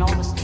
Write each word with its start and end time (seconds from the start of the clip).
and 0.00 0.08
almost. 0.08 0.38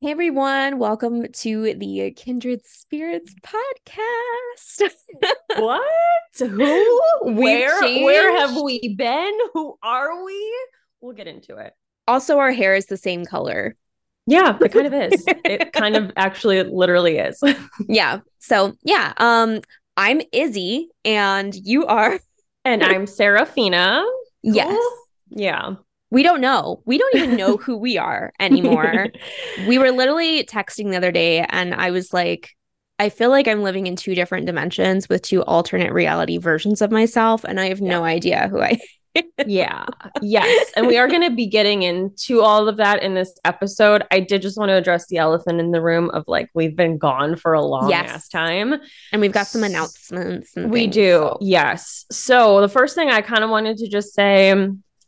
Hey 0.00 0.10
everyone, 0.10 0.78
welcome 0.78 1.26
to 1.32 1.74
the 1.74 2.12
Kindred 2.16 2.66
Spirits 2.66 3.34
podcast. 3.42 4.82
What? 5.56 5.82
Who? 6.36 7.00
We've 7.26 7.36
where? 7.36 7.80
Where 7.80 8.38
have 8.38 8.60
we 8.60 8.96
been? 8.96 9.38
Who 9.52 9.78
are 9.84 10.24
we? 10.24 10.56
We'll 11.00 11.14
get 11.14 11.28
into 11.28 11.58
it. 11.58 11.74
Also, 12.06 12.38
our 12.38 12.52
hair 12.52 12.74
is 12.74 12.86
the 12.86 12.96
same 12.96 13.24
color. 13.24 13.76
Yeah, 14.26 14.56
it 14.60 14.72
kind 14.72 14.86
of 14.86 14.94
is. 15.12 15.24
it 15.26 15.72
kind 15.72 15.96
of 15.96 16.10
actually 16.16 16.62
literally 16.62 17.18
is. 17.18 17.40
Yeah. 17.88 18.20
So, 18.38 18.74
yeah, 18.84 19.12
um 19.18 19.60
I'm 19.96 20.20
Izzi 20.34 20.86
and 21.04 21.54
you 21.54 21.86
are 21.86 22.18
And 22.66 22.82
I'm 22.82 23.06
Serafina. 23.06 24.02
Yes. 24.42 24.80
Yeah. 25.28 25.74
We 26.10 26.22
don't 26.22 26.40
know. 26.40 26.80
We 26.86 26.96
don't 26.96 27.14
even 27.16 27.36
know 27.36 27.56
who 27.58 27.76
we 27.76 27.98
are 27.98 28.32
anymore. 28.40 29.08
we 29.68 29.76
were 29.76 29.90
literally 29.90 30.44
texting 30.44 30.90
the 30.90 30.96
other 30.96 31.12
day 31.12 31.44
and 31.50 31.74
I 31.74 31.90
was 31.90 32.12
like 32.12 32.50
I 32.98 33.08
feel 33.10 33.28
like 33.30 33.48
I'm 33.48 33.62
living 33.62 33.86
in 33.86 33.96
two 33.96 34.14
different 34.14 34.46
dimensions 34.46 35.08
with 35.08 35.20
two 35.22 35.42
alternate 35.42 35.92
reality 35.92 36.38
versions 36.38 36.80
of 36.80 36.90
myself 36.92 37.44
and 37.44 37.58
I 37.60 37.66
have 37.68 37.80
no 37.80 38.04
idea 38.04 38.48
who 38.48 38.60
I 38.62 38.78
yeah. 39.46 39.86
Yes. 40.22 40.72
And 40.76 40.86
we 40.86 40.96
are 40.98 41.08
going 41.08 41.22
to 41.28 41.34
be 41.34 41.46
getting 41.46 41.82
into 41.82 42.40
all 42.40 42.68
of 42.68 42.76
that 42.78 43.02
in 43.02 43.14
this 43.14 43.38
episode. 43.44 44.04
I 44.10 44.20
did 44.20 44.42
just 44.42 44.58
want 44.58 44.70
to 44.70 44.74
address 44.74 45.06
the 45.06 45.18
elephant 45.18 45.60
in 45.60 45.70
the 45.70 45.80
room 45.80 46.10
of 46.10 46.24
like, 46.26 46.50
we've 46.54 46.76
been 46.76 46.98
gone 46.98 47.36
for 47.36 47.52
a 47.52 47.62
long 47.62 47.90
Yes. 47.90 48.10
ass 48.10 48.28
time. 48.28 48.74
and 49.12 49.20
we've 49.20 49.32
got 49.32 49.46
some 49.46 49.62
announcements 49.64 50.52
We 50.56 50.80
things, 50.82 50.94
do. 50.94 51.10
so- 51.12 51.38
Yes. 51.40 52.04
So 52.10 52.60
the 52.60 52.68
first 52.68 52.94
thing 52.94 53.10
I 53.10 53.20
kind 53.20 53.44
of 53.44 53.50
wanted 53.50 53.78
to 53.78 53.88
just 53.88 54.14
say 54.14 54.54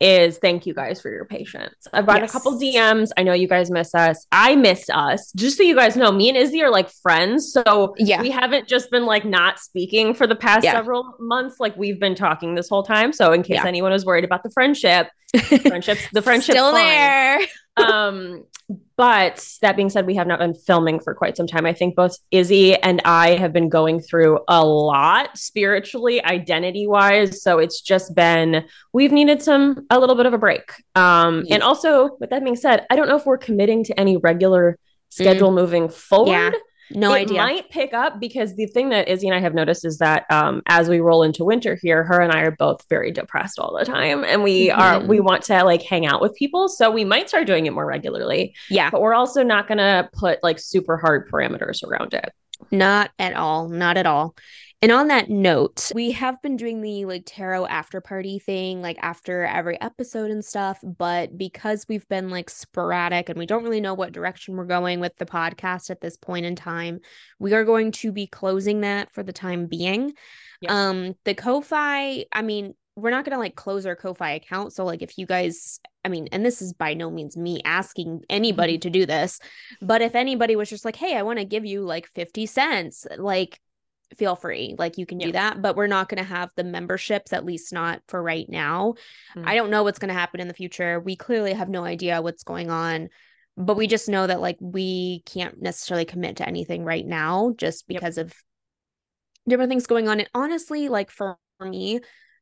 is 0.00 0.38
thank 0.38 0.66
you 0.66 0.74
guys 0.74 1.00
for 1.00 1.10
your 1.10 1.24
patience. 1.24 1.74
I've 1.92 2.06
got 2.06 2.20
Yes. 2.20 2.30
a 2.30 2.32
couple 2.32 2.58
DMs. 2.60 3.10
I 3.16 3.22
know 3.22 3.32
you 3.32 3.48
guys 3.48 3.70
miss 3.70 3.94
us. 3.94 4.26
I 4.30 4.54
miss 4.56 4.88
us. 4.92 5.32
Just 5.36 5.56
so 5.56 5.62
you 5.62 5.74
guys 5.74 5.96
know, 5.96 6.12
me 6.12 6.28
and 6.28 6.36
Izzi 6.36 6.62
are 6.62 6.70
like 6.70 6.90
friends. 6.90 7.52
So 7.52 7.94
Yeah. 7.98 8.20
we 8.20 8.30
haven't 8.30 8.68
just 8.68 8.90
been 8.90 9.06
like 9.06 9.24
not 9.24 9.58
speaking 9.58 10.12
for 10.14 10.26
the 10.26 10.36
past 10.36 10.64
Yeah. 10.64 10.72
several 10.72 11.14
months. 11.18 11.56
Like 11.60 11.76
we've 11.76 11.98
been 11.98 12.14
talking 12.14 12.54
this 12.54 12.68
whole 12.68 12.82
time. 12.82 13.12
So 13.12 13.32
in 13.32 13.42
case 13.42 13.56
Yeah. 13.56 13.66
anyone 13.66 13.92
is 13.92 14.04
worried 14.04 14.24
about 14.24 14.42
the 14.42 14.50
friendship, 14.50 15.08
friendships, 15.62 16.02
the 16.12 16.22
friendship 16.22 16.54
still 16.54 16.72
fine 16.72 16.84
there. 16.84 17.40
um 17.78 18.44
but 18.96 19.46
that 19.62 19.76
being 19.76 19.90
said 19.90 20.06
we 20.06 20.16
have 20.16 20.26
not 20.26 20.38
been 20.38 20.54
filming 20.54 20.98
for 21.00 21.14
quite 21.14 21.36
some 21.36 21.46
time. 21.46 21.66
I 21.66 21.72
think 21.72 21.94
both 21.94 22.16
izzi 22.32 22.76
and 22.82 23.00
i 23.04 23.36
have 23.36 23.52
been 23.52 23.68
going 23.68 24.00
through 24.00 24.40
a 24.48 24.64
lot 24.64 25.36
spiritually 25.38 26.24
identity 26.24 26.86
wise 26.86 27.42
so 27.42 27.58
it's 27.58 27.80
just 27.80 28.14
been 28.14 28.64
we've 28.92 29.12
needed 29.12 29.42
some 29.42 29.86
a 29.90 29.98
little 30.00 30.16
bit 30.16 30.26
of 30.26 30.34
a 30.34 30.38
break. 30.38 30.72
Um 30.94 31.44
Yeah. 31.46 31.54
and 31.54 31.62
also 31.62 32.16
with 32.18 32.30
that 32.30 32.42
being 32.42 32.56
said 32.56 32.86
i 32.90 32.96
don't 32.96 33.08
know 33.08 33.16
if 33.16 33.26
we're 33.26 33.38
committing 33.38 33.84
to 33.84 34.00
any 34.00 34.16
regular 34.16 34.78
schedule 35.08 35.52
moving 35.52 35.88
forward. 35.88 36.30
Yeah. 36.30 36.50
No 36.92 37.12
idea. 37.12 37.20
it 37.20 37.22
idea. 37.22 37.36
might 37.38 37.70
pick 37.70 37.92
up 37.94 38.20
because 38.20 38.54
the 38.56 38.66
thing 38.66 38.90
that 38.90 39.08
Izzi 39.08 39.24
and 39.24 39.34
I 39.34 39.40
have 39.40 39.54
noticed 39.54 39.84
is 39.84 39.98
that 39.98 40.24
um, 40.30 40.62
as 40.66 40.88
we 40.88 41.00
roll 41.00 41.22
into 41.22 41.44
winter 41.44 41.76
here, 41.80 42.04
her 42.04 42.20
and 42.20 42.32
I 42.32 42.40
are 42.42 42.50
both 42.52 42.84
very 42.88 43.10
depressed 43.10 43.58
all 43.58 43.76
the 43.78 43.84
time, 43.84 44.24
and 44.24 44.42
we 44.42 44.70
are 44.70 45.00
Mhm. 45.00 45.08
we 45.08 45.20
want 45.20 45.42
to 45.44 45.64
like 45.64 45.82
hang 45.82 46.06
out 46.06 46.20
with 46.20 46.34
people, 46.34 46.68
so 46.68 46.90
we 46.90 47.04
might 47.04 47.28
start 47.28 47.46
doing 47.46 47.66
it 47.66 47.72
more 47.72 47.86
regularly. 47.86 48.54
yeah. 48.70 48.90
But 48.90 49.00
we're 49.00 49.14
also 49.14 49.42
not 49.42 49.66
going 49.68 49.78
to 49.78 50.08
put 50.12 50.42
like 50.42 50.58
super 50.58 50.96
hard 50.96 51.28
parameters 51.30 51.82
around 51.82 52.14
it. 52.14 52.32
Not 52.70 53.10
at 53.18 53.34
all. 53.34 53.68
Not 53.68 53.96
at 53.98 54.06
all. 54.06 54.34
And 54.82 54.92
on 54.92 55.08
that 55.08 55.30
note, 55.30 55.90
we 55.94 56.12
have 56.12 56.40
been 56.42 56.56
doing 56.56 56.82
the 56.82 57.06
like 57.06 57.22
tarot 57.24 57.66
after 57.66 58.00
party 58.02 58.38
thing, 58.38 58.82
like 58.82 58.98
after 59.00 59.44
every 59.44 59.80
episode 59.80 60.30
and 60.30 60.44
stuff. 60.44 60.78
But 60.82 61.38
because 61.38 61.86
we've 61.88 62.06
been 62.08 62.28
like 62.28 62.50
sporadic 62.50 63.30
and 63.30 63.38
we 63.38 63.46
don't 63.46 63.64
really 63.64 63.80
know 63.80 63.94
what 63.94 64.12
direction 64.12 64.54
we're 64.54 64.64
going 64.64 65.00
with 65.00 65.16
the 65.16 65.24
podcast 65.24 65.88
at 65.88 66.02
this 66.02 66.18
point 66.18 66.44
in 66.44 66.56
time, 66.56 67.00
we 67.38 67.54
are 67.54 67.64
going 67.64 67.90
to 67.92 68.12
be 68.12 68.26
closing 68.26 68.82
that 68.82 69.12
for 69.14 69.22
the 69.22 69.32
time 69.32 69.66
being. 69.66 70.12
Yes. 70.60 70.70
Um, 70.72 71.14
the 71.24 71.34
Ko-Fi, 71.34 72.26
I 72.32 72.42
mean, 72.42 72.74
we're 72.96 73.10
not 73.10 73.24
gonna 73.24 73.38
like 73.38 73.56
close 73.56 73.86
our 73.86 73.96
Ko-Fi 73.96 74.32
account. 74.32 74.72
So 74.72 74.84
like 74.84 75.02
if 75.02 75.18
you 75.18 75.26
guys, 75.26 75.80
I 76.04 76.08
mean, 76.08 76.28
and 76.32 76.44
this 76.44 76.62
is 76.62 76.72
by 76.72 76.94
no 76.94 77.10
means 77.10 77.36
me 77.36 77.60
asking 77.64 78.22
anybody 78.30 78.78
to 78.78 78.90
do 78.90 79.06
this, 79.06 79.38
but 79.80 80.00
if 80.02 80.14
anybody 80.14 80.56
was 80.56 80.70
just 80.70 80.84
like, 80.84 80.96
hey, 80.96 81.16
I 81.16 81.22
want 81.22 81.38
to 81.38 81.44
give 81.44 81.66
you 81.66 81.82
like 81.82 82.06
50 82.08 82.46
cents, 82.46 83.06
like 83.18 83.60
feel 84.16 84.36
free. 84.36 84.74
Like 84.78 84.98
you 84.98 85.06
can 85.06 85.18
do 85.18 85.32
that. 85.32 85.60
But 85.60 85.76
we're 85.76 85.86
not 85.86 86.08
gonna 86.08 86.22
have 86.22 86.50
the 86.56 86.64
memberships, 86.64 87.32
at 87.32 87.44
least 87.44 87.72
not 87.72 88.02
for 88.08 88.22
right 88.22 88.48
now. 88.48 88.94
Mm. 89.36 89.46
I 89.46 89.54
don't 89.56 89.70
know 89.70 89.82
what's 89.82 89.98
gonna 89.98 90.12
happen 90.12 90.40
in 90.40 90.48
the 90.48 90.54
future. 90.54 91.00
We 91.00 91.16
clearly 91.16 91.52
have 91.52 91.68
no 91.68 91.84
idea 91.84 92.22
what's 92.22 92.44
going 92.44 92.70
on. 92.70 93.08
But 93.56 93.76
we 93.76 93.86
just 93.86 94.08
know 94.08 94.26
that 94.26 94.40
like 94.40 94.58
we 94.60 95.22
can't 95.26 95.60
necessarily 95.60 96.04
commit 96.04 96.36
to 96.36 96.46
anything 96.46 96.84
right 96.84 97.06
now 97.06 97.54
just 97.56 97.84
Yep. 97.88 98.00
because 98.00 98.18
of 98.18 98.34
different 99.48 99.70
things 99.70 99.86
going 99.86 100.08
on. 100.08 100.20
And 100.20 100.30
honestly, 100.34 100.88
like 100.88 101.10
for 101.10 101.38
me, 101.60 102.00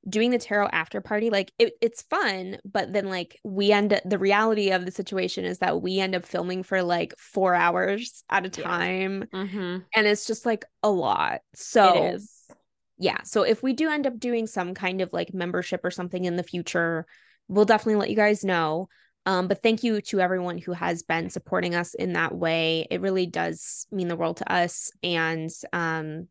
doing 0.08 0.30
the 0.30 0.38
tarot 0.38 0.68
after 0.72 1.00
party, 1.00 1.30
like 1.30 1.52
it, 1.58 1.74
it's 1.80 2.02
fun, 2.02 2.58
but 2.64 2.92
then 2.92 3.08
like 3.08 3.38
we 3.44 3.72
end 3.72 3.92
up 3.92 4.02
the 4.04 4.18
reality 4.18 4.70
of 4.70 4.84
the 4.84 4.90
situation 4.90 5.44
is 5.44 5.58
that 5.58 5.80
we 5.80 5.98
end 5.98 6.14
up 6.14 6.24
filming 6.26 6.62
for 6.62 6.82
like 6.82 7.14
four 7.18 7.54
hours 7.54 8.22
at 8.28 8.44
a 8.44 8.60
Yeah. 8.60 8.64
time. 8.68 9.24
Mm-hmm. 9.32 9.78
And 9.94 10.06
it's 10.06 10.26
just 10.26 10.44
like 10.44 10.64
a 10.82 10.90
lot. 10.90 11.40
So 11.54 12.04
it 12.04 12.14
is. 12.16 12.30
yeah. 12.98 13.22
So 13.24 13.42
if 13.42 13.62
we 13.62 13.72
do 13.72 13.88
end 13.90 14.06
up 14.06 14.18
doing 14.18 14.46
some 14.46 14.74
kind 14.74 15.00
of 15.00 15.10
like 15.12 15.32
membership 15.32 15.80
or 15.84 15.90
something 15.90 16.24
in 16.24 16.36
the 16.36 16.42
future, 16.42 17.06
we'll 17.48 17.64
definitely 17.64 17.96
let 17.96 18.10
you 18.10 18.16
guys 18.16 18.44
know. 18.44 18.88
Um, 19.26 19.48
but 19.48 19.62
thank 19.62 19.82
you 19.82 20.02
to 20.02 20.20
everyone 20.20 20.58
who 20.58 20.72
has 20.72 21.02
been 21.02 21.30
supporting 21.30 21.74
us 21.74 21.94
in 21.94 22.12
that 22.12 22.34
way. 22.34 22.86
It 22.90 23.00
really 23.00 23.24
does 23.24 23.86
mean 23.90 24.08
the 24.08 24.16
world 24.16 24.36
to 24.38 24.52
us. 24.52 24.90
And 25.02 25.50
um, 25.72 26.28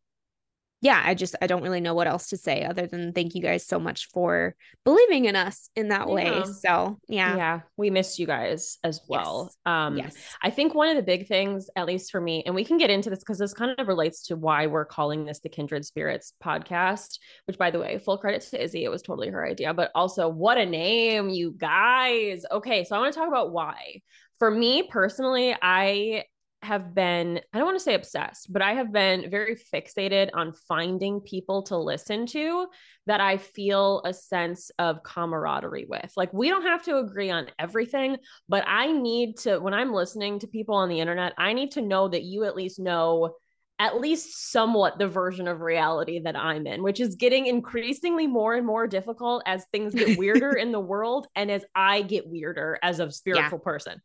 yeah, 0.84 1.02
I 1.04 1.14
just 1.14 1.34
I 1.42 1.48
don't 1.48 1.64
really 1.64 1.80
know 1.80 1.94
what 1.94 2.08
else 2.08 2.28
to 2.28 2.38
say 2.38 2.66
other 2.66 2.88
than 2.88 3.14
thank 3.14 3.36
you 3.36 3.42
guys 3.42 3.66
so 3.66 3.80
much 3.80 4.10
for 4.10 4.54
believing 4.84 5.24
in 5.26 5.36
us 5.38 5.70
in 5.78 5.88
that 5.88 6.10
way. 6.10 6.44
So 6.60 7.00
Yeah. 7.08 7.38
yeah. 7.38 7.60
we 7.78 7.90
missed 7.90 8.20
you 8.20 8.28
guys 8.28 8.80
as 8.84 9.00
well. 9.08 9.46
Yes. 9.50 9.58
Um, 9.66 9.98
yes. 9.98 10.14
I 10.42 10.50
think 10.50 10.76
one 10.76 10.90
of 10.90 10.98
the 10.98 11.02
big 11.02 11.30
things, 11.30 11.70
at 11.78 11.86
least 11.86 12.12
for 12.12 12.20
me, 12.20 12.44
and 12.46 12.54
we 12.54 12.66
can 12.66 12.78
get 12.78 12.90
into 12.90 13.10
this 13.10 13.20
because 13.20 13.38
this 13.40 13.54
kind 13.54 13.74
of 13.80 13.88
relates 13.88 14.24
to 14.28 14.36
why 14.36 14.68
we're 14.68 14.84
calling 14.84 15.24
this 15.24 15.40
the 15.40 15.48
Kindred 15.48 15.86
Spirits 15.86 16.34
podcast, 16.44 17.18
which, 17.48 17.58
by 17.58 17.72
the 17.72 17.80
way, 17.80 17.98
full 17.98 18.18
credit 18.18 18.42
to 18.42 18.62
Izzi. 18.62 18.84
It 18.84 18.90
was 18.90 19.02
totally 19.02 19.30
her 19.30 19.48
idea, 19.48 19.74
but 19.74 19.90
also 19.96 20.28
what 20.28 20.58
a 20.58 20.66
name, 20.66 21.30
you 21.30 21.54
guys. 21.58 22.44
Okay. 22.52 22.84
So 22.84 22.98
I 22.98 23.00
want 23.00 23.14
to 23.14 23.20
talk 23.20 23.30
about 23.30 23.54
why. 23.54 24.02
For 24.38 24.52
me 24.52 24.84
personally, 24.84 25.56
I 25.62 26.26
have 26.64 26.96
been, 26.96 27.40
I 27.52 27.58
don't 27.58 27.66
want 27.66 27.78
to 27.78 27.84
say 27.84 27.94
obsessed, 27.94 28.52
but 28.52 28.62
I 28.62 28.74
have 28.74 28.92
been 28.92 29.30
very 29.30 29.56
fixated 29.56 30.30
on 30.34 30.54
finding 30.54 31.22
people 31.22 31.64
to 31.64 31.78
listen 31.78 32.26
to 32.28 32.68
that 33.06 33.22
I 33.22 33.38
feel 33.38 34.02
a 34.06 34.14
sense 34.14 34.72
of 34.80 35.04
camaraderie 35.04 35.86
with. 35.88 36.12
Like, 36.16 36.34
we 36.34 36.50
don't 36.50 36.64
have 36.64 36.84
to 36.84 36.98
agree 36.98 37.30
on 37.30 37.48
everything, 37.60 38.18
but 38.48 38.64
I 38.68 38.92
need 38.92 39.38
to, 39.40 39.60
when 39.60 39.74
I'm 39.74 39.94
listening 39.94 40.40
to 40.40 40.48
people 40.48 40.76
on 40.76 40.90
the 40.90 41.00
internet, 41.00 41.34
I 41.38 41.54
need 41.54 41.72
to 41.72 41.82
know 41.82 42.08
that 42.08 42.24
you 42.24 42.46
at 42.46 42.56
least 42.56 42.80
know 42.80 43.36
at 43.80 44.00
least 44.00 44.52
somewhat 44.52 45.00
the 45.00 45.08
version 45.08 45.48
of 45.48 45.60
reality 45.60 46.20
that 46.20 46.38
I'm 46.38 46.68
in, 46.68 46.84
which 46.84 47.00
is 47.00 47.16
getting 47.16 47.48
increasingly 47.48 48.28
more 48.28 48.54
and 48.54 48.66
more 48.66 48.88
difficult 48.88 49.44
as 49.46 49.66
things 49.66 49.96
get 49.96 50.18
weirder 50.18 50.52
in 50.58 50.72
the 50.72 50.80
world 50.80 51.28
and 51.36 51.50
as 51.52 51.66
I 51.74 52.04
get 52.04 52.28
weirder 52.28 52.78
as 52.82 53.00
a 53.00 53.12
spiritual 53.12 53.60
person. 53.60 54.00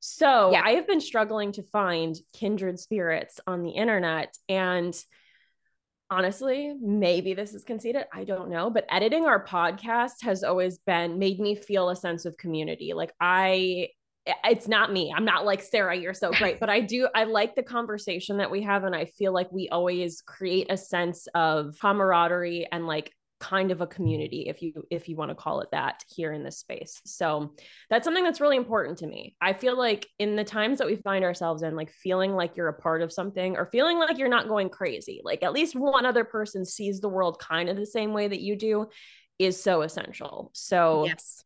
So 0.00 0.52
Yeah. 0.52 0.62
I 0.64 0.72
have 0.72 0.86
been 0.86 1.00
struggling 1.00 1.52
to 1.52 1.62
find 1.62 2.16
kindred 2.32 2.78
spirits 2.78 3.40
on 3.46 3.62
the 3.62 3.70
internet. 3.70 4.36
And 4.48 4.94
honestly, 6.10 6.74
maybe 6.80 7.34
this 7.34 7.54
is 7.54 7.64
conceited. 7.64 8.04
I 8.12 8.24
don't 8.24 8.50
know. 8.50 8.70
But 8.70 8.86
editing 8.90 9.26
our 9.26 9.44
podcast 9.44 10.22
has 10.22 10.42
always 10.42 10.78
been 10.78 11.18
made 11.18 11.40
me 11.40 11.54
feel 11.54 11.90
a 11.90 11.96
sense 11.96 12.24
of 12.24 12.36
community. 12.36 12.92
Like 12.94 13.12
I 13.20 13.88
it's 14.44 14.68
not 14.68 14.92
me. 14.92 15.12
I'm 15.14 15.24
not 15.24 15.46
like 15.46 15.62
Sarah, 15.62 15.96
you're 15.96 16.14
so 16.14 16.30
great, 16.32 16.60
but 16.60 16.68
I 16.68 16.80
do 16.80 17.08
I 17.14 17.24
like 17.24 17.54
the 17.54 17.62
conversation 17.62 18.38
that 18.38 18.50
we 18.50 18.62
have 18.62 18.84
and 18.84 18.94
I 18.94 19.06
feel 19.06 19.32
like 19.32 19.50
we 19.52 19.68
always 19.70 20.22
create 20.22 20.70
a 20.70 20.76
sense 20.76 21.26
of 21.34 21.76
camaraderie 21.80 22.68
and 22.70 22.86
like 22.86 23.12
kind 23.40 23.70
of 23.70 23.80
a 23.80 23.86
community 23.86 24.46
if 24.48 24.62
you 24.62 24.72
if 24.90 25.08
you 25.08 25.14
want 25.14 25.30
to 25.30 25.34
call 25.34 25.60
it 25.60 25.68
that 25.70 26.02
here 26.08 26.32
in 26.32 26.42
this 26.42 26.58
space. 26.58 27.00
So 27.04 27.54
that's 27.88 28.04
something 28.04 28.24
that's 28.24 28.40
really 28.40 28.56
important 28.56 28.98
to 28.98 29.06
me. 29.06 29.36
I 29.40 29.52
feel 29.52 29.76
like 29.76 30.06
in 30.18 30.36
the 30.36 30.44
times 30.44 30.78
that 30.78 30.86
we 30.86 30.96
find 30.96 31.24
ourselves 31.24 31.62
in 31.62 31.76
like 31.76 31.90
feeling 31.90 32.32
like 32.32 32.56
you're 32.56 32.68
a 32.68 32.72
part 32.72 33.02
of 33.02 33.12
something 33.12 33.56
or 33.56 33.66
feeling 33.66 33.98
like 33.98 34.18
you're 34.18 34.28
not 34.28 34.48
going 34.48 34.68
crazy, 34.68 35.20
like 35.24 35.42
at 35.42 35.52
least 35.52 35.76
one 35.76 36.04
other 36.04 36.24
person 36.24 36.64
sees 36.64 37.00
the 37.00 37.08
world 37.08 37.38
kind 37.38 37.68
of 37.68 37.76
the 37.76 37.86
same 37.86 38.12
way 38.12 38.26
that 38.26 38.40
you 38.40 38.56
do 38.56 38.86
is 39.38 39.62
so 39.62 39.82
essential. 39.82 40.50
So 40.54 41.06
Yes. 41.06 41.44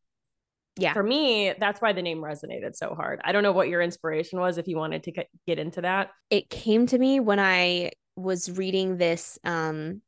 Yeah. 0.76 0.94
For 0.94 1.02
me, 1.02 1.52
that's 1.60 1.82
why 1.82 1.92
the 1.92 2.00
name 2.00 2.22
resonated 2.22 2.74
so 2.74 2.94
hard. 2.94 3.20
I 3.24 3.32
don't 3.32 3.42
know 3.42 3.52
what 3.52 3.68
your 3.68 3.82
inspiration 3.82 4.40
was 4.40 4.56
if 4.56 4.66
you 4.66 4.78
wanted 4.78 5.02
to 5.02 5.24
get 5.46 5.58
into 5.58 5.82
that. 5.82 6.12
It 6.30 6.48
came 6.48 6.86
to 6.86 6.98
me 6.98 7.20
when 7.20 7.38
I 7.38 7.90
was 8.16 8.50
reading 8.50 8.96
this 8.96 9.38
um 9.44 10.00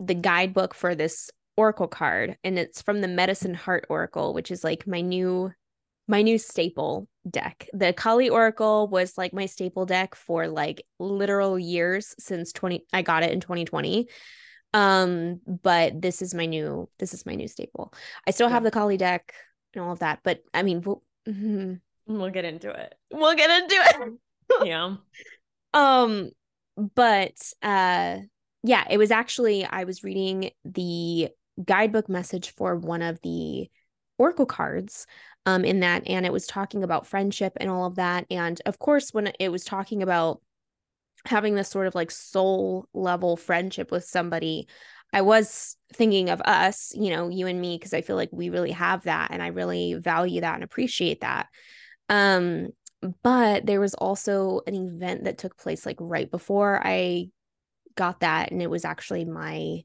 the 0.00 0.14
guidebook 0.14 0.74
for 0.74 0.94
this 0.94 1.30
oracle 1.56 1.88
card 1.88 2.36
and 2.44 2.58
it's 2.58 2.80
from 2.80 3.00
the 3.00 3.08
medicine 3.08 3.54
heart 3.54 3.84
oracle 3.88 4.32
which 4.32 4.50
is 4.50 4.62
like 4.62 4.86
my 4.86 5.00
new 5.00 5.52
my 6.08 6.22
new 6.22 6.38
staple 6.38 7.06
deck. 7.28 7.68
The 7.74 7.92
kali 7.92 8.30
oracle 8.30 8.88
was 8.88 9.18
like 9.18 9.34
my 9.34 9.46
staple 9.46 9.84
deck 9.84 10.14
for 10.14 10.48
like 10.48 10.82
literal 10.98 11.58
years 11.58 12.14
since 12.18 12.52
20 12.52 12.84
i 12.92 13.02
got 13.02 13.22
it 13.22 13.30
in 13.30 13.40
2020 13.40 14.08
um 14.74 15.40
but 15.46 16.00
this 16.00 16.22
is 16.22 16.34
my 16.34 16.46
new 16.46 16.88
this 16.98 17.14
is 17.14 17.26
my 17.26 17.34
new 17.34 17.46
staple. 17.46 17.92
I 18.26 18.30
still 18.32 18.48
have 18.48 18.64
the 18.64 18.70
kali 18.70 18.96
deck 18.96 19.34
and 19.74 19.84
all 19.84 19.92
of 19.92 19.98
that 20.00 20.20
but 20.24 20.40
i 20.54 20.62
mean 20.62 20.80
we'll, 20.80 21.02
mm-hmm. 21.28 21.74
we'll 22.06 22.30
get 22.30 22.44
into 22.44 22.70
it. 22.70 22.94
We'll 23.12 23.36
get 23.36 23.62
into 23.62 23.74
it. 23.74 24.66
Yeah. 24.66 24.96
Um 25.74 26.30
but 26.76 27.36
uh 27.62 28.20
yeah, 28.62 28.84
it 28.90 28.98
was 28.98 29.10
actually 29.10 29.64
I 29.64 29.84
was 29.84 30.04
reading 30.04 30.50
the 30.64 31.28
guidebook 31.64 32.08
message 32.08 32.50
for 32.54 32.76
one 32.76 33.02
of 33.02 33.20
the 33.22 33.68
oracle 34.16 34.46
cards 34.46 35.06
um 35.46 35.64
in 35.64 35.80
that 35.80 36.02
and 36.08 36.26
it 36.26 36.32
was 36.32 36.46
talking 36.46 36.82
about 36.82 37.06
friendship 37.06 37.52
and 37.60 37.70
all 37.70 37.84
of 37.84 37.96
that 37.96 38.26
and 38.30 38.60
of 38.66 38.78
course 38.78 39.12
when 39.12 39.32
it 39.38 39.50
was 39.50 39.64
talking 39.64 40.02
about 40.02 40.40
having 41.24 41.54
this 41.54 41.68
sort 41.68 41.86
of 41.86 41.94
like 41.94 42.10
soul 42.10 42.88
level 42.94 43.36
friendship 43.36 43.90
with 43.90 44.04
somebody 44.04 44.66
I 45.12 45.22
was 45.22 45.76
thinking 45.94 46.28
of 46.28 46.42
us, 46.42 46.92
you 46.94 47.08
know, 47.10 47.28
you 47.28 47.46
and 47.46 47.58
me 47.58 47.76
because 47.76 47.94
I 47.94 48.02
feel 48.02 48.16
like 48.16 48.28
we 48.30 48.50
really 48.50 48.72
have 48.72 49.04
that 49.04 49.30
and 49.30 49.42
I 49.42 49.48
really 49.48 49.94
value 49.94 50.42
that 50.42 50.54
and 50.54 50.64
appreciate 50.64 51.22
that. 51.22 51.48
Um 52.08 52.68
but 53.22 53.64
there 53.64 53.80
was 53.80 53.94
also 53.94 54.60
an 54.66 54.74
event 54.74 55.24
that 55.24 55.38
took 55.38 55.56
place 55.56 55.86
like 55.86 55.96
right 56.00 56.30
before 56.30 56.80
I 56.84 57.28
got 57.98 58.20
that 58.20 58.52
and 58.52 58.62
it 58.62 58.70
was 58.70 58.84
actually 58.84 59.24
my 59.24 59.82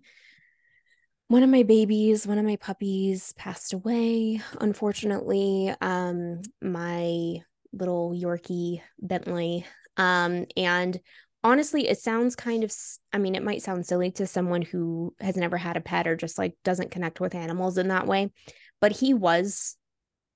one 1.30 1.42
of 1.42 1.50
my 1.50 1.64
babies 1.64 2.28
one 2.28 2.38
of 2.38 2.46
my 2.46 2.58
puppies 2.58 3.34
passed 3.34 3.74
away. 3.74 4.40
Unfortunately 4.62 5.74
um 5.82 6.42
my 6.62 7.40
little 7.74 8.14
yorkie 8.16 8.82
bentley 9.02 9.66
um 9.98 10.46
and 10.56 11.00
honestly 11.44 11.88
it 11.88 11.98
sounds 11.98 12.36
kind 12.36 12.64
of 12.64 12.72
i 13.12 13.18
mean 13.18 13.34
it 13.34 13.44
might 13.44 13.64
sound 13.64 13.84
silly 13.84 14.12
to 14.12 14.28
someone 14.28 14.62
who 14.62 15.14
has 15.20 15.36
never 15.36 15.58
had 15.58 15.76
a 15.76 15.82
pet 15.82 16.08
or 16.08 16.16
just 16.16 16.38
like 16.38 16.54
doesn't 16.64 16.92
connect 16.92 17.20
with 17.20 17.34
animals 17.34 17.80
in 17.80 17.88
that 17.88 18.06
way 18.06 18.32
but 18.80 18.92
he 18.92 19.16
was 19.16 19.76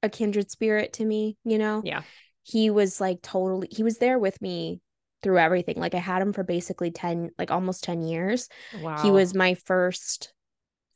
a 0.02 0.10
kindred 0.10 0.50
spirit 0.50 0.94
to 0.94 1.06
me 1.06 1.38
you 1.44 1.60
know? 1.60 1.84
Yeah. 1.86 2.02
He 2.42 2.72
was 2.72 3.00
like 3.00 3.22
totally 3.22 3.68
he 3.70 3.84
was 3.84 4.00
there 4.00 4.18
with 4.18 4.42
me 4.42 4.82
through 5.24 5.40
everything. 5.40 5.78
Like 5.78 5.96
I 5.96 6.00
had 6.00 6.22
him 6.22 6.34
for 6.34 6.44
basically 6.44 6.92
10 6.92 7.32
like 7.38 7.52
almost 7.52 7.84
10 7.84 8.02
years. 8.02 8.50
Wow. 8.82 9.02
He 9.02 9.12
was 9.12 9.34
my 9.34 9.56
first 9.56 10.34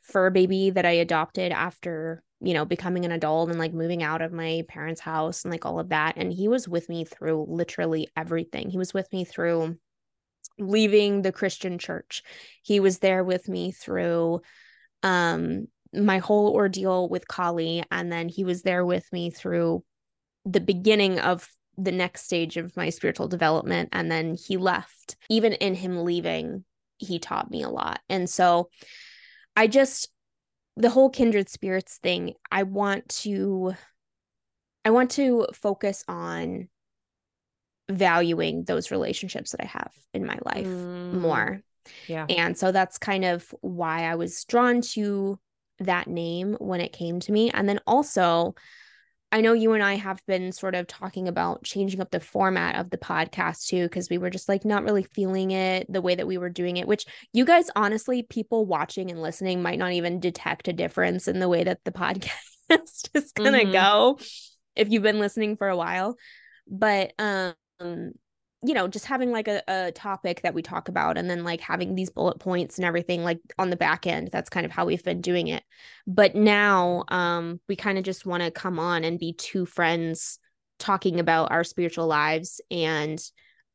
fur 0.01 0.29
baby 0.29 0.71
that 0.71 0.85
I 0.85 0.91
adopted 0.91 1.51
after, 1.51 2.23
you 2.39 2.53
know, 2.53 2.65
becoming 2.65 3.05
an 3.05 3.11
adult 3.11 3.49
and 3.49 3.59
like 3.59 3.73
moving 3.73 4.03
out 4.03 4.21
of 4.21 4.31
my 4.31 4.63
parents' 4.67 5.01
house 5.01 5.43
and 5.43 5.51
like 5.51 5.65
all 5.65 5.79
of 5.79 5.89
that 5.89 6.17
and 6.17 6.31
he 6.31 6.47
was 6.47 6.67
with 6.67 6.89
me 6.89 7.05
through 7.05 7.45
literally 7.49 8.07
everything. 8.15 8.69
He 8.69 8.77
was 8.77 8.93
with 8.93 9.11
me 9.11 9.25
through 9.25 9.77
leaving 10.59 11.21
the 11.21 11.31
Christian 11.31 11.77
church. 11.77 12.23
He 12.63 12.79
was 12.79 12.99
there 12.99 13.23
with 13.23 13.47
me 13.47 13.71
through 13.71 14.41
um 15.03 15.67
my 15.93 16.19
whole 16.19 16.53
ordeal 16.53 17.09
with 17.09 17.27
Kali 17.27 17.83
and 17.91 18.11
then 18.11 18.29
he 18.29 18.43
was 18.43 18.61
there 18.61 18.85
with 18.85 19.11
me 19.11 19.29
through 19.29 19.83
the 20.45 20.61
beginning 20.61 21.19
of 21.19 21.49
the 21.83 21.91
next 21.91 22.23
stage 22.23 22.57
of 22.57 22.75
my 22.75 22.89
spiritual 22.89 23.27
development 23.27 23.89
and 23.91 24.11
then 24.11 24.35
he 24.35 24.57
left. 24.57 25.15
Even 25.29 25.53
in 25.53 25.75
him 25.75 26.03
leaving 26.03 26.63
he 26.97 27.17
taught 27.19 27.49
me 27.49 27.63
a 27.63 27.69
lot. 27.69 27.99
And 28.09 28.29
so 28.29 28.69
i 29.55 29.67
just 29.67 30.09
the 30.77 30.89
whole 30.89 31.09
kindred 31.09 31.49
spirits 31.49 31.97
thing 31.97 32.33
i 32.49 32.63
want 32.63 33.09
to 33.09 33.73
i 34.85 34.89
want 34.89 35.11
to 35.11 35.45
focus 35.53 36.05
on 36.07 36.69
valuing 37.89 38.63
those 38.63 38.89
relationships 38.89 39.51
that 39.51 39.61
i 39.61 39.65
have 39.65 39.91
in 40.13 40.25
my 40.25 40.37
life 40.45 40.65
mm. 40.65 41.13
more. 41.13 41.61
Yeah. 42.07 42.25
And 42.29 42.57
so 42.57 42.71
that's 42.71 42.97
kind 42.97 43.25
of 43.25 43.53
why 43.61 44.03
i 44.03 44.15
was 44.15 44.45
drawn 44.45 44.81
to 44.93 45.39
that 45.79 46.07
name 46.07 46.55
when 46.59 46.81
it 46.81 46.93
came 46.93 47.19
to 47.21 47.31
me. 47.31 47.49
And 47.51 47.67
then 47.67 47.79
also 47.85 48.55
I 49.31 49.41
know 49.41 49.53
you 49.53 49.71
and 49.73 49.81
I 49.81 49.95
have 49.95 50.21
been 50.27 50.51
sort 50.51 50.75
of 50.75 50.87
talking 50.87 51.27
about 51.27 51.63
changing 51.63 52.01
up 52.01 52.11
the 52.11 52.19
format 52.19 52.75
of 52.75 52.89
the 52.89 52.97
podcast 52.97 53.67
too, 53.67 53.83
because 53.83 54.09
we 54.09 54.17
were 54.17 54.29
just 54.29 54.49
like 54.49 54.65
not 54.65 54.83
really 54.83 55.03
feeling 55.03 55.51
it 55.51 55.91
the 55.91 56.01
way 56.01 56.15
that 56.15 56.27
we 56.27 56.37
were 56.37 56.49
doing 56.49 56.77
it, 56.77 56.87
which 56.87 57.05
you 57.31 57.45
guys, 57.45 57.69
honestly, 57.75 58.23
people 58.23 58.65
watching 58.65 59.09
and 59.09 59.21
listening 59.21 59.61
might 59.61 59.79
not 59.79 59.93
even 59.93 60.19
detect 60.19 60.67
a 60.67 60.73
difference 60.73 61.27
in 61.27 61.39
the 61.39 61.49
way 61.49 61.63
that 61.63 61.79
the 61.85 61.91
podcast 61.93 63.09
is 63.13 63.31
going 63.31 63.53
to 63.53 63.59
mm-hmm. 63.59 63.71
go 63.71 64.19
if 64.75 64.89
you've 64.89 65.03
been 65.03 65.19
listening 65.19 65.55
for 65.55 65.69
a 65.69 65.77
while. 65.77 66.17
But, 66.67 67.13
um, 67.17 67.53
you 68.63 68.73
know, 68.73 68.87
just 68.87 69.05
having 69.05 69.31
like 69.31 69.47
a, 69.47 69.63
a 69.67 69.91
topic 69.91 70.41
that 70.43 70.53
we 70.53 70.61
talk 70.61 70.87
about 70.87 71.17
and 71.17 71.29
then 71.29 71.43
like 71.43 71.61
having 71.61 71.95
these 71.95 72.11
bullet 72.11 72.39
points 72.39 72.77
and 72.77 72.85
everything 72.85 73.23
like 73.23 73.39
on 73.57 73.71
the 73.71 73.75
back 73.75 74.05
end. 74.05 74.29
That's 74.31 74.49
kind 74.49 74.65
of 74.65 74.71
how 74.71 74.85
we've 74.85 75.03
been 75.03 75.21
doing 75.21 75.47
it. 75.47 75.63
But 76.05 76.35
now 76.35 77.05
um 77.07 77.59
we 77.67 77.75
kind 77.75 77.97
of 77.97 78.03
just 78.03 78.25
want 78.25 78.43
to 78.43 78.51
come 78.51 78.79
on 78.79 79.03
and 79.03 79.17
be 79.17 79.33
two 79.33 79.65
friends 79.65 80.37
talking 80.77 81.19
about 81.19 81.51
our 81.51 81.63
spiritual 81.63 82.07
lives 82.07 82.61
and 82.69 83.19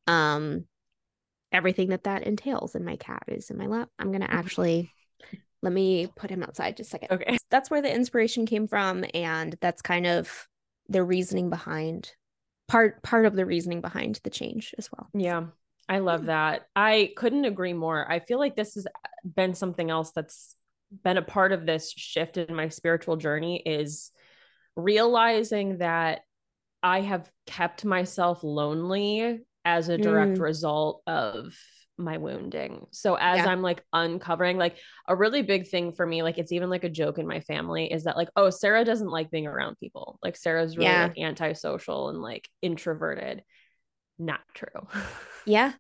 um 0.07 0.65
everything 1.53 1.89
that 1.89 2.05
that 2.05 2.23
entails 2.25 2.75
and 2.75 2.85
my 2.85 2.97
cat 2.97 3.25
is 3.29 3.51
in 3.51 3.59
my 3.59 3.67
lap. 3.67 3.89
I'm 3.99 4.09
going 4.09 4.21
to 4.21 4.31
actually 4.31 4.91
let 5.63 5.73
me 5.73 6.09
put 6.15 6.31
him 6.31 6.43
outside 6.43 6.77
just 6.77 6.89
a 6.89 6.91
second. 6.93 7.11
Okay. 7.13 7.39
That's 7.51 7.71
where 7.71 7.83
the 7.83 7.93
inspiration 7.93 8.47
came 8.47 8.69
from 8.69 9.05
and 9.15 9.57
that's 9.61 9.83
kind 9.83 10.07
of 10.07 10.49
the 10.89 11.03
reasoning 11.03 11.51
behind 11.51 12.13
part 12.69 13.03
part 13.03 13.27
of 13.27 13.35
the 13.35 13.47
reasoning 13.47 13.81
behind 13.81 14.21
the 14.25 14.31
change 14.31 14.75
as 14.79 14.91
well. 14.93 15.09
Yeah. 15.15 15.47
I 15.89 16.01
love 16.01 16.27
that. 16.27 16.67
I 16.75 17.13
couldn't 17.17 17.45
agree 17.45 17.73
more. 17.73 18.11
I 18.11 18.19
feel 18.19 18.39
like 18.39 18.57
this 18.57 18.75
has 18.75 18.87
been 19.25 19.55
something 19.55 19.89
else 19.89 20.11
that's 20.11 20.57
been 21.05 21.17
a 21.17 21.23
part 21.23 21.53
of 21.53 21.65
this 21.65 21.93
shift 21.93 22.37
in 22.37 22.55
my 22.55 22.69
spiritual 22.69 23.17
journey 23.17 23.63
is 23.65 24.11
realizing 24.77 25.79
that 25.79 26.23
I 26.83 27.01
have 27.01 27.31
kept 27.47 27.85
myself 27.85 28.43
lonely 28.43 29.41
as 29.65 29.89
a 29.89 29.99
direct 29.99 30.39
mm. 30.39 30.41
result 30.41 31.03
of 31.07 31.57
my 31.99 32.19
wounding. 32.19 32.87
So 32.91 33.15
as 33.15 33.39
yeah. 33.39 33.47
I'm 33.47 33.63
like 33.63 33.83
uncovering 33.93 34.59
like 34.59 34.77
a 35.09 35.17
really 35.17 35.43
big 35.43 35.69
thing 35.69 35.93
for 35.93 36.07
me 36.07 36.23
like 36.23 36.39
it's 36.39 36.53
even 36.53 36.71
like 36.71 36.85
a 36.85 36.91
joke 36.91 37.19
in 37.19 37.27
my 37.27 37.41
family 37.41 37.91
is 37.91 38.05
that 38.05 38.17
like 38.17 38.29
oh 38.37 38.51
Sarah 38.51 38.85
doesn't 38.85 39.09
like 39.09 39.31
being 39.31 39.47
around 39.47 39.79
people. 39.79 40.19
Like 40.23 40.37
Sarah's 40.37 40.77
really 40.77 40.91
yeah. 40.91 41.07
like 41.07 41.19
antisocial 41.19 42.11
and 42.11 42.21
like 42.21 42.49
introverted. 42.63 43.43
Not 44.19 44.41
true. 44.55 44.87
Yeah. 45.49 45.75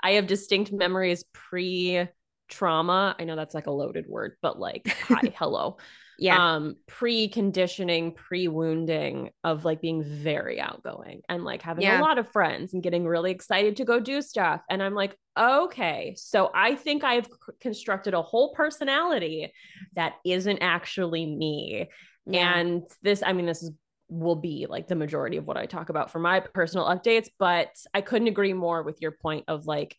I 0.00 0.12
have 0.12 0.28
distinct 0.28 0.72
memories 0.72 1.24
pre 1.32 2.06
trauma. 2.48 3.16
I 3.18 3.24
know 3.24 3.34
that's 3.34 3.52
like 3.52 3.66
a 3.66 3.72
loaded 3.72 4.06
word, 4.06 4.36
but 4.40 4.56
like 4.56 4.86
hi, 4.86 5.32
hello 5.36 5.76
yeah 6.18 6.54
um 6.54 6.76
pre-conditioning 6.86 8.12
pre-wounding 8.12 9.30
of 9.44 9.64
like 9.64 9.80
being 9.80 10.02
very 10.02 10.60
outgoing 10.60 11.20
and 11.28 11.44
like 11.44 11.62
having 11.62 11.84
yeah. 11.84 12.00
a 12.00 12.02
lot 12.02 12.18
of 12.18 12.30
friends 12.30 12.74
and 12.74 12.82
getting 12.82 13.06
really 13.06 13.30
excited 13.30 13.76
to 13.76 13.84
go 13.84 14.00
do 14.00 14.20
stuff 14.20 14.60
and 14.68 14.82
i'm 14.82 14.94
like 14.94 15.16
okay 15.38 16.14
so 16.16 16.50
i 16.54 16.74
think 16.74 17.04
i've 17.04 17.28
constructed 17.60 18.14
a 18.14 18.22
whole 18.22 18.52
personality 18.54 19.52
that 19.94 20.14
isn't 20.24 20.58
actually 20.58 21.24
me 21.24 21.88
yeah. 22.26 22.58
and 22.58 22.82
this 23.02 23.22
i 23.24 23.32
mean 23.32 23.46
this 23.46 23.62
is 23.62 23.70
will 24.10 24.36
be 24.36 24.66
like 24.68 24.88
the 24.88 24.94
majority 24.94 25.36
of 25.36 25.46
what 25.46 25.56
I 25.56 25.66
talk 25.66 25.90
about 25.90 26.10
for 26.10 26.18
my 26.18 26.40
personal 26.40 26.86
updates. 26.86 27.28
But 27.38 27.68
I 27.92 28.00
couldn't 28.00 28.28
agree 28.28 28.54
more 28.54 28.82
with 28.82 29.00
your 29.00 29.12
point 29.12 29.44
of 29.48 29.66
like 29.66 29.96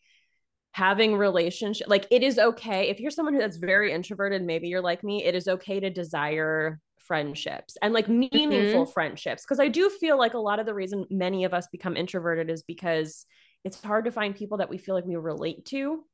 having 0.72 1.16
relationship 1.16 1.88
like 1.88 2.06
it 2.10 2.22
is 2.22 2.38
okay 2.38 2.90
if 2.90 3.00
you're 3.00 3.10
someone 3.10 3.34
who 3.34 3.40
that's 3.40 3.56
very 3.56 3.92
introverted 3.92 4.42
maybe 4.42 4.68
you're 4.68 4.80
like 4.80 5.02
me 5.02 5.24
it 5.24 5.34
is 5.34 5.48
okay 5.48 5.80
to 5.80 5.90
desire 5.90 6.78
friendships 6.98 7.76
and 7.82 7.92
like 7.92 8.08
meaningful 8.08 8.84
mm-hmm. 8.84 8.92
friendships 8.92 9.42
because 9.42 9.58
i 9.58 9.66
do 9.66 9.90
feel 9.90 10.16
like 10.16 10.34
a 10.34 10.38
lot 10.38 10.60
of 10.60 10.66
the 10.66 10.74
reason 10.74 11.04
many 11.10 11.44
of 11.44 11.52
us 11.52 11.66
become 11.72 11.96
introverted 11.96 12.48
is 12.48 12.62
because 12.62 13.26
it's 13.64 13.82
hard 13.82 14.04
to 14.04 14.12
find 14.12 14.36
people 14.36 14.58
that 14.58 14.70
we 14.70 14.78
feel 14.78 14.94
like 14.94 15.04
we 15.04 15.16
relate 15.16 15.64
to 15.64 16.04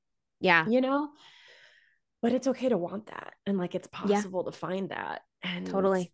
yeah. 0.40 0.66
you 0.66 0.80
know? 0.80 1.10
But 2.22 2.32
it's 2.32 2.46
okay 2.48 2.68
to 2.68 2.76
want 2.76 3.06
that 3.06 3.34
and 3.44 3.58
like 3.58 3.74
it's 3.74 3.88
possible 3.88 4.42
yeah. 4.44 4.50
to 4.50 4.56
find 4.56 4.88
that 4.88 5.22
and 5.42 5.66
totally. 5.66 6.12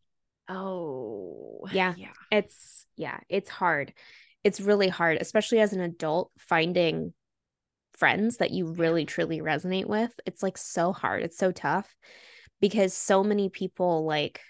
Oh 0.48 1.66
yeah. 1.72 1.94
yeah. 1.96 2.08
It's 2.30 2.86
yeah 2.96 3.20
it's 3.28 3.48
hard. 3.48 3.94
It's 4.44 4.60
really 4.60 4.88
hard 4.88 5.18
especially 5.20 5.60
as 5.60 5.72
an 5.72 5.80
adult 5.80 6.30
finding 6.38 7.14
friends 7.94 8.38
that 8.38 8.50
you 8.50 8.66
really 8.66 9.04
truly 9.04 9.40
resonate 9.40 9.86
with, 9.86 10.12
it's 10.26 10.42
like 10.42 10.58
so 10.58 10.92
hard. 10.92 11.22
It's 11.22 11.38
so 11.38 11.52
tough 11.52 11.94
because 12.60 12.94
so 12.94 13.22
many 13.22 13.48
people 13.48 14.04
like 14.04 14.40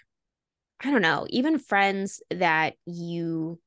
I 0.81 0.91
don't 0.91 1.01
know, 1.01 1.25
even 1.29 1.59
friends 1.59 2.21
that 2.29 2.73
you 2.85 3.59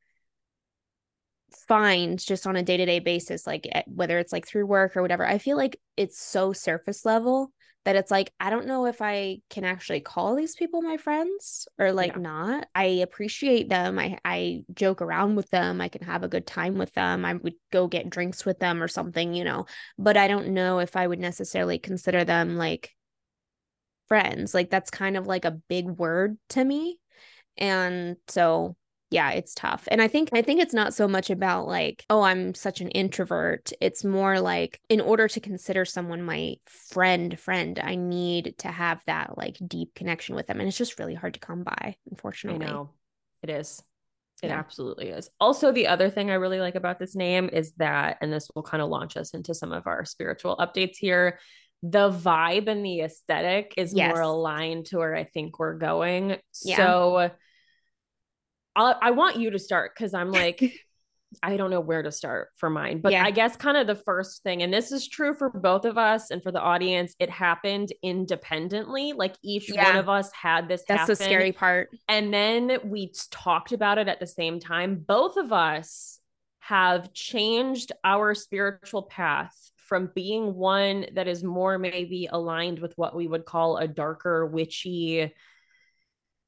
find 1.67 2.19
just 2.19 2.47
on 2.47 2.57
a 2.57 2.63
day-to-day 2.63 2.99
basis 2.99 3.47
like 3.47 3.67
eh, 3.73 3.83
whether 3.87 4.19
it's 4.19 4.33
like 4.33 4.47
through 4.47 4.67
work 4.67 4.97
or 4.97 5.03
whatever 5.03 5.27
i 5.27 5.39
feel 5.39 5.57
like 5.57 5.81
it's 5.97 6.21
so 6.21 6.53
surface 6.53 7.05
level 7.05 7.53
that 7.87 7.97
it's 7.97 8.11
like 8.11 8.33
i 8.41 8.51
don't 8.51 8.67
know 8.67 8.85
if 8.87 9.01
i 9.01 9.39
can 9.49 9.65
actually 9.65 10.01
call 10.01 10.37
these 10.37 10.55
people 10.55 10.83
my 10.83 10.99
friends 10.99 11.67
or 11.79 11.93
like 11.93 12.13
Yeah. 12.15 12.21
not. 12.21 12.69
I 12.75 12.85
appreciate 13.07 13.71
them. 13.71 13.99
I 13.99 14.19
i 14.25 14.65
joke 14.75 15.01
around 15.01 15.37
with 15.37 15.49
them. 15.51 15.81
I 15.81 15.89
can 15.89 16.03
have 16.03 16.23
a 16.23 16.29
good 16.29 16.47
time 16.47 16.77
with 16.77 16.93
them. 16.95 17.25
I 17.25 17.35
would 17.35 17.55
go 17.73 17.87
get 17.87 18.11
drinks 18.11 18.45
with 18.45 18.59
them 18.59 18.83
or 18.83 18.89
something 18.89 19.33
you 19.35 19.45
know 19.45 19.67
but 19.99 20.17
i 20.19 20.29
don't 20.29 20.49
know 20.49 20.79
if 20.81 20.97
i 20.97 21.07
would 21.07 21.21
necessarily 21.21 21.79
consider 21.79 22.25
them 22.25 22.57
like 22.59 22.93
friends. 24.09 24.55
Like 24.55 24.71
that's 24.71 24.91
kind 24.91 25.17
of 25.17 25.27
like 25.27 25.45
a 25.45 25.51
big 25.69 25.87
word 25.87 26.39
to 26.51 26.65
me. 26.65 26.99
And 27.57 28.17
so 28.29 28.77
yeah 29.11 29.31
it's 29.31 29.55
tough 29.55 29.87
and 29.91 30.03
i 30.03 30.09
think 30.09 30.31
i 30.33 30.43
think 30.43 30.61
it's 30.61 30.75
not 30.75 30.93
so 30.93 31.07
much 31.07 31.31
about 31.31 31.67
like 31.69 32.05
oh 32.11 32.23
i'm 32.23 32.55
such 32.55 32.81
an 32.81 32.89
introvert 32.91 33.73
it's 33.81 34.03
more 34.05 34.41
like 34.41 34.81
in 34.89 35.01
order 35.01 35.29
to 35.29 35.41
consider 35.41 35.85
someone 35.85 36.23
my 36.23 36.57
friend 36.67 37.39
friend 37.39 37.79
i 37.83 37.95
need 37.95 38.55
to 38.59 38.69
have 38.69 39.01
that 39.07 39.39
like 39.39 39.57
deep 39.67 39.95
connection 39.95 40.35
with 40.35 40.47
them 40.49 40.59
and 40.59 40.69
it's 40.69 40.79
just 40.79 40.99
really 40.99 41.15
hard 41.15 41.35
to 41.35 41.41
come 41.41 41.63
by 41.63 41.95
unfortunately 42.11 42.67
I 42.67 42.71
know 42.71 42.91
it 43.43 43.51
is. 43.51 43.83
It 44.43 44.49
Yeah. 44.49 44.59
absolutely 44.59 45.09
is. 45.09 45.31
Also, 45.41 45.73
the 45.73 45.87
other 45.87 46.11
thing 46.11 46.31
I 46.31 46.35
really 46.35 46.61
like 46.61 46.75
about 46.75 46.99
this 46.99 47.15
name 47.15 47.49
is 47.51 47.73
that, 47.75 48.19
and 48.21 48.31
this 48.33 48.51
will 48.55 48.63
kind 48.63 48.83
of 48.83 48.91
launch 48.91 49.17
us 49.17 49.33
into 49.33 49.55
some 49.55 49.73
of 49.73 49.87
our 49.87 50.05
spiritual 50.05 50.57
updates 50.59 50.97
here. 50.99 51.39
The 51.83 52.11
vibe 52.11 52.69
and 52.69 52.85
the 52.85 53.01
aesthetic 53.01 53.73
is 53.79 53.95
Yes. 53.95 54.11
more 54.13 54.21
aligned 54.23 54.87
to 54.87 54.99
where 54.99 55.15
I 55.15 55.25
think 55.25 55.59
we're 55.59 55.79
going. 55.79 56.37
Yeah. 56.63 56.77
So 56.77 57.31
I'll, 58.77 58.97
I 59.01 59.11
want 59.13 59.37
you 59.37 59.51
to 59.51 59.59
start 59.59 59.93
because 59.97 60.15
I'm 60.15 60.31
like, 60.31 60.63
I 61.43 61.57
don't 61.57 61.71
know 61.71 61.81
where 61.81 62.03
to 62.03 62.13
start 62.13 62.51
for 62.57 62.71
mine. 62.71 63.01
But 63.01 63.13
Yeah. 63.13 63.25
I 63.25 63.31
guess 63.31 63.57
kind 63.57 63.77
of 63.77 63.87
the 63.87 63.97
first 63.97 64.43
thing, 64.43 64.63
and 64.63 64.73
this 64.73 64.93
is 64.93 65.09
true 65.09 65.35
for 65.35 65.51
both 65.51 65.85
of 65.85 65.99
us 65.99 66.31
and 66.31 66.43
for 66.43 66.53
the 66.53 66.61
audience, 66.61 67.15
it 67.19 67.31
happened 67.31 67.93
independently. 68.03 69.13
Like 69.13 69.35
each 69.43 69.71
one 69.73 69.97
of 69.97 70.09
us 70.09 70.31
had 70.33 70.69
this 70.69 70.85
that's 70.87 71.09
the 71.09 71.17
scary 71.17 71.53
part 71.53 71.91
and 72.09 72.33
then 72.33 72.79
we 72.85 73.13
talked 73.31 73.73
about 73.73 73.99
it 73.99 74.09
at 74.09 74.21
the 74.21 74.27
same 74.27 74.61
time. 74.61 75.05
Both 75.07 75.37
of 75.37 75.53
us 75.53 76.21
have 76.61 77.13
changed 77.13 77.93
our 78.05 78.35
spiritual 78.35 79.03
path 79.03 79.55
from 79.77 80.11
being 80.15 80.55
one 80.55 81.07
that 81.15 81.29
is 81.29 81.45
more 81.45 81.79
maybe 81.79 82.29
aligned 82.31 82.81
with 82.81 82.93
what 82.97 83.15
we 83.15 83.29
would 83.29 83.45
call 83.45 83.77
a 83.77 83.87
darker, 83.87 84.45
witchy, 84.47 85.33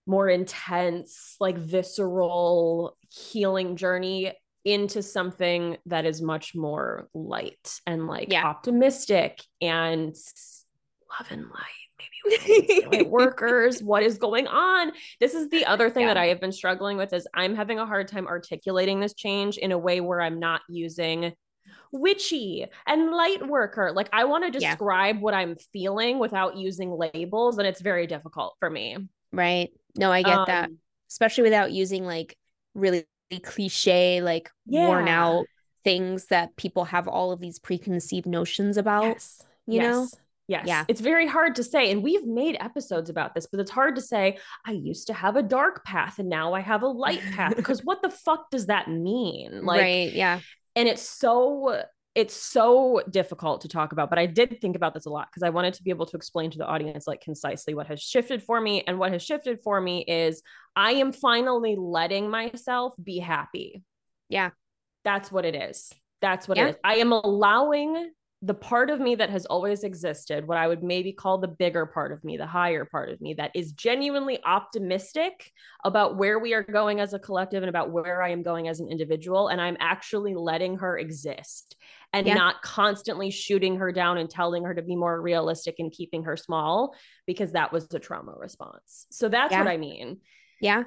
more 0.09 0.29
intense, 0.29 1.37
like 1.39 1.59
visceral 1.59 2.97
healing 3.11 3.77
journey 3.77 4.33
into 4.65 5.03
something 5.03 5.77
that 5.87 6.05
is 6.05 6.21
much 6.21 6.55
more 6.55 7.09
light 7.15 7.79
and 7.87 8.07
like 8.07 8.33
Yeah. 8.33 8.45
optimistic 8.45 9.41
and 9.61 10.17
love 11.19 11.27
and 11.31 11.43
light. 11.43 12.41
Maybe 12.49 12.87
light 12.87 13.09
workers. 13.11 13.83
What 13.83 14.03
is 14.03 14.19
going 14.19 14.47
on? 14.47 14.93
This 15.21 15.35
is 15.35 15.49
the 15.51 15.65
other 15.67 15.91
thing 15.91 16.03
Yeah. 16.03 16.15
that 16.15 16.17
I 16.17 16.27
have 16.27 16.41
been 16.41 16.53
struggling 16.53 16.97
with 16.97 17.13
is 17.13 17.27
I'm 17.35 17.55
having 17.55 17.79
a 17.79 17.87
hard 17.87 18.09
time 18.09 18.27
articulating 18.27 19.01
this 19.01 19.15
change 19.15 19.59
in 19.59 19.73
a 19.73 19.79
way 19.79 20.01
where 20.01 20.21
I'm 20.21 20.39
not 20.39 20.63
using 20.69 21.33
witchy 21.93 22.67
and 22.87 23.11
light 23.13 23.47
worker. 23.47 23.93
Like 23.95 24.09
I 24.13 24.25
want 24.25 24.45
to 24.53 24.59
Yeah. 24.61 24.71
describe 24.71 25.21
what 25.21 25.35
I'm 25.35 25.57
feeling 25.73 26.19
without 26.19 26.57
using 26.57 26.91
labels, 26.91 27.59
and 27.59 27.67
it's 27.67 27.81
very 27.81 28.07
difficult 28.07 28.57
for 28.59 28.71
me. 28.71 28.97
right 29.33 29.71
no 29.99 30.11
i 30.13 30.23
get 30.23 30.47
that 30.47 30.65
Um, 30.69 30.79
especially 31.11 31.43
without 31.45 31.73
using 31.73 32.05
like 32.05 32.37
really 32.75 33.05
cliche 33.43 34.23
like 34.23 34.51
worn 34.67 35.09
out 35.09 35.45
things 35.85 36.27
that 36.27 36.57
people 36.57 36.85
have 36.85 37.07
all 37.09 37.33
of 37.33 37.41
these 37.41 37.59
preconceived 37.59 38.27
notions 38.27 38.77
about 38.77 39.05
Yes. 39.05 39.43
you 39.67 39.81
know? 39.81 40.01
Yes. 40.03 40.15
Yes. 40.49 40.65
Yeah. 40.67 40.85
It's 40.89 41.03
very 41.03 41.27
hard 41.27 41.57
to 41.57 41.63
say. 41.63 41.91
And 41.91 42.03
we've 42.03 42.25
made 42.27 42.57
episodes 42.59 43.11
about 43.11 43.35
this, 43.35 43.47
but 43.47 43.61
it's 43.61 43.71
hard 43.71 43.97
to 43.97 44.01
say, 44.01 44.39
I 44.65 44.73
used 44.73 45.07
to 45.09 45.13
have 45.15 45.37
a 45.37 45.43
dark 45.43 45.85
path 45.85 46.19
and 46.19 46.31
now 46.31 46.55
I 46.55 46.61
have 46.61 46.83
a 46.83 46.87
light 46.89 47.21
path. 47.37 47.53
Because 47.57 47.85
what 47.85 48.01
the 48.01 48.09
fuck 48.09 48.51
does 48.51 48.67
that 48.67 48.89
mean? 48.89 49.65
Like, 49.65 49.81
right 49.83 50.13
yeah 50.13 50.41
and 50.75 50.89
it's 50.89 51.03
so 51.03 51.83
it's 52.19 52.35
so 52.35 53.01
difficult 53.11 53.61
to 53.61 53.69
talk 53.69 53.93
about 53.93 54.11
but 54.11 54.19
i 54.19 54.27
did 54.27 54.61
think 54.61 54.75
about 54.75 54.93
this 54.93 55.07
a 55.07 55.09
lot 55.11 55.29
because 55.31 55.45
i 55.45 55.51
wanted 55.51 55.73
to 55.73 55.85
be 55.85 55.91
able 55.91 56.05
to 56.05 56.17
explain 56.17 56.51
to 56.51 56.59
the 56.59 56.67
audience 56.67 57.07
like 57.07 57.21
concisely 57.21 57.75
what 57.75 57.87
has 57.87 58.03
shifted 58.03 58.43
for 58.43 58.61
me 58.61 58.83
and 58.89 58.99
what 58.99 59.13
has 59.13 59.23
shifted 59.23 59.61
for 59.63 59.81
me 59.81 60.05
is 60.09 60.43
i 60.75 60.91
am 60.95 61.13
finally 61.13 61.77
letting 61.79 62.29
myself 62.29 62.93
be 63.01 63.21
happy 63.21 63.85
Yeah. 64.29 64.51
that's 65.05 65.31
what 65.31 65.45
it 65.45 65.55
is 65.55 65.93
that's 66.21 66.49
what 66.49 66.59
Yeah. 66.59 66.67
it 66.67 66.71
is 66.71 66.77
i 66.83 66.97
am 66.97 67.13
allowing 67.13 68.11
the 68.43 68.55
part 68.55 68.91
of 68.91 68.99
me 69.01 69.15
that 69.15 69.31
has 69.31 69.47
always 69.47 69.85
existed 69.85 70.45
what 70.47 70.59
i 70.59 70.67
would 70.67 70.83
maybe 70.83 71.13
call 71.13 71.39
the 71.39 71.47
bigger 71.47 71.87
part 71.87 72.11
of 72.11 72.25
me 72.25 72.37
the 72.37 72.47
higher 72.47 72.85
part 72.85 73.11
of 73.11 73.21
me 73.21 73.35
that 73.35 73.53
is 73.55 73.71
genuinely 73.73 74.41
optimistic 74.45 75.53
about 75.85 76.17
where 76.17 76.39
we 76.39 76.53
are 76.55 76.63
going 76.63 76.99
as 77.01 77.15
a 77.15 77.19
collective 77.19 77.63
and 77.63 77.71
about 77.71 77.91
where 77.91 78.21
I 78.21 78.31
am 78.31 78.43
going 78.43 78.67
as 78.69 78.81
an 78.81 78.89
individual. 78.89 79.49
And 79.49 79.61
I'm 79.61 79.77
actually 79.79 80.35
letting 80.35 80.79
her 80.79 80.99
exist 80.99 81.77
and 82.13 82.27
Yeah. 82.27 82.35
not 82.35 82.63
constantly 82.63 83.31
shooting 83.31 83.77
her 83.77 83.93
down 83.93 84.19
and 84.19 84.31
telling 84.31 84.65
her 84.65 84.75
to 84.75 84.83
be 84.83 84.97
more 84.97 85.21
realistic 85.21 85.77
and 85.79 85.93
keeping 85.93 86.25
her 86.25 86.37
small 86.37 86.95
because 87.27 87.53
that 87.53 87.73
was 87.73 87.89
the 87.89 87.99
trauma 87.99 88.33
response. 88.37 89.07
So 89.11 89.29
that's 89.29 89.53
Yeah. 89.53 89.59
what 89.61 89.69
I 89.69 89.77
mean. 89.77 90.21
yeah 90.61 90.85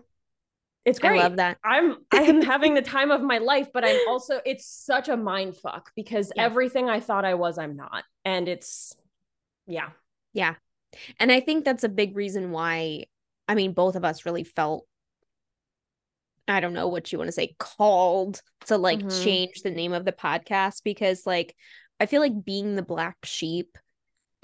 It's 0.83 0.99
great. 0.99 1.19
i 1.19 1.23
love 1.23 1.37
that 1.37 1.57
I'm 1.63 1.97
I 2.11 2.23
am 2.23 2.41
having 2.53 2.73
the 2.73 2.81
time 2.81 3.11
of 3.11 3.21
my 3.21 3.37
life, 3.37 3.69
but 3.73 3.85
I'm 3.85 3.99
also 4.09 4.41
it's 4.45 4.65
such 4.65 5.09
a 5.09 5.15
mind 5.15 5.55
fuck 5.57 5.91
because 5.95 6.31
Yeah. 6.35 6.43
everything 6.45 6.89
I 6.89 6.99
thought 6.99 7.23
I 7.25 7.35
was, 7.35 7.57
I'm 7.57 7.75
not. 7.75 8.03
And 8.25 8.47
it's 8.47 8.95
yeah. 9.67 9.89
Yeah. 10.33 10.55
And 11.19 11.31
i 11.31 11.39
think 11.39 11.63
that's 11.63 11.83
a 11.85 11.89
big 11.89 12.15
reason 12.17 12.51
why 12.51 13.05
i 13.47 13.55
mean 13.55 13.71
both 13.73 13.95
of 13.95 14.03
us 14.03 14.25
really 14.25 14.43
felt 14.43 14.85
i 16.51 16.59
don't 16.59 16.73
know 16.73 16.87
what 16.87 17.11
you 17.11 17.17
want 17.17 17.27
to 17.27 17.31
say 17.33 17.55
called 17.59 18.41
to 18.65 18.77
like 18.77 18.99
Mhm. 18.99 19.23
change 19.23 19.61
the 19.63 19.71
name 19.71 19.93
of 19.93 20.05
the 20.05 20.11
podcast 20.11 20.83
because 20.83 21.25
like 21.25 21.55
i 21.99 22.05
feel 22.05 22.21
like 22.21 22.43
being 22.45 22.75
the 22.75 22.81
black 22.83 23.17
sheep 23.23 23.77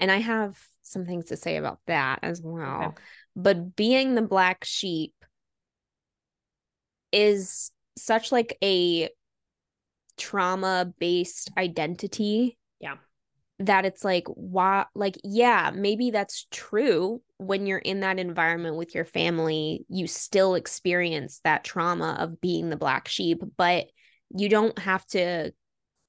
and 0.00 0.10
i 0.10 0.16
have 0.18 0.58
some 0.82 1.04
things 1.04 1.26
to 1.26 1.36
say 1.36 1.56
about 1.56 1.80
that 1.86 2.20
as 2.22 2.40
well 2.42 2.84
Okay. 2.88 3.02
but 3.36 3.76
being 3.76 4.14
the 4.14 4.22
black 4.22 4.64
sheep 4.64 5.12
is 7.12 7.70
such 7.96 8.32
like 8.32 8.56
a 8.62 9.08
trauma 10.16 10.92
based 10.98 11.50
identity 11.56 12.58
Yeah. 12.80 12.96
that 13.60 13.84
it's 13.84 14.04
like 14.04 14.26
why 14.28 14.86
like 14.94 15.16
yeah 15.24 15.70
maybe 15.74 16.10
that's 16.10 16.46
true 16.50 17.22
when 17.38 17.66
you're 17.66 17.78
in 17.78 18.00
that 18.00 18.18
environment 18.18 18.76
with 18.76 18.94
your 18.94 19.04
family 19.04 19.84
you 19.88 20.06
still 20.06 20.54
experience 20.54 21.40
that 21.44 21.64
trauma 21.64 22.16
of 22.18 22.40
being 22.40 22.68
the 22.68 22.76
black 22.76 23.08
sheep 23.08 23.42
but 23.56 23.86
you 24.36 24.48
don't 24.48 24.78
have 24.78 25.06
to 25.06 25.52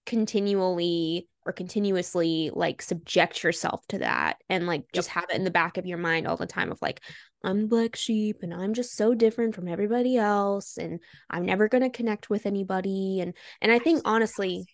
continually 0.06 1.28
or 1.46 1.54
continuously 1.54 2.52
like 2.54 2.82
subject 2.82 3.44
yourself 3.44 3.86
to 3.88 4.00
that 4.00 4.38
and 4.50 4.68
like 4.68 4.84
just 4.94 5.10
have 5.10 5.26
it 5.30 5.36
in 5.36 5.44
the 5.44 5.52
back 5.52 5.78
of 5.78 5.86
your 5.86 5.98
mind 5.98 6.28
all 6.28 6.36
the 6.36 6.46
time 6.46 6.72
of 6.72 6.82
like 6.82 7.00
I'm 7.44 7.62
the 7.62 7.68
black 7.68 7.96
sheep 7.96 8.38
and 8.42 8.54
I'm 8.54 8.74
just 8.74 8.96
so 8.98 9.14
different 9.14 9.56
from 9.56 9.68
everybody 9.68 10.18
else 10.18 10.78
and 10.78 11.00
I'm 11.30 11.46
never 11.46 11.70
going 11.70 11.84
to 11.84 11.90
connect 11.90 12.30
with 12.30 12.46
anybody. 12.46 13.22
And 13.22 13.34
and 13.62 13.72
I 13.72 13.80
think 13.80 14.02
honestly 14.04 14.66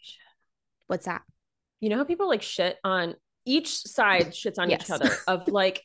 what's 0.88 1.06
that? 1.06 1.22
You 1.80 1.90
know 1.90 1.98
how 1.98 2.04
people 2.06 2.28
like 2.28 2.42
shit 2.42 2.78
on 2.84 3.16
each 3.46 3.70
side 3.70 4.28
shits 4.32 4.58
on 4.58 4.70
Yes. 4.70 4.86
each 4.86 4.90
other 4.90 5.12
of 5.28 5.48
like 5.52 5.84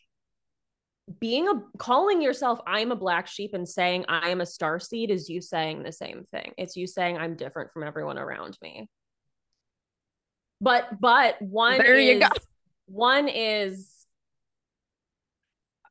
being 1.18 1.48
a 1.48 1.54
calling 1.78 2.22
yourself 2.22 2.60
I'm 2.66 2.92
a 2.92 2.96
black 2.96 3.26
sheep 3.26 3.54
and 3.54 3.68
saying 3.68 4.04
I 4.08 4.30
am 4.30 4.40
a 4.40 4.46
star 4.46 4.78
seed 4.78 5.10
is 5.10 5.28
you 5.28 5.40
saying 5.40 5.82
the 5.82 5.92
same 5.92 6.24
thing. 6.30 6.52
It's 6.56 6.76
you 6.76 6.86
saying 6.86 7.18
I'm 7.18 7.36
different 7.36 7.72
from 7.72 7.82
everyone 7.82 8.18
around 8.18 8.56
me. 8.62 8.88
But 10.60 11.00
but 11.00 11.40
one 11.40 11.78
There 11.78 11.98
you 11.98 12.20
go. 12.20 12.28
one 12.86 13.28
is 13.28 13.90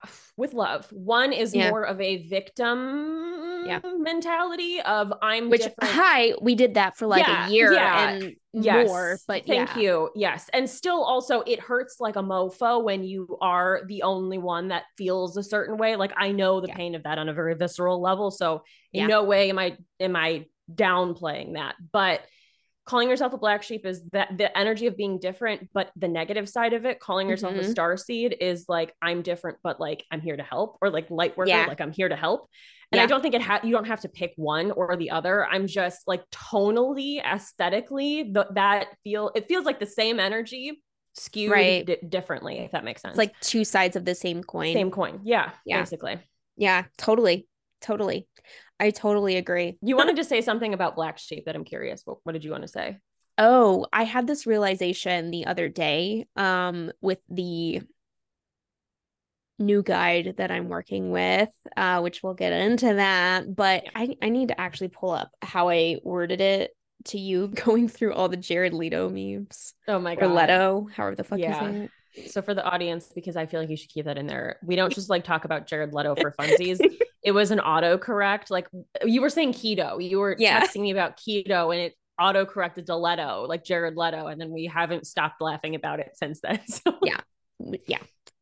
with 0.38 0.54
love. 0.54 0.88
One 0.92 1.34
is 1.34 1.54
Yeah. 1.54 1.70
more 1.72 1.84
of 1.84 2.00
a 2.00 2.28
victim 2.28 3.39
Yeah. 3.66 3.80
Mm, 3.82 4.00
mentality 4.00 4.82
of 4.82 5.14
I'm 5.22 5.50
which 5.50 5.64
different 5.64 5.94
hi 5.94 6.34
we 6.42 6.56
did 6.56 6.76
that 6.76 6.98
for 6.98 7.08
like 7.08 7.28
Yeah, 7.28 7.48
a 7.48 7.50
year 7.50 7.74
yeah, 7.74 8.10
and 8.10 8.36
yes. 8.54 8.88
more 8.88 9.20
but 9.28 9.46
thank 9.46 9.76
yeah. 9.76 9.80
you 9.80 10.10
yes 10.16 10.50
and 10.54 10.70
still 10.70 11.04
also 11.04 11.42
it 11.42 11.60
hurts 11.60 11.98
like 12.00 12.16
a 12.16 12.24
mofo 12.24 12.84
when 12.84 13.04
you 13.04 13.38
are 13.42 13.82
the 13.88 14.04
only 14.04 14.38
one 14.38 14.70
that 14.70 14.84
feels 14.98 15.38
a 15.38 15.44
certain 15.44 15.78
way 15.78 15.96
like 15.96 16.12
i 16.18 16.32
know 16.32 16.62
the 16.62 16.68
pain 16.70 16.96
of 16.96 17.04
that 17.04 17.18
on 17.18 17.30
a 17.30 17.34
very 17.34 17.54
visceral 17.54 18.02
level 18.02 18.32
so 18.32 18.64
in 18.94 19.08
no 19.08 19.24
way 19.24 19.50
am 19.50 19.60
i 19.60 19.78
am 20.00 20.16
i 20.16 20.46
downplaying 20.74 21.54
that 21.54 21.76
but 21.92 22.22
calling 22.90 23.08
yourself 23.08 23.34
a 23.34 23.38
black 23.38 23.62
sheep 23.62 23.86
is 23.86 24.04
that 24.14 24.36
the 24.36 24.58
energy 24.58 24.88
of 24.88 24.98
being 24.98 25.20
different, 25.20 25.70
but 25.76 25.92
the 25.96 26.08
negative 26.08 26.50
side 26.50 26.74
of 26.74 26.86
it, 26.86 27.00
calling 27.00 27.30
yourself 27.30 27.54
Mhm. 27.54 27.60
a 27.60 27.64
star 27.66 27.96
seed 27.98 28.36
is 28.42 28.66
like 28.68 28.96
I'm 29.00 29.22
different, 29.22 29.60
but 29.62 29.80
like 29.80 30.04
I'm 30.10 30.22
here 30.22 30.36
to 30.36 30.42
help, 30.42 30.80
or 30.82 30.90
like 30.90 31.08
light 31.12 31.38
worker, 31.38 31.50
Yeah. 31.50 31.68
like 31.68 31.82
I'm 31.82 31.92
here 31.92 32.10
to 32.10 32.16
help. 32.16 32.50
And 32.92 33.00
I 33.00 33.06
don't 33.06 33.22
think 33.22 33.36
it 33.36 33.44
ha- 33.44 33.60
you 33.64 33.72
don't 33.72 33.86
have 33.86 34.02
to 34.02 34.10
pick 34.10 34.34
one 34.38 34.72
or 34.72 34.98
the 34.98 35.12
other. 35.12 35.46
I'm 35.46 35.68
just 35.68 36.08
like 36.08 36.28
tonally, 36.32 37.24
aesthetically, 37.24 38.24
th- 38.34 38.48
that 38.56 38.88
feel 39.04 39.30
it 39.36 39.46
feels 39.46 39.66
like 39.66 39.80
the 39.80 39.86
same 39.86 40.20
energy 40.20 40.82
skewed 41.14 41.52
Right. 41.52 41.86
di- 41.86 41.98
differently, 42.10 42.58
if 42.58 42.72
that 42.72 42.84
makes 42.84 43.04
sense. 43.04 43.12
It's 43.12 43.20
like 43.20 43.40
two 43.42 43.64
sides 43.64 43.98
of 43.98 44.04
the 44.06 44.16
same 44.16 44.44
coin. 44.44 44.74
same 44.74 44.90
coin. 44.90 45.22
Yeah, 45.24 45.52
Yeah. 45.64 45.80
basically. 45.82 46.18
Yeah, 46.58 46.86
totally. 46.98 47.48
Totally. 47.82 48.28
I 48.80 48.92
totally 48.92 49.36
agree. 49.36 49.78
You 49.82 49.98
wanted 49.98 50.16
to 50.18 50.24
say 50.24 50.42
something 50.42 50.74
about 50.74 50.96
black 50.96 51.18
sheep 51.18 51.46
that 51.46 51.56
I'm 51.56 51.66
curious. 51.66 52.02
What, 52.06 52.20
what 52.24 52.32
did 52.32 52.44
you 52.44 52.52
want 52.52 52.64
to 52.64 52.68
say? 52.70 52.98
Oh, 53.38 53.86
I 53.92 54.04
had 54.04 54.28
this 54.28 54.46
realization 54.46 55.32
the 55.32 55.46
other 55.46 55.70
day 55.70 56.28
um 56.36 56.92
with 57.02 57.20
the 57.30 57.82
new 59.58 59.84
guide 59.84 60.36
that 60.38 60.52
I'm 60.52 60.70
working 60.70 61.12
with, 61.12 61.50
uh, 61.76 62.00
which 62.00 62.24
we'll 62.24 62.34
get 62.34 62.54
into 62.54 62.94
that. 62.96 63.54
But 63.54 63.84
I, 63.94 64.16
I 64.22 64.30
need 64.30 64.48
to 64.50 64.60
actually 64.60 64.88
pull 64.88 65.12
up 65.12 65.32
how 65.42 65.70
I 65.70 65.98
worded 66.04 66.40
it 66.42 66.72
to 67.06 67.20
you 67.20 67.48
going 67.66 67.88
through 67.90 68.14
all 68.14 68.30
the 68.30 68.38
Jared 68.38 68.74
Leto 68.74 69.10
memes. 69.10 69.74
Oh 69.88 70.00
my 70.00 70.16
Or 70.16 70.22
god. 70.22 70.36
Leto, 70.36 70.88
however 70.96 71.16
the 71.16 71.24
fuck 71.24 71.40
Yeah. 71.40 71.70
you 71.72 71.74
say 71.76 71.84
it. 71.84 71.92
So 72.32 72.42
for 72.42 72.54
the 72.54 72.64
audience, 72.64 73.12
because 73.14 73.36
I 73.38 73.46
feel 73.46 73.60
like 73.62 73.70
you 73.70 73.78
should 73.78 73.90
keep 73.90 74.06
that 74.06 74.18
in 74.18 74.28
there. 74.28 74.58
We 74.64 74.76
don't 74.76 74.94
just 74.94 75.10
like 75.10 75.24
talk 75.24 75.46
about 75.46 75.68
Jared 75.68 75.94
Leto 75.94 76.16
for 76.16 76.32
funsies. 76.40 76.80
It 77.24 77.32
was 77.32 77.52
an 77.52 77.60
autocorrect. 77.60 78.50
Like 78.50 78.68
you 79.04 79.22
were 79.22 79.30
saying 79.30 79.54
keto. 79.54 80.02
You 80.04 80.20
were 80.20 80.36
Yeah. 80.40 80.62
texting 80.62 80.82
me 80.82 80.92
about 80.92 81.18
keto 81.18 81.74
and 81.74 81.82
it 81.86 81.96
auto 82.20 82.46
corrected 82.46 82.86
to 82.88 82.96
Leto, 82.98 83.46
like 83.48 83.64
Jared 83.64 83.96
Leto. 83.96 84.28
And 84.28 84.40
then 84.40 84.52
we 84.52 84.66
haven't 84.66 85.08
stopped 85.08 85.42
laughing 85.42 85.76
about 85.76 86.00
it 86.00 86.12
since 86.16 86.40
then. 86.42 86.60
So 86.68 86.98
Yeah. 87.04 87.20
yeah. 87.88 88.00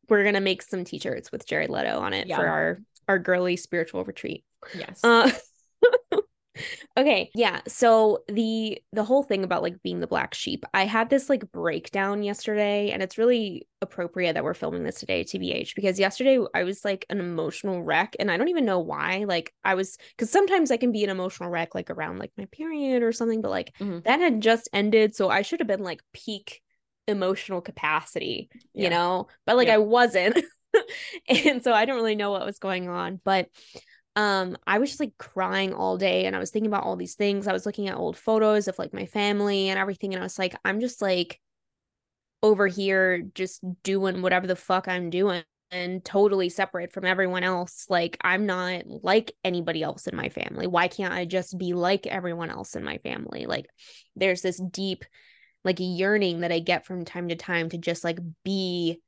We're 0.10 0.24
gonna 0.24 0.42
make 0.42 0.62
some 0.62 0.84
t-shirts 0.84 1.32
with 1.32 1.46
Jared 1.48 1.70
Leto 1.70 2.00
on 2.00 2.14
it 2.14 2.28
Yeah. 2.28 2.38
for 2.38 2.48
our 2.48 2.80
our 3.08 3.20
girly 3.20 3.56
spiritual 3.56 4.04
retreat. 4.04 4.44
yes. 4.76 5.04
Uh 5.04 5.32
okay, 6.98 7.30
yeah. 7.36 7.62
So 7.68 8.24
the 8.28 8.82
the 8.94 9.04
whole 9.04 9.24
thing 9.24 9.44
about 9.44 9.64
like 9.64 9.82
being 9.84 10.00
the 10.00 10.08
black 10.08 10.34
sheep, 10.34 10.66
I 10.74 10.86
had 10.86 11.10
this 11.10 11.30
like 11.30 11.52
breakdown 11.52 12.24
yesterday, 12.24 12.92
and 12.92 13.02
it's 13.04 13.18
really 13.18 13.68
appropriate 13.82 14.34
that 14.34 14.44
we're 14.44 14.54
filming 14.54 14.84
this 14.84 15.00
today, 15.00 15.24
TBH, 15.24 15.76
because 15.76 16.00
yesterday 16.00 16.40
I 16.54 16.64
was 16.64 16.84
like 16.86 17.06
an 17.10 17.20
emotional 17.20 17.84
wreck, 17.84 18.16
and 18.20 18.32
I 18.32 18.38
don't 18.38 18.50
even 18.50 18.66
know 18.66 18.80
why. 18.80 19.26
Like 19.28 19.54
I 19.64 19.76
was 19.76 19.98
because 20.16 20.30
sometimes 20.32 20.72
I 20.72 20.78
can 20.78 20.92
be 20.92 21.04
an 21.04 21.10
emotional 21.10 21.50
wreck 21.50 21.76
like 21.76 21.90
around 21.90 22.20
like 22.20 22.32
my 22.38 22.46
period 22.46 23.04
or 23.04 23.12
something, 23.12 23.42
but 23.42 23.52
like 23.52 23.74
Mhm. 23.80 24.04
that 24.04 24.20
had 24.20 24.42
just 24.42 24.70
ended, 24.74 25.16
so 25.16 25.30
I 25.30 25.42
should 25.42 25.60
have 25.60 25.68
been 25.68 25.84
like 25.84 26.02
peak 26.14 26.62
emotional 27.10 27.62
capacity 27.62 28.50
Yeah. 28.74 28.84
you 28.84 28.90
know 28.90 29.28
but 29.46 29.56
like 29.56 29.68
Yep. 29.68 29.76
i 29.76 29.78
wasn't 29.78 30.44
and 31.30 31.64
so 31.64 31.72
i 31.72 31.86
don't 31.86 31.96
really 31.96 32.16
know 32.16 32.32
what 32.32 32.46
was 32.46 32.60
going 32.60 32.90
on 32.90 33.22
but 33.24 33.48
um 34.18 34.58
i 34.68 34.80
was 34.80 34.90
just 34.90 35.00
like 35.00 35.18
crying 35.18 35.74
all 35.74 35.98
day 35.98 36.26
and 36.26 36.36
i 36.36 36.40
was 36.40 36.50
thinking 36.52 36.70
about 36.70 36.84
all 36.84 36.98
these 36.98 37.16
things. 37.16 37.48
I 37.48 37.54
was 37.54 37.66
looking 37.66 37.88
at 37.88 37.96
old 37.96 38.18
photos 38.18 38.68
of 38.68 38.78
like 38.78 38.94
my 38.94 39.06
family 39.06 39.70
and 39.70 39.80
everything 39.80 40.14
and 40.14 40.22
i 40.22 40.26
was 40.26 40.38
like 40.38 40.56
i'm 40.66 40.82
just 40.82 41.02
like 41.02 41.40
over 42.44 42.68
here 42.68 43.22
just 43.34 43.64
doing 43.84 44.22
whatever 44.22 44.48
the 44.48 44.56
fuck 44.56 44.88
i'm 44.88 45.10
doing 45.10 45.44
and 45.72 46.04
totally 46.04 46.50
separate 46.50 46.94
from 46.94 47.06
everyone 47.06 47.44
else. 47.44 47.86
Like 47.90 48.18
i'm 48.22 48.46
not 48.46 48.84
like 48.88 49.34
anybody 49.44 49.84
else 49.84 50.08
in 50.08 50.16
my 50.16 50.30
family. 50.30 50.68
Why 50.68 50.88
can't 50.88 51.14
i 51.14 51.26
just 51.26 51.58
be 51.58 51.74
like 51.74 52.08
everyone 52.08 52.50
else 52.50 52.76
in 52.76 52.84
my 52.84 52.98
family? 53.00 53.46
Like 53.46 53.68
there's 54.16 54.42
this 54.42 54.62
deep 54.72 55.04
like 55.64 55.78
yearning 55.80 56.42
that 56.42 56.52
I 56.52 56.60
get 56.60 56.86
from 56.86 57.04
time 57.04 57.28
to 57.30 57.36
time 57.36 57.70
to 57.70 57.78
just 57.78 58.04
like 58.04 58.20
be 58.44 59.02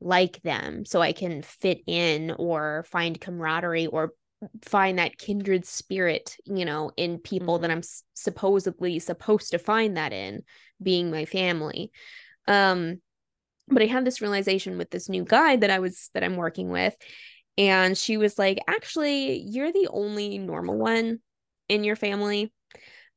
like 0.00 0.42
them 0.42 0.84
so 0.84 1.00
I 1.00 1.12
can 1.12 1.42
fit 1.42 1.82
in 1.86 2.32
or 2.32 2.84
find 2.90 3.20
camaraderie 3.20 3.86
or 3.86 4.12
find 4.62 4.98
that 4.98 5.18
kindred 5.18 5.64
spirit, 5.64 6.36
you 6.44 6.64
know, 6.64 6.90
in 6.96 7.18
people 7.18 7.60
that 7.60 7.70
I'm 7.70 7.82
supposedly 8.14 8.98
supposed 8.98 9.50
to 9.52 9.58
find 9.58 9.96
that 9.96 10.12
in 10.12 10.42
being 10.82 11.10
my 11.10 11.24
family. 11.24 11.90
Um 12.48 13.00
but 13.68 13.82
I 13.82 13.86
had 13.86 14.04
this 14.04 14.20
realization 14.20 14.76
with 14.76 14.90
this 14.90 15.08
new 15.08 15.24
guide 15.24 15.60
that 15.60 15.70
I 15.70 15.78
was 15.78 16.10
that 16.14 16.24
I'm 16.24 16.36
working 16.36 16.68
with 16.68 16.96
and 17.58 17.96
she 17.96 18.16
was 18.16 18.38
like, 18.38 18.58
"Actually, 18.66 19.42
you're 19.42 19.72
the 19.72 19.88
only 19.90 20.38
normal 20.38 20.76
one 20.76 21.20
in 21.68 21.84
your 21.84 21.96
family." 21.96 22.52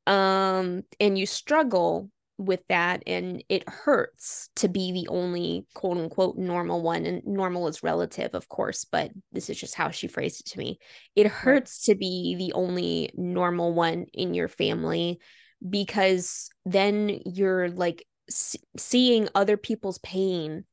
Um 0.07 0.83
and 0.99 1.17
you 1.17 1.25
struggle 1.25 2.09
with 2.37 2.61
that 2.67 3.01
and 3.07 3.43
it 3.47 3.67
hurts 3.69 4.49
to 4.55 4.67
be 4.67 4.91
the 4.91 5.07
only 5.07 5.65
quote 5.73 5.97
unquote 5.97 6.37
normal 6.37 6.81
one 6.81 7.05
and 7.05 7.25
normal 7.25 7.67
is 7.69 7.81
relative 7.81 8.35
of 8.35 8.49
course 8.49 8.83
but 8.83 9.09
this 9.31 9.49
is 9.49 9.59
just 9.59 9.75
how 9.75 9.89
she 9.89 10.07
phrased 10.07 10.41
it 10.41 10.51
to 10.51 10.59
me. 10.59 10.79
It 11.15 11.27
hurts 11.27 11.85
to 11.85 11.95
be 11.95 12.35
the 12.37 12.53
only 12.53 13.11
normal 13.15 13.73
one 13.73 14.05
in 14.13 14.33
your 14.33 14.47
family 14.47 15.19
because 15.67 16.49
then 16.65 17.19
you're 17.25 17.69
like 17.69 18.05
s- 18.29 18.57
seeing 18.77 19.29
other 19.33 19.57
people's 19.57 19.99
pain 19.99 20.65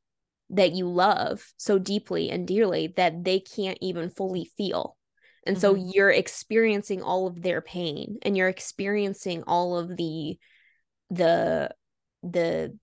that 0.51 0.73
you 0.73 0.89
love 0.89 1.53
so 1.57 1.79
deeply 1.79 2.31
and 2.31 2.47
dearly 2.47 2.93
that 2.97 3.25
they 3.25 3.41
can't 3.41 3.79
even 3.81 4.11
fully 4.11 4.51
feel. 4.57 4.97
And 5.47 5.59
so 5.59 5.75
mm-hmm. 5.75 5.91
you're 5.93 6.11
experiencing 6.11 7.03
all 7.03 7.27
of 7.27 7.43
their 7.43 7.61
pain 7.61 8.19
and 8.23 8.37
you're 8.37 8.49
experiencing 8.49 9.43
all 9.47 9.77
of 9.77 9.97
the 9.97 10.39
the 11.13 11.71
the 12.23 12.77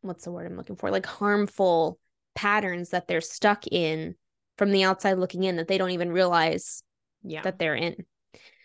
what's 0.00 0.24
the 0.24 0.32
word 0.32 0.46
I'm 0.46 0.56
looking 0.56 0.76
for? 0.76 0.90
Like 0.90 1.06
harmful 1.06 1.98
patterns 2.34 2.90
that 2.90 3.06
they're 3.06 3.20
stuck 3.20 3.66
in 3.66 4.14
from 4.56 4.70
the 4.70 4.84
outside 4.84 5.18
looking 5.18 5.44
in 5.44 5.56
that 5.56 5.68
they 5.68 5.78
don't 5.78 5.90
even 5.90 6.10
realize 6.10 6.82
yeah. 7.22 7.42
that 7.42 7.58
they're 7.58 7.74
in. 7.74 8.04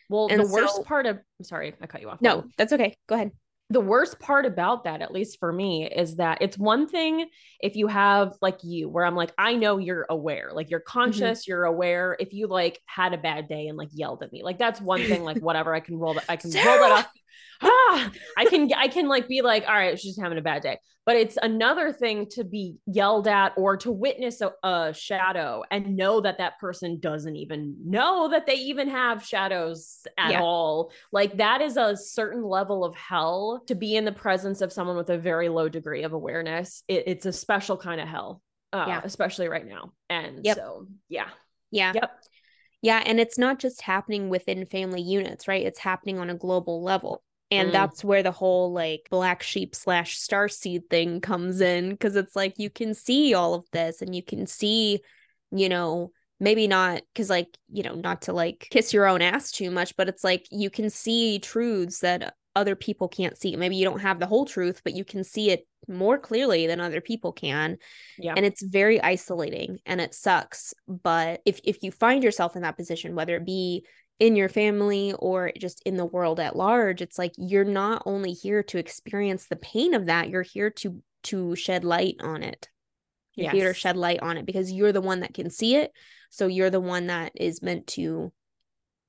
well, 0.10 0.28
and 0.30 0.40
the 0.40 0.48
worst 0.48 0.84
part 0.86 1.06
of 1.06 1.18
I'm 1.18 1.46
sorry, 1.46 1.74
I 1.82 1.88
cut 1.88 2.02
you 2.02 2.10
off. 2.10 2.22
No, 2.22 2.46
that's 2.58 2.74
okay. 2.74 2.96
Go 3.08 3.16
ahead. 3.16 3.32
the 3.70 3.82
worst 3.82 4.20
part 4.20 4.46
about 4.46 4.86
that, 4.86 5.02
at 5.02 5.12
least 5.12 5.40
for 5.40 5.52
me, 5.52 5.90
is 5.90 6.18
that 6.18 6.38
it's 6.42 6.58
one 6.58 6.88
thing 6.88 7.28
if 7.60 7.76
you 7.76 7.88
have 7.88 8.34
like 8.42 8.60
you, 8.64 8.88
where 8.88 9.06
I'm 9.06 9.16
like, 9.16 9.34
I 9.38 9.56
know 9.56 9.78
you're 9.78 10.06
aware, 10.10 10.52
like 10.54 10.70
you're 10.70 10.80
mm-hmm. 10.80 11.00
conscious, 11.00 11.48
you're 11.48 11.66
aware. 11.66 12.16
If 12.20 12.34
you 12.34 12.48
like 12.48 12.80
had 12.86 13.14
a 13.14 13.18
bad 13.18 13.48
day 13.48 13.68
and 13.68 13.78
like 13.78 13.90
yelled 13.92 14.24
at 14.24 14.32
me, 14.32 14.44
like 14.44 14.60
that's 14.60 14.80
one 14.80 15.02
thing, 15.06 15.24
like 15.24 15.40
whatever, 15.40 15.74
I 15.74 15.80
can 15.80 15.98
roll 15.98 16.14
that, 16.14 16.26
I 16.30 16.38
can 16.38 16.52
roll 16.52 16.64
that 16.64 16.92
off. 16.92 17.12
Ah, 17.62 18.12
I 18.38 18.46
can, 18.46 18.70
I 18.76 18.88
can 18.88 19.08
like 19.08 19.28
be 19.28 19.42
like, 19.42 19.66
all 19.68 19.74
right, 19.74 20.00
she's 20.00 20.18
having 20.20 20.38
a 20.38 20.42
bad 20.42 20.62
day. 20.64 20.80
But 21.06 21.18
it's 21.18 21.38
another 21.42 21.92
thing 21.92 22.28
to 22.32 22.46
be 22.46 22.78
yelled 22.86 23.28
at 23.28 23.54
or 23.58 23.76
to 23.78 23.92
witness 23.92 24.40
a, 24.40 24.54
a 24.64 24.94
shadow 24.94 25.64
and 25.70 25.98
know 25.98 26.22
that 26.22 26.38
that 26.38 26.60
person 26.60 26.98
doesn't 27.02 27.36
even 27.36 27.76
know 27.84 28.30
that 28.30 28.46
they 28.46 28.54
even 28.56 28.88
have 28.88 29.26
shadows 29.26 30.00
at 30.18 30.32
Yeah. 30.32 30.42
all. 30.42 30.94
Like 31.12 31.38
that 31.38 31.60
is 31.62 31.76
a 31.76 31.98
certain 31.98 32.42
level 32.42 32.86
of 32.86 32.96
hell 32.96 33.64
to 33.68 33.76
be 33.76 33.98
in 33.98 34.06
the 34.06 34.14
presence 34.14 34.62
of 34.62 34.72
someone 34.72 34.96
with 34.96 35.10
a 35.10 35.18
very 35.18 35.50
low 35.50 35.68
degree 35.68 36.04
of 36.04 36.14
awareness. 36.14 36.84
It, 36.88 37.04
it's 37.08 37.26
a 37.26 37.34
special 37.34 37.76
kind 37.76 38.00
of 38.00 38.08
hell, 38.08 38.42
uh, 38.72 38.86
Yeah. 38.88 39.02
especially 39.04 39.50
right 39.50 39.68
now. 39.68 39.92
And 40.10 40.46
Yep. 40.46 40.56
so, 40.56 40.88
yeah. 41.10 41.28
Yeah. 41.70 41.92
Yep. 41.96 42.12
Yeah. 42.84 43.02
And 43.06 43.20
it's 43.20 43.38
not 43.40 43.58
just 43.60 43.82
happening 43.82 44.30
within 44.30 44.66
family 44.68 45.02
units, 45.02 45.48
right? 45.48 45.66
It's 45.66 45.80
happening 45.80 46.20
on 46.20 46.30
a 46.30 46.36
global 46.36 46.84
level. 46.84 47.24
And 47.50 47.70
Mm. 47.70 47.72
that's 47.72 48.04
where 48.04 48.22
the 48.24 48.32
whole 48.32 48.74
like 48.74 49.08
black 49.10 49.42
sheep 49.42 49.74
slash 49.74 50.20
star 50.20 50.48
seed 50.50 50.90
thing 50.90 51.22
comes 51.22 51.62
in. 51.62 51.98
Cause 51.98 52.16
it's 52.16 52.36
like 52.36 52.60
you 52.60 52.70
can 52.70 52.94
see 52.94 53.34
all 53.34 53.54
of 53.56 53.66
this 53.72 54.02
and 54.02 54.14
you 54.16 54.22
can 54.22 54.46
see, 54.46 55.02
you 55.52 55.70
know, 55.70 56.12
maybe 56.40 56.68
not 56.68 57.02
because 57.14 57.30
like, 57.30 57.58
you 57.72 57.84
know, 57.84 57.96
not 57.96 58.24
to 58.24 58.34
like 58.34 58.68
kiss 58.70 58.94
your 58.94 59.08
own 59.08 59.22
ass 59.22 59.52
too 59.52 59.72
much, 59.72 59.96
but 59.96 60.10
it's 60.10 60.24
like 60.24 60.46
you 60.52 60.70
can 60.70 60.90
see 60.90 61.40
truths 61.40 62.00
that 62.00 62.36
other 62.56 62.76
people 62.76 63.08
can't 63.08 63.38
see. 63.38 63.56
Maybe 63.56 63.76
you 63.76 63.86
don't 63.86 64.02
have 64.02 64.20
the 64.20 64.28
whole 64.28 64.46
truth, 64.46 64.82
but 64.84 64.96
you 64.96 65.04
can 65.04 65.24
see 65.24 65.50
it 65.50 65.68
more 65.88 66.18
clearly 66.18 66.68
than 66.68 66.80
other 66.80 67.02
people 67.02 67.32
can. 67.32 67.78
Yeah. 68.18 68.34
and 68.36 68.46
it's 68.46 68.62
very 68.62 69.02
isolating 69.02 69.80
and 69.86 70.00
it 70.00 70.14
sucks. 70.14 70.74
But 70.88 71.42
if 71.46 71.60
if 71.64 71.84
you 71.84 71.92
find 71.92 72.24
yourself 72.24 72.56
in 72.56 72.62
that 72.62 72.78
position 72.78 73.16
whether 73.16 73.36
it 73.36 73.46
be 73.46 73.86
in 74.20 74.36
your 74.36 74.50
family 74.50 75.14
or 75.18 75.52
just 75.58 75.82
in 75.86 75.98
the 75.98 76.06
world 76.06 76.40
at 76.40 76.56
large 76.56 77.02
it's 77.02 77.18
like 77.18 77.34
you're 77.36 77.66
not 77.66 78.04
only 78.06 78.32
here 78.32 78.62
to 78.62 78.78
experience 78.78 79.48
the 79.48 79.56
pain 79.56 79.96
of 79.96 80.06
that 80.06 80.30
you're 80.30 80.44
here 80.44 80.70
to 80.70 81.02
to 81.24 81.56
shed 81.56 81.84
light 81.84 82.18
on 82.22 82.44
it. 82.44 82.70
You're 83.36 83.52
here 83.52 83.74
to 83.74 83.80
shed 83.80 83.98
light 83.98 84.20
on 84.22 84.38
it 84.38 84.46
because 84.46 84.72
you're 84.72 84.92
the 84.92 85.02
one 85.02 85.22
that 85.22 85.34
can 85.34 85.50
see 85.50 85.76
it. 85.76 85.92
So 86.30 86.46
you're 86.46 86.70
the 86.70 86.80
one 86.80 87.08
that 87.08 87.32
is 87.36 87.64
meant 87.64 87.88
to 87.88 88.32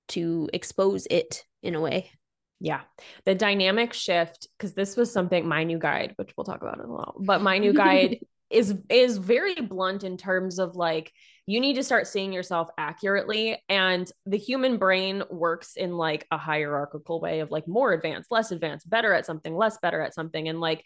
to 0.08 0.48
expose 0.52 1.06
it 1.10 1.44
in 1.62 1.74
a 1.74 1.80
way 1.80 2.10
Yeah. 2.60 2.82
The 3.24 3.34
dynamic 3.34 3.92
shift, 3.92 4.48
because 4.56 4.74
this 4.74 4.96
was 4.96 5.12
something 5.12 5.46
my 5.46 5.64
new 5.64 5.78
guide, 5.78 6.14
which 6.16 6.32
we'll 6.36 6.44
talk 6.44 6.62
about 6.62 6.78
in 6.78 6.84
a 6.84 6.92
well, 6.92 7.14
but 7.18 7.42
my 7.42 7.58
new 7.58 7.72
guide 7.72 8.18
is 8.50 8.74
is 8.88 9.16
very 9.16 9.54
blunt 9.54 10.04
in 10.04 10.16
terms 10.16 10.58
of 10.58 10.76
like 10.76 11.12
you 11.46 11.60
need 11.60 11.74
to 11.74 11.82
start 11.82 12.06
seeing 12.06 12.32
yourself 12.32 12.68
accurately 12.78 13.58
and 13.68 14.10
the 14.26 14.38
human 14.38 14.76
brain 14.76 15.22
works 15.30 15.76
in 15.76 15.96
like 15.96 16.26
a 16.30 16.38
hierarchical 16.38 17.20
way 17.20 17.40
of 17.40 17.50
like 17.50 17.66
more 17.66 17.92
advanced 17.92 18.30
less 18.30 18.52
advanced 18.52 18.88
better 18.88 19.12
at 19.12 19.26
something 19.26 19.56
less 19.56 19.78
better 19.78 20.00
at 20.00 20.14
something 20.14 20.48
and 20.48 20.60
like 20.60 20.84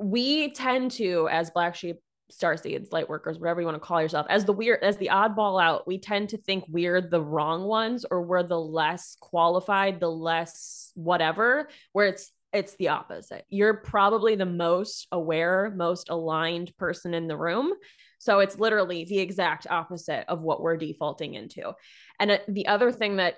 we 0.00 0.50
tend 0.52 0.90
to 0.90 1.28
as 1.30 1.50
black 1.50 1.74
sheep 1.74 1.96
star 2.30 2.56
seeds 2.56 2.92
light 2.92 3.08
workers 3.08 3.38
whatever 3.38 3.60
you 3.60 3.66
want 3.66 3.80
to 3.80 3.86
call 3.86 4.02
yourself. 4.02 4.26
As 4.28 4.44
the 4.44 4.52
weird 4.52 4.82
as 4.82 4.96
the 4.96 5.10
oddball 5.12 5.62
out 5.62 5.86
we 5.86 5.98
tend 5.98 6.30
to 6.30 6.38
think 6.38 6.64
we're 6.68 7.00
the 7.00 7.22
wrong 7.22 7.64
ones 7.64 8.04
or 8.10 8.22
we're 8.22 8.42
the 8.42 8.60
less 8.60 9.16
qualified 9.20 10.00
the 10.00 10.10
less 10.10 10.92
whatever 10.94 11.68
where 11.92 12.06
it's 12.06 12.30
it's 12.52 12.76
the 12.76 12.88
opposite. 12.88 13.44
You're 13.50 13.74
probably 13.74 14.34
the 14.34 14.46
most 14.46 15.06
aware 15.12 15.72
most 15.74 16.08
aligned 16.10 16.76
person 16.76 17.14
in 17.14 17.28
the 17.28 17.36
room. 17.36 17.72
So 18.18 18.40
it's 18.40 18.58
literally 18.58 19.04
the 19.04 19.20
exact 19.20 19.66
opposite 19.68 20.24
of 20.28 20.40
what 20.40 20.60
we're 20.60 20.76
defaulting 20.76 21.34
into. 21.34 21.72
And 22.18 22.32
uh, 22.32 22.38
the 22.48 22.66
other 22.66 22.90
thing 22.90 23.16
that 23.16 23.36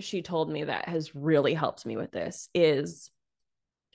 she 0.00 0.22
told 0.22 0.50
me 0.50 0.64
that 0.64 0.88
has 0.88 1.14
really 1.14 1.54
helped 1.54 1.84
me 1.86 1.96
with 1.96 2.10
this 2.10 2.48
is 2.54 3.10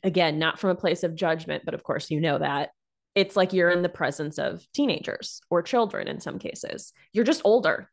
again 0.03 0.37
not 0.39 0.59
from 0.59 0.69
a 0.69 0.75
place 0.75 1.03
of 1.03 1.15
judgment 1.15 1.63
but 1.65 1.73
of 1.73 1.83
course 1.83 2.11
you 2.11 2.21
know 2.21 2.37
that 2.37 2.69
it's 3.15 3.35
like 3.35 3.53
you're 3.53 3.71
in 3.71 3.81
the 3.81 3.89
presence 3.89 4.37
of 4.37 4.65
teenagers 4.73 5.41
or 5.49 5.61
children 5.61 6.07
in 6.07 6.19
some 6.19 6.37
cases. 6.37 6.93
You're 7.13 7.25
just 7.25 7.41
older. 7.45 7.89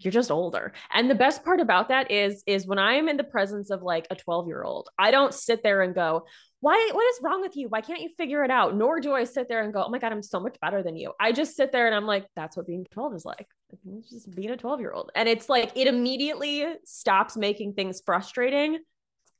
You're 0.00 0.12
just 0.12 0.30
older. 0.30 0.72
And 0.92 1.10
the 1.10 1.14
best 1.14 1.44
part 1.44 1.60
about 1.60 1.88
that 1.88 2.10
is 2.10 2.42
is 2.46 2.66
when 2.66 2.78
I'm 2.78 3.08
in 3.08 3.16
the 3.16 3.24
presence 3.24 3.70
of 3.70 3.82
like 3.82 4.06
a 4.10 4.16
12-year-old, 4.16 4.88
I 4.98 5.10
don't 5.10 5.34
sit 5.34 5.62
there 5.64 5.82
and 5.82 5.92
go, 5.94 6.24
"Why 6.60 6.90
what 6.92 7.04
is 7.10 7.20
wrong 7.20 7.40
with 7.40 7.56
you? 7.56 7.68
Why 7.68 7.80
can't 7.80 8.00
you 8.00 8.10
figure 8.16 8.44
it 8.44 8.50
out?" 8.50 8.76
Nor 8.76 9.00
do 9.00 9.12
I 9.12 9.24
sit 9.24 9.48
there 9.48 9.60
and 9.60 9.72
go, 9.72 9.82
"Oh 9.84 9.88
my 9.88 9.98
god, 9.98 10.12
I'm 10.12 10.22
so 10.22 10.38
much 10.38 10.56
better 10.60 10.84
than 10.84 10.96
you." 10.96 11.14
I 11.18 11.32
just 11.32 11.56
sit 11.56 11.72
there 11.72 11.86
and 11.86 11.96
I'm 11.96 12.06
like, 12.06 12.26
"That's 12.36 12.56
what 12.56 12.66
being 12.66 12.86
12 12.92 13.14
is 13.14 13.24
like." 13.24 13.48
It's 13.72 14.10
just 14.10 14.30
being 14.34 14.50
a 14.50 14.56
12-year-old. 14.56 15.10
And 15.16 15.28
it's 15.28 15.48
like 15.48 15.72
it 15.76 15.88
immediately 15.88 16.64
stops 16.84 17.36
making 17.36 17.72
things 17.72 18.00
frustrating 18.06 18.78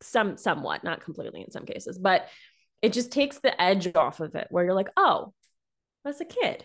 some 0.00 0.36
somewhat, 0.36 0.82
not 0.82 1.04
completely 1.04 1.42
in 1.42 1.50
some 1.50 1.66
cases, 1.66 1.98
but 1.98 2.28
it 2.82 2.92
just 2.92 3.10
takes 3.10 3.38
the 3.38 3.60
edge 3.60 3.94
off 3.94 4.20
of 4.20 4.34
it 4.34 4.48
where 4.50 4.64
you're 4.64 4.74
like, 4.74 4.90
oh, 4.96 5.32
that's 6.04 6.20
a 6.20 6.24
kid, 6.24 6.64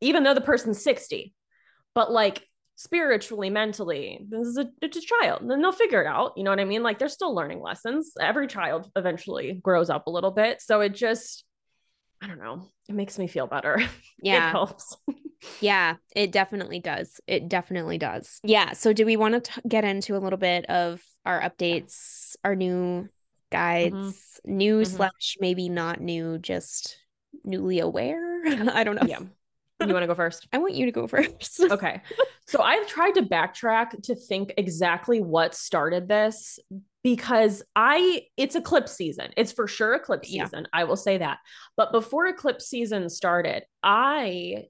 even 0.00 0.22
though 0.22 0.34
the 0.34 0.40
person's 0.40 0.82
60. 0.82 1.34
But 1.94 2.12
like 2.12 2.46
spiritually, 2.76 3.48
mentally, 3.50 4.20
this 4.28 4.46
is 4.46 4.58
a, 4.58 4.68
it's 4.82 4.96
a 4.96 5.00
child. 5.00 5.42
And 5.42 5.50
then 5.50 5.62
they'll 5.62 5.72
figure 5.72 6.02
it 6.02 6.06
out. 6.06 6.32
You 6.36 6.44
know 6.44 6.50
what 6.50 6.60
I 6.60 6.64
mean? 6.64 6.82
Like 6.82 6.98
they're 6.98 7.08
still 7.08 7.34
learning 7.34 7.60
lessons. 7.60 8.12
Every 8.20 8.46
child 8.46 8.90
eventually 8.96 9.54
grows 9.54 9.88
up 9.88 10.06
a 10.06 10.10
little 10.10 10.30
bit. 10.30 10.60
So 10.60 10.80
it 10.80 10.94
just, 10.94 11.44
I 12.20 12.26
don't 12.26 12.38
know, 12.38 12.68
it 12.88 12.94
makes 12.94 13.18
me 13.18 13.26
feel 13.26 13.46
better. 13.46 13.78
Yeah. 14.22 14.48
it 14.48 14.50
helps. 14.50 14.96
yeah, 15.60 15.96
it 16.14 16.32
definitely 16.32 16.80
does. 16.80 17.20
It 17.26 17.48
definitely 17.48 17.98
does. 17.98 18.40
Yeah. 18.42 18.72
So, 18.72 18.94
do 18.94 19.04
we 19.04 19.18
want 19.18 19.44
to 19.44 19.62
get 19.68 19.84
into 19.84 20.16
a 20.16 20.18
little 20.18 20.38
bit 20.38 20.64
of 20.70 21.02
our 21.26 21.38
updates, 21.40 22.34
our 22.42 22.56
new 22.56 23.08
guides, 23.56 23.94
mm-hmm. 23.94 24.56
new 24.56 24.80
mm-hmm. 24.80 24.96
slash 24.96 25.36
maybe 25.40 25.68
not 25.68 26.00
new, 26.00 26.38
just 26.38 26.98
newly 27.44 27.80
aware. 27.80 28.46
I 28.46 28.84
don't 28.84 28.96
know. 28.96 29.08
Yeah. 29.08 29.20
You 29.84 29.92
want 29.92 30.04
to 30.04 30.06
go 30.06 30.14
first? 30.14 30.46
I 30.52 30.58
want 30.58 30.74
you 30.74 30.86
to 30.86 30.92
go 30.92 31.06
first. 31.06 31.60
okay. 31.70 32.02
So 32.46 32.62
I've 32.62 32.86
tried 32.86 33.12
to 33.12 33.22
backtrack 33.22 34.02
to 34.04 34.14
think 34.14 34.54
exactly 34.56 35.20
what 35.20 35.54
started 35.54 36.08
this 36.08 36.58
because 37.02 37.62
I 37.74 38.22
it's 38.36 38.56
eclipse 38.56 38.92
season. 38.92 39.30
It's 39.36 39.52
for 39.52 39.66
sure 39.68 39.94
eclipse 39.94 40.30
yeah. 40.30 40.44
season. 40.44 40.66
I 40.72 40.84
will 40.84 40.96
say 40.96 41.18
that. 41.18 41.38
But 41.76 41.92
before 41.92 42.26
eclipse 42.26 42.66
season 42.66 43.08
started, 43.10 43.64
I 43.82 44.66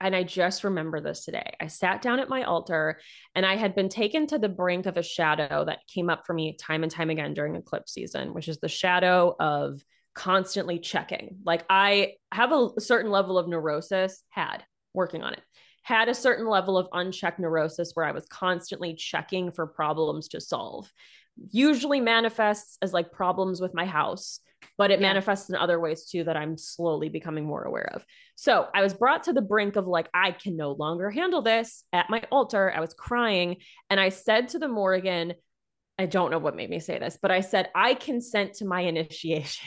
and 0.00 0.14
I 0.14 0.22
just 0.22 0.64
remember 0.64 1.00
this 1.00 1.24
today. 1.24 1.54
I 1.60 1.66
sat 1.66 2.02
down 2.02 2.20
at 2.20 2.28
my 2.28 2.44
altar 2.44 3.00
and 3.34 3.44
I 3.44 3.56
had 3.56 3.74
been 3.74 3.88
taken 3.88 4.26
to 4.28 4.38
the 4.38 4.48
brink 4.48 4.86
of 4.86 4.96
a 4.96 5.02
shadow 5.02 5.64
that 5.64 5.86
came 5.92 6.08
up 6.08 6.24
for 6.24 6.32
me 6.32 6.56
time 6.56 6.82
and 6.82 6.92
time 6.92 7.10
again 7.10 7.34
during 7.34 7.56
eclipse 7.56 7.92
season, 7.92 8.32
which 8.32 8.48
is 8.48 8.58
the 8.58 8.68
shadow 8.68 9.34
of 9.40 9.82
constantly 10.14 10.78
checking. 10.78 11.38
Like 11.44 11.64
I 11.68 12.14
have 12.32 12.52
a 12.52 12.80
certain 12.80 13.10
level 13.10 13.38
of 13.38 13.48
neurosis, 13.48 14.22
had 14.30 14.64
working 14.94 15.22
on 15.22 15.32
it, 15.32 15.42
had 15.82 16.08
a 16.08 16.14
certain 16.14 16.46
level 16.46 16.78
of 16.78 16.88
unchecked 16.92 17.40
neurosis 17.40 17.92
where 17.94 18.06
I 18.06 18.12
was 18.12 18.26
constantly 18.26 18.94
checking 18.94 19.50
for 19.50 19.66
problems 19.66 20.28
to 20.28 20.40
solve. 20.40 20.92
Usually 21.50 22.00
manifests 22.00 22.78
as 22.82 22.92
like 22.92 23.12
problems 23.12 23.60
with 23.60 23.74
my 23.74 23.84
house 23.84 24.40
but 24.76 24.90
it 24.90 25.00
yeah. 25.00 25.08
manifests 25.08 25.48
in 25.50 25.56
other 25.56 25.80
ways 25.80 26.04
too 26.04 26.24
that 26.24 26.36
I'm 26.36 26.56
slowly 26.56 27.08
becoming 27.08 27.44
more 27.44 27.62
aware 27.62 27.90
of. 27.94 28.04
So 28.40 28.68
I 28.72 28.82
was 28.82 28.94
brought 28.94 29.24
to 29.24 29.32
the 29.32 29.42
brink 29.42 29.74
of 29.74 29.88
like, 29.88 30.08
I 30.14 30.30
can 30.30 30.56
no 30.56 30.70
longer 30.70 31.10
handle 31.10 31.42
this 31.42 31.82
at 31.92 32.08
my 32.08 32.22
altar. 32.30 32.72
I 32.72 32.78
was 32.78 32.94
crying. 32.94 33.56
And 33.90 33.98
I 33.98 34.10
said 34.10 34.50
to 34.50 34.60
the 34.60 34.68
Morrigan, 34.68 35.34
I 35.98 36.06
don't 36.06 36.30
know 36.30 36.38
what 36.38 36.54
made 36.54 36.70
me 36.70 36.78
say 36.78 37.00
this, 37.00 37.18
but 37.20 37.32
I 37.32 37.40
said, 37.40 37.68
I 37.74 37.94
consent 37.94 38.54
to 38.54 38.64
my 38.64 38.82
initiation. 38.82 39.66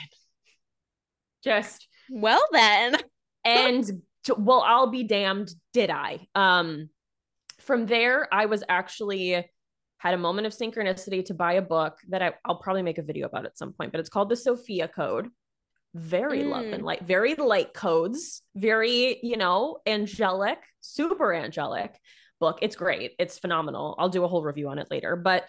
Just 1.44 1.86
well, 2.10 2.42
then. 2.50 2.96
and 3.44 3.84
well, 4.38 4.64
I'll 4.66 4.90
be 4.90 5.04
damned. 5.04 5.52
Did 5.74 5.90
I? 5.90 6.26
Um, 6.34 6.88
from 7.60 7.84
there, 7.84 8.26
I 8.32 8.46
was 8.46 8.64
actually 8.70 9.44
had 9.98 10.14
a 10.14 10.18
moment 10.18 10.46
of 10.46 10.54
synchronicity 10.54 11.22
to 11.26 11.34
buy 11.34 11.52
a 11.52 11.62
book 11.62 11.98
that 12.08 12.22
I, 12.22 12.32
will 12.48 12.54
probably 12.54 12.82
make 12.82 12.96
a 12.96 13.02
video 13.02 13.26
about 13.26 13.44
at 13.44 13.58
some 13.58 13.74
point, 13.74 13.92
but 13.92 14.00
it's 14.00 14.08
called 14.08 14.30
the 14.30 14.36
Sophia 14.36 14.88
Code. 14.88 15.28
Very 15.94 16.42
mm. 16.42 16.50
love 16.50 16.64
and 16.66 16.82
light, 16.82 17.04
very 17.04 17.34
light 17.34 17.74
codes, 17.74 18.42
very, 18.54 19.18
you 19.22 19.36
know, 19.36 19.78
angelic, 19.86 20.58
super 20.80 21.34
angelic 21.34 21.98
book. 22.40 22.58
It's 22.62 22.76
great. 22.76 23.12
It's 23.18 23.38
phenomenal. 23.38 23.94
I'll 23.98 24.08
do 24.08 24.24
a 24.24 24.28
whole 24.28 24.42
review 24.42 24.68
on 24.68 24.78
it 24.78 24.88
later. 24.90 25.16
But 25.16 25.46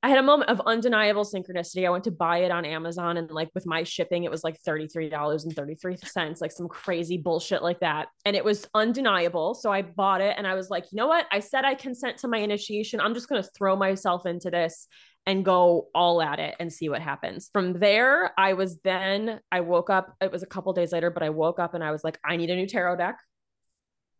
I 0.00 0.10
had 0.10 0.18
a 0.18 0.22
moment 0.22 0.48
of 0.48 0.60
undeniable 0.64 1.24
synchronicity. 1.24 1.84
I 1.84 1.90
went 1.90 2.04
to 2.04 2.12
buy 2.12 2.38
it 2.38 2.52
on 2.52 2.64
Amazon 2.64 3.16
and 3.16 3.28
like 3.32 3.50
with 3.52 3.66
my 3.66 3.82
shipping, 3.82 4.22
it 4.22 4.30
was 4.30 4.44
like 4.44 4.56
$33.33, 4.62 6.40
like 6.40 6.52
some 6.52 6.68
crazy 6.68 7.18
bullshit 7.18 7.64
like 7.64 7.80
that. 7.80 8.06
And 8.24 8.36
it 8.36 8.44
was 8.44 8.68
undeniable. 8.74 9.54
So 9.54 9.72
I 9.72 9.82
bought 9.82 10.20
it 10.20 10.36
and 10.38 10.46
I 10.46 10.54
was 10.54 10.70
like, 10.70 10.84
you 10.92 10.96
know 10.96 11.08
what? 11.08 11.26
I 11.32 11.40
said 11.40 11.64
I 11.64 11.74
consent 11.74 12.18
to 12.18 12.28
my 12.28 12.38
initiation. 12.38 13.00
I'm 13.00 13.12
just 13.12 13.28
going 13.28 13.42
to 13.42 13.48
throw 13.56 13.74
myself 13.74 14.24
into 14.24 14.50
this 14.50 14.86
and 15.28 15.44
go 15.44 15.88
all 15.94 16.20
at 16.20 16.40
it 16.40 16.56
and 16.58 16.72
see 16.72 16.88
what 16.88 17.02
happens. 17.02 17.50
From 17.52 17.74
there, 17.74 18.32
I 18.36 18.54
was 18.54 18.80
then, 18.80 19.40
I 19.52 19.60
woke 19.60 19.90
up, 19.90 20.16
it 20.20 20.32
was 20.32 20.42
a 20.42 20.46
couple 20.46 20.72
days 20.72 20.90
later, 20.90 21.10
but 21.10 21.22
I 21.22 21.30
woke 21.30 21.60
up 21.60 21.74
and 21.74 21.84
I 21.84 21.92
was 21.92 22.02
like, 22.02 22.18
I 22.24 22.36
need 22.36 22.50
a 22.50 22.56
new 22.56 22.66
tarot 22.66 22.96
deck 22.96 23.18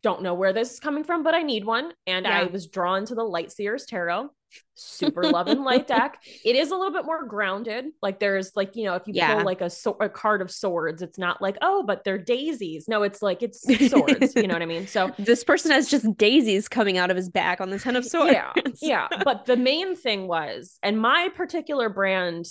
don't 0.01 0.21
know 0.21 0.33
where 0.33 0.53
this 0.53 0.73
is 0.73 0.79
coming 0.79 1.03
from, 1.03 1.23
but 1.23 1.33
I 1.33 1.41
need 1.41 1.65
one. 1.65 1.91
And 2.07 2.25
yeah. 2.25 2.39
I 2.39 2.43
was 2.45 2.67
drawn 2.67 3.05
to 3.05 3.15
the 3.15 3.23
Light 3.23 3.51
Seers 3.51 3.85
Tarot. 3.85 4.29
Super 4.75 5.23
love 5.23 5.47
and 5.47 5.63
light 5.63 5.87
deck. 5.87 6.21
It 6.45 6.55
is 6.55 6.71
a 6.71 6.75
little 6.75 6.93
bit 6.93 7.05
more 7.05 7.25
grounded. 7.25 7.85
Like 8.01 8.19
there's 8.19 8.55
like, 8.55 8.75
you 8.75 8.85
know, 8.85 8.95
if 8.95 9.03
you 9.07 9.13
yeah. 9.15 9.35
pull 9.35 9.45
like 9.45 9.61
a, 9.61 9.69
so- 9.69 9.97
a 9.99 10.09
card 10.09 10.41
of 10.41 10.49
swords, 10.49 11.01
it's 11.01 11.17
not 11.17 11.41
like, 11.41 11.57
oh, 11.61 11.83
but 11.83 12.03
they're 12.03 12.17
daisies. 12.17 12.87
No, 12.87 13.03
it's 13.03 13.21
like 13.21 13.43
it's 13.43 13.61
swords. 13.89 14.35
you 14.35 14.47
know 14.47 14.53
what 14.53 14.61
I 14.61 14.67
mean? 14.67 14.87
So 14.87 15.11
this 15.19 15.43
person 15.43 15.71
has 15.71 15.89
just 15.89 16.17
daisies 16.17 16.67
coming 16.67 16.97
out 16.97 17.11
of 17.11 17.17
his 17.17 17.29
back 17.29 17.61
on 17.61 17.69
the 17.69 17.79
Ten 17.79 17.95
of 17.95 18.05
Swords. 18.05 18.33
Yeah. 18.33 18.53
Yeah. 18.81 19.07
but 19.23 19.45
the 19.45 19.57
main 19.57 19.95
thing 19.95 20.27
was, 20.27 20.77
and 20.81 20.99
my 20.99 21.29
particular 21.35 21.89
brand 21.89 22.45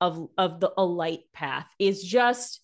of 0.00 0.28
of 0.36 0.58
the 0.60 0.72
a 0.76 0.84
light 0.84 1.20
path 1.32 1.68
is 1.78 2.02
just 2.02 2.60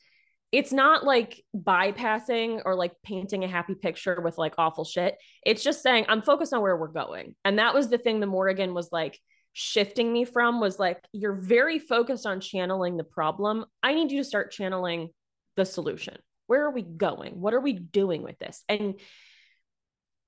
it's 0.51 0.73
not 0.73 1.05
like 1.05 1.43
bypassing 1.55 2.63
or 2.65 2.75
like 2.75 2.93
painting 3.03 3.45
a 3.45 3.49
happy 3.49 3.75
picture 3.75 4.21
with 4.21 4.39
like 4.39 4.55
awful 4.57 4.85
shit. 4.85 5.17
It's 5.45 5.63
just 5.63 5.83
saying 5.83 6.07
I'm 6.09 6.23
focused 6.23 6.55
on 6.55 6.63
where 6.63 6.77
we're 6.77 6.89
going. 6.89 7.35
And 7.45 7.59
that 7.59 7.75
was 7.75 7.89
the 7.89 7.99
thing 7.99 8.21
the 8.21 8.27
Morrigan 8.27 8.73
was 8.73 8.89
like 8.91 9.19
shifting 9.53 10.13
me 10.13 10.25
from 10.25 10.61
was 10.61 10.79
like 10.79 11.03
you're 11.13 11.35
very 11.35 11.79
focused 11.79 12.27
on 12.27 12.41
channeling 12.41 12.97
the 12.97 13.05
problem. 13.05 13.67
I 13.83 13.95
need 13.95 14.11
you 14.11 14.19
to 14.19 14.25
start 14.25 14.53
channeling 14.53 15.11
the 15.57 15.67
solution. 15.67 16.17
Where 16.47 16.65
are 16.65 16.71
we 16.71 16.83
going? 16.83 17.41
What 17.41 17.53
are 17.53 17.61
we 17.61 17.75
doing 17.75 18.23
with 18.23 18.39
this? 18.39 18.65
And 18.71 18.95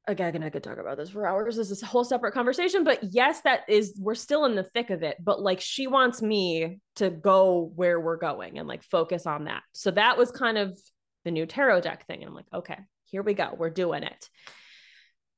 again, 0.06 0.34
and 0.34 0.44
I 0.44 0.50
could 0.50 0.62
talk 0.62 0.78
about 0.78 0.96
this 0.96 1.10
for 1.10 1.26
hours. 1.26 1.56
This 1.56 1.70
is 1.70 1.82
a 1.82 1.86
whole 1.86 2.04
separate 2.04 2.32
conversation. 2.32 2.84
But 2.84 3.00
yes, 3.02 3.42
that 3.42 3.60
is, 3.68 3.94
we're 3.98 4.14
still 4.14 4.44
in 4.44 4.54
the 4.54 4.64
thick 4.64 4.90
of 4.90 5.02
it. 5.02 5.16
But 5.20 5.40
like, 5.40 5.60
she 5.60 5.86
wants 5.86 6.20
me 6.22 6.80
to 6.96 7.10
go 7.10 7.70
where 7.74 8.00
we're 8.00 8.16
going 8.16 8.58
and 8.58 8.66
like 8.66 8.82
focus 8.82 9.26
on 9.26 9.44
that. 9.44 9.62
So 9.72 9.90
that 9.92 10.18
was 10.18 10.30
kind 10.30 10.58
of 10.58 10.78
the 11.24 11.30
new 11.30 11.46
tarot 11.46 11.82
deck 11.82 12.06
thing. 12.06 12.20
And 12.20 12.28
I'm 12.28 12.34
like, 12.34 12.52
okay, 12.52 12.78
here 13.04 13.22
we 13.22 13.34
go. 13.34 13.54
We're 13.56 13.70
doing 13.70 14.02
it. 14.02 14.28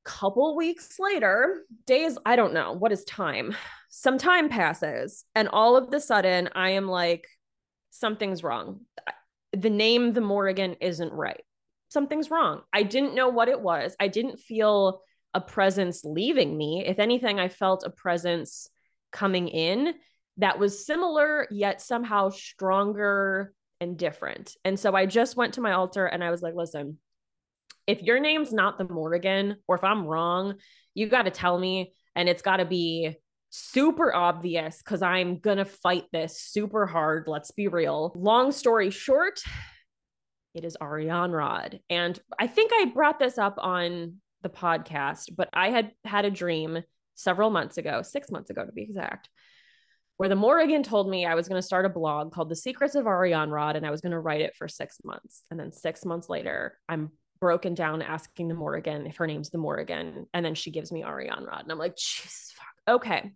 Couple 0.05 0.57
weeks 0.57 0.96
later, 0.98 1.62
days, 1.87 2.18
I 2.27 2.35
don't 2.35 2.55
know, 2.55 2.72
what 2.72 2.90
is 2.90 3.05
time? 3.05 3.55
Some 3.88 4.18
time 4.18 4.48
passes. 4.48 5.25
And 5.35 5.48
all 5.48 5.77
of 5.77 5.90
the 5.90 6.01
sudden, 6.01 6.48
I 6.55 6.70
am 6.70 6.88
like, 6.88 7.27
something's 7.90 8.42
wrong. 8.42 8.81
The 9.53 9.70
name, 9.70 10.12
the 10.12 10.20
Morrigan, 10.20 10.75
isn't 10.81 11.12
right 11.12 11.42
something's 11.92 12.31
wrong. 12.31 12.62
I 12.72 12.83
didn't 12.83 13.14
know 13.14 13.28
what 13.28 13.48
it 13.48 13.61
was. 13.61 13.94
I 14.00 14.09
didn't 14.09 14.38
feel 14.38 15.02
a 15.35 15.40
presence 15.40 16.05
leaving 16.05 16.57
me. 16.57 16.85
If 16.87 16.98
anything, 16.98 17.38
I 17.38 17.48
felt 17.48 17.85
a 17.85 17.90
presence 17.90 18.68
coming 19.12 19.48
in 19.48 19.94
that 20.38 20.59
was 20.59 20.87
similar, 20.87 21.46
yet 21.50 21.81
somehow 21.81 22.31
stronger 22.31 23.52
and 23.81 23.98
different. 23.98 24.57
And 24.64 24.78
so 24.78 24.94
I 24.94 25.07
just 25.07 25.37
went 25.37 25.55
to 25.55 25.61
my 25.61 25.72
altar 25.72 26.07
and 26.07 26.22
I 26.22 26.31
was 26.31 26.42
like, 26.42 26.55
listen, 26.55 26.98
if 27.87 28.00
your 28.02 28.20
name's 28.20 28.52
not 28.52 28.78
the 28.78 28.88
Morrigan, 28.88 29.57
or 29.66 29.76
if 29.76 29.85
I'm 29.85 30.07
wrong, 30.07 30.55
you 30.94 31.09
got 31.09 31.22
to 31.22 31.31
tell 31.31 31.59
me. 31.59 31.92
And 32.14 32.28
it's 32.28 32.42
got 32.42 32.59
to 32.59 32.64
be 32.64 33.16
super 33.50 34.14
obvious 34.14 34.78
because 34.78 35.02
I'm 35.02 35.38
going 35.38 35.59
to 35.59 35.64
fight 35.64 36.05
this 36.12 36.38
super 36.38 36.87
hard. 36.87 37.24
Let's 37.26 37.50
be 37.50 37.68
real. 37.68 38.12
Long 38.14 38.52
story 38.52 38.90
short, 38.90 39.42
it 40.55 40.65
is 40.65 40.77
Arianrhod. 40.81 41.81
And 41.88 42.19
I 42.38 42.47
think 42.47 42.73
I 42.75 42.87
brought 42.87 43.19
this 43.19 43.38
up 43.38 43.57
on 43.59 44.17
the 44.43 44.49
podcast, 44.49 45.35
but 45.37 45.49
I 45.53 45.71
had 45.71 45.93
had 46.05 46.25
a 46.25 46.31
dream 46.31 46.83
several 47.15 47.51
months 47.51 47.79
ago, 47.79 48.03
six 48.03 48.31
months 48.31 48.51
ago 48.51 48.65
to 48.65 48.73
be 48.73 48.83
exact, 48.83 49.29
where 50.17 50.29
the 50.29 50.37
Morrigan 50.37 50.83
told 50.83 51.09
me 51.09 51.25
I 51.25 51.35
was 51.35 51.49
going 51.49 51.61
to 51.61 51.67
start 51.67 51.87
a 51.87 51.91
blog 51.91 52.33
called 52.33 52.49
The 52.49 52.57
Secrets 52.57 52.95
of 52.95 53.05
Arianrhod 53.07 53.77
and 53.77 53.87
I 53.87 53.91
was 53.91 54.01
going 54.01 54.12
to 54.12 54.21
write 54.21 54.41
it 54.41 54.55
for 54.57 54.69
six 54.69 54.99
months. 55.05 55.45
And 55.51 55.59
then 55.59 55.73
six 55.73 56.05
months 56.05 56.29
later, 56.29 56.79
I'm 56.88 57.11
broken 57.41 57.75
down 57.75 58.03
asking 58.03 58.49
the 58.49 58.55
Morrigan 58.55 59.07
if 59.07 59.17
her 59.17 59.27
name's 59.27 59.51
the 59.51 59.59
Morrigan. 59.59 60.27
And 60.33 60.45
then 60.45 60.55
she 60.55 60.71
gives 60.71 60.93
me 60.93 61.03
Arianrhod. 61.03 61.62
And 61.62 61.73
I'm 61.73 61.79
like, 61.79 61.97
Jesus, 61.97 62.53
fuck. 62.55 62.97
Okay. 62.97 63.33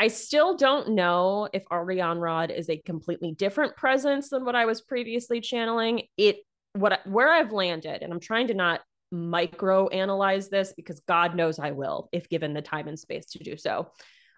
I 0.00 0.08
still 0.08 0.56
don't 0.56 0.90
know 0.90 1.48
if 1.52 1.64
Arianrhod 1.66 2.56
is 2.56 2.70
a 2.70 2.76
completely 2.76 3.32
different 3.32 3.74
presence 3.74 4.28
than 4.28 4.44
what 4.44 4.54
I 4.54 4.64
was 4.64 4.80
previously 4.80 5.40
channeling. 5.40 6.02
It 6.16 6.36
what 6.78 7.00
where 7.06 7.32
I've 7.32 7.52
landed, 7.52 8.02
and 8.02 8.12
I'm 8.12 8.20
trying 8.20 8.48
to 8.48 8.54
not 8.54 8.80
micro 9.10 9.88
analyze 9.88 10.48
this 10.48 10.72
because 10.76 11.00
God 11.00 11.34
knows 11.34 11.58
I 11.58 11.70
will 11.70 12.08
if 12.12 12.28
given 12.28 12.52
the 12.52 12.62
time 12.62 12.88
and 12.88 12.98
space 12.98 13.26
to 13.32 13.38
do 13.38 13.56
so. 13.56 13.90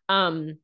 Um, 0.08 0.58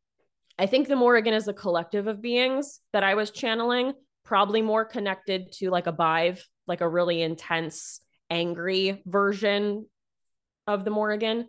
I 0.59 0.67
think 0.67 0.89
the 0.89 0.97
Morrigan 0.97 1.35
is 1.35 1.49
a 1.49 1.53
collective 1.53 2.07
of 2.07 2.23
beings 2.23 2.81
that 2.93 3.05
I 3.05 3.15
was 3.15 3.31
channeling, 3.31 3.93
probably 4.25 4.63
more 4.63 4.85
connected 4.85 5.53
to 5.53 5.71
like 5.71 5.87
a 5.87 5.93
Badb, 5.93 6.41
like 6.67 6.81
a 6.81 6.89
really 6.89 7.21
intense, 7.21 8.01
angry 8.31 9.03
version 9.07 9.87
of 10.67 10.85
the 10.85 10.91
Morrigan. 10.91 11.47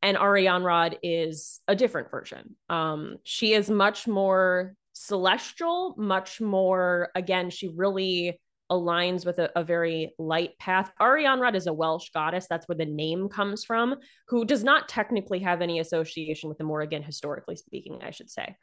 And 0.00 0.16
Arianrhod 0.16 0.98
is 1.02 1.60
a 1.66 1.74
different 1.74 2.10
version. 2.10 2.54
Um, 2.68 3.16
she 3.24 3.54
is 3.54 3.68
much 3.68 4.06
more 4.06 4.74
celestial, 4.92 5.94
much 5.98 6.40
more, 6.40 7.10
again, 7.14 7.50
she 7.50 7.68
really 7.68 8.40
aligns 8.70 9.24
with 9.24 9.38
a, 9.38 9.50
a, 9.58 9.64
very 9.64 10.14
light 10.18 10.58
path. 10.58 10.90
Arianrhod 11.00 11.54
is 11.54 11.66
a 11.66 11.72
Welsh 11.72 12.10
goddess. 12.10 12.46
That's 12.48 12.68
where 12.68 12.76
the 12.76 12.84
name 12.84 13.28
comes 13.28 13.64
from, 13.64 13.96
who 14.28 14.44
does 14.44 14.62
not 14.62 14.88
technically 14.88 15.38
have 15.40 15.62
any 15.62 15.78
association 15.80 16.48
with 16.48 16.58
the 16.58 16.64
Morrigan, 16.64 17.02
historically 17.02 17.56
speaking, 17.56 18.00
I 18.02 18.10
should 18.10 18.30
say. 18.30 18.56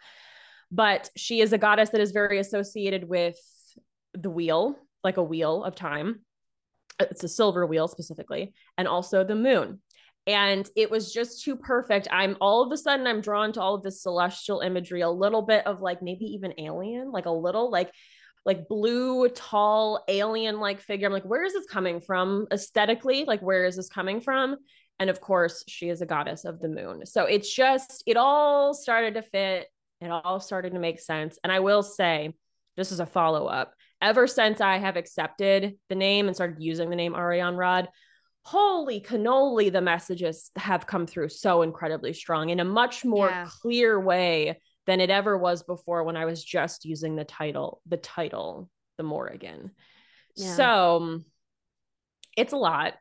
But 0.72 1.10
she 1.16 1.42
is 1.42 1.54
a 1.54 1.58
goddess 1.58 1.90
that 1.90 2.02
is 2.02 2.12
very 2.12 2.40
associated 2.40 3.08
with 3.08 3.38
the 4.14 4.30
wheel, 4.30 4.76
like 5.04 5.18
a 5.18 5.24
wheel 5.24 5.64
of 5.64 5.76
time. 5.76 6.22
It's 7.00 7.24
a 7.24 7.30
silver 7.30 7.66
wheel 7.66 7.88
specifically, 7.88 8.54
and 8.78 8.88
also 8.88 9.24
the 9.24 9.36
moon. 9.36 9.82
And 10.28 10.68
it 10.76 10.90
was 10.90 11.14
just 11.14 11.44
too 11.44 11.56
perfect. 11.56 12.08
I'm 12.12 12.36
all 12.42 12.64
of 12.64 12.72
a 12.72 12.78
sudden 12.78 13.06
I'm 13.06 13.22
drawn 13.22 13.54
to 13.54 13.62
all 13.62 13.76
of 13.76 13.84
this 13.84 14.02
celestial 14.02 14.62
imagery, 14.62 15.02
a 15.02 15.10
little 15.10 15.44
bit 15.44 15.68
of 15.68 15.82
like 15.82 16.02
maybe 16.02 16.26
even 16.26 16.54
alien, 16.58 17.12
like 17.12 17.28
a 17.28 17.32
little 17.32 17.70
like 17.70 17.92
like 18.46 18.68
blue, 18.68 19.28
tall, 19.30 20.04
alien 20.08 20.60
like 20.60 20.80
figure. 20.80 21.08
I'm 21.08 21.14
like, 21.14 21.24
where 21.24 21.44
is 21.44 21.54
this 21.54 21.66
coming 21.66 22.00
from 22.00 22.48
aesthetically? 22.52 23.26
Like, 23.26 23.42
where 23.42 23.66
is 23.66 23.76
this 23.76 23.90
coming 23.90 24.22
from? 24.22 24.58
And 25.00 25.10
of 25.10 25.20
course, 25.20 25.64
she 25.68 25.90
is 25.90 26.02
a 26.02 26.06
goddess 26.06 26.46
of 26.46 26.60
the 26.60 26.70
moon. 26.70 27.06
So 27.06 27.26
it's 27.26 27.54
just, 27.54 28.04
it 28.06 28.18
all 28.18 28.74
started 28.74 29.16
to 29.16 29.24
fit. 29.24 29.68
It 30.00 30.10
all 30.10 30.40
started 30.40 30.74
to 30.74 30.80
make 30.80 31.00
sense. 31.00 31.40
And 31.44 31.52
I 31.52 31.60
will 31.60 31.84
say, 31.84 32.34
just 32.78 32.92
as 32.92 33.00
a 33.00 33.06
follow 33.06 33.48
up, 33.48 33.74
ever 34.02 34.28
since 34.28 34.62
I 34.62 34.78
have 34.78 34.96
accepted 34.96 35.78
the 35.90 35.96
name 35.96 36.28
and 36.28 36.36
started 36.36 36.58
using 36.60 36.90
the 36.90 36.96
name 36.96 37.14
Arianrhod, 37.14 37.88
holy 38.44 39.02
cannoli, 39.02 39.72
the 39.72 39.82
messages 39.82 40.52
have 40.56 40.86
come 40.86 41.08
through 41.08 41.30
so 41.30 41.64
incredibly 41.64 42.14
strong 42.14 42.50
in 42.50 42.60
a 42.60 42.66
much 42.66 43.04
more 43.04 43.30
yeah. 43.30 43.48
clear 43.62 44.00
way 44.00 44.60
than 44.86 45.00
it 45.02 45.10
ever 45.10 45.38
was 45.38 45.64
before 45.64 46.04
when 46.04 46.18
I 46.18 46.26
was 46.26 46.44
just 46.44 46.86
using 46.86 47.16
the 47.16 47.24
title, 47.24 47.82
the 47.88 47.98
title, 47.98 48.70
the 48.98 49.04
Morrigan. 49.04 49.72
Yeah. 50.36 50.54
So 50.56 51.22
it's 52.38 52.54
a 52.54 52.58
lot. 52.58 52.94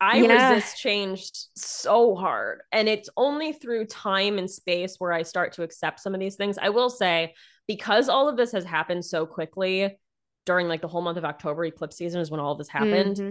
I 0.00 0.18
yeah. 0.18 0.52
resist 0.52 0.78
change 0.78 1.30
so 1.54 2.14
hard. 2.14 2.62
And 2.72 2.88
it's 2.88 3.10
only 3.16 3.52
through 3.52 3.86
time 3.86 4.38
and 4.38 4.50
space 4.50 4.96
where 4.98 5.12
I 5.12 5.22
start 5.22 5.52
to 5.54 5.62
accept 5.62 6.00
some 6.00 6.14
of 6.14 6.20
these 6.20 6.36
things. 6.36 6.58
I 6.58 6.70
will 6.70 6.90
say, 6.90 7.34
because 7.66 8.08
all 8.08 8.28
of 8.28 8.36
this 8.36 8.52
has 8.52 8.64
happened 8.64 9.04
so 9.04 9.26
quickly 9.26 9.98
during 10.46 10.68
like 10.68 10.80
the 10.80 10.88
whole 10.88 11.02
month 11.02 11.18
of 11.18 11.24
October, 11.24 11.64
eclipse 11.66 11.96
season 11.96 12.20
is 12.20 12.30
when 12.30 12.40
all 12.40 12.52
of 12.52 12.58
this 12.58 12.68
happened. 12.68 13.16
Mm-hmm 13.16 13.30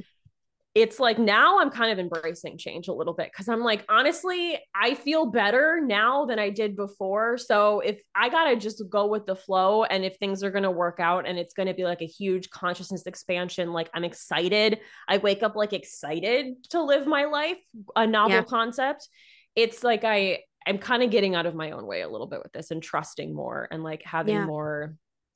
it's 0.76 1.00
like 1.00 1.18
now 1.18 1.60
I'm 1.60 1.72
kind 1.72 1.92
of 1.92 1.98
embracing 1.98 2.58
change 2.58 2.88
a 2.88 2.94
little 2.94 3.14
bit 3.14 3.32
because 3.32 3.50
I'm 3.50 3.62
like, 3.62 3.84
honestly, 3.90 4.60
I 4.76 4.94
feel 4.94 5.26
better 5.26 5.82
now 5.84 6.26
than 6.26 6.38
I 6.38 6.52
did 6.52 6.76
before. 6.76 7.40
So 7.40 7.80
if 7.80 8.00
I 8.14 8.30
got 8.30 8.46
to 8.46 8.56
just 8.56 8.84
go 8.88 9.08
with 9.08 9.26
the 9.26 9.36
flow 9.36 9.84
and 9.84 10.06
if 10.06 10.18
things 10.18 10.44
are 10.44 10.52
going 10.52 10.64
to 10.64 10.72
work 10.72 11.00
out 11.00 11.28
and 11.28 11.40
it's 11.40 11.56
going 11.56 11.68
to 11.68 11.74
be 11.74 11.86
like 11.86 12.02
a 12.02 12.08
huge 12.08 12.52
consciousness 12.52 13.08
expansion, 13.08 13.74
like 13.74 13.90
I'm 13.96 14.04
excited. 14.04 14.80
I 15.08 15.18
wake 15.18 15.42
up 15.42 15.56
like 15.56 15.74
excited 15.74 16.54
to 16.70 16.84
live 16.84 17.08
my 17.08 17.26
life, 17.26 17.60
a 17.96 18.06
novel 18.06 18.38
yeah. 18.38 18.44
concept. 18.44 19.10
It's 19.56 19.84
like 19.84 20.04
I, 20.04 20.40
I'm 20.68 20.78
kind 20.78 21.02
of 21.02 21.10
getting 21.10 21.34
out 21.34 21.48
of 21.48 21.56
my 21.56 21.72
own 21.72 21.88
way 21.88 22.02
a 22.02 22.10
little 22.10 22.28
bit 22.28 22.42
with 22.44 22.52
this 22.52 22.70
and 22.70 22.82
trusting 22.82 23.34
more 23.34 23.68
and 23.72 23.84
like 23.84 24.04
having 24.04 24.36
yeah. 24.36 24.46
more 24.46 24.94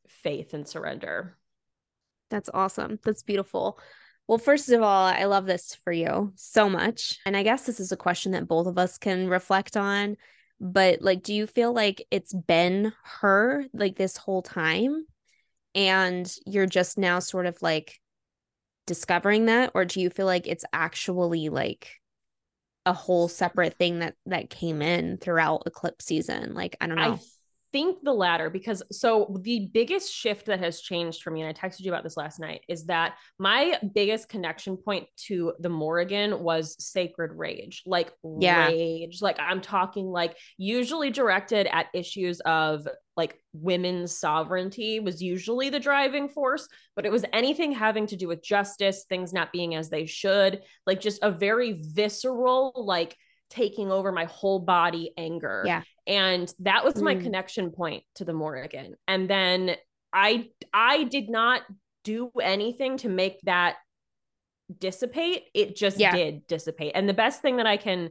faith 0.07 0.53
and 0.53 0.67
surrender. 0.67 1.37
That's 2.29 2.51
awesome. 2.53 2.99
That's 3.03 3.23
beautiful. 3.23 3.79
Well, 4.27 4.37
first 4.37 4.69
of 4.69 4.81
all, 4.81 5.05
I 5.05 5.25
love 5.25 5.45
this 5.45 5.75
for 5.83 5.91
you 5.91 6.31
so 6.35 6.69
much. 6.69 7.19
And 7.25 7.35
I 7.35 7.43
guess 7.43 7.65
this 7.65 7.79
is 7.79 7.91
a 7.91 7.97
question 7.97 8.31
that 8.31 8.47
both 8.47 8.67
of 8.67 8.77
us 8.77 8.97
can 8.97 9.27
reflect 9.27 9.75
on. 9.75 10.15
But 10.59 11.01
like, 11.01 11.23
do 11.23 11.33
you 11.33 11.45
feel 11.45 11.73
like 11.73 12.05
it's 12.09 12.33
been 12.33 12.93
her 13.19 13.65
like 13.73 13.97
this 13.97 14.15
whole 14.15 14.41
time? 14.41 15.05
And 15.75 16.33
you're 16.45 16.67
just 16.67 16.97
now 16.97 17.19
sort 17.19 17.47
of 17.47 17.61
like 17.61 17.99
discovering 18.87 19.47
that? 19.47 19.71
Or 19.73 19.83
do 19.83 19.99
you 19.99 20.09
feel 20.09 20.25
like 20.25 20.47
it's 20.47 20.65
actually 20.71 21.49
like 21.49 21.89
a 22.85 22.93
whole 22.93 23.27
separate 23.27 23.75
thing 23.75 23.99
that 23.99 24.15
that 24.25 24.49
came 24.49 24.81
in 24.81 25.17
throughout 25.17 25.63
eclipse 25.65 26.05
season? 26.05 26.53
Like, 26.53 26.77
I 26.79 26.87
don't 26.87 26.97
know. 26.97 27.13
I 27.13 27.19
think 27.73 27.97
the 28.03 28.13
latter 28.13 28.49
because 28.49 28.83
so 28.91 29.35
the 29.41 29.67
biggest 29.73 30.13
shift 30.13 30.45
that 30.45 30.59
has 30.59 30.79
changed 30.79 31.23
for 31.23 31.31
me 31.31 31.41
and 31.41 31.49
i 31.49 31.53
texted 31.53 31.81
you 31.81 31.91
about 31.91 32.03
this 32.03 32.15
last 32.15 32.39
night 32.39 32.61
is 32.69 32.85
that 32.85 33.15
my 33.39 33.77
biggest 33.93 34.29
connection 34.29 34.77
point 34.77 35.07
to 35.17 35.51
the 35.59 35.67
morrigan 35.67 36.39
was 36.41 36.81
sacred 36.81 37.31
rage 37.33 37.81
like 37.85 38.13
yeah. 38.39 38.67
rage. 38.67 39.21
Like 39.21 39.37
i'm 39.39 39.59
talking 39.59 40.05
like 40.05 40.37
usually 40.57 41.09
directed 41.09 41.67
at 41.75 41.87
issues 41.93 42.39
of 42.41 42.87
like 43.17 43.39
women's 43.53 44.15
sovereignty 44.15 44.99
was 44.99 45.21
usually 45.21 45.69
the 45.69 45.79
driving 45.79 46.29
force 46.29 46.69
but 46.95 47.05
it 47.05 47.11
was 47.11 47.25
anything 47.33 47.71
having 47.71 48.05
to 48.07 48.15
do 48.15 48.27
with 48.27 48.43
justice 48.43 49.05
things 49.09 49.33
not 49.33 49.51
being 49.51 49.73
as 49.75 49.89
they 49.89 50.05
should 50.05 50.61
like 50.85 51.01
just 51.01 51.23
a 51.23 51.31
very 51.31 51.73
visceral 51.73 52.71
like 52.75 53.17
taking 53.49 53.91
over 53.91 54.11
my 54.11 54.25
whole 54.25 54.57
body 54.57 55.13
anger. 55.15 55.63
Yeah 55.63 55.83
and 56.07 56.51
that 56.59 56.83
was 56.83 57.01
my 57.01 57.15
mm. 57.15 57.21
connection 57.21 57.71
point 57.71 58.03
to 58.15 58.25
the 58.25 58.33
Morrigan. 58.33 58.95
And 59.07 59.29
then 59.29 59.75
I 60.11 60.49
I 60.73 61.03
did 61.03 61.29
not 61.29 61.61
do 62.03 62.31
anything 62.41 62.97
to 62.97 63.09
make 63.09 63.39
that 63.43 63.77
dissipate. 64.79 65.43
It 65.53 65.75
just 65.75 65.99
yeah. 65.99 66.15
did 66.15 66.47
dissipate. 66.47 66.93
And 66.95 67.07
the 67.07 67.13
best 67.13 67.41
thing 67.41 67.57
that 67.57 67.67
I 67.67 67.77
can 67.77 68.09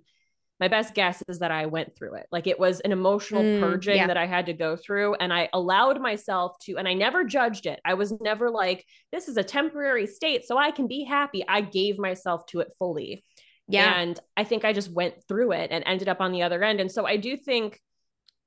my 0.63 0.69
best 0.69 0.95
guess 0.95 1.25
is 1.27 1.41
that 1.41 1.51
I 1.51 1.67
went 1.67 1.97
through 1.97 2.15
it. 2.15 2.27
Like 2.31 2.47
it 2.47 2.57
was 2.57 2.79
an 2.81 2.93
emotional 2.93 3.43
mm, 3.43 3.59
purging 3.59 3.97
yeah. 3.97 4.07
that 4.07 4.17
I 4.17 4.27
had 4.27 4.47
to 4.47 4.53
go 4.53 4.77
through. 4.77 5.17
And 5.17 5.33
I 5.33 5.49
allowed 5.53 6.01
myself 6.01 6.57
to, 6.67 6.77
and 6.77 6.87
I 6.87 6.95
never 6.95 7.25
judged 7.25 7.67
it. 7.67 7.81
I 7.85 7.95
was 7.95 8.13
never 8.21 8.49
like, 8.49 8.87
this 9.11 9.27
is 9.27 9.37
a 9.37 9.43
temporary 9.43 10.07
state, 10.07 10.45
so 10.45 10.57
I 10.57 10.71
can 10.71 10.87
be 10.87 11.03
happy. 11.03 11.45
I 11.49 11.63
gave 11.63 11.99
myself 11.99 12.47
to 12.51 12.61
it 12.61 12.73
fully. 12.79 13.25
Yeah. 13.73 14.01
And 14.01 14.19
I 14.37 14.45
think 14.45 14.65
I 14.65 14.73
just 14.73 14.91
went 14.91 15.15
through 15.27 15.53
it 15.53 15.71
and 15.71 15.83
ended 15.87 16.09
up 16.09 16.21
on 16.21 16.33
the 16.33 16.43
other 16.43 16.63
end. 16.63 16.81
And 16.81 16.91
so 16.91 17.07
I 17.07 17.17
do 17.17 17.37
think, 17.37 17.81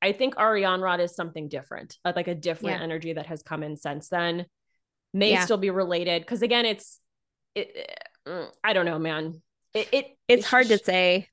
I 0.01 0.11
think 0.11 0.35
Arianrhod 0.35 0.99
is 0.99 1.15
something 1.15 1.47
different, 1.49 1.97
uh, 2.05 2.13
like 2.15 2.27
a 2.27 2.35
different 2.35 2.77
yeah. 2.77 2.83
energy 2.83 3.13
that 3.13 3.25
has 3.25 3.41
come 3.41 3.63
in 3.63 3.77
since 3.77 4.09
then. 4.09 4.45
May 5.13 5.31
yeah. 5.31 5.45
still 5.45 5.57
be 5.57 5.69
related. 5.69 6.27
Cause 6.27 6.41
again, 6.41 6.65
it's, 6.65 6.99
it, 7.55 7.89
mm, 8.27 8.47
I 8.63 8.73
don't 8.73 8.85
know, 8.85 8.99
man. 8.99 9.41
It, 9.73 9.89
it 9.91 10.05
it's, 10.27 10.41
it's 10.41 10.45
hard 10.45 10.67
to 10.67 10.77
say. 10.77 11.27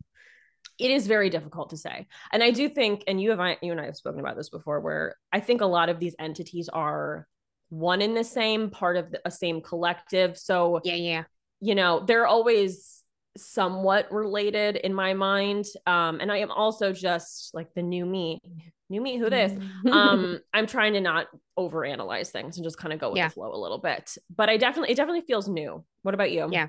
It 0.78 0.90
is 0.90 1.06
very 1.06 1.28
difficult 1.28 1.70
to 1.70 1.76
say. 1.76 2.06
And 2.32 2.42
I 2.42 2.50
do 2.50 2.68
think, 2.68 3.04
and 3.06 3.20
you 3.20 3.30
have, 3.30 3.58
you 3.60 3.72
and 3.72 3.80
I 3.80 3.84
have 3.84 3.96
spoken 3.96 4.20
about 4.20 4.36
this 4.36 4.48
before, 4.48 4.80
where 4.80 5.16
I 5.32 5.40
think 5.40 5.60
a 5.60 5.66
lot 5.66 5.88
of 5.88 6.00
these 6.00 6.16
entities 6.18 6.68
are 6.68 7.28
one 7.68 8.02
in 8.02 8.14
the 8.14 8.24
same 8.24 8.70
part 8.70 8.96
of 8.96 9.10
the, 9.10 9.20
a 9.24 9.30
same 9.30 9.60
collective. 9.60 10.38
So 10.38 10.80
yeah, 10.82 10.94
yeah. 10.94 11.24
You 11.60 11.74
know, 11.74 12.04
they're 12.04 12.26
always 12.26 13.01
somewhat 13.36 14.12
related 14.12 14.76
in 14.76 14.92
my 14.94 15.14
mind. 15.14 15.64
Um, 15.86 16.20
and 16.20 16.30
I 16.30 16.38
am 16.38 16.50
also 16.50 16.92
just 16.92 17.54
like 17.54 17.72
the 17.74 17.82
new 17.82 18.04
me, 18.04 18.40
new 18.90 19.00
me, 19.00 19.16
who 19.16 19.30
this? 19.30 19.52
um, 19.90 20.40
I'm 20.54 20.66
trying 20.66 20.92
to 20.94 21.00
not 21.00 21.26
overanalyze 21.58 22.28
things 22.28 22.56
and 22.56 22.64
just 22.64 22.78
kind 22.78 22.92
of 22.92 23.00
go 23.00 23.10
with 23.10 23.18
Yeah. 23.18 23.28
the 23.28 23.34
flow 23.34 23.54
a 23.54 23.56
little 23.56 23.78
bit. 23.78 24.16
But 24.34 24.48
I 24.48 24.56
definitely, 24.56 24.92
it 24.92 24.96
definitely 24.96 25.22
feels 25.22 25.48
new. 25.48 25.84
What 26.02 26.14
about 26.14 26.30
you? 26.32 26.48
Yeah. 26.50 26.68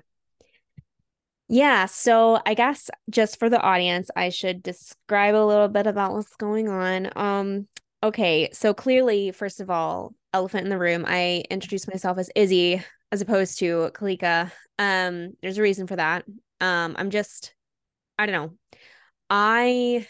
Yeah, 1.49 1.86
so 1.86 2.39
I 2.45 2.54
guess 2.54 2.89
just 3.10 3.38
for 3.38 3.49
the 3.49 3.60
audience, 3.62 4.10
I 4.15 4.30
should 4.30 4.63
describe 4.63 5.36
a 5.36 5.45
little 5.45 5.67
bit 5.67 5.86
about 5.88 6.13
what's 6.13 6.36
going 6.38 6.67
on. 6.69 7.10
Um, 7.15 7.67
okay, 8.02 8.49
so 8.54 8.73
clearly, 8.73 9.32
first 9.32 9.60
of 9.60 9.69
all, 9.69 10.15
elephant 10.34 10.63
in 10.63 10.69
the 10.69 10.80
room, 10.80 11.04
I 11.08 11.43
introduced 11.52 11.91
myself 11.91 12.17
as 12.17 12.30
Izzi 12.36 12.84
as 13.12 13.21
opposed 13.21 13.60
to 13.60 13.91
Kalika. 13.93 14.52
Um, 14.80 15.34
there's 15.41 15.60
a 15.60 15.62
reason 15.62 15.86
for 15.86 15.97
that. 15.97 16.26
Um, 16.62 16.96
I'm 16.98 17.10
just, 17.10 17.54
I 18.18 18.26
don't 18.26 18.34
know. 18.34 18.54
I 19.30 20.08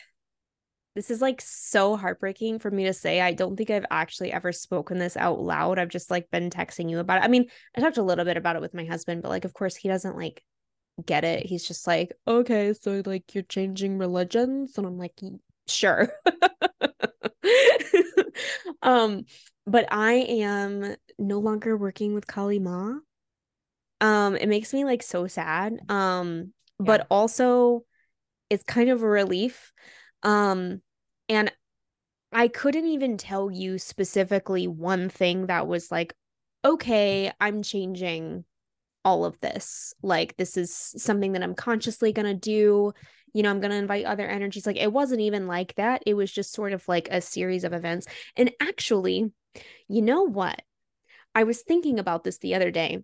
this 0.95 1.09
is 1.09 1.21
like 1.21 1.41
so 1.41 1.95
heartbreaking 1.95 2.59
for 2.59 2.69
me 2.69 2.85
to 2.85 2.93
say. 2.93 3.19
I 3.19 3.33
don't 3.33 3.57
think 3.57 3.71
I've 3.71 3.85
actually 3.89 4.31
ever 4.31 4.51
spoken 4.51 4.99
this 4.99 5.17
out 5.17 5.39
loud. 5.39 5.79
I've 5.79 5.89
just 5.89 6.11
like 6.11 6.29
been 6.29 6.51
texting 6.51 6.89
you 6.89 6.99
about 6.99 7.17
it. 7.17 7.25
I 7.25 7.29
mean, 7.29 7.47
I 7.75 7.81
talked 7.81 7.97
a 7.97 8.03
little 8.03 8.25
bit 8.25 8.37
about 8.37 8.55
it 8.55 8.61
with 8.61 8.75
my 8.75 8.85
husband, 8.85 9.23
but 9.23 9.29
like, 9.29 9.45
of 9.45 9.53
course, 9.53 9.75
he 9.75 9.87
doesn't 9.87 10.15
like 10.15 10.43
get 11.03 11.23
it. 11.23 11.45
He's 11.45 11.67
just 11.67 11.87
like, 11.87 12.13
okay, 12.27 12.73
so 12.73 13.01
like 13.05 13.33
you're 13.33 13.43
changing 13.43 13.97
religions, 13.97 14.77
and 14.77 14.85
I'm 14.85 14.99
like, 14.99 15.19
sure. 15.67 16.13
um, 18.83 19.25
but 19.65 19.87
I 19.91 20.13
am 20.13 20.95
no 21.17 21.39
longer 21.39 21.75
working 21.75 22.13
with 22.13 22.27
Kali 22.27 22.59
Ma. 22.59 22.97
Um, 24.03 24.35
it 24.35 24.47
makes 24.47 24.73
me 24.73 24.85
like 24.85 25.01
so 25.01 25.25
sad. 25.27 25.79
Um, 25.89 26.53
but 26.77 27.07
also 27.09 27.85
it's 28.49 28.63
kind 28.63 28.89
of 28.89 29.01
a 29.01 29.07
relief. 29.07 29.71
Um, 30.21 30.81
and 31.29 31.51
I 32.31 32.49
couldn't 32.49 32.85
even 32.85 33.17
tell 33.17 33.49
you 33.49 33.79
specifically 33.79 34.67
one 34.67 35.09
thing 35.09 35.47
that 35.47 35.67
was 35.67 35.89
like, 35.91 36.13
okay, 36.65 37.31
I'm 37.39 37.63
changing 37.63 38.43
all 39.05 39.25
of 39.25 39.39
this. 39.39 39.93
Like, 40.01 40.35
this 40.37 40.57
is 40.57 40.73
something 40.75 41.33
that 41.33 41.43
I'm 41.43 41.55
consciously 41.55 42.11
going 42.11 42.25
to 42.25 42.33
do. 42.33 42.93
You 43.33 43.43
know, 43.43 43.49
I'm 43.49 43.59
going 43.59 43.71
to 43.71 43.77
invite 43.77 44.05
other 44.05 44.27
energies. 44.27 44.65
Like, 44.65 44.77
it 44.77 44.91
wasn't 44.91 45.21
even 45.21 45.47
like 45.47 45.75
that. 45.75 46.03
It 46.05 46.13
was 46.13 46.31
just 46.31 46.53
sort 46.53 46.73
of 46.73 46.87
like 46.87 47.07
a 47.09 47.21
series 47.21 47.63
of 47.63 47.73
events. 47.73 48.07
And 48.35 48.51
actually, 48.59 49.31
you 49.87 50.01
know 50.01 50.23
what? 50.23 50.61
I 51.35 51.43
was 51.43 51.61
thinking 51.61 51.99
about 51.99 52.23
this 52.23 52.39
the 52.39 52.55
other 52.55 52.71
day. 52.71 53.03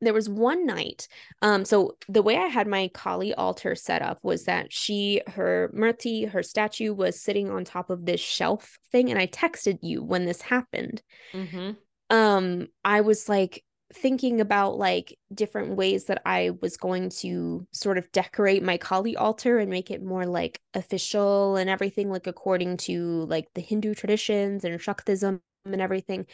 There 0.00 0.14
was 0.14 0.28
one 0.28 0.64
night. 0.66 1.08
Um, 1.42 1.64
so 1.64 1.96
the 2.08 2.22
way 2.22 2.36
I 2.36 2.46
had 2.46 2.66
my 2.66 2.90
Kali 2.94 3.34
altar 3.34 3.74
set 3.74 4.02
up 4.02 4.18
was 4.22 4.44
that 4.44 4.72
she, 4.72 5.20
her 5.26 5.70
Murti, 5.74 6.28
her 6.30 6.42
statue 6.42 6.94
was 6.94 7.20
sitting 7.20 7.50
on 7.50 7.64
top 7.64 7.90
of 7.90 8.06
this 8.06 8.20
shelf 8.20 8.78
thing. 8.92 9.10
And 9.10 9.18
I 9.18 9.26
texted 9.26 9.78
you 9.82 10.02
when 10.02 10.24
this 10.24 10.40
happened 10.40 11.02
Mm-hmm. 11.34 11.70
um 12.10 12.66
i 12.84 13.00
was 13.00 13.28
like 13.28 13.64
thinking 13.92 14.40
about 14.40 14.78
like 14.78 15.16
different 15.34 15.76
ways 15.76 16.04
that 16.04 16.22
i 16.24 16.50
was 16.62 16.76
going 16.76 17.08
to 17.10 17.66
sort 17.72 17.98
of 17.98 18.10
decorate 18.12 18.62
my 18.62 18.76
kali 18.76 19.16
altar 19.16 19.58
and 19.58 19.70
make 19.70 19.90
it 19.90 20.02
more 20.02 20.26
like 20.26 20.60
official 20.74 21.56
and 21.56 21.68
everything 21.68 22.08
like 22.08 22.26
according 22.26 22.76
to 22.76 23.24
like 23.26 23.48
the 23.54 23.60
hindu 23.60 23.94
traditions 23.94 24.64
and 24.64 24.78
shaktism 24.80 25.40
and 25.64 25.80
everything 25.80 26.24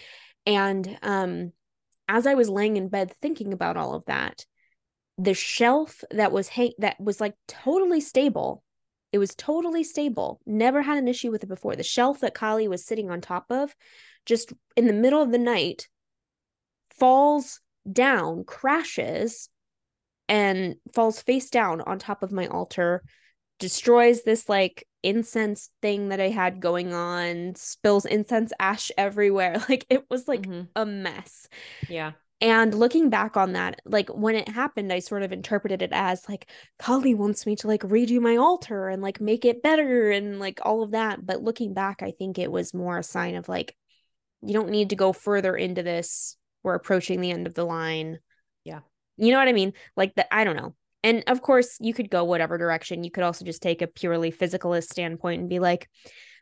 and 0.46 0.98
um 1.02 1.52
as 2.08 2.26
i 2.26 2.34
was 2.34 2.48
laying 2.48 2.76
in 2.76 2.88
bed 2.88 3.12
thinking 3.20 3.52
about 3.52 3.76
all 3.76 3.94
of 3.94 4.04
that 4.06 4.44
the 5.18 5.34
shelf 5.34 6.04
that 6.10 6.32
was 6.32 6.48
hang- 6.48 6.74
that 6.78 7.00
was 7.00 7.20
like 7.20 7.34
totally 7.48 8.00
stable 8.00 8.62
it 9.12 9.18
was 9.18 9.34
totally 9.34 9.84
stable 9.84 10.40
never 10.44 10.82
had 10.82 10.98
an 10.98 11.08
issue 11.08 11.30
with 11.30 11.42
it 11.42 11.48
before. 11.48 11.76
The 11.76 11.82
shelf 11.82 12.20
that 12.20 12.34
kali 12.34 12.68
was 12.68 12.84
sitting 12.84 13.10
on 13.10 13.20
top 13.22 13.46
of 13.50 13.74
just 14.26 14.52
in 14.76 14.86
the 14.86 14.92
middle 14.92 15.22
of 15.22 15.32
the 15.32 15.38
night 15.38 15.88
falls 16.90 17.60
down, 17.90 18.44
crashes, 18.44 19.48
and 20.28 20.76
falls 20.92 21.22
face 21.22 21.48
down 21.50 21.80
on 21.80 21.98
top 21.98 22.22
of 22.22 22.30
my 22.32 22.46
altar, 22.48 23.02
destroys 23.58 24.22
this 24.22 24.48
like 24.48 24.86
incense 25.06 25.70
thing 25.82 26.08
that 26.10 26.20
I 26.20 26.28
had 26.28 26.60
going 26.60 26.92
on, 26.94 27.54
spills 27.56 28.04
incense 28.06 28.52
ash 28.58 28.90
everywhere. 28.98 29.56
Like 29.68 29.86
it 29.90 30.04
was 30.10 30.28
like 30.28 30.46
Mhm. 30.46 30.68
a 30.76 30.86
mess. 30.86 31.48
Yeah. 31.88 32.12
And 32.40 32.74
looking 32.74 33.08
back 33.08 33.36
on 33.38 33.54
that, 33.54 33.80
like 33.86 34.10
when 34.10 34.34
it 34.34 34.48
happened, 34.48 34.92
I 34.92 34.98
sort 34.98 35.22
of 35.22 35.32
interpreted 35.32 35.80
it 35.80 35.90
as 35.92 36.28
like 36.28 36.50
Kali 36.78 37.14
wants 37.14 37.46
me 37.46 37.56
to 37.56 37.66
like 37.66 37.80
redo 37.82 38.20
my 38.20 38.36
altar 38.36 38.88
and 38.90 39.00
like 39.02 39.20
make 39.22 39.46
it 39.46 39.62
better 39.62 40.10
and 40.10 40.38
like 40.38 40.60
all 40.62 40.82
of 40.82 40.90
that. 40.90 41.24
But 41.24 41.42
looking 41.42 41.72
back, 41.72 42.02
I 42.02 42.10
think 42.10 42.38
it 42.38 42.52
was 42.52 42.74
more 42.74 42.98
a 42.98 43.02
sign 43.02 43.36
of 43.36 43.48
like, 43.48 43.74
you 44.42 44.52
don't 44.52 44.70
need 44.70 44.90
to 44.90 44.96
go 44.96 45.14
further 45.14 45.56
into 45.56 45.82
this. 45.82 46.36
We're 46.62 46.74
approaching 46.74 47.20
the 47.22 47.30
end 47.30 47.46
of 47.46 47.54
the 47.54 47.64
line. 47.64 48.18
Yeah. 48.64 48.80
You 49.16 49.32
know 49.32 49.38
what 49.38 49.48
I 49.48 49.52
mean? 49.54 49.72
Like 49.96 50.14
that, 50.16 50.28
I 50.30 50.44
don't 50.44 50.56
know. 50.56 50.74
And 51.06 51.22
of 51.28 51.40
course, 51.40 51.78
you 51.80 51.94
could 51.94 52.10
go 52.10 52.24
whatever 52.24 52.58
direction. 52.58 53.04
You 53.04 53.12
could 53.12 53.22
also 53.22 53.44
just 53.44 53.62
take 53.62 53.80
a 53.80 53.86
purely 53.86 54.32
physicalist 54.32 54.88
standpoint 54.90 55.40
and 55.40 55.48
be 55.48 55.60
like, 55.60 55.88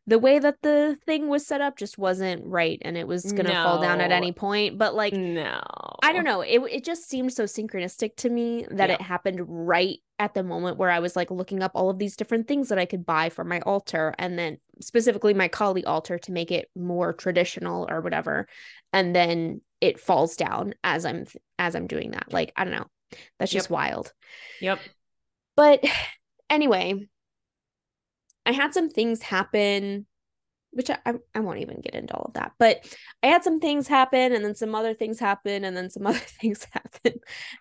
the 0.07 0.19
way 0.19 0.39
that 0.39 0.57
the 0.63 0.97
thing 1.05 1.29
was 1.29 1.47
set 1.47 1.61
up 1.61 1.77
just 1.77 1.99
wasn't 1.99 2.45
right 2.47 2.79
and 2.83 2.97
it 2.97 3.07
was 3.07 3.31
going 3.33 3.47
to 3.47 3.53
fall 3.53 3.81
down 3.81 4.01
at 4.01 4.11
any 4.11 4.33
point. 4.33 4.79
But 4.79 4.95
like, 4.95 5.13
no. 5.13 5.61
I 6.03 6.13
don't 6.15 6.25
know. 6.25 6.41
It 6.41 6.63
it 6.71 6.85
just 6.85 7.09
seemed 7.09 7.33
so 7.33 7.45
synchronistic 7.45 8.17
to 8.17 8.31
me 8.31 8.67
that 8.71 8.89
Yeah. 8.89 8.95
it 8.97 9.03
happened 9.03 9.41
right 9.47 9.99
at 10.19 10.33
the 10.33 10.43
moment 10.43 10.79
where 10.79 10.91
I 10.91 11.01
was 11.01 11.15
like 11.17 11.31
looking 11.31 11.63
up 11.63 11.73
all 11.75 11.91
of 11.91 11.99
these 11.99 12.17
different 12.17 12.49
things 12.49 12.69
that 12.71 12.79
I 12.79 12.87
could 12.87 13.05
buy 13.05 13.29
for 13.29 13.45
my 13.45 13.61
altar 13.61 14.15
and 14.19 14.39
then 14.39 14.59
specifically 14.81 15.35
my 15.35 15.49
Kali 15.49 15.85
altar 15.85 16.19
to 16.19 16.33
make 16.33 16.51
it 16.51 16.71
more 16.75 17.13
traditional 17.13 17.87
or 17.91 18.01
whatever. 18.01 18.47
And 18.93 19.15
then 19.15 19.61
it 19.81 20.01
falls 20.01 20.37
down 20.37 20.75
as 20.85 21.05
I'm 21.05 21.27
as 21.59 21.75
I'm 21.75 21.87
doing 21.87 22.13
that. 22.13 22.33
Like, 22.33 22.53
I 22.57 22.65
don't 22.65 22.75
know. 22.75 22.87
That's 23.39 23.53
just 23.53 23.67
Yep. 23.67 23.71
wild. 23.71 24.13
Yep. 24.61 24.81
But 25.57 25.85
anyway, 26.51 27.09
I 28.47 28.53
had 28.53 28.75
some 28.75 28.91
things 28.91 29.23
happen, 29.23 30.07
which 30.71 30.91
I, 30.91 30.99
I, 31.07 31.15
I 31.35 31.41
won't 31.41 31.61
even 31.61 31.81
get 31.81 31.95
into 31.95 32.15
all 32.15 32.27
of 32.27 32.35
that. 32.35 32.53
But 32.59 32.87
I 33.23 33.29
had 33.29 33.45
some 33.45 33.61
things 33.61 33.89
happen, 33.89 34.33
and 34.33 34.45
then 34.45 34.55
some 34.55 34.75
other 34.75 34.95
things 34.95 35.19
happen, 35.19 35.65
and 35.65 35.77
then 35.77 35.91
some 35.91 36.07
other 36.07 36.19
things 36.19 36.67
happen. 36.73 37.21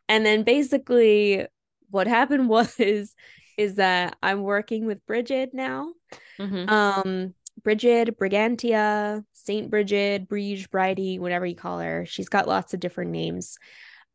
And 0.09 0.25
then 0.25 0.43
basically, 0.43 1.45
what 1.89 2.07
happened 2.07 2.49
was 2.49 2.75
is 2.79 3.75
that 3.75 4.17
I'm 4.23 4.41
working 4.41 4.85
with 4.87 5.05
Bridget 5.05 5.51
now. 5.53 5.93
Mhm. 6.39 6.67
Um, 6.69 7.33
Bridget, 7.63 8.17
Brigantia, 8.17 9.23
Saint 9.33 9.69
Bridget, 9.69 10.27
Brige, 10.27 10.69
Bridie, 10.71 11.19
whatever 11.19 11.45
you 11.45 11.55
call 11.55 11.79
her. 11.79 12.03
She's 12.05 12.27
got 12.27 12.47
lots 12.47 12.73
of 12.73 12.79
different 12.79 13.11
names. 13.11 13.57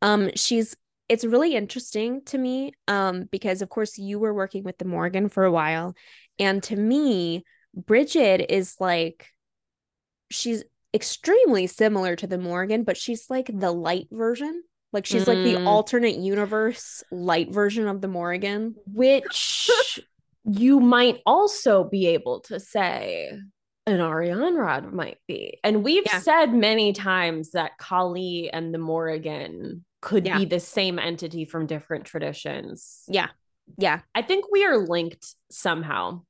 Um, 0.01 0.29
she's 0.35 0.75
it's 1.09 1.25
really 1.25 1.55
interesting 1.55 2.21
to 2.25 2.37
me, 2.37 2.73
um, 2.87 3.27
because 3.31 3.61
of 3.61 3.69
course 3.69 3.97
you 3.97 4.19
were 4.19 4.33
working 4.33 4.63
with 4.63 4.77
the 4.77 4.85
Morrigan 4.85 5.27
for 5.27 5.43
a 5.43 5.51
while, 5.51 5.95
and 6.37 6.63
to 6.63 6.75
me, 6.75 7.43
Bridget 7.75 8.51
is 8.51 8.75
like 8.79 9.27
she's 10.31 10.63
extremely 10.93 11.67
similar 11.67 12.15
to 12.15 12.27
the 12.27 12.37
Morrigan, 12.37 12.83
but 12.83 12.97
she's 12.97 13.29
like 13.29 13.49
the 13.53 13.71
light 13.71 14.07
version. 14.11 14.63
Like 14.91 15.05
she's 15.05 15.27
like 15.27 15.43
the 15.43 15.53
Mm. 15.55 15.67
alternate 15.67 16.15
universe 16.15 17.03
light 17.11 17.53
version 17.53 17.87
of 17.87 18.01
the 18.01 18.07
Morrigan. 18.07 18.75
Which 18.91 19.59
you 20.45 20.79
might 20.79 21.21
also 21.25 21.83
be 21.83 22.07
able 22.07 22.39
to 22.41 22.59
say 22.59 23.29
an 23.85 23.99
Arianrhod 23.99 24.91
might 24.91 25.19
be. 25.27 25.59
And 25.63 25.83
we've 25.83 26.05
Yeah. 26.05 26.19
said 26.21 26.53
many 26.53 26.93
times 26.93 27.51
that 27.51 27.77
Kali 27.77 28.49
and 28.51 28.73
the 28.73 28.79
Morrigan 28.79 29.85
could 30.01 30.25
Yeah. 30.25 30.37
be 30.37 30.45
the 30.45 30.59
same 30.59 30.99
entity 30.99 31.45
from 31.45 31.65
different 31.67 32.05
traditions. 32.05 33.03
Yeah. 33.07 33.27
Yeah. 33.77 34.01
I 34.15 34.21
think 34.21 34.45
we 34.51 34.65
are 34.65 34.77
linked 34.77 35.35
somehow. 35.51 36.21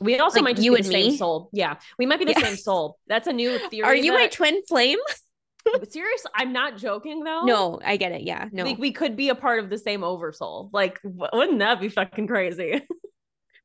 We 0.00 0.18
also 0.18 0.36
Like 0.40 0.56
might 0.56 0.62
you 0.64 0.72
be 0.72 0.76
and 0.78 0.84
the 0.86 0.90
same 0.90 1.06
me? 1.12 1.16
soul. 1.16 1.50
Yeah, 1.52 1.76
we 1.98 2.06
might 2.06 2.20
be 2.20 2.24
the 2.24 2.32
Yeah. 2.32 2.46
same 2.46 2.56
soul. 2.56 2.98
That's 3.08 3.26
a 3.26 3.32
new 3.32 3.58
theory. 3.70 3.84
Are 3.84 3.94
you 3.94 4.12
my 4.12 4.28
twin 4.28 4.62
flame? 4.68 4.98
Seriously, 5.90 6.30
I'm 6.34 6.52
not 6.52 6.76
joking 6.78 7.24
though. 7.24 7.42
No, 7.44 7.80
I 7.84 7.96
get 7.96 8.12
it. 8.12 8.22
Yeah. 8.22 8.48
No. 8.52 8.64
Like 8.64 8.78
we 8.78 8.92
could 8.92 9.16
be 9.16 9.28
a 9.28 9.34
part 9.34 9.58
of 9.58 9.70
the 9.70 9.76
same 9.78 10.04
oversoul. 10.04 10.70
Like, 10.72 11.00
wouldn't 11.04 11.58
that 11.58 11.80
be 11.80 11.88
fucking 11.88 12.26
crazy? 12.26 12.82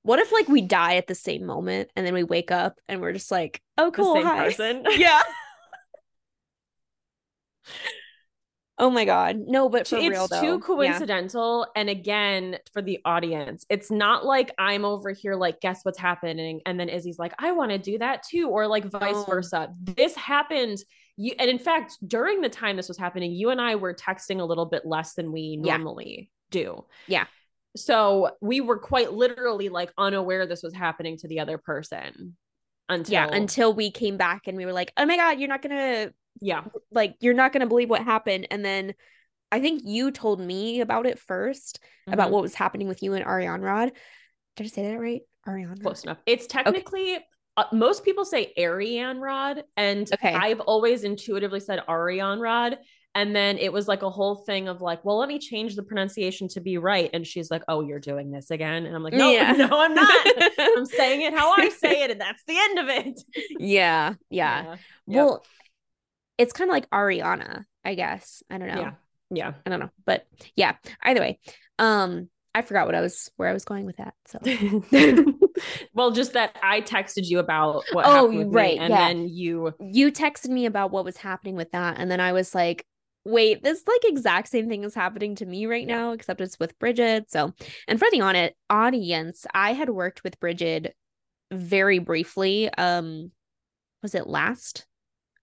What 0.05 0.19
if 0.19 0.33
like 0.33 0.49
we 0.49 0.59
die 0.59 0.97
at 0.97 1.07
the 1.07 1.15
same 1.15 1.45
moment 1.45 1.89
and 1.95 2.05
then 2.05 2.13
we 2.13 2.23
wake 2.23 2.51
up 2.51 2.77
and 2.89 2.99
we're 2.99 3.13
just 3.13 3.31
like, 3.31 3.61
oh 3.77 3.89
cool, 3.89 4.15
same 4.15 4.25
hi. 4.25 4.43
person. 4.43 4.83
Yeah. 4.97 5.21
Oh 8.79 8.89
my 8.89 9.05
god. 9.05 9.37
No, 9.45 9.69
but 9.69 9.87
for 9.87 9.97
it's 9.97 10.07
real 10.09 10.27
though. 10.27 10.41
too 10.41 10.53
yeah. 10.53 10.57
coincidental. 10.59 11.67
And 11.75 11.89
again, 11.89 12.57
for 12.71 12.81
the 12.81 12.99
audience, 13.05 13.65
it's 13.69 13.91
not 13.91 14.25
like 14.25 14.51
I'm 14.57 14.83
over 14.83 15.11
here 15.11 15.35
like, 15.35 15.61
guess 15.61 15.81
what's 15.83 15.99
happening, 15.99 16.61
and 16.65 16.79
then 16.79 16.87
Izzi's 16.87 17.19
like, 17.19 17.33
I 17.37 17.51
want 17.51 17.71
to 17.71 17.77
do 17.77 17.99
that 17.99 18.23
too, 18.23 18.49
or 18.49 18.67
like 18.67 18.85
vice 18.85 19.13
No. 19.13 19.25
versa. 19.25 19.73
This 19.81 20.15
happened. 20.15 20.79
You 21.17 21.33
and 21.37 21.49
in 21.49 21.59
fact, 21.59 21.97
during 22.07 22.41
the 22.41 22.49
time 22.49 22.75
this 22.75 22.87
was 22.87 22.97
happening, 22.97 23.31
you 23.33 23.51
and 23.51 23.61
I 23.61 23.75
were 23.75 23.93
texting 23.93 24.39
a 24.39 24.43
little 24.43 24.65
bit 24.65 24.85
less 24.85 25.13
than 25.13 25.31
we 25.31 25.59
Yeah. 25.61 25.77
normally 25.77 26.31
do. 26.49 26.85
Yeah. 27.07 27.25
So 27.75 28.31
we 28.41 28.61
were 28.61 28.77
quite 28.79 29.13
literally 29.13 29.69
like 29.69 29.91
unaware 29.97 30.45
this 30.47 30.63
was 30.63 30.73
happening 30.73 31.17
to 31.17 31.27
the 31.27 31.39
other 31.39 31.57
person 31.59 32.35
until 32.89 33.13
yeah, 33.13 33.27
until 33.31 33.73
we 33.73 33.91
came 33.91 34.17
back 34.17 34.47
and 34.47 34.57
we 34.57 34.65
were 34.65 34.73
like, 34.73 34.91
"Oh 34.97 35.05
my 35.05 35.15
god, 35.15 35.39
you're 35.39 35.49
not 35.49 35.61
going 35.61 35.75
to 35.75 36.13
yeah. 36.41 36.63
like 36.91 37.15
you're 37.19 37.33
not 37.33 37.51
going 37.53 37.61
to 37.61 37.67
believe 37.67 37.89
what 37.89 38.03
happened." 38.03 38.47
And 38.51 38.63
then 38.63 38.93
I 39.51 39.59
think 39.59 39.81
you 39.85 40.11
told 40.11 40.39
me 40.39 40.81
about 40.81 41.05
it 41.05 41.19
1st 41.19 41.79
about 42.07 42.29
Mhm. 42.29 42.31
what 42.31 42.41
was 42.41 42.55
happening 42.55 42.87
with 42.87 43.03
you 43.03 43.13
and 43.13 43.23
Arianrhod. 43.25 43.91
Did 44.55 44.63
I 44.65 44.67
say 44.69 44.89
that 44.91 44.99
right? 44.99 45.21
Arianrhod. 45.47 45.81
close 45.81 46.03
enough. 46.03 46.17
It's 46.25 46.47
technically 46.47 47.17
uh, 47.55 47.65
most 47.71 48.03
people 48.03 48.25
say 48.25 48.51
Arianrhod, 48.57 49.61
and 49.77 50.11
Okay. 50.13 50.33
I've 50.33 50.59
always 50.61 51.03
intuitively 51.03 51.59
said 51.59 51.81
Arianrhod. 51.87 52.77
And 53.15 53.35
then 53.35 53.59
it 53.59 53.71
was 53.71 53.87
like 53.87 54.01
a 54.01 54.09
whole 54.09 54.37
thing 54.37 54.67
of 54.67 54.81
like, 54.81 55.05
well, 55.05 55.19
let 55.19 55.29
me 55.29 55.37
change 55.37 55.75
the 55.75 55.83
pronunciation 55.83 56.47
to 56.47 56.59
be 56.61 56.79
right. 56.79 57.11
And 57.13 57.27
she's 57.27 57.51
like, 57.51 57.61
oh, 57.67 57.81
you're 57.81 57.99
doing 57.99 58.31
this 58.31 58.49
again. 58.49 58.87
And 58.87 58.95
I'm 58.95 59.03
like, 59.03 59.13
no, 59.13 59.29
Yeah. 59.29 59.51
no, 59.63 59.67
I'm 59.71 59.93
not. 59.93 60.27
I'm 60.57 60.85
saying 60.87 61.21
it 61.21 61.31
how 61.37 61.53
I 61.55 61.69
say 61.69 62.01
it, 62.01 62.09
and 62.09 62.19
that's 62.19 62.43
the 62.45 62.57
end 62.57 62.79
of 62.79 62.89
it. 62.89 63.21
yeah, 63.59 64.15
yeah. 64.31 64.63
Yep. 64.71 64.79
Well, 65.05 65.45
it's 66.37 66.53
kind 66.53 66.69
of 66.69 66.73
like 66.73 66.89
Ariana, 66.89 67.63
I 67.85 67.95
guess. 67.95 68.43
I 68.49 68.57
don't 68.57 68.67
know. 68.67 68.81
yeah, 68.81 68.91
yeah. 69.31 69.53
I 69.65 69.69
don't 69.69 69.79
know. 69.79 69.89
But 70.05 70.25
yeah, 70.55 70.75
either 71.03 71.21
way. 71.21 71.39
Um 71.79 72.29
I 72.55 72.61
forgot 72.61 72.85
what 72.85 72.93
I 72.95 73.01
was 73.01 73.31
where 73.37 73.49
I 73.49 73.53
was 73.53 73.65
going 73.65 73.85
with 73.85 73.97
that. 73.97 74.13
So 74.27 74.39
well, 75.93 76.11
just 76.11 76.33
that 76.33 76.55
I 76.61 76.81
texted 76.81 77.25
you 77.27 77.39
about 77.39 77.83
what 77.93 78.05
Oh, 78.05 78.11
happened 78.29 78.37
with 78.37 78.47
me, 78.49 78.53
right, 78.55 78.77
and 78.79 78.91
yeah. 78.91 79.07
then 79.07 79.27
you 79.27 79.73
you 79.79 80.11
texted 80.11 80.49
me 80.49 80.65
about 80.65 80.91
what 80.91 81.05
was 81.05 81.17
happening 81.17 81.55
with 81.55 81.71
that 81.71 81.97
and 81.99 82.11
then 82.11 82.19
I 82.19 82.31
was 82.33 82.53
like, 82.53 82.85
wait, 83.25 83.63
this 83.63 83.83
like 83.87 84.01
exact 84.05 84.49
same 84.49 84.69
thing 84.69 84.83
is 84.83 84.93
happening 84.93 85.35
to 85.35 85.45
me 85.45 85.65
right 85.65 85.87
Yeah. 85.87 85.97
now 85.97 86.11
except 86.11 86.41
it's 86.41 86.59
with 86.59 86.77
Bridget. 86.79 87.31
So, 87.31 87.53
and 87.87 87.97
for 87.99 88.07
the 88.11 88.21
on 88.21 88.35
it 88.35 88.55
audience, 88.69 89.45
I 89.53 89.73
had 89.73 89.89
worked 89.89 90.23
with 90.23 90.39
Bridget 90.39 90.95
very 91.51 91.99
briefly. 91.99 92.69
Um 92.73 93.31
was 94.03 94.13
it 94.15 94.27
last? 94.27 94.85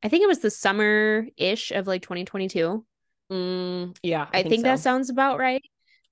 I 0.03 0.09
think 0.09 0.23
it 0.23 0.29
was 0.29 0.39
the 0.41 0.51
summer-ish 0.51 1.73
of 1.73 1.87
like 1.87 2.03
2022. 2.03 2.85
Mm, 3.31 3.97
yeah, 4.03 4.27
I, 4.33 4.43
think, 4.43 4.57
so. 4.57 4.63
that 4.63 4.81
sounds 4.81 5.11
about 5.11 5.39
right. 5.39 5.63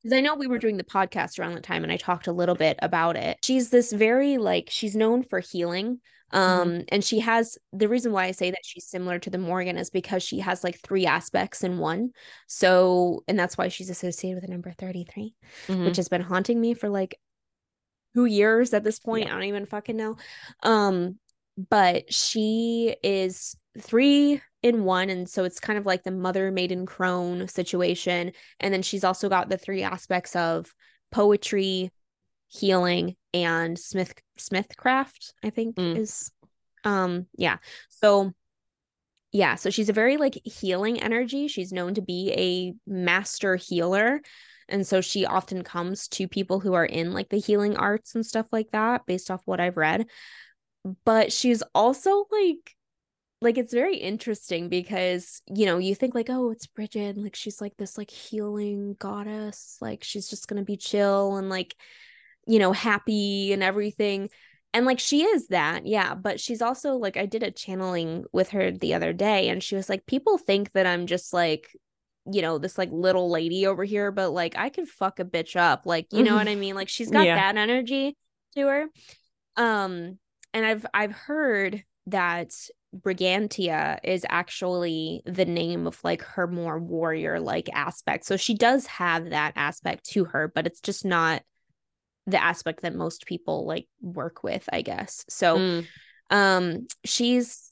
Because 0.02 0.16
I 0.16 0.20
know 0.20 0.36
we 0.36 0.46
were 0.46 0.58
doing 0.58 0.76
the 0.76 0.84
podcast 0.84 1.38
around 1.38 1.54
that 1.54 1.64
time 1.64 1.82
and 1.82 1.92
I 1.92 1.96
talked 1.96 2.28
a 2.28 2.32
little 2.32 2.54
bit 2.54 2.78
about 2.80 3.16
it. 3.16 3.38
She's 3.42 3.70
this 3.70 3.92
very 3.92 4.38
like 4.38 4.68
she's 4.70 4.94
known 4.94 5.24
for 5.24 5.40
healing. 5.40 6.00
Um 6.30 6.84
and 6.92 7.02
she 7.02 7.18
has 7.20 7.58
the 7.72 7.88
reason 7.88 8.12
why 8.12 8.26
I 8.26 8.30
say 8.30 8.50
that 8.50 8.60
she's 8.62 8.86
similar 8.86 9.18
to 9.18 9.30
the 9.30 9.38
Morrigan 9.38 9.76
is 9.76 9.90
because 9.90 10.22
she 10.22 10.38
has 10.38 10.62
like 10.62 10.78
three 10.78 11.06
aspects 11.06 11.64
in 11.64 11.78
one. 11.78 12.10
So 12.46 13.24
and 13.26 13.36
that's 13.36 13.58
why 13.58 13.68
she's 13.68 13.90
associated 13.90 14.36
with 14.36 14.44
the 14.44 14.52
number 14.52 14.70
33, 14.70 15.34
Mhm. 15.66 15.86
which 15.86 15.96
has 15.96 16.08
been 16.08 16.20
haunting 16.20 16.60
me 16.60 16.74
for 16.74 16.88
like 16.88 17.18
two 18.14 18.26
years 18.26 18.72
at 18.74 18.84
this 18.84 19.00
point. 19.00 19.24
Yeah. 19.26 19.32
I 19.32 19.34
don't 19.34 19.44
even 19.48 19.66
fucking 19.66 19.96
know. 19.96 20.16
Um 20.62 21.18
but 21.68 22.12
she 22.12 22.94
is 23.02 23.56
three 23.80 24.40
in 24.62 24.84
one 24.84 25.10
and 25.10 25.28
so 25.28 25.44
it's 25.44 25.60
kind 25.60 25.78
of 25.78 25.86
like 25.86 26.02
the 26.02 26.10
mother 26.10 26.50
maiden 26.50 26.86
crone 26.86 27.46
situation. 27.48 28.32
And 28.60 28.72
then 28.72 28.82
she's 28.82 29.04
also 29.04 29.28
got 29.28 29.48
the 29.48 29.58
three 29.58 29.82
aspects 29.82 30.34
of 30.36 30.72
poetry 31.10 31.90
healing 32.48 33.14
and 33.34 33.78
smith 33.78 34.14
smithcraft 34.38 35.32
i 35.44 35.50
think 35.50 35.76
Mm. 35.76 35.98
is 35.98 36.30
um 36.84 37.26
yeah. 37.36 37.58
So 37.90 38.32
yeah 39.32 39.56
so 39.56 39.68
she's 39.68 39.88
a 39.90 39.92
very 39.94 40.16
like 40.16 40.40
healing 40.44 41.00
energy. 41.02 41.48
She's 41.48 41.72
known 41.72 41.94
to 41.94 42.02
be 42.02 42.32
a 42.32 42.90
master 42.90 43.56
healer. 43.56 44.20
And 44.70 44.86
so 44.86 45.00
she 45.00 45.24
often 45.26 45.62
comes 45.62 46.08
to 46.08 46.28
people 46.28 46.60
who 46.60 46.74
are 46.74 46.84
in 46.86 47.12
like 47.12 47.28
the 47.30 47.38
healing 47.38 47.76
arts 47.76 48.14
and 48.14 48.24
stuff 48.24 48.46
like 48.52 48.70
that 48.72 49.06
based 49.06 49.30
off 49.30 49.40
what 49.44 49.60
i've 49.60 49.76
read 49.76 50.06
but 51.04 51.32
she's 51.32 51.62
also 51.74 52.26
like 52.30 52.74
like 53.40 53.56
it's 53.56 53.72
very 53.72 53.96
interesting 53.96 54.68
because 54.68 55.42
you 55.46 55.64
know 55.66 55.78
you 55.78 55.94
think 55.94 56.14
like 56.14 56.28
oh 56.28 56.50
it's 56.50 56.66
Bridget 56.66 57.14
and 57.16 57.22
like 57.24 57.36
she's 57.36 57.60
like 57.60 57.76
this 57.76 57.96
like 57.96 58.10
healing 58.10 58.96
goddess 58.98 59.76
like 59.80 60.02
she's 60.02 60.28
just 60.28 60.48
gonna 60.48 60.64
be 60.64 60.76
chill 60.76 61.36
and 61.36 61.48
like 61.48 61.74
you 62.46 62.58
know 62.58 62.72
happy 62.72 63.52
and 63.52 63.62
everything. 63.62 64.30
And 64.74 64.84
like 64.86 64.98
she 65.00 65.22
is 65.24 65.48
that 65.48 65.86
yeah 65.86 66.14
but 66.14 66.40
she's 66.40 66.60
also 66.62 66.96
like 66.96 67.16
I 67.16 67.26
did 67.26 67.42
a 67.42 67.50
channeling 67.50 68.24
with 68.32 68.50
her 68.50 68.70
the 68.70 68.94
other 68.94 69.12
day 69.12 69.48
and 69.48 69.62
she 69.62 69.76
was 69.76 69.88
like 69.88 70.04
people 70.06 70.36
think 70.38 70.72
that 70.72 70.86
I'm 70.86 71.06
just 71.06 71.32
like 71.32 71.68
you 72.30 72.42
know 72.42 72.58
this 72.58 72.76
like 72.76 72.90
little 72.92 73.30
lady 73.30 73.66
over 73.66 73.82
here 73.84 74.10
but 74.12 74.30
like 74.30 74.56
I 74.58 74.68
can 74.68 74.84
fuck 74.84 75.20
a 75.20 75.24
bitch 75.24 75.56
up. 75.56 75.82
Like 75.86 76.06
you 76.12 76.22
know 76.22 76.34
what 76.36 76.48
I 76.48 76.54
mean? 76.54 76.74
Like 76.74 76.88
she's 76.88 77.10
got 77.10 77.24
Yeah. 77.24 77.36
that 77.36 77.56
energy 77.56 78.16
to 78.56 78.66
her. 78.66 78.86
Um 79.56 80.18
and 80.54 80.64
I've 80.66 80.86
I've 80.94 81.12
heard 81.12 81.84
that 82.06 82.52
Brigantia 82.96 83.98
is 84.02 84.24
actually 84.28 85.22
the 85.26 85.44
name 85.44 85.86
of 85.86 86.02
like 86.02 86.22
her 86.22 86.46
more 86.46 86.78
warrior 86.78 87.38
like 87.38 87.68
aspect. 87.74 88.24
So 88.24 88.36
she 88.36 88.54
does 88.54 88.86
have 88.86 89.30
that 89.30 89.52
aspect 89.56 90.06
to 90.10 90.24
her, 90.26 90.48
but 90.48 90.66
it's 90.66 90.80
just 90.80 91.04
not 91.04 91.42
the 92.26 92.42
aspect 92.42 92.82
that 92.82 92.94
most 92.94 93.26
people 93.26 93.66
like 93.66 93.88
work 94.00 94.42
with, 94.42 94.68
I 94.72 94.82
guess. 94.82 95.24
So 95.28 95.58
Mm. 95.58 95.86
um 96.30 96.86
she's 97.04 97.64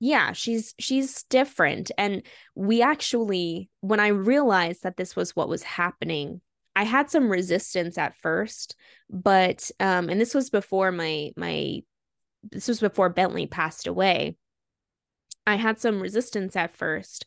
yeah, 0.00 0.32
she's 0.32 0.74
she's 0.78 1.24
different 1.24 1.90
and 1.98 2.22
we 2.54 2.82
actually 2.82 3.68
when 3.80 4.00
I 4.00 4.08
realized 4.08 4.82
that 4.84 4.96
this 4.96 5.14
was 5.14 5.36
what 5.36 5.48
was 5.48 5.62
happening, 5.62 6.40
I 6.74 6.84
had 6.84 7.10
some 7.10 7.28
resistance 7.30 7.98
at 7.98 8.16
first, 8.16 8.76
but 9.10 9.70
um 9.80 10.08
and 10.08 10.20
this 10.20 10.34
was 10.34 10.50
before 10.50 10.92
my 10.92 11.32
my 11.36 11.82
this 12.42 12.68
was 12.68 12.80
before 12.80 13.08
Bentley 13.08 13.46
passed 13.46 13.86
away. 13.86 14.36
I 15.46 15.56
had 15.56 15.80
some 15.80 16.00
resistance 16.00 16.56
at 16.56 16.76
first, 16.76 17.24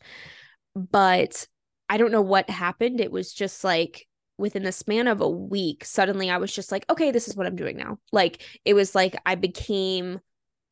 but 0.74 1.46
I 1.88 1.98
don't 1.98 2.12
know 2.12 2.22
what 2.22 2.48
happened. 2.48 3.00
It 3.00 3.12
was 3.12 3.32
just 3.32 3.64
like 3.64 4.06
within 4.38 4.62
the 4.64 4.72
span 4.72 5.06
of 5.06 5.20
a 5.20 5.28
week, 5.28 5.84
suddenly 5.84 6.30
I 6.30 6.38
was 6.38 6.52
just 6.52 6.72
like, 6.72 6.84
okay, 6.90 7.10
this 7.10 7.28
is 7.28 7.36
what 7.36 7.46
I'm 7.46 7.56
doing 7.56 7.76
now. 7.76 7.98
Like 8.12 8.42
it 8.64 8.74
was 8.74 8.94
like 8.94 9.16
I 9.26 9.34
became 9.36 10.20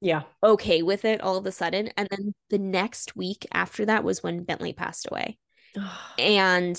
Yeah. 0.00 0.22
okay 0.42 0.82
with 0.82 1.04
it 1.04 1.20
all 1.20 1.36
of 1.36 1.46
a 1.46 1.52
sudden. 1.52 1.90
And 1.96 2.08
then 2.10 2.34
the 2.50 2.58
next 2.58 3.14
week 3.16 3.46
after 3.52 3.84
that 3.86 4.04
was 4.04 4.22
when 4.22 4.44
Bentley 4.44 4.72
passed 4.72 5.08
away. 5.10 5.38
And 6.18 6.76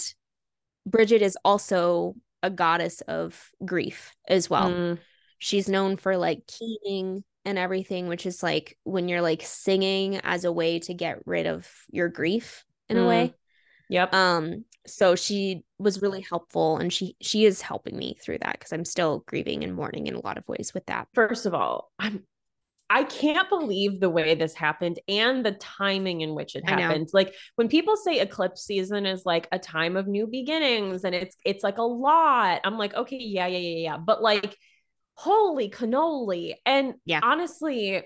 Bridget 0.86 1.22
is 1.22 1.38
also 1.46 2.16
a 2.42 2.50
goddess 2.50 3.02
of 3.02 3.52
grief 3.64 4.12
as 4.28 4.50
well 4.50 4.70
Mm, 4.70 5.00
she's 5.40 5.70
known 5.70 5.96
for 5.98 6.18
like 6.18 6.42
keening 6.48 7.24
and 7.46 7.58
everything 7.58 8.08
which 8.08 8.26
is 8.26 8.42
like 8.44 8.78
when 8.84 9.08
you're 9.10 9.22
like 9.22 9.42
singing 9.44 10.18
as 10.24 10.46
a 10.46 10.52
way 10.52 10.80
to 10.80 10.94
get 10.94 11.20
rid 11.26 11.46
of 11.48 11.70
your 11.90 12.10
grief 12.10 12.64
in 12.90 12.98
a 12.98 13.02
Mm. 13.02 13.08
way 13.08 13.34
yep. 13.90 14.14
um 14.14 14.66
so 14.86 15.16
she 15.16 15.64
was 15.80 16.02
really 16.02 16.22
helpful 16.22 16.78
and 16.78 16.92
she 16.92 17.16
she 17.22 17.46
is 17.46 17.62
helping 17.62 17.98
me 17.98 18.18
through 18.22 18.38
that 18.40 18.54
because 18.60 18.74
i'm 18.74 18.86
still 18.86 19.24
grieving 19.28 19.64
and 19.64 19.74
mourning 19.76 20.08
in 20.08 20.16
a 20.16 20.22
lot 20.26 20.38
of 20.38 20.48
ways 20.48 20.74
with 20.74 20.86
that 20.88 21.08
First 21.14 21.46
of 21.46 21.54
all, 21.54 21.92
I'm 22.00 22.24
I 22.90 23.06
can't 23.06 23.50
believe 23.50 24.00
the 24.00 24.10
way 24.10 24.36
this 24.36 24.54
happened 24.54 25.00
and 25.08 25.44
the 25.44 25.54
timing 25.54 26.22
in 26.22 26.36
which 26.36 26.56
it 26.56 26.68
happened. 26.70 27.08
Like 27.12 27.34
when 27.56 27.68
people 27.68 27.96
say 27.98 28.20
eclipse 28.20 28.66
season 28.66 29.08
is 29.08 29.26
like 29.26 29.48
a 29.52 29.58
time 29.58 29.98
of 29.98 30.06
new 30.06 30.28
beginnings 30.28 31.04
and 31.04 31.16
it's 31.16 31.36
it's 31.44 31.64
like 31.64 31.80
a 31.80 31.82
lot. 31.84 32.62
I'm 32.64 32.78
like, 32.78 32.94
okay, 32.94 33.18
yeah, 33.18 33.48
yeah, 33.48 33.58
yeah, 33.58 33.78
yeah. 33.78 33.98
But 33.98 34.22
like 34.22 34.56
holy 35.16 35.70
cannoli. 35.70 36.56
And 36.66 36.96
Yeah. 37.06 37.22
honestly, 37.22 38.04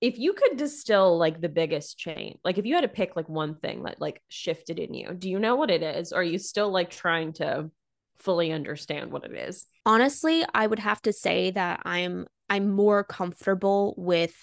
if 0.00 0.18
you 0.18 0.32
could 0.32 0.56
distill 0.56 1.18
like 1.18 1.40
the 1.40 1.48
biggest 1.48 1.98
change, 1.98 2.38
like 2.44 2.58
if 2.58 2.66
you 2.66 2.74
had 2.74 2.82
to 2.82 2.88
pick 2.88 3.16
like 3.16 3.28
one 3.28 3.56
thing 3.56 3.82
that 3.82 4.00
like 4.00 4.22
shifted 4.28 4.78
in 4.78 4.94
you, 4.94 5.12
do 5.14 5.28
you 5.28 5.38
know 5.38 5.56
what 5.56 5.70
it 5.70 5.82
is? 5.82 6.12
Or 6.12 6.20
are 6.20 6.22
you 6.22 6.38
still 6.38 6.70
like 6.70 6.90
trying 6.90 7.32
to 7.34 7.70
fully 8.16 8.52
understand 8.52 9.10
what 9.10 9.24
it 9.24 9.32
is? 9.32 9.66
honestly 9.86 10.44
i 10.54 10.66
would 10.66 10.78
have 10.78 11.00
to 11.00 11.12
say 11.12 11.50
that 11.50 11.80
i'm 11.84 12.26
i'm 12.50 12.70
more 12.70 13.02
comfortable 13.04 13.94
with 13.96 14.34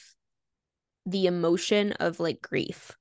the 1.05 1.27
emotion 1.27 1.91
of 1.93 2.19
like 2.19 2.41
grief 2.41 2.97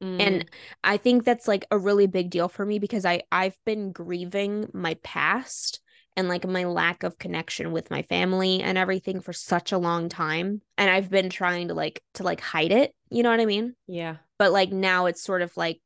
Mm, 0.00 0.20
and 0.20 0.44
i 0.84 0.96
think 0.96 1.24
that's 1.24 1.48
like 1.48 1.66
a 1.72 1.78
really 1.78 2.06
big 2.06 2.30
deal 2.30 2.48
for 2.48 2.64
me 2.64 2.78
because 2.78 3.04
i 3.04 3.20
i've 3.32 3.58
been 3.66 3.90
grieving 3.90 4.68
my 4.72 4.94
past 5.02 5.80
and 6.18 6.28
like 6.28 6.44
my 6.46 6.64
lack 6.64 7.04
of 7.04 7.16
connection 7.18 7.70
with 7.70 7.90
my 7.90 8.02
family 8.02 8.60
and 8.60 8.76
everything 8.76 9.20
for 9.20 9.32
such 9.32 9.70
a 9.70 9.78
long 9.78 10.08
time 10.08 10.60
and 10.76 10.90
i've 10.90 11.08
been 11.08 11.30
trying 11.30 11.68
to 11.68 11.74
like 11.74 12.02
to 12.14 12.24
like 12.24 12.40
hide 12.40 12.72
it 12.72 12.92
you 13.10 13.22
know 13.22 13.30
what 13.30 13.40
i 13.40 13.46
mean 13.46 13.74
yeah. 13.86 14.16
but 14.36 14.50
like 14.52 14.72
now 14.72 15.06
it's 15.06 15.22
sort 15.22 15.42
of 15.42 15.56
like 15.56 15.80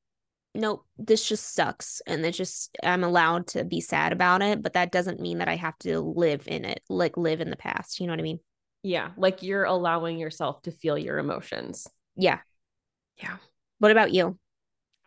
nope 0.55 0.85
this 0.99 1.28
just 1.28 1.55
sucks 1.55 2.01
and 2.07 2.24
it's 2.24 2.37
just 2.39 2.76
i'm 2.83 3.05
allowed 3.05 3.47
to 3.47 3.62
be 3.64 3.80
sad 3.80 4.11
about 4.12 4.41
it 4.41 4.62
but 4.62 4.72
that 4.72 4.91
doesn't 4.91 5.20
mean 5.20 5.39
that 5.39 5.49
i 5.49 5.57
have 5.57 5.76
to 5.78 6.01
live 6.01 6.49
in 6.49 6.64
it 6.64 6.80
like 6.89 7.16
live 7.18 7.43
in 7.43 7.51
the 7.51 7.57
past 7.57 8.01
you 8.01 8.07
know 8.07 8.12
what 8.14 8.18
i 8.20 8.22
mean 8.22 8.41
Yeah, 8.83 9.11
like 9.16 9.43
you're 9.43 9.64
allowing 9.64 10.18
yourself 10.18 10.62
to 10.62 10.72
feel 10.72 10.97
your 10.99 11.18
emotions. 11.18 11.87
yeah 12.16 12.39
Yeah. 13.22 13.37
what 13.80 13.93
about 13.93 14.12
you 14.12 14.39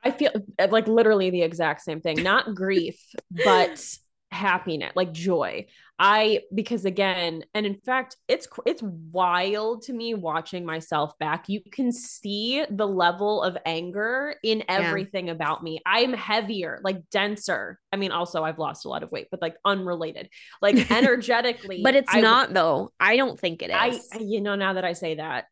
I 0.04 0.12
feel 0.12 0.30
like 0.70 0.88
literally 0.88 1.32
the 1.32 1.42
exact 1.42 1.82
same 1.82 2.00
thing. 2.00 2.22
Not 2.22 2.54
grief, 2.54 3.02
but 3.32 3.84
happiness 4.36 4.92
like 4.96 5.12
joy. 5.12 5.66
I 5.98 6.42
because 6.54 6.84
again 6.84 7.46
and 7.54 7.66
in 7.66 7.76
fact 7.76 8.18
it's 8.28 8.50
it's 8.66 8.84
wild 8.84 9.84
to 9.84 9.94
me 9.94 10.14
watching 10.14 10.66
myself 10.66 11.18
back. 11.20 11.48
You 11.48 11.62
can 11.72 11.92
see 11.92 12.66
the 12.70 12.88
level 12.88 13.42
of 13.42 13.58
anger 13.66 14.36
in 14.44 14.64
everything 14.68 15.28
yeah. 15.28 15.34
about 15.34 15.64
me. 15.64 15.80
I'm 15.86 16.12
heavier 16.14 16.82
like 16.84 17.10
denser. 17.10 17.80
I 17.94 17.96
mean 17.96 18.12
also 18.12 18.44
i've 18.44 18.60
lost 18.60 18.86
a 18.86 18.90
lot 18.90 19.04
of 19.04 19.12
weight 19.12 19.28
but 19.32 19.42
like 19.42 19.56
unrelated. 19.64 20.30
Like 20.62 20.92
energetically 20.92 21.82
but 21.82 21.96
it's 21.96 22.14
I, 22.14 22.20
not 22.20 22.54
though. 22.54 22.92
I 23.00 23.16
don't 23.16 23.40
think 23.40 23.62
it 23.62 23.70
is. 23.70 24.10
i 24.14 24.18
you 24.20 24.42
know 24.42 24.56
now 24.56 24.74
that 24.74 24.86
i 24.86 24.94
say 24.94 25.16
that 25.16 25.46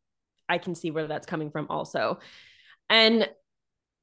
i 0.50 0.58
can 0.58 0.76
see 0.76 0.92
where 0.92 1.08
that's 1.08 1.26
coming 1.26 1.52
from 1.52 1.68
also. 1.70 2.20
And 2.90 3.30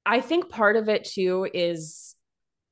i 0.06 0.22
think 0.22 0.48
part 0.48 0.76
of 0.76 0.88
it 0.88 1.04
too 1.04 1.46
is 1.52 2.16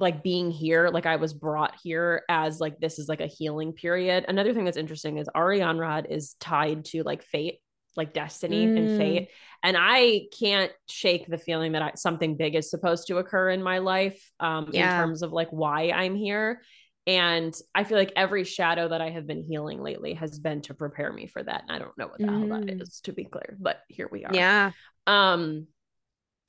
like 0.01 0.23
being 0.23 0.51
here, 0.51 0.91
like 0.91 1.07
I 1.07 1.17
was 1.17 1.35
brought 1.35 1.75
here 1.83 2.23
as 2.29 2.61
like 2.61 2.79
this 2.79 2.99
is 2.99 3.09
like 3.09 3.21
a 3.21 3.27
healing 3.27 3.73
period. 3.73 4.25
Another 4.29 4.55
thing 4.55 4.65
that's 4.65 4.77
interesting 4.77 5.19
is 5.19 5.29
Arianrhod 5.35 6.11
is 6.11 6.35
tied 6.41 6.85
to 6.87 7.03
like 7.03 7.23
fate, 7.23 7.59
like 7.97 8.13
destiny 8.13 8.67
mm. 8.67 8.79
and 8.79 8.99
fate. 8.99 9.29
And 9.63 9.77
I 9.79 10.27
can't 10.39 10.71
shake 10.89 11.27
the 11.27 11.39
feeling 11.39 11.73
that 11.73 11.83
I, 11.83 11.93
something 11.97 12.37
big 12.37 12.55
is 12.55 12.71
supposed 12.71 13.09
to 13.09 13.19
occur 13.19 13.51
in 13.51 13.63
my 13.63 13.79
life 13.79 14.31
um, 14.39 14.71
yeah. 14.73 14.95
in 14.95 15.01
terms 15.01 15.23
of 15.23 15.33
like 15.33 15.49
why 15.51 15.91
I'm 15.91 16.15
here. 16.15 16.63
And 17.09 17.55
I 17.75 17.85
feel 17.85 17.97
like 17.97 18.13
every 18.15 18.45
shadow 18.45 18.89
that 18.89 19.01
I 19.01 19.11
have 19.11 19.27
been 19.27 19.43
healing 19.43 19.83
lately 19.83 20.15
has 20.15 20.39
been 20.39 20.61
to 20.63 20.75
prepare 20.75 21.13
me 21.13 21.27
for 21.27 21.43
that. 21.43 21.63
And 21.63 21.73
I 21.73 21.79
don't 21.79 21.97
know 21.97 22.07
what 22.07 22.19
the 22.19 22.25
mm. 22.25 22.49
hell 22.51 22.61
that 22.61 22.69
mm. 22.69 23.03
to 23.03 23.13
be 23.13 23.25
clear, 23.25 23.57
but 23.59 23.81
here 23.89 24.09
we 24.13 24.25
are. 24.25 24.35
Yeah. 24.35 24.73
Um, 25.07 25.67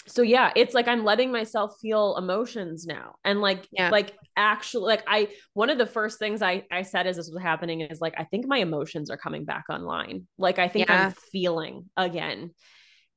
so 0.10 0.22
yeah 0.22 0.52
it's 0.56 0.74
like 0.74 0.88
i'm 0.88 1.04
letting 1.04 1.32
myself 1.32 1.76
feel 1.82 2.18
emotions 2.18 2.86
now 2.86 3.16
and 3.24 3.42
like 3.42 3.68
yeah. 3.72 3.90
like 3.90 4.14
actually 4.36 4.86
like 4.86 5.04
i 5.08 5.28
one 5.54 5.70
of 5.70 5.78
the 5.78 5.86
first 5.86 6.18
things 6.20 6.42
i 6.42 6.64
i 6.72 6.82
said 6.82 7.06
as 7.06 7.18
this 7.18 7.30
was 7.32 7.42
happening 7.42 7.82
is 7.82 8.02
like 8.02 8.14
i 8.18 8.24
think 8.24 8.48
my 8.48 8.58
emotions 8.58 9.10
are 9.10 9.18
coming 9.18 9.46
back 9.46 9.66
online. 9.70 10.28
Like 10.38 10.60
i 10.60 10.68
think 10.68 10.88
yeah. 10.88 11.08
i'm 11.08 11.14
feeling 11.32 11.90
again. 11.96 12.52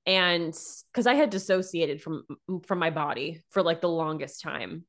And 0.05 0.53
because 0.93 1.07
i 1.07 1.15
had 1.15 1.31
dissociated 1.31 2.03
from 2.03 2.25
from 2.67 2.79
my 2.79 2.91
body 2.91 3.41
for 3.51 3.63
like 3.63 3.81
the 3.81 3.89
longest 3.89 4.43
time. 4.43 4.85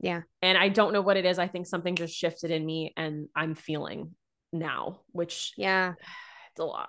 Yeah. 0.00 0.22
And 0.42 0.56
i 0.56 0.68
don't 0.68 0.92
know 0.92 1.02
what 1.02 1.16
it 1.16 1.24
is. 1.24 1.38
I 1.38 1.48
think 1.48 1.66
something 1.66 1.96
just 1.96 2.14
shifted 2.14 2.50
in 2.50 2.64
me 2.64 2.92
and 2.96 3.28
i'm 3.36 3.54
feeling 3.54 4.14
now 4.52 5.00
which 5.12 5.52
yeah. 5.56 5.94
it's 6.52 6.60
a 6.60 6.64
lot. 6.64 6.88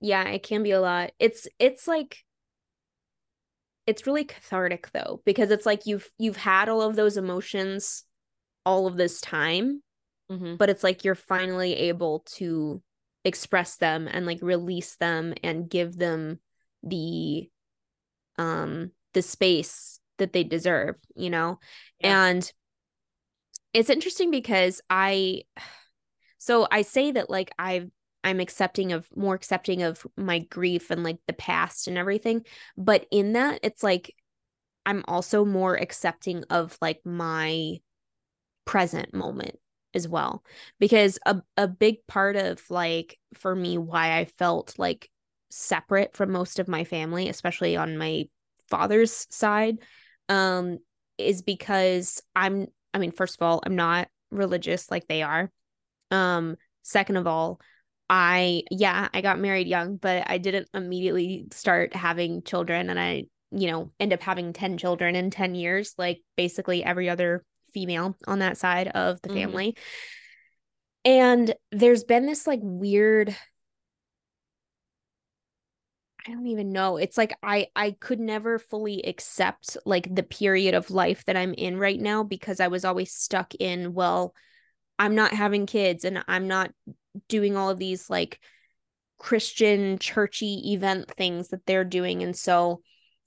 Yeah 0.00 0.24
it 0.28 0.42
can 0.42 0.62
be 0.62 0.72
a 0.72 0.80
lot. 0.80 1.12
It's 1.18 1.48
it's 1.58 1.88
like 1.88 2.18
it's 3.88 4.06
really 4.06 4.24
cathartic 4.24 4.90
though 4.92 5.22
because 5.24 5.50
it's 5.50 5.64
like 5.64 5.86
you've 5.86 6.10
you've 6.18 6.36
had 6.36 6.68
all 6.68 6.82
of 6.82 6.94
those 6.94 7.16
emotions 7.16 8.04
all 8.66 8.86
of 8.86 8.98
this 8.98 9.18
time 9.22 9.82
mm-hmm. 10.30 10.56
but 10.56 10.68
it's 10.68 10.84
like 10.84 11.04
you're 11.04 11.14
finally 11.14 11.72
able 11.74 12.20
to 12.26 12.82
express 13.24 13.76
them 13.76 14.06
and 14.06 14.26
like 14.26 14.40
release 14.42 14.96
them 14.96 15.32
and 15.42 15.70
give 15.70 15.96
them 15.96 16.38
the 16.82 17.48
um 18.36 18.90
the 19.14 19.22
space 19.22 20.00
that 20.18 20.34
they 20.34 20.44
deserve 20.44 20.96
you 21.16 21.30
know 21.30 21.58
yeah. 22.00 22.26
and 22.26 22.52
it's 23.72 23.88
interesting 23.88 24.30
because 24.30 24.82
i 24.90 25.40
so 26.36 26.68
i 26.70 26.82
say 26.82 27.10
that 27.10 27.30
like 27.30 27.50
i've 27.58 27.90
I'm 28.24 28.40
accepting 28.40 28.92
of 28.92 29.08
more 29.14 29.34
accepting 29.34 29.82
of 29.82 30.06
my 30.16 30.40
grief 30.40 30.90
and 30.90 31.04
like 31.04 31.18
the 31.26 31.32
past 31.32 31.88
and 31.88 31.96
everything. 31.96 32.44
But 32.76 33.06
in 33.10 33.32
that, 33.34 33.60
it's 33.62 33.82
like 33.82 34.14
I'm 34.84 35.04
also 35.06 35.44
more 35.44 35.74
accepting 35.76 36.44
of 36.50 36.76
like 36.80 37.00
my 37.04 37.76
present 38.64 39.14
moment 39.14 39.56
as 39.94 40.08
well. 40.08 40.42
Because 40.78 41.18
a, 41.26 41.42
a 41.56 41.68
big 41.68 42.06
part 42.06 42.36
of 42.36 42.62
like 42.70 43.18
for 43.34 43.54
me 43.54 43.78
why 43.78 44.18
I 44.18 44.24
felt 44.24 44.78
like 44.78 45.08
separate 45.50 46.16
from 46.16 46.32
most 46.32 46.58
of 46.58 46.68
my 46.68 46.84
family, 46.84 47.28
especially 47.28 47.76
on 47.76 47.98
my 47.98 48.28
father's 48.68 49.26
side, 49.30 49.78
um, 50.28 50.78
is 51.16 51.42
because 51.42 52.22
I'm 52.34 52.68
I 52.94 52.98
mean, 52.98 53.12
first 53.12 53.36
of 53.40 53.46
all, 53.46 53.62
I'm 53.64 53.76
not 53.76 54.08
religious 54.30 54.90
like 54.90 55.06
they 55.06 55.22
are. 55.22 55.50
Um, 56.10 56.56
second 56.82 57.16
of 57.16 57.26
all, 57.26 57.60
I, 58.10 58.62
yeah, 58.70 59.08
I 59.12 59.20
got 59.20 59.38
married 59.38 59.68
young, 59.68 59.96
but 59.96 60.24
I 60.28 60.38
didn't 60.38 60.68
immediately 60.72 61.46
start 61.52 61.94
having 61.94 62.42
children. 62.42 62.88
And 62.90 62.98
I, 62.98 63.24
you 63.50 63.70
know, 63.70 63.92
end 64.00 64.12
up 64.12 64.22
having 64.22 64.52
10 64.52 64.78
children 64.78 65.14
in 65.14 65.30
10 65.30 65.54
years, 65.54 65.94
like 65.98 66.20
basically 66.36 66.82
every 66.82 67.08
other 67.08 67.44
female 67.72 68.16
on 68.26 68.38
that 68.38 68.56
side 68.56 68.88
of 68.88 69.20
the 69.22 69.28
mm-hmm. 69.28 69.38
family. 69.38 69.76
And 71.04 71.54
there's 71.70 72.04
been 72.04 72.26
this 72.26 72.46
like 72.46 72.60
weird 72.62 73.34
I 76.26 76.32
don't 76.32 76.48
even 76.48 76.72
know. 76.72 76.98
It's 76.98 77.16
like 77.16 77.32
I 77.42 77.68
I 77.74 77.92
could 77.92 78.20
never 78.20 78.58
fully 78.58 79.02
accept 79.02 79.78
like 79.86 80.14
the 80.14 80.22
period 80.22 80.74
of 80.74 80.90
life 80.90 81.24
that 81.24 81.38
I'm 81.38 81.54
in 81.54 81.78
right 81.78 81.98
now 81.98 82.22
because 82.22 82.60
I 82.60 82.68
was 82.68 82.84
always 82.84 83.14
stuck 83.14 83.54
in 83.54 83.94
well 83.94 84.34
I'm 84.98 85.14
not 85.14 85.32
having 85.32 85.64
kids 85.64 86.04
and 86.04 86.22
I'm 86.28 86.46
not 86.46 86.70
doing 87.28 87.56
all 87.56 87.70
of 87.70 87.78
these 87.78 88.08
like 88.08 88.38
Christian 89.18 89.98
churchy 89.98 90.72
event 90.72 91.10
things 91.16 91.48
that 91.48 91.66
they're 91.66 91.84
doing. 91.84 92.22
And 92.22 92.36
so 92.36 92.82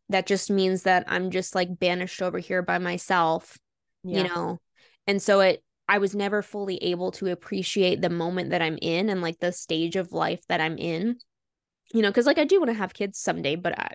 that 0.10 0.26
just 0.26 0.50
means 0.50 0.84
that 0.84 1.06
I'm 1.08 1.32
just 1.32 1.56
like 1.56 1.80
banished 1.80 2.22
over 2.22 2.40
here 2.40 2.62
by 2.62 2.78
myself, 2.78 3.58
yeah. 4.04 4.18
you 4.18 4.24
know? 4.28 4.60
And 5.08 5.22
so 5.22 5.42
it, 5.42 5.64
I 5.88 5.98
was 5.98 6.16
never 6.16 6.42
fully 6.42 6.78
able 6.78 7.12
to 7.14 7.32
appreciate 7.32 8.02
the 8.02 8.10
moment 8.10 8.52
that 8.52 8.62
I'm 8.62 8.78
in 8.82 9.10
and 9.10 9.22
like 9.22 9.40
the 9.40 9.52
stage 9.52 9.96
of 9.96 10.14
life 10.14 10.42
that 10.48 10.62
I'm 10.62 10.78
in, 10.78 11.18
you 11.94 12.02
know, 12.02 12.10
because 12.10 12.26
like 12.26 12.38
I 12.38 12.46
do 12.46 12.60
want 12.60 12.70
to 12.70 12.78
have 12.78 12.94
kids 12.94 13.20
someday, 13.20 13.56
but 13.56 13.78
I, 13.78 13.92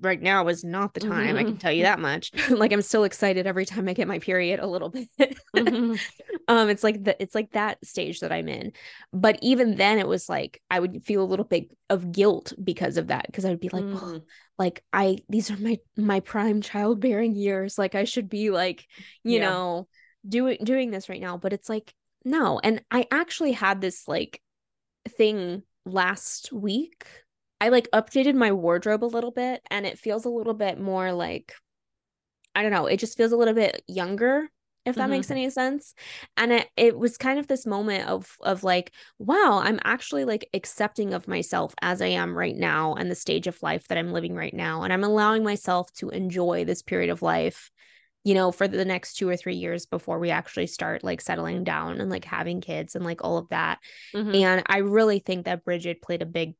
right 0.00 0.20
now 0.20 0.46
is 0.48 0.64
not 0.64 0.94
the 0.94 1.00
time. 1.00 1.28
Mm-hmm. 1.28 1.38
I 1.38 1.44
can 1.44 1.56
tell 1.56 1.72
you 1.72 1.82
that 1.82 1.98
much. 1.98 2.32
like 2.50 2.72
I'm 2.72 2.82
still 2.82 3.04
excited 3.04 3.46
every 3.46 3.66
time 3.66 3.88
I 3.88 3.94
get 3.94 4.08
my 4.08 4.18
period 4.18 4.60
a 4.60 4.66
little 4.66 4.90
bit. 4.90 5.10
mm-hmm. 5.18 5.94
Um 6.50 6.68
it's 6.68 6.82
like 6.82 7.04
the 7.04 7.20
it's 7.22 7.34
like 7.34 7.52
that 7.52 7.78
stage 7.84 8.20
that 8.20 8.32
I'm 8.32 8.48
in. 8.48 8.72
But 9.12 9.38
even 9.40 9.76
then 9.76 10.00
it 10.00 10.08
was 10.08 10.28
like 10.28 10.60
I 10.68 10.80
would 10.80 11.04
feel 11.04 11.22
a 11.22 11.24
little 11.24 11.44
bit 11.44 11.70
of 11.88 12.10
guilt 12.10 12.52
because 12.62 12.96
of 12.96 13.06
that 13.06 13.26
because 13.26 13.44
I 13.44 13.50
would 13.50 13.60
be 13.60 13.68
like, 13.68 13.84
mm. 13.84 14.22
like 14.58 14.82
I 14.92 15.18
these 15.28 15.50
are 15.52 15.56
my 15.56 15.78
my 15.96 16.18
prime 16.18 16.60
childbearing 16.60 17.36
years. 17.36 17.78
Like 17.78 17.94
I 17.94 18.02
should 18.02 18.28
be 18.28 18.50
like, 18.50 18.86
you 19.22 19.38
yeah. 19.38 19.48
know, 19.48 19.88
doing 20.28 20.58
doing 20.64 20.90
this 20.90 21.08
right 21.08 21.20
now, 21.20 21.36
but 21.36 21.52
it's 21.52 21.68
like 21.68 21.94
no. 22.24 22.58
And 22.58 22.82
I 22.90 23.06
actually 23.12 23.52
had 23.52 23.80
this 23.80 24.08
like 24.08 24.42
thing 25.08 25.62
last 25.86 26.52
week 26.52 27.06
I 27.60 27.68
like 27.68 27.90
updated 27.92 28.34
my 28.34 28.52
wardrobe 28.52 29.04
a 29.04 29.06
little 29.06 29.30
bit 29.30 29.62
and 29.70 29.86
it 29.86 29.98
feels 29.98 30.24
a 30.24 30.30
little 30.30 30.54
bit 30.54 30.80
more 30.80 31.12
like 31.12 31.54
I 32.54 32.62
don't 32.62 32.72
know, 32.72 32.86
it 32.86 32.96
just 32.96 33.16
feels 33.16 33.32
a 33.32 33.36
little 33.36 33.54
bit 33.54 33.82
younger 33.86 34.50
if 34.86 34.96
that 34.96 35.02
mm-hmm. 35.02 35.10
makes 35.10 35.30
any 35.30 35.50
sense. 35.50 35.94
And 36.36 36.52
it 36.52 36.68
it 36.76 36.98
was 36.98 37.16
kind 37.16 37.38
of 37.38 37.46
this 37.46 37.66
moment 37.66 38.08
of 38.08 38.36
of 38.42 38.64
like, 38.64 38.92
wow, 39.18 39.60
I'm 39.62 39.80
actually 39.84 40.24
like 40.24 40.48
accepting 40.54 41.12
of 41.14 41.28
myself 41.28 41.74
as 41.82 42.00
I 42.00 42.06
am 42.06 42.36
right 42.36 42.56
now 42.56 42.94
and 42.94 43.10
the 43.10 43.14
stage 43.14 43.46
of 43.46 43.62
life 43.62 43.88
that 43.88 43.98
I'm 43.98 44.12
living 44.12 44.34
right 44.34 44.54
now 44.54 44.82
and 44.82 44.92
I'm 44.92 45.04
allowing 45.04 45.44
myself 45.44 45.92
to 45.94 46.10
enjoy 46.10 46.64
this 46.64 46.82
period 46.82 47.10
of 47.10 47.22
life 47.22 47.70
you 48.22 48.34
know 48.34 48.52
for 48.52 48.68
the 48.68 48.84
next 48.84 49.14
2 49.14 49.28
or 49.28 49.36
3 49.36 49.54
years 49.54 49.86
before 49.86 50.18
we 50.18 50.30
actually 50.30 50.66
start 50.66 51.02
like 51.02 51.22
settling 51.22 51.64
down 51.64 52.00
and 52.00 52.10
like 52.10 52.24
having 52.24 52.60
kids 52.60 52.94
and 52.94 53.04
like 53.04 53.24
all 53.24 53.38
of 53.38 53.48
that. 53.48 53.78
Mm-hmm. 54.14 54.34
And 54.34 54.62
I 54.66 54.78
really 54.78 55.20
think 55.20 55.46
that 55.46 55.64
Bridget 55.64 56.02
played 56.02 56.22
a 56.22 56.26
big 56.26 56.54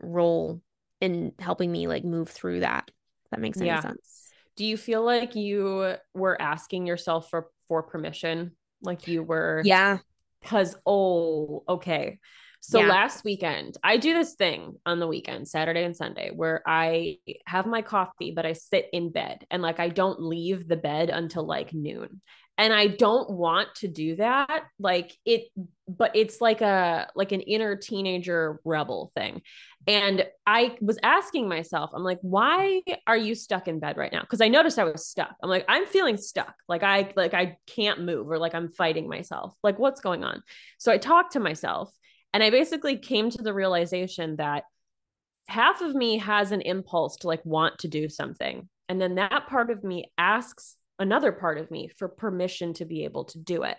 role 0.00 0.60
in 1.00 1.32
helping 1.38 1.70
me 1.70 1.86
like 1.86 2.04
move 2.04 2.28
through 2.28 2.60
that. 2.60 2.90
that 3.30 3.40
makes 3.40 3.58
any 3.58 3.68
yeah. 3.68 3.80
sense. 3.80 4.30
Do 4.56 4.64
you 4.64 4.76
feel 4.76 5.04
like 5.04 5.34
you 5.34 5.96
were 6.14 6.40
asking 6.40 6.86
yourself 6.86 7.28
for 7.28 7.48
for 7.68 7.82
permission? 7.82 8.52
Like 8.82 9.08
you 9.08 9.22
were 9.22 9.62
Yeah. 9.64 9.98
Cuz 10.44 10.76
oh, 10.86 11.64
okay. 11.68 12.18
So 12.60 12.80
yeah. 12.80 12.88
last 12.88 13.24
weekend, 13.24 13.76
I 13.84 13.96
do 13.96 14.12
this 14.12 14.34
thing 14.34 14.74
on 14.84 14.98
the 14.98 15.06
weekend, 15.06 15.46
Saturday 15.46 15.84
and 15.84 15.94
Sunday, 15.94 16.32
where 16.34 16.62
I 16.66 17.18
have 17.46 17.66
my 17.66 17.82
coffee, 17.82 18.32
but 18.32 18.44
I 18.44 18.54
sit 18.54 18.88
in 18.92 19.12
bed 19.12 19.46
and 19.52 19.62
like 19.62 19.78
I 19.78 19.88
don't 19.88 20.20
leave 20.20 20.66
the 20.66 20.76
bed 20.76 21.10
until 21.10 21.46
like 21.46 21.72
noon 21.72 22.20
and 22.58 22.72
i 22.72 22.86
don't 22.86 23.30
want 23.30 23.68
to 23.74 23.88
do 23.88 24.16
that 24.16 24.64
like 24.78 25.16
it 25.24 25.48
but 25.88 26.10
it's 26.14 26.40
like 26.40 26.60
a 26.60 27.08
like 27.14 27.32
an 27.32 27.40
inner 27.42 27.76
teenager 27.76 28.60
rebel 28.64 29.12
thing. 29.14 29.42
And 29.86 30.26
i 30.46 30.76
was 30.80 30.98
asking 31.02 31.48
myself 31.48 31.90
i'm 31.94 32.02
like 32.02 32.18
why 32.22 32.82
are 33.06 33.16
you 33.16 33.34
stuck 33.34 33.68
in 33.68 33.78
bed 33.78 33.96
right 33.96 34.12
now? 34.12 34.20
Because 34.20 34.40
i 34.40 34.48
noticed 34.48 34.78
i 34.78 34.84
was 34.84 35.06
stuck. 35.06 35.34
I'm 35.42 35.48
like 35.48 35.64
i'm 35.68 35.86
feeling 35.86 36.16
stuck. 36.16 36.54
Like 36.68 36.82
i 36.82 37.12
like 37.14 37.34
i 37.34 37.56
can't 37.66 38.02
move 38.02 38.28
or 38.28 38.38
like 38.38 38.54
i'm 38.54 38.68
fighting 38.68 39.08
myself. 39.08 39.54
Like 39.62 39.78
what's 39.78 40.00
going 40.00 40.24
on? 40.24 40.42
So 40.78 40.90
i 40.90 40.98
talked 40.98 41.32
to 41.32 41.40
myself 41.40 41.92
and 42.34 42.42
i 42.42 42.50
basically 42.50 42.98
came 42.98 43.30
to 43.30 43.42
the 43.42 43.54
realization 43.54 44.36
that 44.36 44.64
half 45.48 45.80
of 45.80 45.94
me 45.94 46.18
has 46.18 46.50
an 46.50 46.62
impulse 46.62 47.16
to 47.18 47.28
like 47.28 47.44
want 47.44 47.78
to 47.78 47.88
do 47.88 48.08
something. 48.08 48.68
And 48.88 49.00
then 49.00 49.16
that 49.16 49.46
part 49.46 49.70
of 49.70 49.84
me 49.84 50.10
asks 50.18 50.76
another 50.98 51.32
part 51.32 51.58
of 51.58 51.70
me 51.70 51.88
for 51.88 52.08
permission 52.08 52.72
to 52.74 52.84
be 52.84 53.04
able 53.04 53.24
to 53.24 53.38
do 53.38 53.62
it. 53.62 53.76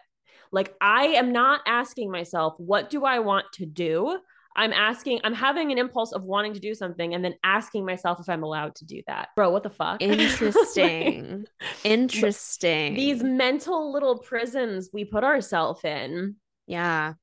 Like 0.51 0.73
I 0.79 1.07
am 1.07 1.31
not 1.31 1.61
asking 1.65 2.11
myself, 2.11 2.55
what 2.57 2.89
do 2.89 3.05
I 3.05 3.19
want 3.19 3.45
to 3.53 3.65
do? 3.65 4.17
I'm 4.55 4.73
asking, 4.73 5.19
I'm 5.23 5.35
having 5.35 5.71
an 5.71 5.77
impulse 5.77 6.13
of 6.13 6.23
wanting 6.23 6.53
to 6.53 6.59
do 6.59 6.73
something 6.73 7.13
and 7.13 7.23
then 7.23 7.35
asking 7.43 7.85
myself 7.85 8.19
if 8.19 8.27
I'm 8.27 8.41
allowed 8.41 8.73
to 8.75 8.85
do 8.85 9.03
that. 9.05 9.29
Bro, 9.35 9.51
what 9.51 9.61
the 9.61 9.69
fuck? 9.69 10.01
Interesting. 10.01 11.45
Interesting. 11.83 12.95
These 12.95 13.21
mental 13.21 13.93
little 13.93 14.17
prisons 14.17 14.89
we 14.91 15.05
put 15.05 15.23
ourselves 15.23 15.83
in. 15.83 16.35
yeah. 16.65 17.13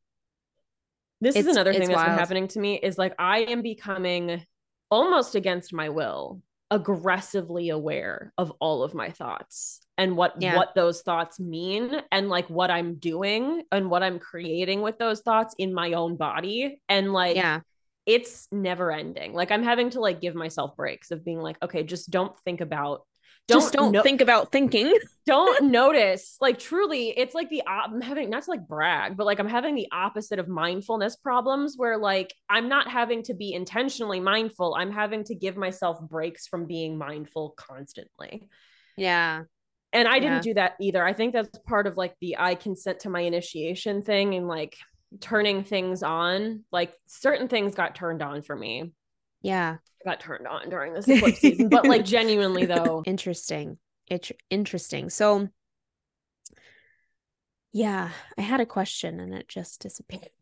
This 1.21 1.37
is 1.37 1.47
another 1.47 1.73
thing 1.73 1.83
it's 1.83 1.91
that's 1.91 2.03
been 2.03 2.19
happening 2.19 2.49
to 2.49 2.61
me 2.61 2.79
is 2.79 2.99
like 2.99 3.15
I 3.19 3.45
am 3.45 3.63
becoming 3.63 4.45
almost 4.91 5.35
against 5.35 5.73
my 5.73 5.89
will 5.89 6.43
aggressively 6.71 7.71
aware 7.71 8.33
of 8.37 8.53
all 8.61 8.83
of 8.83 8.95
my 8.95 9.11
thoughts 9.11 9.81
and 9.97 10.17
what 10.17 10.35
Yeah. 10.41 10.57
what 10.57 10.75
those 10.75 11.03
thoughts 11.03 11.39
mean 11.39 12.01
and 12.11 12.29
like 12.29 12.49
what 12.51 12.71
I'm 12.71 12.97
doing 12.97 13.63
and 13.71 13.91
what 13.91 14.03
I'm 14.03 14.19
creating 14.19 14.83
with 14.83 14.99
those 14.99 15.21
thoughts 15.21 15.55
in 15.59 15.73
my 15.73 15.93
own 15.93 16.17
body 16.17 16.81
and 16.89 17.13
like 17.13 17.37
Yeah. 17.37 17.61
it's 18.07 18.49
never 18.53 18.91
ending. 18.91 19.33
Like 19.35 19.51
I'm 19.51 19.63
having 19.63 19.91
to 19.91 20.01
like 20.01 20.21
give 20.21 20.35
myself 20.35 20.77
breaks 20.77 21.11
of 21.11 21.25
being 21.25 21.41
like 21.41 21.57
okay 21.63 21.83
just 21.85 22.11
don't 22.11 22.37
think 22.41 22.61
about 22.61 23.03
don't 23.47 23.61
Just 23.61 23.75
don't 23.75 23.93
no- 23.93 24.03
think 24.03 24.23
about 24.23 24.51
thinking. 24.53 24.97
don't 25.27 25.71
notice 25.71 26.39
like 26.41 26.59
truly 26.59 27.11
it's 27.17 27.35
like 27.35 27.49
the 27.51 27.63
op- 27.67 27.91
i'm 27.91 28.01
having 28.01 28.29
not 28.31 28.43
to 28.43 28.51
like 28.51 28.67
brag 28.67 29.17
but 29.19 29.25
like 29.27 29.39
i'm 29.39 29.49
having 29.49 29.75
the 29.75 29.87
opposite 29.93 30.39
of 30.39 30.49
mindfulness 30.49 31.17
problems 31.17 31.75
where 31.77 31.97
like 31.99 32.35
i'm 32.51 32.69
not 32.69 32.89
having 32.89 33.23
to 33.23 33.33
be 33.35 33.53
intentionally 33.55 34.19
mindful 34.21 34.75
i'm 34.79 34.91
having 34.91 35.25
to 35.25 35.35
give 35.35 35.57
myself 35.59 35.99
breaks 36.01 36.47
from 36.47 36.67
being 36.67 36.97
mindful 36.99 37.55
constantly 37.57 38.49
Yeah. 38.97 39.43
And 39.95 40.07
i 40.07 40.19
didn't 40.19 40.35
Yeah. 40.37 40.41
do 40.41 40.55
that 40.55 40.75
either 40.81 41.03
i 41.05 41.13
think 41.15 41.33
that's 41.33 41.59
part 41.61 41.87
of 41.87 41.97
like 41.97 42.15
the 42.21 42.37
i 42.39 42.55
consent 42.55 43.01
to 43.01 43.11
my 43.11 43.21
initiation 43.21 44.03
thing 44.03 44.35
and 44.35 44.47
like 44.47 44.77
turning 45.21 45.65
things 45.65 46.03
on 46.03 46.65
like 46.73 46.93
certain 47.07 47.49
things 47.49 47.75
got 47.75 47.95
turned 47.95 48.21
on 48.23 48.43
for 48.43 48.55
me 48.57 48.93
Yeah. 49.43 49.77
got 50.05 50.21
turned 50.21 50.47
on 50.47 50.69
during 50.69 50.93
this 50.93 51.09
eclipse 51.09 51.39
season 51.39 51.69
but 51.71 51.87
like 51.87 52.05
genuinely 52.05 52.67
though 52.75 53.03
Interesting. 53.07 53.79
It's 54.07 54.31
interesting. 54.51 55.09
So, 55.09 55.49
yeah, 57.73 58.11
I 58.39 58.43
had 58.43 58.61
a 58.61 58.67
question 58.67 59.19
and 59.19 59.33
it 59.35 59.49
just 59.49 59.81
disappeared. 59.81 60.29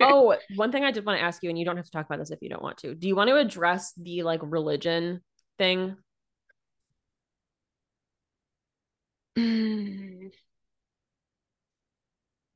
Oh, 0.00 0.36
one 0.54 0.70
thing 0.70 0.84
I 0.84 0.92
did 0.92 1.04
want 1.04 1.18
to 1.18 1.24
ask 1.24 1.42
you, 1.42 1.48
and 1.50 1.58
you 1.58 1.64
don't 1.64 1.76
have 1.76 1.84
to 1.86 1.90
talk 1.90 2.06
about 2.06 2.20
this 2.20 2.30
if 2.30 2.38
you 2.40 2.48
don't 2.48 2.62
want 2.62 2.78
to. 2.78 2.94
Do 2.94 3.08
you 3.08 3.16
want 3.16 3.30
to 3.30 3.36
address 3.36 3.92
the 3.96 4.22
like 4.22 4.38
religion 4.44 5.22
thing? 5.58 5.96
Mm. 9.38 10.30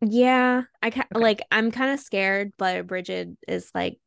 Yeah, 0.01 0.62
I 0.83 0.91
ca- 0.91 1.07
Okay. 1.14 1.22
like 1.22 1.43
I'm 1.53 1.70
kind 1.70 1.93
of 1.93 2.01
scared, 2.01 2.53
but 2.59 2.87
Bridget 2.87 3.30
is 3.47 3.70
like, 3.74 3.99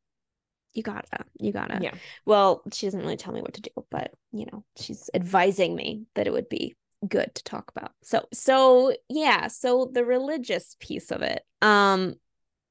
you 0.73 0.83
gotta, 0.83 1.23
you 1.39 1.53
gotta. 1.53 1.79
Yeah. 1.81 1.93
Well, 2.25 2.63
she 2.73 2.85
doesn't 2.85 2.99
really 2.99 3.15
tell 3.15 3.33
me 3.33 3.41
what 3.41 3.53
to 3.53 3.61
do, 3.61 3.71
but 3.89 4.11
you 4.33 4.45
know, 4.51 4.65
she's 4.77 5.09
advising 5.13 5.73
me 5.73 6.03
that 6.15 6.27
it 6.27 6.33
would 6.33 6.49
be 6.49 6.75
good 7.07 7.33
to 7.35 7.43
talk 7.43 7.71
about. 7.75 7.91
So, 8.03 8.25
so 8.33 8.93
yeah, 9.07 9.47
so 9.47 9.89
the 9.91 10.03
religious 10.03 10.75
piece 10.79 11.11
of 11.11 11.21
it. 11.21 11.43
Um, 11.61 12.15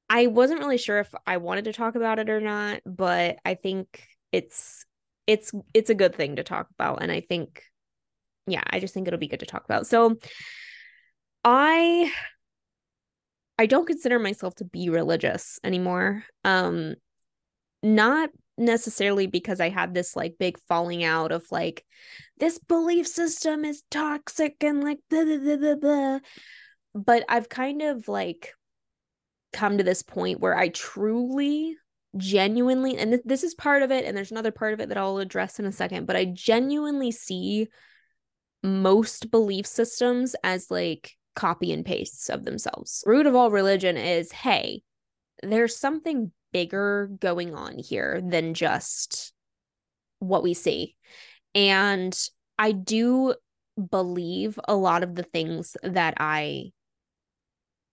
I 0.07 0.27
wasn't 0.27 0.59
really 0.59 0.77
sure 0.77 0.99
if 0.99 1.11
I 1.25 1.37
wanted 1.37 1.65
to 1.65 1.73
talk 1.73 1.95
about 1.95 2.19
it 2.19 2.29
or 2.29 2.39
not, 2.39 2.81
but 2.85 3.37
I 3.43 3.55
think 3.55 4.07
it's 4.31 4.85
it's 5.25 5.51
it's 5.73 5.89
a 5.89 5.95
good 5.95 6.13
thing 6.15 6.35
to 6.35 6.43
talk 6.43 6.67
about, 6.77 7.01
and 7.01 7.11
I 7.11 7.21
think, 7.21 7.63
yeah, 8.47 8.63
I 8.69 8.79
just 8.79 8.93
think 8.93 9.07
it'll 9.07 9.19
be 9.19 9.27
good 9.27 9.39
to 9.41 9.45
talk 9.45 9.65
about. 9.65 9.87
So, 9.87 10.17
I 11.43 12.11
I 13.57 13.67
don't 13.67 13.87
consider 13.87 14.19
myself 14.19 14.55
to 14.55 14.65
be 14.65 14.89
religious 14.89 15.59
anymore. 15.63 16.23
Um 16.43 16.95
not 17.83 18.31
necessarily 18.57 19.27
because 19.27 19.59
I 19.59 19.69
had 19.69 19.93
this 19.93 20.15
like 20.15 20.35
big 20.39 20.57
falling 20.67 21.03
out 21.03 21.31
of 21.31 21.45
like 21.51 21.85
this 22.39 22.57
belief 22.57 23.07
system 23.07 23.63
is 23.65 23.83
toxic 23.91 24.63
and 24.63 24.83
like 24.83 24.99
blah, 25.09 25.23
blah, 25.23 25.57
blah, 25.57 25.75
blah, 25.75 26.19
but 26.93 27.23
I've 27.29 27.49
kind 27.49 27.81
of 27.81 28.07
like 28.07 28.53
come 29.53 29.77
to 29.77 29.83
this 29.83 30.01
point 30.01 30.39
where 30.39 30.57
I 30.57 30.69
truly 30.69 31.77
genuinely 32.17 32.97
and 32.97 33.11
th- 33.11 33.23
this 33.25 33.43
is 33.43 33.53
part 33.53 33.83
of 33.83 33.91
it 33.91 34.05
and 34.05 34.15
there's 34.15 34.31
another 34.31 34.51
part 34.51 34.73
of 34.73 34.79
it 34.79 34.89
that 34.89 34.97
I'll 34.97 35.17
address 35.17 35.59
in 35.59 35.65
a 35.65 35.71
second 35.71 36.05
but 36.05 36.15
I 36.15 36.25
genuinely 36.25 37.11
see 37.11 37.67
most 38.65 39.31
belief 39.31 39.65
systems 39.65 40.35
as 40.43 40.69
like 40.69 41.13
copy 41.35 41.71
and 41.71 41.85
pastes 41.85 42.29
of 42.29 42.45
themselves. 42.45 43.03
Root 43.05 43.25
of 43.25 43.35
all 43.35 43.51
religion 43.51 43.97
is 43.97 44.31
hey, 44.31 44.81
there's 45.43 45.77
something 45.77 46.31
bigger 46.51 47.09
going 47.19 47.53
on 47.53 47.77
here 47.77 48.21
than 48.23 48.53
just 48.53 49.33
what 50.19 50.43
we 50.43 50.53
see. 50.53 50.95
And 51.53 52.17
I 52.57 52.71
do 52.71 53.35
believe 53.91 54.59
a 54.67 54.75
lot 54.75 55.03
of 55.03 55.15
the 55.15 55.23
things 55.23 55.75
that 55.83 56.15
I 56.17 56.71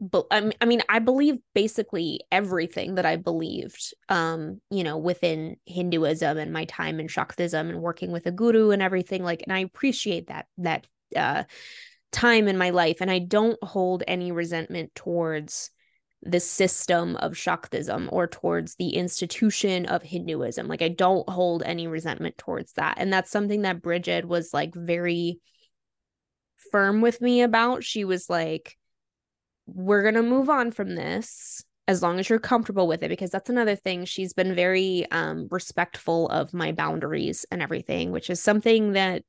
but 0.02 0.26
I 0.32 0.64
mean, 0.64 0.82
I 0.88 0.98
believe 0.98 1.36
basically 1.54 2.22
everything 2.32 2.96
that 2.96 3.06
I 3.06 3.14
believed, 3.14 3.94
um, 4.08 4.60
you 4.68 4.82
know, 4.82 4.98
within 4.98 5.58
Hinduism 5.64 6.38
and 6.38 6.52
my 6.52 6.64
time 6.64 6.98
in 6.98 7.06
Shaktism 7.06 7.68
and 7.68 7.80
working 7.80 8.10
with 8.10 8.26
a 8.26 8.32
guru 8.32 8.70
and 8.70 8.82
everything. 8.82 9.22
Like, 9.22 9.44
and 9.44 9.52
I 9.52 9.60
appreciate 9.60 10.26
that 10.26 10.46
that 10.58 10.88
uh, 11.14 11.44
time 12.10 12.48
in 12.48 12.58
my 12.58 12.70
life, 12.70 12.96
and 13.00 13.12
I 13.12 13.20
don't 13.20 13.62
hold 13.62 14.02
any 14.08 14.32
resentment 14.32 14.92
towards 14.96 15.70
the 16.20 16.40
system 16.40 17.14
of 17.16 17.34
Shaktism 17.34 18.08
or 18.10 18.26
towards 18.26 18.74
the 18.74 18.96
institution 18.96 19.86
of 19.86 20.02
Hinduism. 20.02 20.66
Like, 20.66 20.82
I 20.82 20.88
don't 20.88 21.28
hold 21.28 21.62
any 21.62 21.86
resentment 21.86 22.36
towards 22.38 22.72
that, 22.72 22.96
and 22.98 23.12
that's 23.12 23.30
something 23.30 23.62
that 23.62 23.82
Bridget 23.82 24.26
was 24.26 24.52
like 24.52 24.74
very 24.74 25.38
firm 26.72 27.02
with 27.02 27.20
me 27.20 27.42
about. 27.42 27.84
She 27.84 28.04
was 28.04 28.28
like 28.28 28.76
we're 29.66 30.02
going 30.02 30.14
to 30.14 30.22
move 30.22 30.50
on 30.50 30.70
from 30.72 30.94
this 30.94 31.64
as 31.88 32.02
long 32.02 32.18
as 32.18 32.28
you're 32.28 32.38
comfortable 32.38 32.86
with 32.86 33.02
it 33.02 33.08
because 33.08 33.30
that's 33.30 33.50
another 33.50 33.74
thing. 33.76 34.04
She's 34.04 34.32
been 34.32 34.54
very 34.54 35.10
um 35.10 35.48
respectful 35.50 36.28
of 36.28 36.54
my 36.54 36.72
boundaries 36.72 37.44
and 37.50 37.60
everything 37.62 38.12
which 38.12 38.30
is 38.30 38.40
something 38.40 38.92
that 38.92 39.22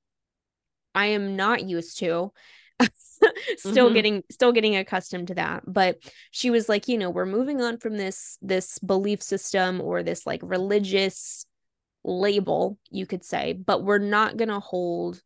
I 0.95 1.07
am 1.07 1.35
not 1.35 1.63
used 1.67 1.97
to. 1.99 2.31
Still 3.57 3.89
Mhm. 3.89 3.93
getting 3.93 4.23
still 4.29 4.51
getting 4.51 4.75
accustomed 4.75 5.29
to 5.29 5.35
that. 5.35 5.63
But 5.65 5.97
she 6.31 6.49
was 6.49 6.67
like 6.69 6.87
you 6.87 6.97
know 6.97 7.09
we're 7.09 7.25
moving 7.25 7.61
on 7.61 7.77
from 7.77 7.97
this 7.97 8.37
this 8.41 8.79
belief 8.79 9.21
system 9.21 9.81
or 9.81 10.03
this 10.03 10.25
like 10.27 10.41
religious 10.43 11.45
label 12.03 12.77
you 12.91 13.05
could 13.05 13.23
say 13.23 13.53
but 13.53 13.81
we're 13.81 13.97
not 13.97 14.35
going 14.35 14.49
to 14.49 14.59
hold 14.59 15.21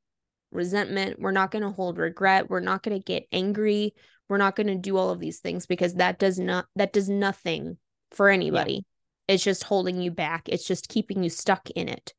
resentment. 0.52 1.20
We're 1.20 1.32
not 1.32 1.52
going 1.52 1.64
to 1.64 1.72
hold 1.72 1.98
regret. 1.98 2.50
We're 2.50 2.60
not 2.60 2.84
going 2.84 2.98
to 2.98 3.04
get 3.04 3.28
angry 3.32 3.94
we're 4.30 4.38
not 4.38 4.56
going 4.56 4.68
to 4.68 4.76
do 4.76 4.98
all 4.98 5.10
of 5.10 5.20
these 5.20 5.40
things 5.40 5.66
because 5.66 5.96
that 5.96 6.20
does 6.20 6.38
not 6.40 6.66
that 6.76 6.94
does 6.94 7.10
nothing 7.10 7.78
for 8.12 8.30
anybody. 8.30 8.86
It's 9.28 9.44
just 9.44 9.64
holding 9.64 10.02
you 10.02 10.12
back. 10.12 10.48
It's 10.48 10.66
just 10.66 10.90
keeping 10.90 11.24
you 11.24 11.30
stuck 11.30 11.70
in 11.72 11.90
it. 11.90 12.14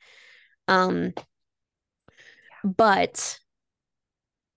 Um 0.66 1.12
but 2.64 3.38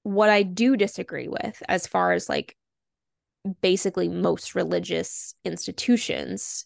what 0.04 0.30
i 0.30 0.42
do 0.44 0.76
disagree 0.76 1.28
with 1.28 1.62
as 1.70 1.86
far 1.86 2.12
as 2.14 2.28
like 2.28 2.56
basically 3.62 4.08
most 4.10 4.56
religious 4.56 5.36
institutions 5.46 6.66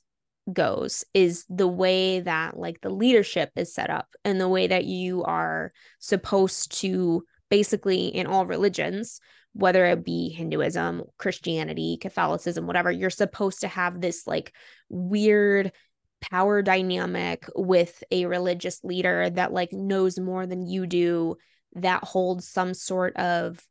goes 0.52 1.04
is 1.14 1.46
the 1.50 1.68
way 1.68 2.20
that 2.20 2.58
like 2.58 2.80
the 2.82 2.90
leadership 2.90 3.50
is 3.56 3.74
set 3.74 3.90
up 3.90 4.08
and 4.24 4.40
the 4.40 4.50
way 4.50 4.68
that 4.68 4.86
you 4.86 5.24
are 5.24 5.74
supposed 6.00 6.80
to 6.80 7.24
basically 7.50 8.08
in 8.08 8.28
all 8.28 8.46
religions 8.46 9.20
whether 9.56 9.86
it 9.86 10.04
be 10.04 10.28
Hinduism, 10.30 11.04
Christianity, 11.18 11.98
Catholicism, 12.00 12.68
whatever, 12.68 12.92
you're 12.92 13.10
supposed 13.10 13.62
to 13.62 13.70
have 13.70 14.02
this 14.02 14.28
like 14.28 14.54
weird 14.90 15.72
power 16.20 16.62
dynamic 16.62 17.48
with 17.56 18.04
a 18.12 18.26
religious 18.26 18.84
leader 18.84 19.30
that 19.30 19.54
like 19.54 19.72
knows 19.72 20.20
more 20.20 20.46
than 20.46 20.68
you 20.68 20.86
do, 20.86 21.38
that 21.76 22.04
holds 22.04 22.50
some 22.50 22.74
sort 22.74 23.16
of 23.16 23.66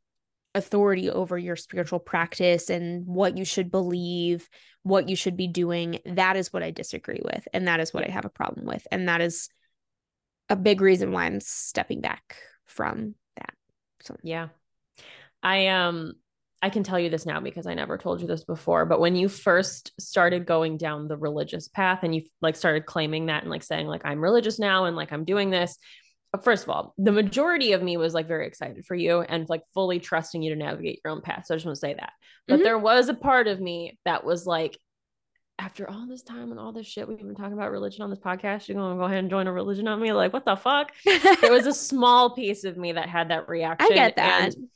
authority 0.55 1.11
over 1.11 1.37
your 1.37 1.55
spiritual 1.55 1.99
practice 1.99 2.71
and 2.71 3.05
what 3.05 3.37
you 3.37 3.45
should 3.45 3.69
believe, 3.69 4.49
what 4.81 5.07
you 5.07 5.15
should 5.15 5.37
be 5.37 5.47
doing. 5.47 5.99
That 6.05 6.35
is 6.35 6.51
what 6.51 6.63
I 6.63 6.71
disagree 6.71 7.21
with. 7.23 7.47
And 7.53 7.67
that 7.67 7.79
is 7.79 7.93
what 7.93 8.03
I 8.03 8.11
have 8.11 8.25
a 8.25 8.29
problem 8.29 8.65
with. 8.65 8.87
And 8.91 9.07
that 9.07 9.21
is 9.21 9.49
a 10.49 10.55
big 10.55 10.81
reason 10.81 11.11
why 11.11 11.25
I'm 11.25 11.41
stepping 11.41 12.01
back 12.01 12.37
from 12.65 13.13
that. 13.35 13.53
So, 14.01 14.17
Yeah. 14.23 14.47
I 15.45 15.67
um 15.67 16.13
I 16.61 16.69
can 16.69 16.83
tell 16.83 16.99
you 16.99 17.09
this 17.11 17.25
now 17.27 17.39
because 17.39 17.67
I 17.67 17.75
never 17.75 17.97
told 17.97 18.21
you 18.21 18.27
this 18.27 18.43
before, 18.43 18.85
but 18.85 18.99
when 18.99 19.15
you 19.15 19.29
first 19.29 19.91
started 19.99 20.47
going 20.47 20.77
down 20.77 21.07
the 21.07 21.17
religious 21.17 21.67
path 21.67 21.99
and 22.01 22.15
you 22.15 22.23
like 22.41 22.55
started 22.55 22.85
claiming 22.87 23.27
that 23.27 23.43
and 23.43 23.51
like 23.51 23.61
saying 23.61 23.85
like 23.87 24.01
I'm 24.03 24.19
religious 24.19 24.57
now 24.57 24.85
and 24.85 24.95
like 24.95 25.11
I'm 25.13 25.25
doing 25.25 25.51
this, 25.51 25.77
first 26.43 26.63
of 26.63 26.69
all, 26.69 26.95
the 26.97 27.11
majority 27.11 27.73
of 27.73 27.83
me 27.83 27.97
was 27.97 28.13
like 28.15 28.27
very 28.27 28.47
excited 28.47 28.83
for 28.85 28.95
you 28.95 29.21
and 29.21 29.47
like 29.47 29.61
fully 29.75 29.99
trusting 29.99 30.41
you 30.41 30.49
to 30.51 30.55
navigate 30.55 31.01
your 31.05 31.13
own 31.13 31.21
path. 31.21 31.43
So 31.45 31.53
I 31.53 31.57
just 31.57 31.65
want 31.67 31.75
to 31.75 31.79
say 31.79 31.93
that. 31.93 32.13
But 32.47 32.59
Mhm. 32.61 32.63
there 32.63 32.79
was 32.79 33.09
a 33.09 33.13
part 33.13 33.47
of 33.47 33.59
me 33.61 33.99
that 34.05 34.23
was 34.25 34.47
like, 34.47 34.77
after 35.59 35.89
all 35.89 36.05
this 36.07 36.23
time 36.23 36.51
and 36.51 36.59
all 36.59 36.73
this 36.73 36.87
shit 36.87 37.07
we've 37.07 37.17
been 37.19 37.35
talking 37.35 37.53
about 37.53 37.71
religion 37.71 38.01
on 38.01 38.09
this 38.09 38.19
podcast, 38.19 38.67
you're 38.67 38.77
gonna 38.77 38.97
go 38.99 39.03
ahead 39.05 39.19
and 39.19 39.29
join 39.29 39.45
a 39.47 39.53
religion 39.53 39.87
on 39.87 40.01
me? 40.01 40.11
Like, 40.13 40.33
what 40.33 40.45
the 40.45 40.55
fuck? 40.55 40.91
there 41.41 41.51
was 41.53 41.67
a 41.67 41.73
small 41.91 42.31
piece 42.35 42.63
of 42.63 42.75
me 42.75 42.93
that 42.93 43.07
had 43.07 43.29
that 43.29 43.47
reaction. 43.47 43.91
I 43.91 43.95
get 43.95 44.15
that. 44.17 44.41
and 44.55 44.67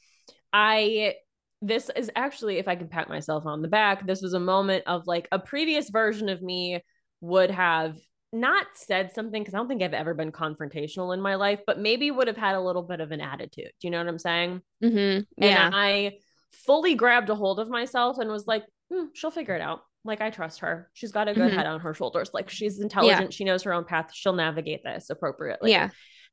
I 0.53 1.15
this 1.61 1.89
is 1.95 2.09
actually, 2.15 2.57
if 2.57 2.67
I 2.69 2.75
can 2.77 2.87
pat 2.87 3.09
myself 3.09 3.45
on 3.45 3.61
the 3.61 3.67
back, 3.67 4.05
this 4.07 4.21
was 4.21 4.33
a 4.33 4.39
moment 4.39 4.85
of 4.87 5.05
like 5.07 5.27
a 5.31 5.39
previous 5.39 5.89
version 5.89 6.29
of 6.29 6.41
me 6.41 6.81
would 7.19 7.51
have 7.51 7.97
not 8.31 8.65
said 8.75 9.11
something 9.13 9.41
because 9.41 9.53
I 9.53 9.57
don't 9.57 9.67
think 9.67 9.81
I've 9.83 9.93
ever 9.93 10.13
been 10.13 10.31
confrontational 10.31 11.13
in 11.13 11.19
my 11.21 11.35
life, 11.35 11.59
but 11.67 11.79
maybe 11.79 12.11
would 12.11 12.27
have 12.27 12.37
had 12.37 12.55
a 12.55 12.61
little 12.61 12.83
bit 12.83 13.01
of 13.01 13.11
an 13.11 13.19
attitude. 13.19 13.71
Do 13.81 13.87
you 13.87 13.91
know 13.91 13.97
what 13.97 14.07
I'm 14.07 14.19
saying? 14.19 14.61
hmm 14.81 15.19
And 15.41 15.75
I 15.75 16.19
fully 16.51 16.95
grabbed 16.95 17.29
a 17.29 17.35
hold 17.35 17.59
of 17.59 17.69
myself 17.69 18.17
and 18.19 18.29
was 18.31 18.47
like, 18.47 18.63
"Hmm, 18.91 19.05
she'll 19.13 19.29
figure 19.31 19.55
it 19.55 19.61
out. 19.61 19.81
Like, 20.05 20.21
I 20.21 20.29
trust 20.29 20.61
her. 20.61 20.89
She's 20.93 21.11
got 21.11 21.27
a 21.27 21.33
good 21.33 21.51
Mhm. 21.51 21.55
head 21.57 21.65
on 21.65 21.81
her 21.81 21.93
shoulders. 21.93 22.31
Like, 22.33 22.49
she's 22.49 22.79
intelligent. 22.79 23.33
She 23.33 23.43
knows 23.43 23.63
her 23.63 23.73
own 23.73 23.83
path. 23.83 24.11
She'll 24.13 24.31
navigate 24.33 24.81
this 24.83 25.09
appropriately. 25.09 25.71
yeah. 25.71 25.89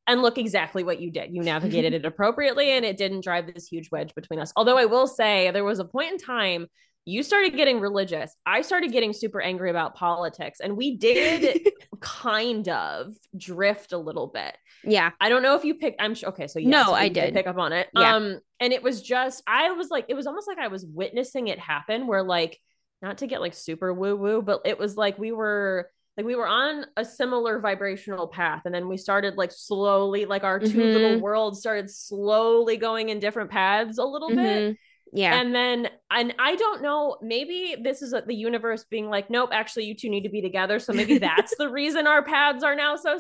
And 0.09 0.23
look 0.23 0.39
exactly 0.39 0.85
what 0.85 1.01
you 1.01 1.11
did. 1.11 1.35
You 1.35 1.43
navigated 1.43 1.93
it 1.99 2.05
appropriately 2.05 2.71
and 2.71 2.85
it 2.85 2.97
didn't 2.97 3.25
drive 3.25 3.53
this 3.53 3.67
huge 3.67 3.91
wedge 3.91 4.15
between 4.15 4.39
us. 4.41 4.53
Although 4.57 4.79
I 4.79 4.85
will 4.85 5.07
say 5.07 5.51
there 5.51 5.65
was 5.65 5.79
a 5.81 5.85
point 5.85 6.13
in 6.13 6.19
time 6.19 6.67
you 7.09 7.23
started 7.23 7.55
getting 7.55 7.79
religious. 7.79 8.35
I 8.45 8.63
started 8.63 8.91
getting 8.91 9.13
super 9.13 9.41
angry 9.41 9.71
about 9.71 9.95
politics 9.95 10.59
and 10.61 10.77
we 10.77 10.97
did 10.97 11.69
kind 12.01 12.69
of 12.69 13.13
drift 13.37 13.93
a 13.93 13.99
little 13.99 14.27
bit. 14.27 14.57
yeah. 14.85 15.11
I 15.21 15.29
don't 15.29 15.43
know 15.43 15.55
if 15.55 15.65
you 15.65 15.75
picked 15.77 16.01
I'm 16.03 16.15
sure 16.15 16.31
okay, 16.31 16.49
so 16.49 16.59
yes, 16.59 16.69
No, 16.69 16.93
I 16.93 17.05
you 17.05 17.11
did. 17.11 17.35
pick 17.35 17.47
up 17.47 17.59
on 17.59 17.73
it. 17.73 17.89
Yeah. 17.95 18.17
Um 18.17 18.41
and 18.61 18.73
it 18.73 18.83
was 18.83 19.03
just 19.03 19.43
I 19.47 19.71
was 19.73 19.89
like 19.89 20.07
it 20.09 20.15
was 20.15 20.27
almost 20.27 20.49
like 20.49 20.59
I 20.59 20.69
was 20.69 20.85
witnessing 20.85 21.47
it 21.49 21.59
happen 21.61 22.07
where 22.09 22.23
like 22.25 22.59
not 23.03 23.19
to 23.19 23.27
get 23.27 23.41
like 23.41 23.55
super 23.55 23.93
woo 23.93 24.17
woo, 24.17 24.43
but 24.43 24.63
it 24.65 24.79
was 24.79 24.97
like 24.97 25.19
we 25.19 25.31
were 25.31 25.89
like 26.17 26.25
we 26.27 26.35
were 26.35 26.49
on 26.49 26.87
a 26.97 27.05
similar 27.05 27.59
vibrational 27.61 28.27
path 28.27 28.63
and 28.65 28.75
then 28.75 28.89
we 28.89 28.97
started 28.97 29.37
like 29.37 29.53
slowly 29.53 30.25
like 30.25 30.45
our 30.45 30.59
2 30.59 30.67
little 30.67 31.11
Mhm. 31.19 31.21
worlds 31.21 31.61
started 31.61 31.91
slowly 31.91 32.77
going 32.77 33.09
in 33.11 33.19
different 33.21 33.51
paths 33.51 33.99
a 33.99 34.05
little 34.05 34.29
bit 34.31 34.37
Mhm. 34.39 34.77
Yeah. 35.13 35.41
and 35.41 35.55
then 35.55 35.89
and 36.11 36.35
i 36.39 36.57
don't 36.57 36.83
know 36.83 37.17
maybe 37.23 37.77
this 37.81 38.03
is 38.03 38.13
the 38.27 38.35
universe 38.35 38.85
being 38.85 39.09
like 39.09 39.31
nope 39.31 39.51
actually 39.53 39.85
you 39.85 39.95
two 39.95 40.09
need 40.11 40.23
to 40.25 40.29
be 40.31 40.43
together 40.43 40.79
so 40.79 40.93
maybe 40.93 41.19
that's 41.19 41.55
the 41.57 41.69
reason 41.69 42.07
our 42.07 42.23
paths 42.25 42.65
are 42.65 42.75
now 42.75 42.97
so 42.97 43.19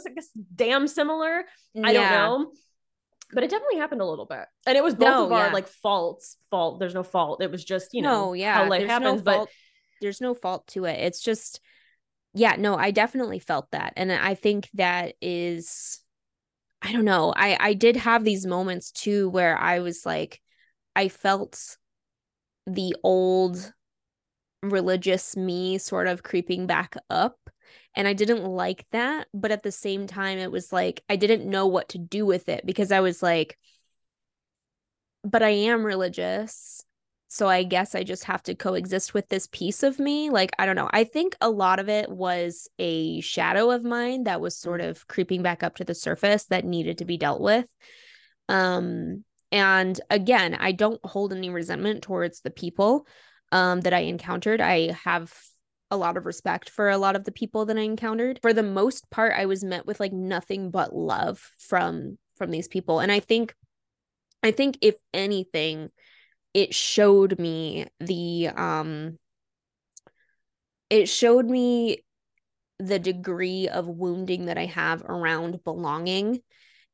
damn 0.55 0.88
similar 0.88 1.44
i 1.84 1.92
don't 1.92 2.11
know 2.11 2.53
but 3.32 3.42
it 3.44 3.51
definitely 3.51 3.78
happened 3.78 4.01
a 4.01 4.05
little 4.05 4.24
bit 4.26 4.47
and 4.66 4.76
it 4.76 4.82
was 4.84 4.94
both 4.94 5.09
No, 5.09 5.26
of 5.26 5.32
our 5.32 5.47
yeah. 5.47 5.53
like 5.53 5.68
faults 5.68 6.36
fault 6.51 6.78
there's 6.80 6.94
no 6.94 7.03
fault 7.05 7.40
it 7.42 7.51
was 7.51 7.64
just 7.64 7.94
you 7.94 8.03
know 8.03 8.26
no, 8.26 8.32
yeah. 8.32 8.55
how 8.55 8.68
life 8.68 8.80
there's 8.80 8.90
happens 8.90 9.18
no 9.24 9.38
but. 9.38 9.49
There's 10.03 10.20
no 10.20 10.34
fault 10.34 10.66
to 10.68 10.84
it. 10.84 11.01
It's 11.01 11.22
just, 11.22 11.59
yeah, 12.37 12.57
no, 12.59 12.76
I 12.76 12.91
definitely 12.91 13.39
felt 13.39 13.70
that. 13.70 13.95
And 13.97 14.12
I 14.12 14.34
think 14.34 14.68
that 14.74 15.14
is, 15.22 16.01
I 16.82 16.93
don't 16.93 17.07
know. 17.07 17.32
I, 17.34 17.57
I 17.59 17.72
did 17.72 17.97
have 17.97 18.24
these 18.24 18.45
moments 18.45 18.93
too 18.93 19.30
where 19.30 19.57
I 19.57 19.78
was 19.78 20.05
like, 20.05 20.43
I 20.95 21.09
felt 21.09 21.78
the 22.66 22.95
old 23.03 23.72
religious 24.62 25.34
me 25.34 25.78
sort 25.78 26.09
of 26.09 26.22
creeping 26.22 26.66
back 26.66 26.95
up. 27.09 27.39
And 27.95 28.07
I 28.07 28.12
didn't 28.12 28.45
like 28.45 28.84
that. 28.93 29.28
But 29.32 29.51
at 29.51 29.62
the 29.62 29.72
same 29.72 30.07
time, 30.07 30.39
it 30.39 30.53
was 30.53 30.70
like, 30.70 31.03
I 31.09 31.16
didn't 31.16 31.49
know 31.49 31.66
what 31.66 31.89
to 31.91 31.99
do 31.99 32.26
with 32.26 32.51
it 32.51 32.66
because 32.66 32.93
I 32.93 33.01
was 33.01 33.22
like, 33.22 33.57
but 35.24 35.43
I 35.43 35.51
am 35.51 35.87
religious. 35.87 36.84
So 37.29 37.49
I 37.49 37.64
guess 37.64 37.95
I 37.95 38.03
just 38.05 38.24
have 38.24 38.43
to 38.45 38.55
coexist 38.55 39.12
with 39.12 39.29
this 39.29 39.49
piece 39.51 39.83
of 39.83 39.99
me. 39.99 40.31
Like, 40.31 40.53
I 40.59 40.66
don't 40.66 40.77
know. 40.77 40.89
I 40.93 41.05
think 41.05 41.37
a 41.41 41.51
lot 41.51 41.81
of 41.81 41.89
it 41.89 42.09
was 42.09 42.68
a 42.79 43.20
shadow 43.20 43.70
of 43.70 43.83
mine 43.85 44.24
that 44.24 44.41
was 44.41 44.57
sort 44.57 44.81
of 44.81 45.07
creeping 45.09 45.43
back 45.43 45.62
up 45.62 45.77
to 45.77 45.85
the 45.85 45.95
surface 45.95 46.45
that 46.45 46.64
needed 46.64 46.99
to 46.99 47.05
be 47.05 47.16
dealt 47.16 47.41
with. 47.41 47.66
Um, 48.49 49.24
and 49.53 50.01
again, 50.09 50.55
I 50.55 50.72
don't 50.72 51.01
hold 51.05 51.33
any 51.33 51.51
resentment 51.51 52.03
towards 52.03 52.41
the 52.41 52.51
people 52.51 53.07
um 53.53 53.81
that 53.83 53.95
I 53.95 54.01
encountered. 54.01 54.61
I 54.61 54.93
have 55.05 55.33
a 55.91 55.97
lot 55.97 56.16
of 56.16 56.27
respect 56.27 56.68
for 56.68 56.91
a 56.91 56.99
lot 56.99 57.14
of 57.14 57.24
the 57.24 57.33
people 57.33 57.66
that 57.66 57.77
I 57.77 57.83
encountered. 57.83 58.41
For 58.43 58.53
the 58.53 58.62
most 58.62 59.09
part, 59.11 59.35
I 59.37 59.47
was 59.47 59.62
met 59.62 59.87
with 59.87 60.01
like 60.01 60.12
nothing 60.12 60.70
but 60.70 60.95
love 60.95 61.53
from 61.59 62.18
from 62.37 62.51
these 62.51 62.68
people. 62.68 63.01
And 63.01 63.11
I 63.12 63.20
think 63.20 63.55
I 64.43 64.51
think 64.51 64.79
if 64.83 64.97
anything, 65.14 65.91
it 66.57 66.74
showed 66.74 67.38
me 67.38 67.86
the 68.00 68.48
um 68.48 69.18
it 70.88 71.07
showed 71.07 71.44
me 71.44 71.98
the 72.78 72.98
degree 72.98 73.68
of 73.68 73.86
wounding 73.86 74.46
that 74.46 74.57
I 74.57 74.64
have 74.64 75.02
around 75.02 75.62
belonging. 75.64 76.40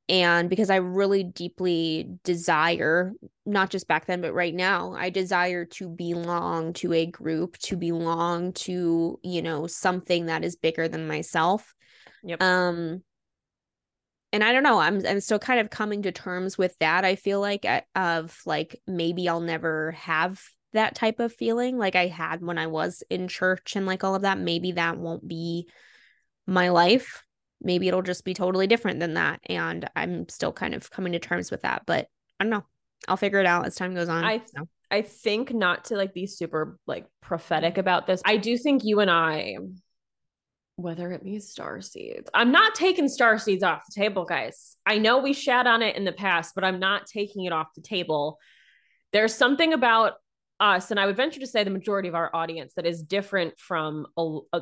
And 0.09 0.51
because 0.51 0.69
I 0.69 0.77
really 0.77 1.23
deeply 1.23 2.09
desire, 2.25 3.13
not 3.47 3.71
just 3.71 3.87
back 3.87 4.07
then, 4.07 4.21
but 4.21 4.35
right 4.35 4.55
now, 4.55 4.95
I 4.95 5.11
desire 5.11 5.65
to 5.77 5.89
belong 5.89 6.73
to 6.75 6.93
a 6.93 7.07
group, 7.07 7.57
to 7.59 7.77
belong 7.77 8.55
to, 8.55 9.21
you 9.23 9.43
know, 9.43 9.69
something 9.69 10.27
that 10.27 10.43
is 10.43 10.57
bigger 10.57 10.89
than 10.89 11.07
myself. 11.07 11.73
Yep. 12.25 12.43
Um, 12.43 13.03
and 14.33 14.43
I 14.43 14.53
don't 14.53 14.63
know, 14.63 14.79
I'm 14.79 15.05
I'm 15.07 15.21
still 15.21 15.39
kind 15.39 15.61
of 15.61 15.71
coming 15.71 16.03
to 16.03 16.13
terms 16.13 16.57
with 16.57 16.77
that. 16.79 17.05
I 17.05 17.17
feel 17.17 17.41
like 17.41 17.65
I- 17.65 17.85
of 17.95 18.39
like 18.47 18.81
maybe 18.87 19.29
I'll 19.29 19.41
never 19.41 19.93
have 19.93 20.41
that 20.73 20.95
type 20.95 21.21
of 21.21 21.33
feeling 21.33 21.77
like 21.77 21.97
I 21.97 22.07
had 22.07 22.43
when 22.43 22.59
I 22.59 22.67
was 22.67 23.03
in 23.11 23.29
church 23.29 23.77
and 23.77 23.87
like 23.87 24.05
all 24.05 24.15
of 24.15 24.23
that. 24.23 24.39
Maybe 24.39 24.73
that 24.73 24.99
won't 24.99 25.27
be 25.27 25.69
my 26.47 26.71
life. 26.71 27.23
Maybe 27.61 27.89
it'll 27.89 28.03
just 28.03 28.25
be 28.25 28.35
totally 28.35 28.67
different 28.67 29.01
than 29.01 29.15
that. 29.15 29.41
And 29.47 29.89
I'm 29.95 30.29
still 30.29 30.53
kind 30.53 30.75
of 30.75 30.91
coming 30.91 31.13
to 31.13 31.19
terms 31.19 31.51
with 31.51 31.63
that. 31.63 31.83
But 31.87 32.09
I 32.41 32.45
don't 32.45 32.51
know. 32.51 32.65
I'll 33.07 33.17
figure 33.17 33.41
it 33.41 33.47
out 33.47 33.67
as 33.67 33.75
time 33.75 33.95
goes 33.95 34.09
on. 34.09 34.25
I 34.25 34.39
so. 34.39 34.69
I 34.91 35.03
think 35.03 35.53
not 35.55 35.87
to 35.87 35.97
like 35.97 36.13
be 36.13 36.27
super 36.27 36.79
like 36.87 37.07
prophetic 37.21 37.79
about 37.79 38.07
this. 38.07 38.21
I 38.25 38.37
do 38.37 38.59
think 38.59 38.85
you 38.85 39.01
and 39.01 39.11
I, 39.11 39.57
whether 40.83 41.13
it 41.13 41.25
be 41.25 41.39
star 41.39 41.81
seeds, 41.81 42.29
I'm 42.35 42.53
not 42.53 42.75
taking 42.75 43.09
star 43.09 43.39
seeds 43.39 43.63
off 43.63 43.85
the 43.87 44.01
table, 44.01 44.25
guys. 44.25 44.77
I 44.85 44.99
know 44.99 45.19
we 45.19 45.33
shat 45.33 45.67
on 45.67 45.83
it 45.83 45.97
in 45.97 46.05
the 46.05 46.13
past, 46.13 46.55
but 46.55 46.65
I'm 46.65 46.79
not 46.79 47.07
taking 47.07 47.45
it 47.45 47.53
off 47.53 47.75
the 47.75 47.83
table. 47.83 48.39
There's 49.13 49.35
something 49.35 49.73
about 49.73 50.15
us, 50.61 50.91
and 50.91 51.01
I 51.01 51.07
would 51.07 51.17
venture 51.17 51.41
to 51.41 51.47
say 51.47 51.65
the 51.65 51.71
majority 51.71 52.09
of 52.09 52.15
our 52.15 52.31
audience 52.35 52.75
that 52.75 52.87
is 52.87 53.03
different 53.03 53.59
from 53.59 54.07
a, 54.17 54.39
a, 54.53 54.61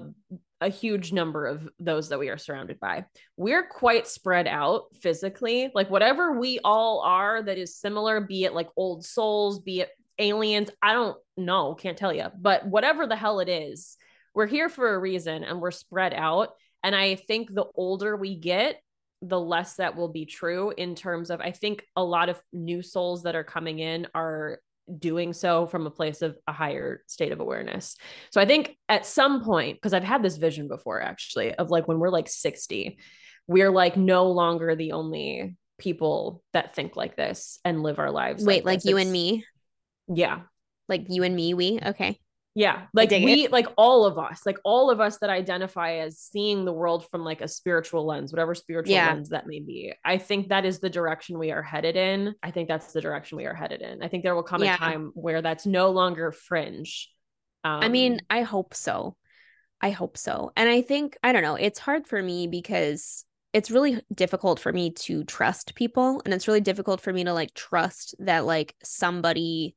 a 0.63 0.69
huge 0.69 1.13
number 1.13 1.47
of 1.47 1.69
those 1.79 2.09
that 2.09 2.19
we 2.19 2.29
are 2.29 2.39
surrounded 2.39 2.81
by. 2.81 3.05
We're 3.37 3.67
quite 3.67 4.07
spread 4.07 4.47
out 4.47 4.85
physically. 5.01 5.71
Like 5.75 5.91
whatever 5.91 6.39
we 6.39 6.59
all 6.65 7.01
are 7.01 7.43
that 7.43 7.59
is 7.59 7.77
similar, 7.77 8.21
be 8.21 8.45
it 8.45 8.55
like 8.55 8.69
old 8.77 9.05
souls, 9.05 9.61
be 9.61 9.81
it 9.81 9.91
aliens, 10.19 10.71
I 10.83 10.93
don't 10.93 11.17
know, 11.37 11.75
can't 11.75 11.97
tell 11.97 12.13
you, 12.13 12.27
but 12.39 12.67
whatever 12.67 13.07
the 13.07 13.17
hell 13.17 13.41
it 13.41 13.49
is, 13.49 13.97
we're 14.41 14.47
here 14.47 14.71
for 14.71 14.95
a 14.95 14.99
reason 14.99 15.45
and 15.45 15.61
we're 15.61 15.71
spread 15.71 16.15
out. 16.15 16.55
And 16.83 16.97
I 16.97 17.17
think 17.17 17.55
the 17.55 17.67
older 17.75 18.17
we 18.17 18.37
get, 18.37 18.81
the 19.21 19.39
less 19.39 19.75
that 19.75 19.97
will 19.97 20.09
be 20.09 20.25
true 20.25 20.73
in 20.75 20.95
terms 20.95 21.29
of, 21.29 21.43
I 21.43 21.51
think 21.51 21.85
a 21.95 22.03
lot 22.03 22.31
of 22.31 22.41
new 22.51 22.81
souls 22.81 23.25
that 23.25 23.37
are 23.37 23.45
coming 23.45 23.81
in 23.81 24.07
are 24.15 24.61
doing 24.99 25.35
so 25.35 25.67
from 25.67 25.87
a 25.87 25.91
place 25.91 26.23
of 26.23 26.39
a 26.47 26.55
higher 26.55 27.03
state 27.07 27.33
of 27.33 27.41
awareness. 27.41 27.99
So 28.33 28.41
I 28.41 28.47
think 28.47 28.79
at 28.89 29.05
some 29.05 29.45
point, 29.45 29.77
because 29.77 29.93
I've 29.93 30.05
had 30.05 30.23
this 30.23 30.39
vision 30.39 30.69
before 30.69 31.03
actually, 31.03 31.55
of 31.55 31.71
like 31.71 31.87
when 31.87 31.99
we're 31.99 32.09
like 32.09 32.27
60, 32.27 32.99
we're 33.47 33.71
like 33.71 33.99
no 33.99 34.31
longer 34.31 34.75
the 34.75 34.93
only 34.93 35.55
people 35.79 36.43
that 36.55 36.75
think 36.75 36.97
like 36.97 37.15
this 37.15 37.61
and 37.63 37.83
live 37.83 37.99
our 37.99 38.11
lives. 38.11 38.43
Wait, 38.43 38.65
like 38.65 38.79
this. 38.79 38.87
you 38.87 38.97
and 38.97 39.13
me? 39.13 39.45
Yeah. 40.09 40.41
Like 40.89 41.09
you 41.11 41.25
and 41.25 41.37
me, 41.37 41.53
we? 41.53 41.79
Okay. 41.79 42.19
Yeah. 42.55 42.87
Like 42.93 43.11
we, 43.11 43.47
like 43.49 43.69
all 43.77 44.05
of 44.05 44.19
us, 44.19 44.43
like 44.45 44.59
all 44.65 44.91
of 44.91 45.01
us 45.01 45.19
that 45.19 45.31
identify 45.31 45.99
as 45.99 46.19
seeing 46.19 46.65
the 46.65 46.73
world 46.73 47.07
from 47.09 47.25
like 47.25 47.41
a 47.41 47.49
spiritual 47.49 48.05
lens, 48.05 48.33
whatever 48.33 48.55
spiritual 48.55 48.93
Yeah. 48.93 49.13
lens 49.13 49.29
that 49.29 49.47
may 49.47 49.61
be. 49.61 49.93
I 50.05 50.19
think 50.19 50.49
that 50.49 50.65
is 50.65 50.81
the 50.81 50.91
direction 50.91 51.39
we 51.39 51.53
are 51.53 51.63
headed 51.63 51.97
in. 51.97 52.35
I 52.43 52.51
think 52.51 52.69
that's 52.69 52.93
the 52.93 53.01
direction 53.01 53.39
we 53.39 53.47
are 53.47 53.55
headed 53.55 53.83
in. 53.83 54.03
I 54.03 54.09
think 54.09 54.25
there 54.25 54.35
will 54.35 54.43
come 54.43 54.65
Yeah. 54.65 54.75
a 54.75 54.79
time 54.79 55.13
where 55.15 55.43
that's 55.43 55.65
no 55.65 55.91
longer 55.91 56.33
fringe. 56.33 57.09
Um, 57.63 57.81
I 57.83 57.89
mean, 57.89 58.21
I 58.29 58.43
hope 58.43 58.75
so. 58.75 59.17
I 59.81 59.91
hope 59.91 60.19
so. 60.19 60.51
And 60.57 60.69
I 60.69 60.83
think, 60.83 61.17
I 61.23 61.33
don't 61.33 61.43
know, 61.43 61.55
it's 61.55 61.79
hard 61.79 62.07
for 62.07 62.21
me 62.21 62.47
because 62.49 63.25
it's 63.53 63.71
really 63.71 64.01
difficult 64.15 64.61
for 64.61 64.73
me 64.73 64.91
to 64.91 65.25
trust 65.25 65.75
people. 65.75 66.21
And 66.25 66.35
it's 66.35 66.47
really 66.47 66.61
difficult 66.61 67.01
for 67.01 67.13
me 67.13 67.25
to 67.25 67.33
like 67.33 67.55
trust 67.55 68.15
that 68.19 68.45
like 68.45 68.75
somebody 68.83 69.75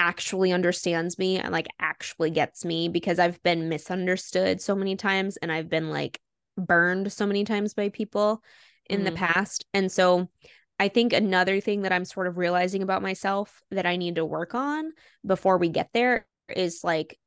actually 0.00 0.50
understands 0.52 1.18
me 1.18 1.38
and 1.38 1.52
like 1.52 1.68
actually 1.78 2.30
gets 2.30 2.64
me 2.64 2.88
because 2.88 3.18
I've 3.18 3.42
been 3.42 3.68
misunderstood 3.68 4.62
so 4.62 4.74
many 4.74 4.96
times 4.96 5.36
and 5.36 5.52
I've 5.52 5.68
been 5.68 5.90
like 5.90 6.18
burned 6.56 7.12
so 7.12 7.26
many 7.26 7.44
times 7.44 7.74
by 7.74 7.90
people 7.90 8.42
in 8.88 9.04
the 9.04 9.12
Mhm. 9.12 9.16
past. 9.16 9.66
And 9.74 9.92
so 9.92 10.30
I 10.78 10.88
think 10.88 11.12
another 11.12 11.60
thing 11.60 11.82
that 11.82 11.92
I'm 11.92 12.06
sort 12.06 12.26
of 12.26 12.38
realizing 12.38 12.82
about 12.82 13.02
myself 13.02 13.62
that 13.70 13.84
I 13.86 13.96
need 13.96 14.14
to 14.14 14.24
work 14.24 14.54
on 14.54 14.92
before 15.26 15.58
we 15.58 15.68
get 15.68 15.90
there 15.92 16.26
is 16.48 16.82
like 16.82 17.18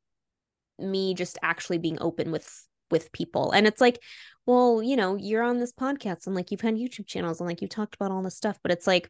me 0.80 1.14
just 1.14 1.38
actually 1.44 1.78
being 1.78 1.98
open 2.02 2.32
with 2.32 2.68
with 2.92 3.12
people. 3.12 3.52
And 3.52 3.68
it's 3.68 3.82
like, 3.82 4.00
well, 4.46 4.82
you 4.84 4.96
know, 4.96 5.16
you're 5.16 5.44
on 5.44 5.60
this 5.60 5.74
podcast 5.74 6.28
and 6.28 6.36
like 6.36 6.52
you've 6.52 6.62
had 6.62 6.76
YouTube 6.76 7.08
channels 7.08 7.40
and 7.40 7.48
like 7.50 7.62
you 7.62 7.68
talked 7.68 7.96
about 7.96 8.12
all 8.12 8.24
this 8.24 8.36
stuff, 8.38 8.60
but 8.64 8.72
it's 8.72 8.88
like 8.88 9.10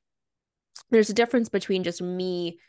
there's 0.91 1.09
a 1.09 1.13
difference 1.13 1.49
between 1.49 1.83
just 1.83 2.01
me, 2.01 2.59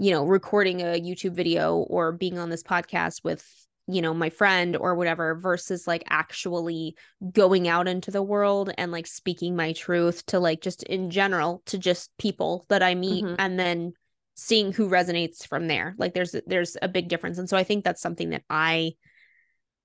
you 0.00 0.10
know, 0.10 0.24
recording 0.24 0.80
a 0.80 0.98
YouTube 0.98 1.34
video 1.34 1.76
or 1.76 2.10
being 2.10 2.38
on 2.38 2.48
this 2.48 2.62
podcast 2.62 3.22
with, 3.22 3.46
you 3.86 4.00
know, 4.00 4.14
my 4.14 4.30
friend 4.30 4.74
or 4.76 4.94
whatever 4.94 5.34
versus 5.34 5.86
like 5.86 6.02
actually 6.08 6.96
going 7.32 7.68
out 7.68 7.86
into 7.86 8.10
the 8.10 8.22
world 8.22 8.72
and 8.78 8.90
like 8.92 9.06
speaking 9.06 9.54
my 9.54 9.74
truth 9.74 10.24
to 10.24 10.40
like 10.40 10.62
just 10.62 10.82
in 10.84 11.10
general 11.10 11.62
to 11.66 11.76
just 11.76 12.10
people 12.16 12.64
that 12.70 12.82
I 12.82 12.94
meet 12.94 13.24
Mhm. 13.24 13.36
and 13.38 13.58
then 13.58 13.92
seeing 14.36 14.72
who 14.72 14.88
resonates 14.88 15.46
from 15.46 15.68
there. 15.68 15.94
Like 15.98 16.14
there's 16.14 16.34
there's 16.46 16.78
a 16.80 16.88
big 16.88 17.08
difference. 17.08 17.36
And 17.36 17.46
so 17.48 17.58
I 17.58 17.64
think 17.64 17.84
that's 17.84 18.00
something 18.00 18.30
that 18.30 18.44
I 18.48 18.94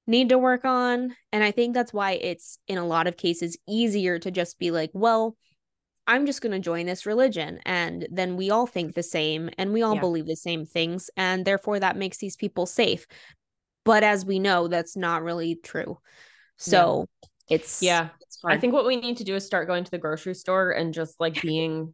need 0.08 0.30
to 0.30 0.38
work 0.38 0.64
on 0.64 1.14
and 1.34 1.44
I 1.44 1.52
think 1.52 1.74
that's 1.74 1.92
why 1.92 2.12
it's 2.12 2.58
in 2.68 2.78
a 2.78 2.86
lot 2.86 3.08
of 3.08 3.18
cases 3.18 3.58
easier 3.68 4.18
to 4.20 4.32
just 4.32 4.60
be 4.60 4.72
like, 4.72 4.92
well, 4.94 5.36
I'm 6.08 6.26
just 6.26 6.42
going 6.42 6.52
to 6.52 6.60
join 6.60 6.86
this 6.86 7.06
religion. 7.06 7.60
And 7.66 8.08
then 8.12 8.36
we 8.38 8.52
all 8.52 8.68
think 8.68 8.94
the 8.94 9.04
same 9.04 9.50
and 9.58 9.74
we 9.74 9.82
all 9.82 9.96
Yeah. 9.96 10.02
believe 10.02 10.28
the 10.28 10.36
same 10.36 10.66
things. 10.66 11.10
And 11.18 11.46
therefore, 11.46 11.80
that 11.80 11.98
makes 11.98 12.18
these 12.18 12.36
people 12.36 12.66
safe. 12.66 13.08
But 13.84 14.04
as 14.04 14.26
we 14.26 14.40
know, 14.40 14.68
that's 14.68 14.96
not 14.96 15.24
really 15.24 15.56
true. 15.56 16.00
So 16.58 17.08
it's, 17.50 17.82
Yeah. 17.82 18.10
it's 18.22 18.40
I 18.46 18.58
think 18.58 18.74
what 18.74 18.86
we 18.86 18.96
need 18.98 19.18
to 19.18 19.24
do 19.24 19.36
is 19.36 19.46
start 19.46 19.68
going 19.68 19.84
to 19.84 19.92
the 19.92 19.98
grocery 19.98 20.36
store 20.36 20.72
and 20.72 20.94
just 20.94 21.20
like 21.20 21.42
being 21.42 21.94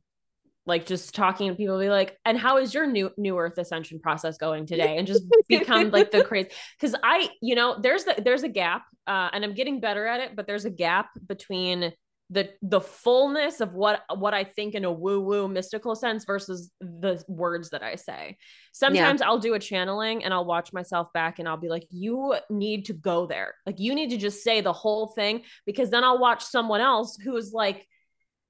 like 0.67 0.85
just 0.85 1.15
talking 1.15 1.49
to 1.49 1.55
people 1.55 1.79
be 1.79 1.89
like 1.89 2.17
and 2.23 2.37
how 2.37 2.57
is 2.57 2.71
your 2.71 2.85
new 2.85 3.09
new 3.17 3.35
earth 3.37 3.57
ascension 3.57 3.99
process 3.99 4.37
going 4.37 4.67
today 4.67 4.95
and 4.97 5.07
just 5.07 5.23
become 5.47 5.89
like 5.89 6.11
the 6.11 6.23
crazy 6.23 6.49
because 6.79 6.95
i 7.03 7.27
you 7.41 7.55
know 7.55 7.79
there's 7.81 8.03
the 8.03 8.15
there's 8.23 8.43
a 8.43 8.47
gap 8.47 8.83
uh 9.07 9.27
and 9.33 9.43
i'm 9.43 9.55
getting 9.55 9.79
better 9.79 10.05
at 10.05 10.19
it 10.19 10.35
but 10.35 10.45
there's 10.45 10.65
a 10.65 10.69
gap 10.69 11.09
between 11.27 11.91
the 12.31 12.49
the 12.61 12.79
fullness 12.81 13.59
of 13.59 13.73
what 13.73 14.01
what 14.15 14.33
i 14.33 14.43
think 14.43 14.73
in 14.73 14.85
a 14.85 14.91
woo 14.91 15.19
woo 15.19 15.47
mystical 15.47 15.95
sense 15.95 16.23
versus 16.25 16.71
the 16.79 17.21
words 17.27 17.69
that 17.71 17.83
i 17.83 17.95
say 17.95 18.37
sometimes 18.71 19.21
i'll 19.21 19.37
do 19.37 19.53
a 19.53 19.59
channeling 19.59 20.23
and 20.23 20.33
i'll 20.33 20.45
watch 20.45 20.71
myself 20.73 21.11
back 21.13 21.39
and 21.39 21.47
i'll 21.47 21.57
be 21.57 21.67
like 21.69 21.85
you 21.91 22.33
need 22.49 22.85
to 22.85 22.93
go 22.93 23.27
there 23.27 23.55
like 23.65 23.79
you 23.79 23.93
need 23.93 24.09
to 24.09 24.17
just 24.17 24.43
say 24.43 24.61
the 24.61 24.73
whole 24.73 25.07
thing 25.07 25.43
because 25.65 25.89
then 25.89 26.03
i'll 26.05 26.19
watch 26.19 26.43
someone 26.43 26.79
else 26.81 27.17
who's 27.17 27.51
like 27.51 27.85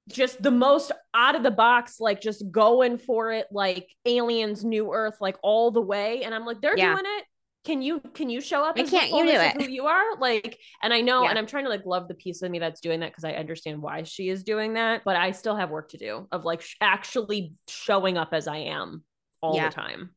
just 0.08 0.42
the 0.42 0.50
most 0.50 0.90
out 1.14 1.36
of 1.36 1.44
the 1.44 1.50
box, 1.50 2.00
like 2.00 2.20
just 2.20 2.50
going 2.50 2.98
for 2.98 3.30
it, 3.32 3.46
like 3.52 3.86
aliens, 4.04 4.64
new 4.64 4.92
earth, 4.92 5.14
like 5.20 5.36
all 5.44 5.70
the 5.70 5.80
way. 5.80 6.24
And 6.24 6.34
I'm 6.34 6.44
like, 6.44 6.60
they're 6.60 6.76
Yeah. 6.76 6.92
doing 6.94 7.04
it. 7.06 7.24
Can 7.64 7.80
you 7.80 8.00
can 8.00 8.28
you 8.28 8.40
show 8.40 8.64
up 8.64 8.76
I 8.76 8.82
can't 8.82 9.10
you 9.10 9.24
do 9.24 9.30
it? 9.30 9.62
who 9.62 9.68
you 9.70 9.86
are? 9.86 10.16
Like, 10.18 10.58
and 10.82 10.92
I 10.92 11.00
know, 11.00 11.22
Yeah. 11.22 11.30
and 11.30 11.38
I'm 11.38 11.46
trying 11.46 11.64
to 11.64 11.70
like 11.70 11.86
love 11.86 12.08
the 12.08 12.14
piece 12.14 12.42
of 12.42 12.50
me 12.50 12.58
that's 12.58 12.80
doing 12.80 13.00
that 13.00 13.10
because 13.12 13.24
I 13.24 13.32
understand 13.34 13.80
why 13.80 14.02
she 14.02 14.28
is 14.28 14.42
doing 14.42 14.74
that, 14.74 15.02
but 15.04 15.14
I 15.14 15.30
still 15.30 15.54
have 15.54 15.70
work 15.70 15.90
to 15.90 15.98
do 15.98 16.26
of 16.32 16.44
like 16.44 16.62
sh- 16.62 16.76
actually 16.80 17.54
showing 17.68 18.18
up 18.18 18.30
as 18.32 18.48
I 18.48 18.56
am 18.58 19.04
all 19.40 19.54
Yeah. 19.54 19.68
the 19.68 19.74
time. 19.74 20.10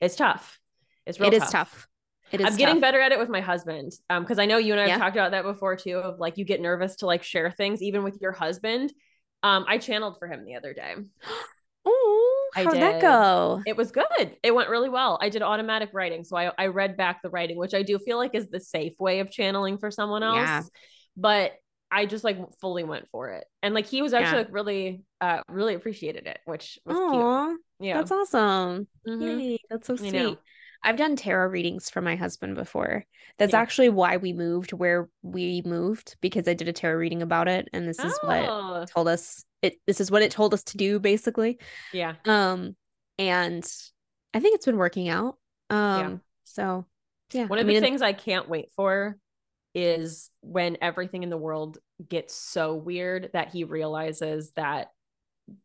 It's 0.00 0.14
tough. 0.16 0.58
It's 1.06 1.18
real 1.18 1.32
it 1.32 1.34
is 1.42 1.48
tough. 1.50 1.88
It 2.32 2.40
is 2.42 2.46
I'm 2.48 2.56
getting 2.56 2.74
tough. 2.76 2.82
better 2.82 3.00
at 3.00 3.12
it 3.12 3.18
with 3.18 3.30
my 3.30 3.40
husband. 3.40 3.92
Um, 4.10 4.22
because 4.22 4.38
I 4.38 4.44
know 4.46 4.58
you 4.58 4.72
and 4.72 4.80
I 4.80 4.84
have 4.84 4.90
Yeah. 4.90 4.98
talked 4.98 5.16
about 5.16 5.30
that 5.30 5.42
before 5.44 5.76
too, 5.76 5.96
of 5.96 6.18
like 6.20 6.36
you 6.36 6.44
get 6.44 6.60
nervous 6.60 6.96
to 6.96 7.06
like 7.06 7.22
share 7.22 7.50
things 7.50 7.82
even 7.82 8.04
with 8.04 8.18
your 8.20 8.32
husband. 8.32 8.92
Um, 9.42 9.64
I 9.66 9.78
channeled 9.78 10.18
for 10.18 10.28
him 10.28 10.44
the 10.44 10.56
other 10.56 10.74
day. 10.74 10.96
I 12.56 12.64
how'd 12.64 12.74
that 12.74 13.00
go? 13.00 13.62
It 13.66 13.76
was 13.76 13.90
good. 13.92 14.36
It 14.42 14.54
went 14.54 14.68
really 14.68 14.88
well. 14.88 15.18
I 15.20 15.28
did 15.28 15.42
automatic 15.42 15.90
writing. 15.92 16.24
So 16.24 16.36
I, 16.36 16.52
I 16.58 16.66
read 16.66 16.96
back 16.96 17.22
the 17.22 17.30
writing, 17.30 17.56
which 17.56 17.74
I 17.74 17.82
do 17.82 17.98
feel 17.98 18.16
like 18.18 18.34
is 18.34 18.48
the 18.48 18.60
safe 18.60 18.94
way 18.98 19.20
of 19.20 19.30
channeling 19.30 19.78
for 19.78 19.90
someone 19.90 20.22
else. 20.22 20.36
Yeah. 20.36 20.62
But 21.16 21.52
I 21.90 22.06
just 22.06 22.22
like 22.24 22.38
fully 22.60 22.84
went 22.84 23.08
for 23.08 23.30
it. 23.30 23.44
And 23.62 23.74
like 23.74 23.86
he 23.86 24.02
was 24.02 24.12
actually 24.14 24.32
Yeah. 24.32 24.42
like 24.44 24.52
really 24.52 25.02
uh 25.20 25.40
really 25.48 25.74
appreciated 25.74 26.26
it, 26.26 26.38
which 26.44 26.78
was 26.84 26.96
Aw, 26.96 27.46
cute. 27.48 27.60
Yeah. 27.80 27.96
that's 27.98 28.12
awesome. 28.12 28.86
Mhm. 29.08 29.40
Yay, 29.40 29.58
that's 29.68 29.86
so 29.86 29.96
sweet. 29.96 30.38
I've 30.82 30.96
done 30.96 31.14
tarot 31.16 31.48
readings 31.48 31.90
for 31.90 32.00
my 32.00 32.16
husband 32.16 32.54
before. 32.54 33.04
That's 33.38 33.52
Yeah. 33.52 33.60
actually 33.60 33.88
why 33.90 34.16
we 34.16 34.32
moved 34.32 34.72
where 34.72 35.08
we 35.22 35.62
moved 35.64 36.16
because 36.20 36.48
I 36.48 36.54
did 36.54 36.68
a 36.68 36.72
tarot 36.72 36.96
reading 36.98 37.22
about 37.22 37.48
it 37.48 37.68
and 37.72 37.86
this 37.86 37.98
is 37.98 38.16
what 38.22 38.44
Oh, 38.48 38.84
told 38.88 39.08
us 39.08 39.44
it 39.62 39.74
this 39.86 40.00
is 40.00 40.10
what 40.10 40.22
it 40.22 40.30
told 40.30 40.54
us 40.54 40.62
to 40.64 40.76
do 40.78 40.98
basically. 40.98 41.58
yeah. 41.92 42.14
Um 42.24 42.76
and 43.18 43.64
I 44.32 44.40
think 44.40 44.54
it's 44.54 44.64
been 44.66 44.78
working 44.78 45.08
out. 45.08 45.36
Um 45.68 46.22
so 46.44 46.86
yeah. 47.32 47.46
One 47.46 47.58
I 47.58 47.62
of 47.62 47.68
the 47.68 47.80
things 47.80 48.02
I 48.02 48.12
can't 48.14 48.48
wait 48.48 48.70
for 48.74 49.18
is 49.74 50.30
when 50.40 50.78
everything 50.80 51.22
in 51.22 51.28
the 51.28 51.36
world 51.36 51.78
gets 52.08 52.34
so 52.34 52.74
weird 52.74 53.30
that 53.34 53.50
he 53.50 53.64
realizes 53.64 54.50
that 54.56 54.88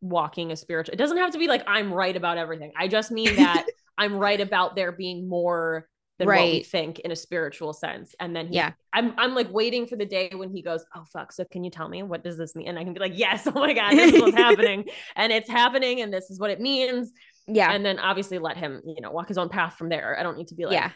walking 0.02 0.52
a 0.52 0.56
spiritual 0.56 0.94
it 0.94 0.98
doesn't 0.98 1.18
have 1.18 1.32
to 1.32 1.38
be 1.40 1.48
like 1.48 1.64
I'm 1.68 1.94
right 1.94 2.16
about 2.16 2.38
everything. 2.38 2.74
I 2.78 2.88
just 2.88 3.12
mean 3.12 3.36
that 3.38 3.66
I'm 3.98 4.16
right 4.16 4.40
about 4.40 4.76
there 4.76 4.92
being 4.92 5.28
more 5.30 5.88
than 6.18 6.28
what 6.28 6.38
we 6.44 6.64
think 6.64 7.00
in 7.00 7.12
a 7.12 7.16
spiritual 7.16 7.74
sense. 7.74 8.16
And 8.20 8.36
then 8.36 8.48
he, 8.48 8.56
Yeah. 8.56 8.72
I'm 8.94 9.14
I'm 9.18 9.36
like 9.36 9.52
waiting 9.52 9.86
for 9.86 9.98
the 9.98 10.06
day 10.06 10.32
when 10.34 10.50
he 10.50 10.62
goes, 10.62 10.86
Oh 10.96 11.04
fuck, 11.12 11.32
so 11.34 11.44
can 11.44 11.64
you 11.64 11.72
tell 11.72 11.90
me 11.90 12.04
what 12.04 12.24
does 12.24 12.38
this 12.38 12.56
mean? 12.56 12.68
And 12.70 12.80
I 12.80 12.84
can 12.84 12.94
be 12.94 13.00
like, 13.00 13.18
Yes, 13.18 13.46
oh 13.54 13.60
my 13.60 13.74
god, 13.74 13.92
this 13.92 14.14
is 14.14 14.22
what's 14.22 14.38
happening. 14.38 14.86
And 15.16 15.34
it's 15.34 15.50
happening 15.50 16.02
and 16.02 16.14
this 16.14 16.30
is 16.30 16.40
what 16.40 16.52
it 16.52 16.62
means. 16.62 17.12
yeah. 17.48 17.72
And 17.72 17.86
then 17.86 18.00
obviously 18.00 18.40
let 18.40 18.56
him, 18.58 18.82
you 18.86 19.02
know, 19.02 19.12
walk 19.12 19.28
his 19.28 19.38
own 19.38 19.50
path 19.50 19.76
from 19.76 19.90
there. 19.90 20.18
I 20.18 20.24
don't 20.24 20.38
need 20.38 20.48
to 20.48 20.56
be 20.56 20.66
like 20.66 20.74
yeah. 20.74 20.92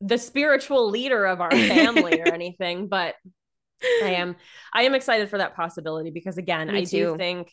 the 0.00 0.16
spiritual 0.18 0.88
leader 0.90 1.26
of 1.26 1.40
our 1.42 1.50
family 1.50 2.20
or 2.20 2.28
anything, 2.32 2.88
but 2.88 3.14
I 4.02 4.12
am 4.12 4.36
I 4.72 4.84
am 4.84 4.94
excited 4.94 5.28
for 5.28 5.36
that 5.36 5.54
possibility 5.54 6.10
because 6.10 6.38
again, 6.38 6.68
Me 6.68 6.78
I 6.78 6.84
do 6.84 7.14
think 7.18 7.52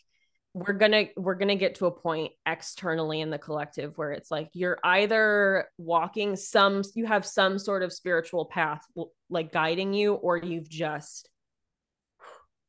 we're 0.54 0.72
gonna 0.72 1.06
we're 1.16 1.34
gonna 1.34 1.56
get 1.56 1.74
to 1.76 1.86
a 1.86 1.90
point 1.90 2.32
externally 2.46 3.20
in 3.20 3.28
the 3.28 3.38
collective 3.38 3.98
where 3.98 4.12
it's 4.12 4.30
like 4.30 4.48
you're 4.52 4.78
either 4.84 5.68
walking 5.78 6.36
some 6.36 6.82
you 6.94 7.06
have 7.06 7.26
some 7.26 7.58
sort 7.58 7.82
of 7.82 7.92
spiritual 7.92 8.46
path 8.46 8.82
like 9.28 9.52
guiding 9.52 9.92
you 9.92 10.14
or 10.14 10.36
you've 10.36 10.68
just 10.68 11.28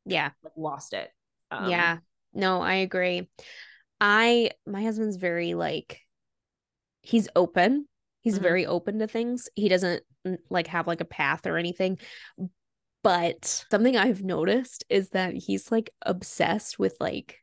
Yeah. 0.05 0.31
like, 0.43 0.53
lost 0.57 0.93
it. 0.93 1.09
Um, 1.51 1.69
yeah. 1.69 1.97
No, 2.33 2.59
I 2.61 2.75
agree. 2.75 3.29
I 4.01 4.51
my 4.65 4.83
husband's 4.83 5.17
very 5.17 5.53
like 5.53 6.01
he's 7.01 7.29
open. 7.35 7.87
He's 8.21 8.39
Mhm. 8.39 8.41
very 8.41 8.65
open 8.65 8.97
to 8.99 9.07
things. 9.07 9.47
He 9.53 9.69
doesn't 9.69 10.03
mm, 10.25 10.37
like 10.49 10.67
have 10.67 10.87
like 10.87 11.01
a 11.01 11.05
path 11.05 11.45
or 11.45 11.57
anything. 11.57 11.99
But 13.03 13.45
something 13.69 13.95
I've 13.95 14.23
noticed 14.23 14.83
is 14.89 15.09
that 15.09 15.35
he's 15.35 15.71
like 15.71 15.91
obsessed 16.01 16.79
with 16.79 16.97
like 16.99 17.37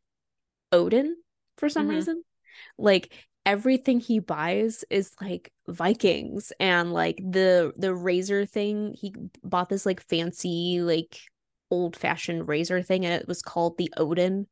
Odin 0.73 1.17
for 1.59 1.69
some 1.69 1.87
Mhm. 1.89 1.91
reason. 1.91 2.25
Like 2.79 3.13
everything 3.45 4.01
he 4.01 4.19
buys 4.21 4.85
is 4.91 5.13
like 5.21 5.53
Vikings 5.69 6.53
and 6.61 6.93
like 6.93 7.17
the 7.19 7.73
the 7.77 7.95
razor 7.95 8.47
thing 8.47 8.95
he 8.99 9.15
bought 9.43 9.69
this 9.69 9.85
like 9.85 10.01
fancy 10.01 10.81
like 10.81 11.19
old 11.71 11.97
fashioned 11.97 12.47
razor 12.49 12.83
thing 12.83 13.05
and 13.05 13.15
it 13.15 13.27
was 13.27 13.43
called 13.43 13.77
the 13.79 13.93
Odin 13.97 14.47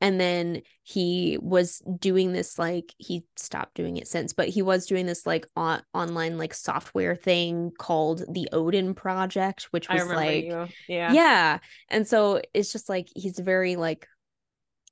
and 0.00 0.20
then 0.20 0.62
he 0.82 1.38
was 1.40 1.80
doing 1.98 2.32
this 2.32 2.58
like 2.58 2.92
he 2.98 3.24
stopped 3.36 3.74
doing 3.74 3.96
it 3.98 4.08
since 4.08 4.32
but 4.32 4.48
he 4.48 4.62
was 4.62 4.86
doing 4.86 5.06
this 5.06 5.26
like 5.26 5.46
on- 5.54 5.82
online 5.94 6.36
like 6.36 6.54
software 6.54 7.14
thing 7.14 7.70
called 7.78 8.22
the 8.28 8.48
Odin 8.52 8.94
project 8.94 9.68
which 9.70 9.88
was 9.88 10.06
like 10.08 10.44
you. 10.44 10.66
Yeah. 10.88 11.12
yeah. 11.12 11.58
And 11.88 12.08
so 12.08 12.42
it's 12.52 12.72
just 12.72 12.88
like 12.88 13.08
he's 13.14 13.38
very 13.38 13.76
like 13.76 14.08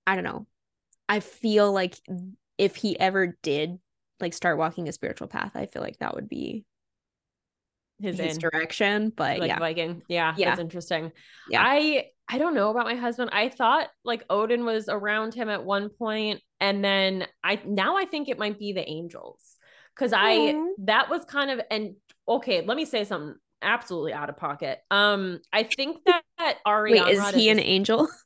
I 0.07 0.15
don't 0.15 0.25
know. 0.25 0.47
I 1.13 1.21
feel 1.21 1.71
like 1.71 1.95
if 2.57 2.75
he 2.75 2.99
ever 2.99 3.37
did 3.43 3.79
like 4.19 4.33
start 4.33 4.57
walking 4.57 4.89
a 4.89 4.93
spiritual 4.93 5.29
path, 5.29 5.53
I 5.55 5.67
feel 5.67 5.83
like 5.83 5.99
that 5.99 6.15
would 6.15 6.27
be 6.27 6.65
His, 8.01 8.19
his 8.19 8.39
direction. 8.39 9.13
But 9.15 9.39
like 9.39 9.49
yeah. 9.49 9.59
Viking. 9.59 10.01
Yeah, 10.09 10.33
Yeah. 10.39 10.49
that's 10.49 10.61
interesting. 10.61 11.13
Yeah. 11.51 11.63
I 11.63 12.07
I 12.29 12.39
don't 12.39 12.55
know 12.55 12.71
about 12.71 12.87
my 12.87 12.95
husband. 12.95 13.29
I 13.31 13.51
thought 13.51 13.89
like 14.07 14.25
Odin 14.31 14.65
was 14.65 14.89
around 14.89 15.35
him 15.35 15.51
at 15.51 15.63
one 15.63 15.91
point, 15.91 16.41
and 16.61 16.83
then 16.83 17.27
I 17.45 17.61
now 17.67 17.99
I 17.99 18.07
think 18.07 18.31
it 18.31 18.39
might 18.39 18.59
be 18.59 18.73
the 18.73 18.89
angels 18.89 19.59
because 19.95 20.15
I 20.17 20.59
that 20.85 21.11
was 21.11 21.27
kind 21.27 21.51
of 21.51 21.61
and 21.71 21.97
okay. 22.27 22.65
Let 22.65 22.79
me 22.79 22.87
say 22.87 23.05
something 23.05 23.35
absolutely 23.61 24.15
out 24.15 24.31
of 24.31 24.39
pocket. 24.39 24.79
Um, 24.91 25.41
I 25.53 25.65
think 25.65 25.99
that, 26.07 26.23
Ariana 26.67 27.05
Wait, 27.05 27.19
is 27.19 27.31
he 27.35 27.51
an 27.51 27.61
angel? 27.61 28.09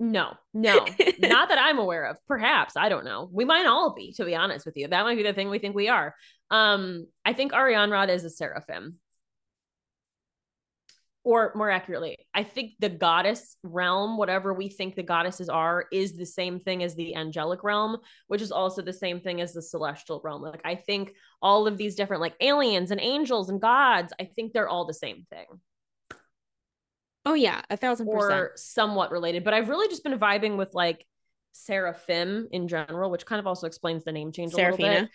no, 0.00 0.34
no, 0.54 0.86
not 1.18 1.48
that 1.48 1.58
I'm 1.58 1.78
aware 1.78 2.06
of. 2.06 2.16
Perhaps 2.26 2.76
I 2.76 2.88
don't 2.88 3.04
know. 3.04 3.28
We 3.32 3.44
might 3.44 3.66
all 3.66 3.94
be, 3.94 4.12
to 4.14 4.24
be 4.24 4.34
honest 4.34 4.64
with 4.66 4.76
you. 4.76 4.88
That 4.88 5.02
might 5.04 5.16
be 5.16 5.22
the 5.22 5.32
thing 5.32 5.50
we 5.50 5.58
think 5.58 5.74
we 5.74 5.88
are. 5.88 6.14
Um, 6.50 7.06
I 7.24 7.32
think 7.32 7.52
Arianrhod 7.52 8.08
is 8.08 8.24
a 8.24 8.30
seraphim. 8.30 8.98
or 11.24 11.52
more 11.54 11.70
accurately, 11.70 12.16
I 12.32 12.42
think 12.42 12.72
the 12.78 12.88
goddess 12.88 13.58
realm, 13.62 14.16
whatever 14.16 14.54
we 14.54 14.70
think 14.70 14.94
the 14.94 15.02
goddesses 15.02 15.50
are, 15.50 15.84
is 15.92 16.16
the 16.16 16.24
same 16.24 16.58
thing 16.58 16.82
as 16.82 16.94
the 16.94 17.16
angelic 17.16 17.62
realm, 17.62 17.98
which 18.28 18.40
is 18.40 18.50
also 18.50 18.80
the 18.80 18.94
same 18.94 19.20
thing 19.20 19.42
as 19.42 19.52
the 19.52 19.60
celestial 19.60 20.22
realm. 20.24 20.40
Like, 20.40 20.62
I 20.64 20.76
think 20.76 21.12
all 21.42 21.66
of 21.66 21.76
these 21.76 21.96
different, 21.96 22.22
like 22.22 22.34
aliens 22.40 22.90
and 22.90 23.00
angels 23.00 23.50
and 23.50 23.60
gods, 23.60 24.12
I 24.18 24.24
think 24.24 24.54
they're 24.54 24.70
all 24.70 24.86
the 24.86 24.94
same 24.94 25.26
thing. 25.28 25.44
Oh, 27.28 27.34
yeah, 27.34 27.60
a 27.68 27.76
thousand 27.76 28.06
percent. 28.10 28.32
Or 28.32 28.52
somewhat 28.56 29.10
related. 29.10 29.44
But 29.44 29.52
I've 29.52 29.68
really 29.68 29.88
just 29.88 30.02
been 30.02 30.18
vibing 30.18 30.56
with 30.56 30.72
like 30.72 31.04
seraphim 31.52 32.48
in 32.50 32.68
general, 32.68 33.10
which 33.10 33.26
kind 33.26 33.38
of 33.38 33.46
also 33.46 33.66
explains 33.66 34.02
the 34.04 34.12
name 34.12 34.32
change 34.32 34.54
a 34.54 34.56
little 34.56 34.76
bit. 34.76 34.84
Seraphina. 34.86 35.10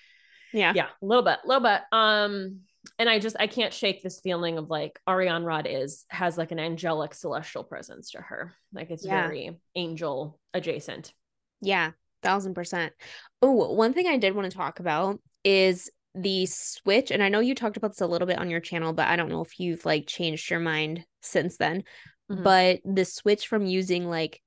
Yeah. 0.53 0.73
Yeah, 0.75 0.87
a 1.01 1.05
little 1.05 1.23
bit, 1.23 1.39
a 1.43 1.47
little 1.47 1.63
bit. 1.63 1.81
Um, 1.91 2.59
and 2.99 3.09
I 3.09 3.17
just 3.17 3.35
I 3.39 3.47
can't 3.47 3.73
shake 3.73 4.03
this 4.03 4.19
feeling 4.19 4.59
of 4.59 4.69
like 4.69 4.99
Arianrhod 5.09 5.65
is 5.67 6.05
has 6.09 6.37
like 6.37 6.51
an 6.51 6.59
angelic 6.59 7.15
celestial 7.15 7.63
presence 7.63 8.11
to 8.11 8.21
her. 8.21 8.53
Like 8.71 8.91
it's 8.91 9.05
Yeah. 9.05 9.25
very 9.25 9.59
angel 9.73 10.39
adjacent. 10.53 11.13
Yeah, 11.61 11.91
thousand 12.21 12.53
percent. 12.53 12.93
Oh, 13.41 13.73
one 13.73 13.93
thing 13.93 14.05
I 14.05 14.17
did 14.17 14.35
want 14.35 14.51
to 14.51 14.55
talk 14.55 14.79
about 14.79 15.19
is 15.43 15.89
the 16.15 16.45
switch, 16.45 17.11
and 17.11 17.23
I 17.23 17.29
know 17.29 17.39
you 17.39 17.55
talked 17.55 17.77
about 17.77 17.91
this 17.91 18.01
a 18.01 18.07
little 18.07 18.27
bit 18.27 18.37
on 18.39 18.49
your 18.49 18.59
channel, 18.59 18.93
but 18.93 19.07
I 19.07 19.15
don't 19.15 19.29
know 19.29 19.41
if 19.41 19.59
you've 19.59 19.85
like 19.85 20.07
changed 20.07 20.49
your 20.49 20.59
mind 20.59 21.05
since 21.21 21.57
then. 21.57 21.83
Mhm. 22.31 22.43
But 22.43 22.81
the 22.85 23.05
switch 23.05 23.47
from 23.47 23.65
using 23.65 24.05
like, 24.07 24.41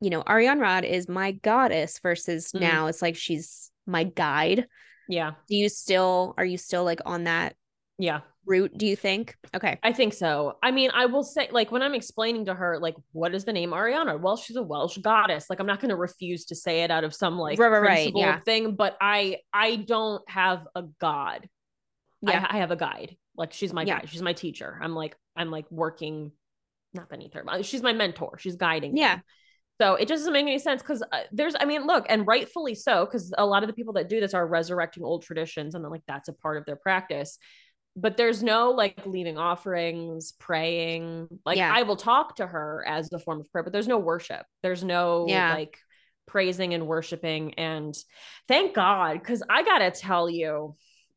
you 0.00 0.10
know, 0.10 0.22
Arianrhod 0.22 0.84
is 0.84 1.08
my 1.08 1.32
goddess 1.32 1.98
versus 2.00 2.52
Mhm. 2.52 2.60
now 2.60 2.86
it's 2.86 3.02
like 3.02 3.16
she's 3.16 3.70
my 3.86 4.04
guide. 4.04 4.66
Yeah. 5.08 5.32
Do 5.48 5.56
you 5.56 5.68
still 5.68 6.34
are 6.36 6.44
you 6.44 6.58
still 6.58 6.84
like 6.84 7.00
on 7.04 7.24
that 7.24 7.56
Yeah. 7.98 8.20
Route, 8.48 8.76
do 8.76 8.86
you 8.86 8.96
think? 8.96 9.36
Okay. 9.54 9.78
I 9.82 9.92
think 9.92 10.14
so. 10.14 10.56
I 10.62 10.70
mean, 10.70 10.90
I 10.94 11.06
will 11.06 11.22
say, 11.22 11.48
like, 11.52 11.70
when 11.70 11.82
I'm 11.82 11.94
explaining 11.94 12.46
to 12.46 12.54
her, 12.54 12.78
like, 12.80 12.94
what 13.12 13.34
is 13.34 13.44
the 13.44 13.52
name 13.52 13.70
Arianrhod? 13.70 14.20
Well, 14.20 14.36
she's 14.36 14.56
a 14.56 14.62
Welsh 14.62 14.98
goddess. 14.98 15.50
Like, 15.50 15.60
I'm 15.60 15.66
not 15.66 15.80
going 15.80 15.90
to 15.90 15.96
refuse 15.96 16.46
to 16.46 16.54
say 16.54 16.80
it 16.82 16.90
out 16.90 17.04
of 17.04 17.14
some 17.14 17.38
like 17.38 17.58
Right, 17.58 17.68
right, 17.68 18.12
yeah. 18.14 18.40
thing, 18.40 18.74
but 18.74 18.96
I 19.00 19.38
I 19.52 19.76
don't 19.76 20.28
have 20.30 20.66
a 20.74 20.82
god. 21.00 21.48
Yeah. 22.22 22.46
I, 22.50 22.56
I 22.56 22.60
have 22.60 22.70
a 22.70 22.76
guide. 22.76 23.16
Like, 23.36 23.52
she's 23.52 23.72
my 23.72 23.82
Yeah. 23.84 24.00
guide. 24.00 24.08
She's 24.08 24.22
my 24.22 24.32
teacher. 24.32 24.78
I'm 24.82 24.94
like, 24.94 25.14
I'm 25.36 25.50
like 25.50 25.70
working, 25.70 26.32
not 26.94 27.08
beneath 27.10 27.34
her, 27.34 27.44
but 27.44 27.64
she's 27.64 27.82
my 27.82 27.92
mentor. 27.92 28.38
She's 28.38 28.56
guiding. 28.56 28.94
me. 28.94 29.00
Yeah. 29.00 29.18
So 29.80 29.94
it 29.94 30.08
just 30.08 30.22
doesn't 30.22 30.32
make 30.32 30.42
any 30.42 30.58
sense 30.58 30.82
because 30.82 31.04
uh, 31.12 31.20
there's, 31.30 31.54
I 31.60 31.64
mean, 31.64 31.86
look, 31.86 32.06
and 32.08 32.26
rightfully 32.26 32.74
so, 32.74 33.04
because 33.04 33.32
a 33.38 33.46
lot 33.46 33.62
of 33.62 33.68
the 33.68 33.72
people 33.74 33.92
that 33.92 34.08
do 34.08 34.18
this 34.18 34.34
are 34.34 34.44
resurrecting 34.44 35.04
old 35.04 35.22
traditions, 35.22 35.76
and 35.76 35.84
then 35.84 35.92
like 35.92 36.02
that's 36.08 36.28
a 36.28 36.32
part 36.32 36.56
of 36.56 36.64
their 36.66 36.74
practice. 36.74 37.38
But 38.00 38.16
there's 38.16 38.42
no 38.42 38.70
like 38.70 39.04
leaving 39.06 39.38
offerings, 39.38 40.32
praying. 40.38 41.28
Like 41.44 41.56
Yeah. 41.56 41.72
I 41.74 41.82
will 41.82 41.96
talk 41.96 42.36
to 42.36 42.46
her 42.46 42.84
as 42.86 43.12
a 43.12 43.18
form 43.18 43.40
of 43.40 43.50
prayer, 43.50 43.64
but 43.64 43.72
there's 43.72 43.88
no 43.88 43.98
worship. 43.98 44.44
There's 44.62 44.84
no 44.84 45.26
Yeah. 45.28 45.54
like 45.54 45.76
praising 46.26 46.74
and 46.74 46.86
worshiping. 46.86 47.54
And 47.54 47.94
thank 48.46 48.74
God, 48.74 49.14
because 49.14 49.42
I 49.48 49.62
gotta 49.62 49.90
tell 49.90 50.28
you, 50.30 50.76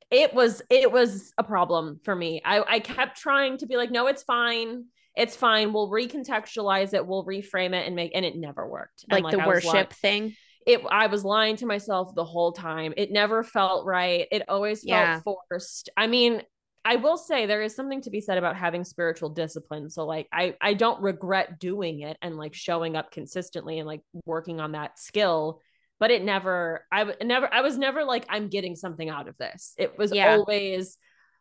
it 0.10 0.34
was 0.34 0.62
it 0.70 0.92
was 0.92 1.32
a 1.38 1.44
problem 1.44 2.00
for 2.04 2.16
me. 2.16 2.42
I 2.44 2.62
I 2.76 2.80
kept 2.80 3.18
trying 3.18 3.58
to 3.58 3.68
be 3.68 3.78
like, 3.78 3.92
no, 3.92 4.08
it's 4.08 4.24
fine. 4.24 4.86
It's 5.16 5.36
fine. 5.36 5.74
We'll 5.74 5.90
recontextualize 5.90 6.94
it. 6.94 7.06
We'll 7.06 7.26
reframe 7.26 7.74
it 7.74 7.86
and 7.86 7.96
make, 7.96 8.12
and 8.16 8.26
it 8.26 8.36
never 8.38 8.68
worked. 8.68 9.04
And, 9.10 9.22
Like, 9.24 9.36
the 9.36 9.42
I 9.44 9.48
worship 9.48 9.92
thing. 9.94 10.34
it 10.66 10.82
I 10.90 11.08
was 11.08 11.26
lying 11.26 11.58
to 11.58 11.66
myself 11.66 12.16
the 12.16 12.24
whole 12.24 12.54
time. 12.54 12.94
It 12.96 13.12
never 13.12 13.44
felt 13.44 13.86
right. 13.86 14.28
It 14.32 14.44
always 14.48 14.80
felt 14.80 14.88
Yeah. 14.88 15.20
forced. 15.22 15.90
I 15.98 16.08
mean, 16.08 16.42
I 16.84 16.96
will 16.96 17.18
say 17.18 17.46
there 17.46 17.62
is 17.62 17.76
something 17.76 18.02
to 18.02 18.10
be 18.10 18.22
said 18.22 18.38
about 18.38 18.56
having 18.56 18.84
spiritual 18.84 19.30
discipline. 19.30 19.90
So 19.90 20.06
like 20.06 20.28
I 20.32 20.56
I 20.62 20.74
don't 20.74 21.02
regret 21.02 21.60
doing 21.60 22.02
it 22.02 22.18
and 22.22 22.38
like 22.38 22.54
showing 22.54 22.96
up 22.96 23.12
consistently 23.12 23.80
and 23.80 23.88
like 23.88 24.02
working 24.26 24.60
on 24.60 24.72
that 24.72 24.98
skill, 24.98 25.62
but 26.00 26.12
it 26.12 26.24
never 26.24 26.86
I 26.92 27.14
never 27.24 27.54
I 27.54 27.62
was 27.62 27.78
never 27.78 28.04
like 28.04 28.26
I'm 28.30 28.48
getting 28.48 28.76
something 28.76 29.10
out 29.10 29.28
of 29.28 29.38
this. 29.38 29.74
It 29.78 29.98
was 29.98 30.12
Yeah. 30.12 30.38
always 30.38 30.98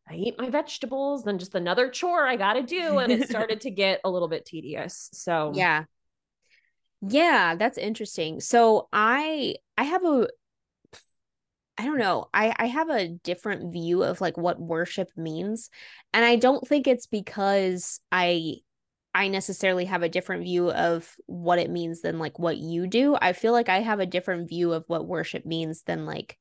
I 0.09 0.15
eat 0.15 0.39
my 0.39 0.51
vegetables, 0.51 1.25
then 1.25 1.39
just 1.39 1.55
another 1.55 1.89
chore 1.89 2.27
I 2.27 2.37
got 2.37 2.55
to 2.55 2.63
do 2.63 2.99
and 2.99 3.13
it 3.13 3.27
started 3.29 3.63
to 3.63 3.71
get 3.71 4.01
a 4.05 4.11
little 4.11 4.29
bit 4.29 4.45
tedious. 4.45 5.09
So 5.13 5.53
Yeah. 5.55 5.85
Yeah, 7.03 7.55
that's 7.55 7.79
interesting. 7.79 8.41
So 8.41 8.89
I 8.93 9.57
I 9.79 9.85
have 9.85 10.05
a 10.05 10.29
I 11.79 11.85
don't 11.85 11.99
know. 11.99 12.27
I 12.35 12.55
I 12.59 12.67
have 12.67 12.91
a 12.91 13.09
different 13.09 13.73
view 13.73 14.03
of 14.03 14.21
like 14.21 14.37
what 14.37 14.61
worship 14.61 15.09
means. 15.17 15.71
And 16.13 16.25
I 16.25 16.37
don't 16.37 16.67
think 16.67 16.87
it's 16.87 17.07
because 17.07 18.01
I 18.13 18.57
I 19.15 19.29
necessarily 19.29 19.87
have 19.87 20.03
a 20.03 20.09
different 20.09 20.45
view 20.45 20.71
of 20.71 21.17
what 21.27 21.59
it 21.59 21.71
means 21.71 22.03
than 22.03 22.19
like 22.19 22.39
what 22.39 22.59
you 22.59 22.87
do. 22.87 23.17
I 23.21 23.33
feel 23.33 23.53
like 23.53 23.69
I 23.69 23.81
have 23.81 23.99
a 24.01 24.07
different 24.07 24.49
view 24.49 24.73
of 24.73 24.85
what 24.89 25.07
worship 25.07 25.47
means 25.47 25.83
than 25.83 26.07
like 26.07 26.37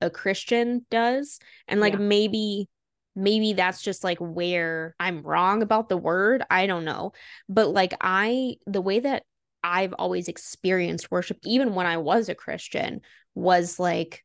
a 0.00 0.10
Christian 0.10 0.86
does. 0.90 1.38
And 1.68 1.80
like 1.80 1.94
Yeah. 1.94 1.98
maybe 1.98 2.68
maybe 3.16 3.54
that's 3.54 3.82
just 3.82 4.04
like 4.04 4.18
where 4.20 4.94
I'm 5.00 5.22
wrong 5.22 5.62
about 5.62 5.88
the 5.88 5.96
word. 5.96 6.44
I 6.50 6.66
don't 6.66 6.84
know. 6.84 7.12
But 7.48 7.70
like 7.70 7.94
I 8.00 8.56
the 8.66 8.82
way 8.82 9.00
that 9.00 9.24
I've 9.64 9.94
always 9.94 10.28
experienced 10.28 11.10
worship 11.10 11.38
even 11.44 11.74
when 11.74 11.86
I 11.86 11.96
was 11.98 12.28
a 12.28 12.34
Christian 12.36 13.00
was 13.34 13.78
like 13.80 14.24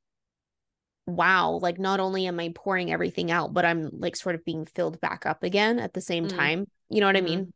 wow, 1.07 1.59
like 1.61 1.79
not 1.79 1.99
only 1.99 2.27
am 2.27 2.39
I 2.39 2.51
pouring 2.55 2.91
everything 2.91 3.31
out, 3.31 3.53
but 3.53 3.65
I'm 3.65 3.89
like 3.93 4.15
sort 4.15 4.35
of 4.35 4.45
being 4.45 4.65
filled 4.65 5.01
back 5.01 5.25
up 5.25 5.43
again 5.43 5.79
at 5.79 5.93
the 5.93 6.01
same 6.01 6.25
Mm. 6.25 6.29
time. 6.29 6.67
You 6.89 7.01
know 7.01 7.07
what 7.07 7.15
Mhm. 7.15 7.19
I 7.19 7.21
mean? 7.21 7.53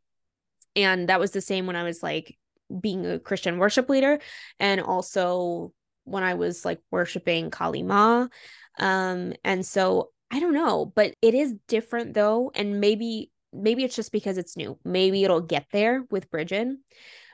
And 0.76 1.08
that 1.08 1.20
was 1.20 1.32
the 1.32 1.40
same 1.40 1.66
when 1.66 1.76
I 1.76 1.84
was 1.84 2.02
like 2.02 2.36
being 2.80 3.06
a 3.06 3.18
Christian 3.18 3.58
worship 3.58 3.88
leader 3.88 4.18
and 4.58 4.80
also 4.80 5.72
when 6.04 6.22
I 6.22 6.34
was 6.34 6.64
like 6.64 6.80
worshiping 6.90 7.50
Kali 7.50 7.82
Ma. 7.82 8.28
Um 8.78 9.34
and 9.44 9.64
so 9.64 10.10
I 10.30 10.40
don't 10.40 10.54
know, 10.54 10.86
but 10.94 11.14
it 11.22 11.34
is 11.34 11.54
different 11.68 12.14
though 12.14 12.50
and 12.54 12.80
maybe 12.80 13.30
maybe 13.52 13.84
it's 13.84 13.96
just 13.96 14.12
because 14.12 14.38
it's 14.38 14.56
new. 14.56 14.78
Maybe 14.84 15.24
it'll 15.24 15.40
get 15.40 15.66
there 15.72 16.04
with 16.10 16.30
Bridget. 16.30 16.68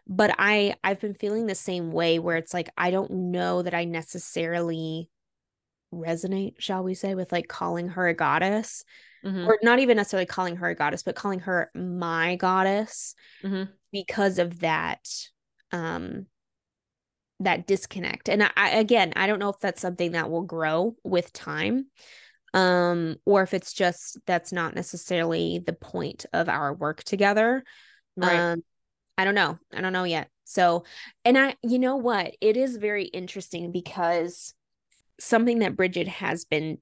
But 0.06 0.34
I 0.38 0.74
I've 0.84 1.00
been 1.00 1.14
feeling 1.14 1.46
the 1.46 1.54
same 1.54 1.92
way 1.92 2.18
where 2.18 2.36
it's 2.36 2.54
like 2.54 2.70
I 2.76 2.90
don't 2.90 3.10
know 3.32 3.62
that 3.62 3.74
I 3.74 3.84
necessarily 3.84 5.10
resonate, 5.92 6.54
shall 6.58 6.82
we 6.82 6.94
say, 6.94 7.14
with 7.14 7.32
like 7.32 7.48
calling 7.48 7.88
her 7.88 8.08
a 8.08 8.14
goddess 8.14 8.84
Mhm. 9.22 9.46
or 9.46 9.58
not 9.62 9.78
even 9.78 9.96
necessarily 9.96 10.26
calling 10.26 10.56
her 10.56 10.68
a 10.68 10.74
goddess, 10.74 11.02
but 11.02 11.16
calling 11.16 11.40
her 11.40 11.70
my 11.74 12.36
goddess 12.36 13.14
Mhm. 13.42 13.72
because 13.92 14.38
of 14.38 14.60
that 14.60 15.06
um 15.72 16.26
that 17.40 17.66
disconnect. 17.66 18.28
And 18.28 18.42
I, 18.42 18.50
I 18.56 18.68
again, 18.70 19.12
I 19.16 19.26
don't 19.26 19.38
know 19.38 19.48
if 19.48 19.58
that's 19.60 19.82
something 19.82 20.12
that 20.12 20.30
will 20.30 20.42
grow 20.42 20.96
with 21.04 21.32
time 21.32 21.86
um 22.54 23.16
or 23.24 23.42
if 23.42 23.54
it's 23.54 23.72
just 23.72 24.18
that's 24.26 24.52
not 24.52 24.74
necessarily 24.74 25.58
the 25.64 25.72
point 25.72 26.26
of 26.32 26.48
our 26.48 26.74
work 26.74 27.02
together. 27.02 27.64
Right. 28.16 28.46
Um, 28.52 28.62
I 29.18 29.24
don't 29.24 29.34
know. 29.34 29.58
I 29.74 29.80
don't 29.80 29.92
know 29.94 30.04
yet. 30.04 30.30
So, 30.44 30.84
and 31.24 31.38
I, 31.38 31.56
you 31.62 31.78
know 31.78 31.96
what? 31.96 32.34
It 32.40 32.56
is 32.56 32.76
very 32.76 33.04
interesting 33.04 33.72
because 33.72 34.54
something 35.22 35.60
that 35.60 35.76
Bridget 35.76 36.08
has 36.08 36.44
been 36.44 36.78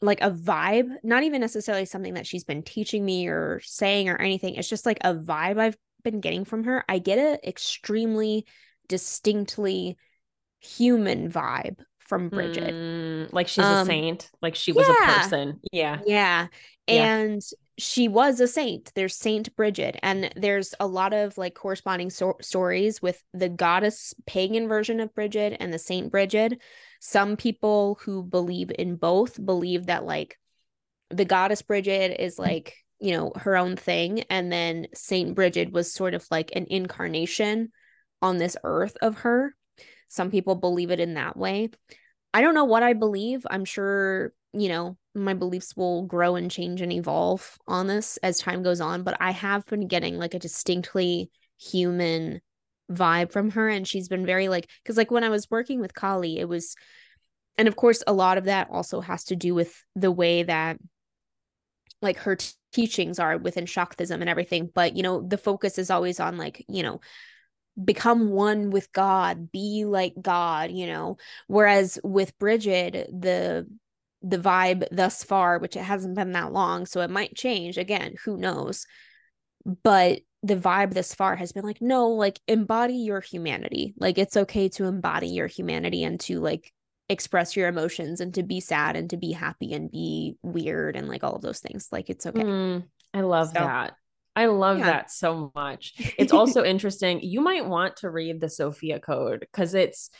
like 0.00 0.20
a 0.20 0.30
vibe, 0.30 0.88
not 1.04 1.22
even 1.22 1.40
necessarily 1.40 1.84
something 1.84 2.14
that 2.14 2.26
she's 2.26 2.44
been 2.44 2.62
teaching 2.62 3.04
me 3.04 3.28
or 3.28 3.60
saying 3.62 4.08
or 4.08 4.20
anything. 4.20 4.56
It's 4.56 4.68
just 4.68 4.84
like 4.84 4.98
a 5.02 5.14
vibe 5.14 5.58
I've 5.58 5.76
been 6.02 6.20
getting 6.20 6.44
from 6.44 6.64
her. 6.64 6.84
I 6.88 6.98
get 6.98 7.18
a 7.18 7.48
extremely 7.48 8.44
distinctly 8.88 9.96
human 10.58 11.30
vibe 11.30 11.78
from 12.12 12.28
Bridget. 12.28 12.74
Mm, 12.74 13.32
like 13.32 13.48
she's 13.48 13.64
a 13.64 13.68
Um, 13.68 13.86
saint. 13.86 14.30
Like 14.42 14.54
she 14.54 14.70
was 14.70 14.86
a 14.86 14.92
person. 14.92 15.60
Yeah. 15.72 16.00
Yeah. 16.04 16.48
Yeah. 16.86 17.16
And 17.16 17.40
she 17.78 18.06
was 18.06 18.38
a 18.38 18.46
saint. 18.46 18.92
There's 18.94 19.16
Saint 19.16 19.56
Bridget. 19.56 19.98
And 20.02 20.30
there's 20.36 20.74
a 20.78 20.86
lot 20.86 21.14
of 21.14 21.38
like 21.38 21.54
corresponding 21.54 22.10
so- 22.10 22.36
stories 22.42 23.00
with 23.00 23.22
the 23.32 23.48
goddess 23.48 24.12
pagan 24.26 24.68
version 24.68 25.00
of 25.00 25.14
Bridget 25.14 25.56
and 25.58 25.72
the 25.72 25.78
Saint 25.78 26.10
Bridget. 26.12 26.60
Some 27.00 27.38
people 27.38 27.98
who 28.02 28.22
believe 28.22 28.70
in 28.78 28.96
both 28.96 29.42
believe 29.42 29.86
that 29.86 30.04
like 30.04 30.38
the 31.08 31.24
goddess 31.24 31.62
Bridget 31.62 32.20
is 32.22 32.38
like, 32.38 32.74
you 33.00 33.12
know, 33.12 33.32
her 33.36 33.56
own 33.56 33.76
thing. 33.76 34.24
And 34.28 34.52
then 34.52 34.88
Saint 34.92 35.34
Bridget 35.34 35.72
was 35.72 35.90
sort 35.90 36.12
of 36.12 36.26
like 36.30 36.50
an 36.54 36.66
incarnation 36.68 37.72
on 38.20 38.36
this 38.36 38.54
earth 38.64 38.98
of 39.00 39.20
her. 39.20 39.56
Some 40.08 40.30
people 40.30 40.56
believe 40.56 40.90
it 40.90 41.00
in 41.00 41.14
that 41.14 41.38
way. 41.38 41.70
I 42.34 42.40
don't 42.40 42.54
know 42.54 42.64
what 42.64 42.82
I 42.82 42.92
believe. 42.92 43.46
I'm 43.50 43.64
sure, 43.64 44.32
you 44.52 44.68
know, 44.68 44.96
my 45.14 45.34
beliefs 45.34 45.76
will 45.76 46.02
grow 46.02 46.36
and 46.36 46.50
change 46.50 46.80
and 46.80 46.92
evolve 46.92 47.58
on 47.66 47.86
this 47.86 48.16
as 48.18 48.38
time 48.38 48.62
goes 48.62 48.80
on, 48.80 49.02
but 49.02 49.16
I 49.20 49.30
have 49.32 49.66
been 49.66 49.86
getting 49.86 50.18
like 50.18 50.34
a 50.34 50.38
distinctly 50.38 51.30
human 51.58 52.40
vibe 52.90 53.30
from 53.32 53.50
her 53.50 53.68
and 53.68 53.86
she's 53.86 54.08
been 54.08 54.26
very 54.26 54.48
like 54.48 54.68
cuz 54.84 54.96
like 54.96 55.10
when 55.10 55.24
I 55.24 55.28
was 55.28 55.50
working 55.50 55.80
with 55.80 55.94
Kali, 55.94 56.38
it 56.38 56.48
was 56.48 56.74
and 57.58 57.68
of 57.68 57.76
course 57.76 58.02
a 58.06 58.12
lot 58.12 58.38
of 58.38 58.44
that 58.44 58.68
also 58.70 59.00
has 59.00 59.24
to 59.24 59.36
do 59.36 59.54
with 59.54 59.84
the 59.94 60.10
way 60.10 60.42
that 60.42 60.78
like 62.00 62.18
her 62.18 62.36
t- 62.36 62.52
teachings 62.72 63.18
are 63.18 63.38
within 63.38 63.66
Shaktism 63.66 64.20
and 64.20 64.28
everything. 64.28 64.70
But 64.74 64.96
you 64.96 65.02
know, 65.02 65.22
the 65.22 65.38
focus 65.38 65.78
is 65.78 65.90
always 65.90 66.20
on 66.20 66.36
like, 66.36 66.64
you 66.68 66.82
know, 66.82 67.00
become 67.82 68.30
one 68.30 68.70
with 68.70 68.92
God, 68.92 69.50
be 69.52 69.84
like 69.86 70.14
God, 70.20 70.70
you 70.70 70.86
know. 70.86 71.16
Whereas 71.46 71.98
with 72.02 72.38
Bridget, 72.38 73.08
the 73.12 73.66
the 74.22 74.38
vibe 74.38 74.86
thus 74.92 75.24
far, 75.24 75.58
which 75.58 75.76
it 75.76 75.82
hasn't 75.82 76.14
been 76.14 76.32
that 76.32 76.52
long, 76.52 76.86
so 76.86 77.00
it 77.00 77.10
might 77.10 77.34
change 77.34 77.76
again, 77.78 78.14
who 78.24 78.36
knows. 78.36 78.86
But 79.82 80.20
the 80.44 80.56
vibe 80.56 80.92
this 80.92 81.14
far 81.14 81.36
has 81.36 81.52
been 81.52 81.64
like, 81.64 81.80
no, 81.80 82.08
like 82.08 82.40
embody 82.48 82.94
your 82.94 83.20
humanity. 83.20 83.94
Like 83.96 84.18
it's 84.18 84.36
okay 84.36 84.68
to 84.70 84.84
embody 84.86 85.28
your 85.28 85.46
humanity 85.46 86.02
and 86.04 86.18
to 86.20 86.40
like 86.40 86.72
express 87.08 87.56
your 87.56 87.68
emotions 87.68 88.20
and 88.20 88.34
to 88.34 88.42
be 88.42 88.58
sad 88.60 88.96
and 88.96 89.10
to 89.10 89.16
be 89.16 89.32
happy 89.32 89.72
and 89.72 89.90
be 89.90 90.36
weird 90.42 90.96
and 90.96 91.08
like 91.08 91.22
all 91.22 91.36
of 91.36 91.42
those 91.42 91.60
things. 91.60 91.88
Like 91.92 92.10
it's 92.10 92.26
okay. 92.26 92.42
Mm, 92.42 92.84
I 93.14 93.20
love 93.20 93.48
So- 93.48 93.54
that. 93.54 93.94
I 94.34 94.46
love 94.46 94.78
Yeah. 94.78 94.86
that 94.86 95.10
so 95.10 95.52
much. 95.54 95.94
It's 96.18 96.32
also 96.32 96.64
interesting. 96.64 97.20
You 97.22 97.40
might 97.40 97.66
want 97.66 97.96
to 97.98 98.10
read 98.10 98.40
the 98.40 98.48
Sophia 98.48 98.98
Code 99.00 99.40
because 99.40 99.74
it's 99.74 100.10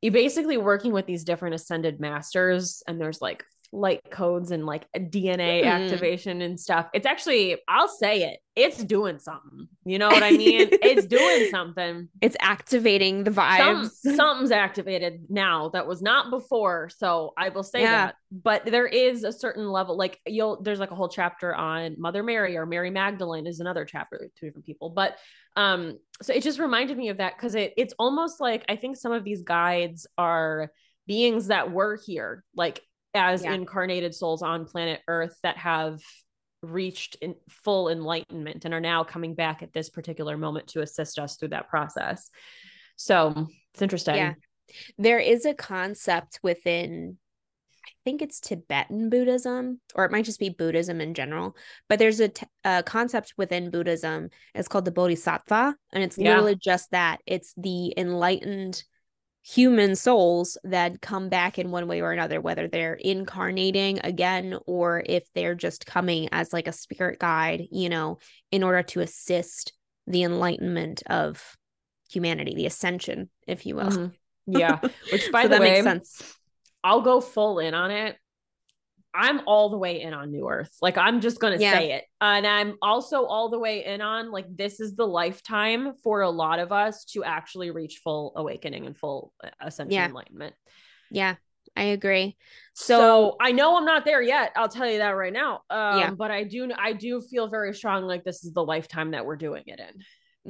you 0.00 0.12
basically 0.12 0.56
working 0.58 0.92
with 0.92 1.06
these 1.06 1.24
different 1.24 1.56
ascended 1.56 1.98
masters, 1.98 2.82
and 2.86 3.00
there's 3.00 3.20
like 3.20 3.44
light 3.70 4.00
codes 4.10 4.50
and 4.50 4.64
like 4.64 4.86
DNA 4.96 5.60
Hmm. 5.62 5.68
activation 5.68 6.40
and 6.42 6.58
stuff. 6.58 6.86
It's 6.94 7.06
actually, 7.06 7.58
I'll 7.68 7.88
say 7.88 8.22
it, 8.30 8.40
it's 8.56 8.82
doing 8.82 9.18
something. 9.18 9.68
You 9.84 9.98
know 9.98 10.10
what 10.10 10.22
I 10.22 10.32
mean? 10.32 10.68
it's 10.82 11.06
doing 11.06 11.44
something. 11.44 12.08
It's 12.22 12.36
activating 12.40 13.24
the 13.24 13.32
Some, 13.32 13.44
vibes. 13.44 13.90
something's 14.16 14.50
activated 14.50 15.26
now 15.28 15.68
that 15.70 15.86
was 15.86 16.00
not 16.00 16.30
before. 16.30 16.88
So 16.96 17.34
I 17.36 17.50
will 17.50 17.62
say 17.62 17.82
Yeah. 17.82 17.90
that. 18.06 18.14
But 18.32 18.64
there 18.64 18.86
is 18.86 19.24
a 19.24 19.32
certain 19.32 19.68
level, 19.70 19.96
like 19.96 20.18
you'll 20.26 20.62
there's 20.62 20.80
like 20.80 20.90
a 20.90 20.94
whole 20.94 21.08
chapter 21.08 21.54
on 21.54 21.96
Mother 21.98 22.22
Mary 22.22 22.56
or 22.56 22.66
Mary 22.66 22.90
Magdalene 22.90 23.46
is 23.46 23.60
another 23.60 23.84
chapter, 23.84 24.28
two 24.38 24.46
different 24.46 24.66
people. 24.66 24.90
But 24.90 25.16
um, 25.56 25.98
so 26.22 26.32
it 26.32 26.42
just 26.42 26.58
reminded 26.58 26.96
me 26.96 27.08
of 27.10 27.18
that 27.18 27.36
because 27.36 27.54
it 27.54 27.74
it's 27.76 27.94
almost 27.98 28.40
like 28.40 28.64
I 28.68 28.76
think 28.76 28.96
some 28.96 29.12
of 29.12 29.24
these 29.24 29.42
guides 29.42 30.06
are 30.18 30.70
beings 31.06 31.46
that 31.46 31.72
were 31.72 31.98
here, 32.06 32.44
like 32.54 32.82
as 33.18 33.44
Yeah. 33.44 33.52
incarnated 33.54 34.14
souls 34.14 34.42
on 34.42 34.64
planet 34.66 35.00
Earth 35.08 35.38
that 35.42 35.56
have 35.58 36.00
reached 36.62 37.14
in 37.20 37.34
full 37.48 37.88
enlightenment 37.88 38.64
and 38.64 38.74
are 38.74 38.80
now 38.80 39.04
coming 39.04 39.34
back 39.34 39.62
at 39.62 39.72
this 39.72 39.88
particular 39.90 40.36
moment 40.36 40.68
to 40.68 40.80
assist 40.82 41.18
us 41.18 41.36
through 41.36 41.48
that 41.48 41.68
process. 41.68 42.30
So 42.96 43.46
it's 43.72 43.82
interesting. 43.82 44.16
Yeah. 44.16 44.34
there 44.98 45.18
is 45.18 45.46
a 45.46 45.54
concept 45.54 46.40
within 46.42 47.16
i 47.86 47.90
think 48.04 48.20
it's 48.20 48.38
tibetan 48.38 49.08
buddhism 49.08 49.80
or 49.94 50.04
it 50.04 50.10
might 50.12 50.26
just 50.26 50.38
be 50.40 50.50
buddhism 50.50 51.00
in 51.00 51.14
general 51.14 51.56
but 51.88 51.98
there's 51.98 52.20
a, 52.20 52.28
t- 52.28 52.46
a 52.64 52.82
concept 52.82 53.32
within 53.38 53.70
buddhism 53.70 54.28
it's 54.54 54.68
called 54.68 54.84
the 54.84 54.90
bodhisattva 54.90 55.74
and 55.94 56.02
it's 56.04 56.18
Yeah. 56.18 56.32
literally 56.32 56.56
just 56.56 56.90
that 56.90 57.20
it's 57.24 57.54
the 57.56 57.94
enlightened 57.96 58.82
human 59.48 59.96
souls 59.96 60.58
that 60.64 61.00
come 61.00 61.30
back 61.30 61.58
in 61.58 61.70
one 61.70 61.88
way 61.88 62.02
or 62.02 62.12
another 62.12 62.38
whether 62.38 62.68
they're 62.68 62.94
incarnating 62.94 63.98
again 64.04 64.58
or 64.66 65.02
if 65.06 65.24
they're 65.34 65.54
just 65.54 65.86
coming 65.86 66.28
as 66.32 66.52
like 66.52 66.68
a 66.68 66.72
spirit 66.72 67.18
guide 67.18 67.66
you 67.70 67.88
know 67.88 68.18
in 68.52 68.62
order 68.62 68.82
to 68.82 69.00
assist 69.00 69.72
the 70.06 70.22
enlightenment 70.22 71.02
of 71.06 71.56
humanity 72.10 72.54
the 72.54 72.66
ascension 72.66 73.30
if 73.46 73.64
you 73.64 73.74
will 73.74 73.84
Mhm. 73.84 74.12
Yeah. 74.46 74.80
Which 75.12 75.30
by 75.32 75.42
so 75.42 75.48
the 75.48 75.52
that 75.52 75.60
way, 75.60 75.70
makes 75.72 75.84
sense 75.84 76.34
I'll 76.84 77.02
go 77.02 77.20
full 77.20 77.58
in 77.58 77.74
on 77.74 77.90
it. 77.90 78.16
I'm 79.14 79.40
all 79.46 79.70
the 79.70 79.78
way 79.78 80.02
in 80.02 80.12
on 80.14 80.30
New 80.30 80.48
Earth. 80.48 80.76
Like 80.82 80.98
I'm 80.98 81.20
just 81.20 81.40
gonna 81.40 81.56
Yeah. 81.58 81.72
say 81.72 81.92
it. 81.92 82.04
And 82.20 82.46
I'm 82.46 82.76
also 82.82 83.24
all 83.24 83.48
the 83.48 83.58
way 83.58 83.84
in 83.84 84.00
on 84.00 84.30
like 84.30 84.46
this 84.54 84.80
is 84.80 84.94
the 84.96 85.06
lifetime 85.06 85.94
for 86.04 86.20
a 86.20 86.30
lot 86.30 86.58
of 86.58 86.72
us 86.72 87.04
to 87.06 87.24
actually 87.24 87.70
reach 87.70 88.00
full 88.04 88.32
awakening 88.36 88.86
and 88.86 88.96
full 88.96 89.32
uh, 89.42 89.48
ascension 89.60 89.92
Yeah. 89.94 90.06
enlightenment. 90.06 90.54
Yeah, 91.10 91.36
I 91.74 91.84
agree. 91.84 92.36
So, 92.74 92.98
So, 92.98 93.36
I 93.40 93.52
know 93.52 93.76
I'm 93.76 93.86
not 93.86 94.04
there 94.04 94.22
yet. 94.22 94.52
I'll 94.56 94.68
tell 94.68 94.88
you 94.88 94.98
that 94.98 95.10
right 95.16 95.32
now. 95.32 95.62
Um, 95.70 95.98
Yeah. 95.98 96.10
but 96.10 96.30
I 96.30 96.44
do 96.44 96.70
I 96.76 96.92
do 96.92 97.20
feel 97.20 97.48
very 97.48 97.74
strong 97.74 98.04
like 98.04 98.24
this 98.24 98.44
is 98.44 98.52
the 98.52 98.64
lifetime 98.64 99.12
that 99.12 99.24
we're 99.24 99.36
doing 99.36 99.64
it 99.66 99.80
in. 99.80 100.02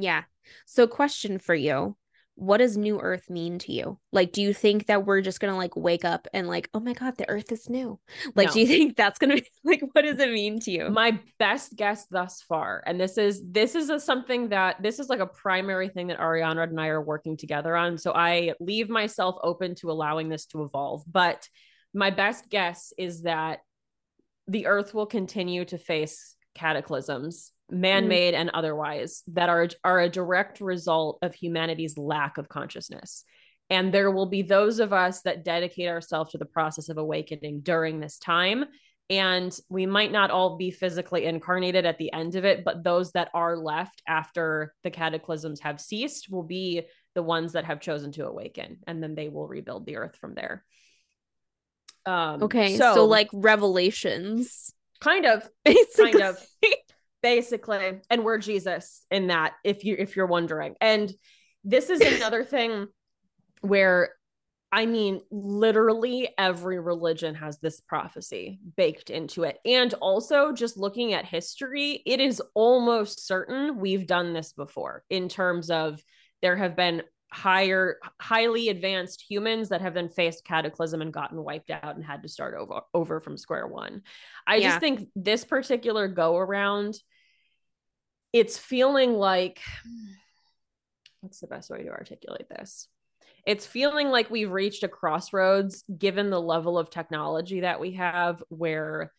yeah. 0.03 0.25
So, 0.67 0.87
question 0.87 1.39
for 1.39 1.55
you. 1.55 1.97
What 2.39 2.59
does 2.59 2.77
new 2.77 3.01
earth 3.01 3.29
mean 3.31 3.59
to 3.61 3.73
you? 3.73 3.99
Like, 4.13 4.33
do 4.33 4.43
you 4.43 4.55
think 4.55 4.87
that 4.87 5.05
we're 5.05 5.21
just 5.21 5.41
to 5.53 5.57
like 5.57 5.77
wake 5.77 6.05
up 6.05 6.29
and 6.33 6.47
like, 6.47 6.71
oh 6.73 6.81
my 6.81 6.93
God, 6.93 7.17
the 7.17 7.29
earth 7.29 7.51
is 7.51 7.69
new? 7.69 7.99
Like, 8.35 8.53
do 8.53 8.61
you 8.61 8.67
think 8.67 8.97
that's 8.97 9.19
to 9.31 9.43
be 9.43 9.51
like, 9.65 9.83
what 9.93 10.03
does 10.03 10.19
it 10.19 10.33
mean 10.33 10.61
to 10.61 10.71
you? 10.71 10.89
my 10.99 11.19
best 11.39 11.77
guess 11.77 12.07
thus 12.07 12.43
far 12.43 12.83
and 12.85 13.01
this 13.01 13.19
is 13.19 13.43
this 13.51 13.75
is 13.77 13.89
a 13.89 14.01
something 14.01 14.49
that 14.49 14.83
this 14.83 14.99
is 14.99 15.09
like 15.09 15.21
a 15.21 15.27
primary 15.27 15.89
thing 15.89 16.09
that 16.09 16.19
arianrhod 16.19 16.71
and 16.71 16.81
i 16.81 16.89
are 16.89 17.01
working 17.01 17.37
together 17.37 17.77
on 17.77 17.97
so 17.97 18.13
i 18.15 18.53
leave 18.59 18.89
myself 18.89 19.37
open 19.45 19.75
to 19.77 19.91
allowing 19.91 20.29
this 20.29 20.47
to 20.47 20.65
evolve 20.65 21.03
but 21.07 21.49
my 21.95 22.11
best 22.11 22.49
guess 22.51 22.93
is 22.99 23.23
that 23.23 23.61
the 24.49 24.67
earth 24.67 24.93
will 24.93 25.07
continue 25.07 25.65
to 25.65 25.79
face 25.79 26.35
cataclysms 26.55 27.53
man-made 27.71 28.35
and 28.35 28.51
otherwise 28.51 29.23
that 29.29 29.49
are 29.49 29.69
are 29.85 30.01
a 30.01 30.09
direct 30.09 30.61
result 30.61 31.19
of 31.23 31.35
humanity's 31.35 31.99
lack 31.99 32.39
of 32.39 32.49
consciousness. 32.49 33.25
And 33.71 33.93
there 33.93 34.11
will 34.11 34.27
be 34.27 34.43
those 34.43 34.81
of 34.81 34.93
us 34.93 35.23
that 35.23 35.45
dedicate 35.45 35.89
ourselves 35.89 36.33
to 36.33 36.39
the 36.39 36.47
process 36.47 36.89
of 36.89 36.97
awakening 36.97 37.61
during 37.61 38.01
this 38.01 38.19
time. 38.19 38.65
And 39.11 39.59
we 39.69 39.87
might 39.87 40.13
not 40.13 40.31
all 40.31 40.57
be 40.57 40.71
physically 40.71 41.25
incarnated 41.25 41.87
at 41.87 41.99
the 41.99 42.13
end 42.13 42.35
of 42.35 42.45
it 42.45 42.63
but 42.63 42.85
those 42.85 43.13
that 43.13 43.31
are 43.33 43.57
left 43.57 44.03
after 44.07 44.75
the 44.85 44.91
cataclysms 44.91 45.61
have 45.61 45.81
ceased 45.81 46.31
will 46.31 46.43
be 46.43 46.83
the 47.15 47.23
ones 47.23 47.53
that 47.53 47.65
have 47.65 47.81
chosen 47.81 48.13
to 48.13 48.27
awaken 48.27 48.79
and 48.87 49.03
then 49.03 49.15
they 49.15 49.29
will 49.29 49.49
rebuild 49.49 49.87
the 49.87 49.97
earth 49.97 50.17
from 50.17 50.35
there. 50.35 50.65
Um 52.05 52.43
Okay. 52.43 52.77
So, 52.77 53.07
like, 53.07 53.29
revelations, 53.33 54.75
kind 55.01 55.27
of. 55.27 55.49
Basically. 55.65 56.13
kind 56.13 56.25
of 56.25 56.47
basically 57.23 58.01
and 58.11 58.25
we're 58.25 58.39
jesus 58.39 59.05
in 59.11 59.29
that 59.29 59.55
if 59.65 59.85
you 59.85 59.97
if 59.99 60.17
you're 60.17 60.27
wondering. 60.27 60.75
And 60.81 61.13
this 61.65 61.91
is 61.91 62.01
another 62.17 62.45
thing 62.45 62.87
where 63.61 64.11
i 64.71 64.87
mean 64.87 65.21
literally 65.31 66.29
every 66.39 66.79
religion 66.79 67.35
has 67.35 67.59
this 67.59 67.81
prophecy 67.81 68.61
baked 68.77 69.11
into 69.11 69.45
it. 69.45 69.59
And 69.65 69.93
also 69.95 70.53
just 70.53 70.77
looking 70.77 71.13
at 71.15 71.25
history 71.25 72.03
it 72.07 72.21
is 72.21 72.43
almost 72.55 73.27
certain 73.27 73.79
we've 73.79 74.07
done 74.07 74.33
this 74.33 74.53
before 74.53 75.05
in 75.11 75.29
terms 75.29 75.71
of 75.71 76.03
there 76.43 76.57
have 76.57 76.77
been 76.77 77.03
higher 77.31 77.99
highly 78.21 78.71
advanced 78.71 79.23
humans 79.29 79.69
that 79.69 79.83
have 79.83 79.93
then 79.95 80.09
faced 80.09 80.45
cataclysm 80.45 81.03
and 81.03 81.13
gotten 81.13 81.43
wiped 81.45 81.71
out 81.71 81.95
and 81.95 82.05
had 82.05 82.23
to 82.23 82.29
start 82.29 82.55
over 82.55 82.81
over 82.95 83.21
from 83.21 83.37
square 83.37 83.67
one 83.67 84.03
i 84.47 84.57
Yeah. 84.57 84.69
just 84.71 84.81
think 84.81 85.09
this 85.15 85.45
particular 85.45 86.09
go 86.09 86.37
around 86.39 86.95
it's 88.33 88.57
feeling 88.57 89.13
like 89.13 89.61
what's 91.21 91.41
the 91.41 91.47
best 91.47 91.71
way 91.71 91.83
to 91.83 91.91
articulate 91.91 92.49
this 92.49 92.89
it's 93.47 93.67
feeling 93.67 94.09
like 94.09 94.31
we've 94.31 94.51
reached 94.51 94.83
a 94.83 94.89
crossroads 94.89 95.85
given 95.97 96.31
the 96.31 96.41
level 96.41 96.79
of 96.79 96.91
technology 96.91 97.61
that 97.61 97.81
we 97.81 97.93
have 97.93 98.43
where 98.49 99.13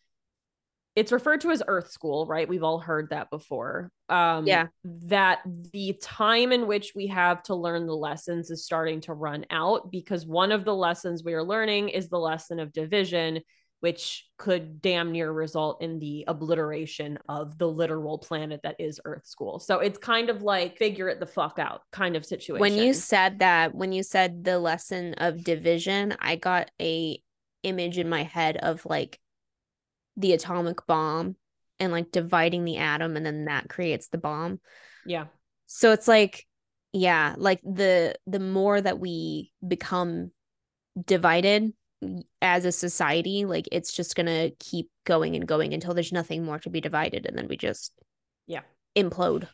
it's 0.96 1.12
referred 1.12 1.40
to 1.42 1.50
as 1.50 1.62
earth 1.66 1.90
school 1.90 2.26
right? 2.26 2.48
We've 2.48 2.62
all 2.64 2.78
heard 2.78 3.10
that 3.10 3.30
before. 3.30 3.90
Um 4.08 4.46
Yeah. 4.46 4.66
that 4.84 5.40
the 5.72 5.98
time 6.02 6.52
in 6.52 6.66
which 6.66 6.92
we 6.94 7.06
have 7.08 7.42
to 7.44 7.54
learn 7.54 7.86
the 7.86 7.96
lessons 7.96 8.50
is 8.50 8.64
starting 8.64 9.00
to 9.02 9.14
run 9.14 9.46
out 9.50 9.90
because 9.90 10.26
one 10.26 10.52
of 10.52 10.64
the 10.64 10.74
lessons 10.74 11.22
we 11.24 11.34
are 11.34 11.44
learning 11.44 11.90
is 11.90 12.08
the 12.08 12.18
lesson 12.18 12.58
of 12.60 12.72
division 12.72 13.40
which 13.80 14.26
could 14.36 14.82
damn 14.82 15.10
near 15.10 15.32
result 15.32 15.80
in 15.82 15.98
the 15.98 16.24
obliteration 16.28 17.18
of 17.30 17.56
the 17.56 17.66
literal 17.66 18.18
planet 18.18 18.60
that 18.62 18.76
is 18.78 19.00
earth 19.06 19.26
school. 19.26 19.58
So 19.58 19.78
it's 19.78 19.98
kind 19.98 20.28
of 20.28 20.42
like 20.42 20.76
figure 20.76 21.08
it 21.08 21.18
the 21.18 21.26
fuck 21.26 21.58
out 21.58 21.80
kind 21.90 22.14
of 22.14 22.26
situation 22.26 22.60
when 22.60 22.76
you 22.76 22.92
said 22.92 23.38
that 23.38 23.74
when 23.74 23.92
you 23.92 24.02
said 24.02 24.44
the 24.44 24.58
lesson 24.58 25.14
of 25.14 25.42
division 25.44 26.14
i 26.20 26.36
got 26.36 26.70
a 26.80 27.20
image 27.62 27.98
in 27.98 28.08
my 28.08 28.22
head 28.22 28.56
of 28.58 28.84
like 28.86 29.18
the 30.20 30.32
atomic 30.32 30.86
bomb 30.86 31.36
and 31.78 31.92
like 31.92 32.10
dividing 32.12 32.64
the 32.64 32.76
atom 32.76 33.16
and 33.16 33.24
then 33.24 33.46
that 33.46 33.68
creates 33.68 34.08
the 34.08 34.18
bomb. 34.18 34.60
Yeah. 35.06 35.26
So 35.66 35.92
it's 35.92 36.08
like 36.08 36.46
yeah 36.92 37.34
like 37.38 37.60
the 37.62 38.16
the 38.26 38.40
more 38.40 38.80
that 38.80 38.98
we 38.98 39.52
become 39.66 40.32
divided 41.06 41.72
as 42.42 42.64
a 42.64 42.72
society 42.72 43.44
like 43.44 43.68
it's 43.70 43.92
just 43.92 44.16
gonna 44.16 44.50
keep 44.58 44.90
going 45.04 45.36
and 45.36 45.46
going 45.46 45.72
until 45.72 45.94
there's 45.94 46.12
nothing 46.12 46.44
more 46.44 46.58
to 46.58 46.70
be 46.70 46.80
divided 46.80 47.26
and 47.26 47.38
then 47.38 47.46
we 47.46 47.56
just 47.56 47.92
Yeah. 48.46 48.62
implode 48.96 49.46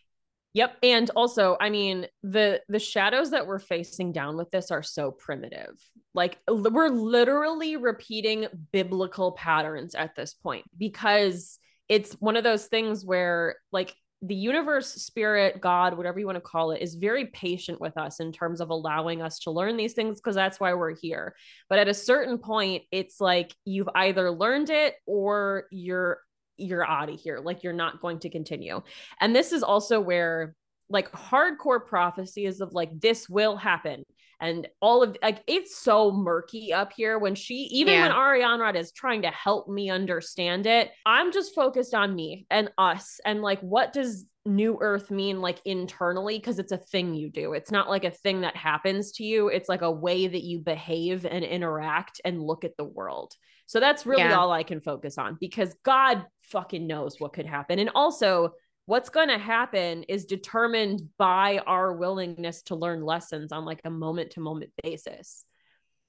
Yep. 0.57 0.79
And 0.83 1.11
also, 1.15 1.59
I 1.61 1.69
mean, 1.69 2.07
the 2.23 2.63
the 2.71 2.79
shadows 2.79 3.33
that 3.33 3.47
we're 3.47 3.59
facing 3.59 4.13
down 4.13 4.39
with 4.39 4.51
this 4.51 4.71
are 4.71 4.83
so 4.83 5.11
primitive. 5.11 5.77
Like 6.15 6.39
we're 6.49 6.89
literally 6.89 7.77
repeating 7.77 8.47
biblical 8.73 9.33
patterns 9.33 9.95
at 9.95 10.17
this 10.17 10.33
point 10.33 10.65
because 10.79 11.59
it's 11.91 12.15
one 12.15 12.39
of 12.39 12.43
those 12.43 12.69
things 12.69 13.05
where 13.05 13.57
like 13.71 13.95
the 14.23 14.35
universe, 14.35 14.95
spirit, 14.95 15.61
God, 15.61 15.95
whatever 15.95 16.19
you 16.19 16.25
want 16.25 16.37
to 16.37 16.41
call 16.41 16.71
it, 16.71 16.81
is 16.81 16.95
very 16.95 17.27
patient 17.27 17.79
with 17.79 17.99
us 17.99 18.19
in 18.19 18.33
terms 18.33 18.63
of 18.63 18.71
allowing 18.71 19.21
us 19.21 19.41
to 19.41 19.51
learn 19.51 19.77
these 19.77 19.93
things 19.93 20.19
because 20.19 20.35
that's 20.35 20.59
why 20.59 20.73
we're 20.73 20.97
here. 20.97 21.35
But 21.69 21.81
at 21.81 21.89
a 21.89 21.95
certain 21.95 22.39
point, 22.39 22.85
it's 22.91 23.21
like 23.21 23.55
you've 23.67 23.91
either 23.95 24.31
learned 24.31 24.71
it 24.71 24.95
or 25.05 25.65
you're 25.71 26.21
you're 26.57 26.87
out 26.87 27.09
of 27.11 27.21
here. 27.21 27.41
Like 27.41 27.63
you're 27.63 27.73
not 27.73 28.01
going 28.01 28.19
to 28.21 28.31
continue. 28.31 28.83
And 29.21 29.35
this 29.35 29.53
is 29.53 29.63
also 29.63 30.01
where 30.01 30.55
like 30.89 31.11
hardcore 31.13 31.85
prophecies 31.85 32.61
of 32.61 32.73
like 32.73 33.01
this 33.01 33.29
will 33.29 33.57
happen 33.57 34.05
and 34.41 34.69
all 34.81 35.03
of 35.03 35.17
like 35.23 35.43
it's 35.47 35.77
so 35.77 36.13
murky 36.13 36.73
up 36.73 36.93
here 36.95 37.19
when 37.19 37.35
she 37.35 37.55
even 37.73 37.95
Yeah. 37.95 38.03
when 38.03 38.13
Arianrhod 38.13 38.77
is 38.77 38.93
trying 38.93 39.23
to 39.23 39.31
help 39.31 39.69
me 39.69 39.91
understand 39.91 40.67
it 40.67 40.91
I'm 41.05 41.33
just 41.33 41.55
focused 41.55 41.95
on 41.95 42.15
me 42.15 42.47
and 42.51 42.71
us 42.79 43.19
and 43.25 43.43
like 43.43 43.61
what 43.61 43.93
does 43.93 44.27
new 44.45 44.79
earth 44.81 45.11
mean 45.11 45.41
like 45.41 45.59
internally 45.65 46.39
because 46.39 46.61
it's 46.61 46.71
a 46.71 46.77
thing 46.77 47.15
you 47.15 47.31
do 47.31 47.53
it's 47.55 47.73
not 47.73 47.89
like 47.89 48.05
a 48.05 48.11
thing 48.11 48.43
that 48.43 48.55
happens 48.55 49.11
to 49.13 49.25
you 49.25 49.49
it's 49.49 49.69
like 49.69 49.83
a 49.83 49.91
way 49.91 50.29
that 50.29 50.45
you 50.45 50.61
behave 50.61 51.27
and 51.27 51.45
interact 51.45 52.21
and 52.25 52.41
look 52.41 52.65
at 52.65 52.77
the 52.77 52.85
world 52.85 53.35
so 53.67 53.81
that's 53.81 54.07
really 54.07 54.23
Yeah. 54.23 54.39
all 54.39 54.53
I 54.53 54.63
can 54.63 54.81
focus 54.81 55.19
on 55.19 55.37
because 55.41 55.75
God 55.85 56.25
fucking 56.43 56.87
knows 56.87 57.17
what 57.19 57.33
could 57.33 57.47
happen 57.47 57.79
and 57.79 57.91
also 57.95 58.53
what's 58.87 59.09
going 59.09 59.29
to 59.29 59.39
happen 59.39 60.05
is 60.05 60.25
determined 60.27 61.03
by 61.19 61.59
our 61.67 61.93
willingness 61.93 62.63
to 62.63 62.77
learn 62.77 63.05
lessons 63.05 63.51
on 63.51 63.65
like 63.65 63.81
a 63.85 63.91
moment 63.91 64.31
to 64.31 64.41
moment 64.41 64.71
basis. 64.83 65.45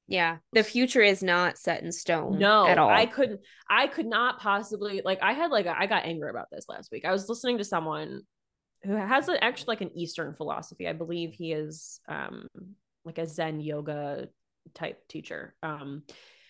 Yeah. 0.08 0.38
The 0.54 0.64
future 0.64 1.02
is 1.02 1.22
not 1.24 1.58
set 1.58 1.84
in 1.84 1.92
stone 1.92 2.38
No, 2.40 2.68
at 2.68 2.78
all. 2.78 2.90
I 2.90 3.08
couldn't, 3.08 3.42
I 3.70 3.88
could 3.88 4.06
not 4.06 4.40
possibly 4.40 5.02
like, 5.04 5.22
I 5.24 5.34
had 5.34 5.50
like, 5.52 5.66
a, 5.66 5.78
I 5.78 5.88
got 5.88 6.06
angry 6.06 6.30
about 6.30 6.48
this 6.52 6.66
last 6.70 6.92
week. 6.92 7.04
I 7.04 7.12
was 7.12 7.28
listening 7.28 7.58
to 7.58 7.64
someone 7.64 8.22
who 8.84 8.94
has 8.94 9.28
a, 9.28 9.44
actually 9.44 9.74
like 9.74 9.82
an 9.82 9.98
Eastern 9.98 10.36
philosophy. 10.36 10.88
I 10.88 10.94
believe 10.94 11.34
he 11.34 11.52
is 11.52 12.00
um 12.08 12.48
like 13.04 13.18
a 13.18 13.26
Zen 13.26 13.60
yoga 13.60 14.30
type 14.76 15.02
teacher. 15.08 15.56
Um, 15.64 16.04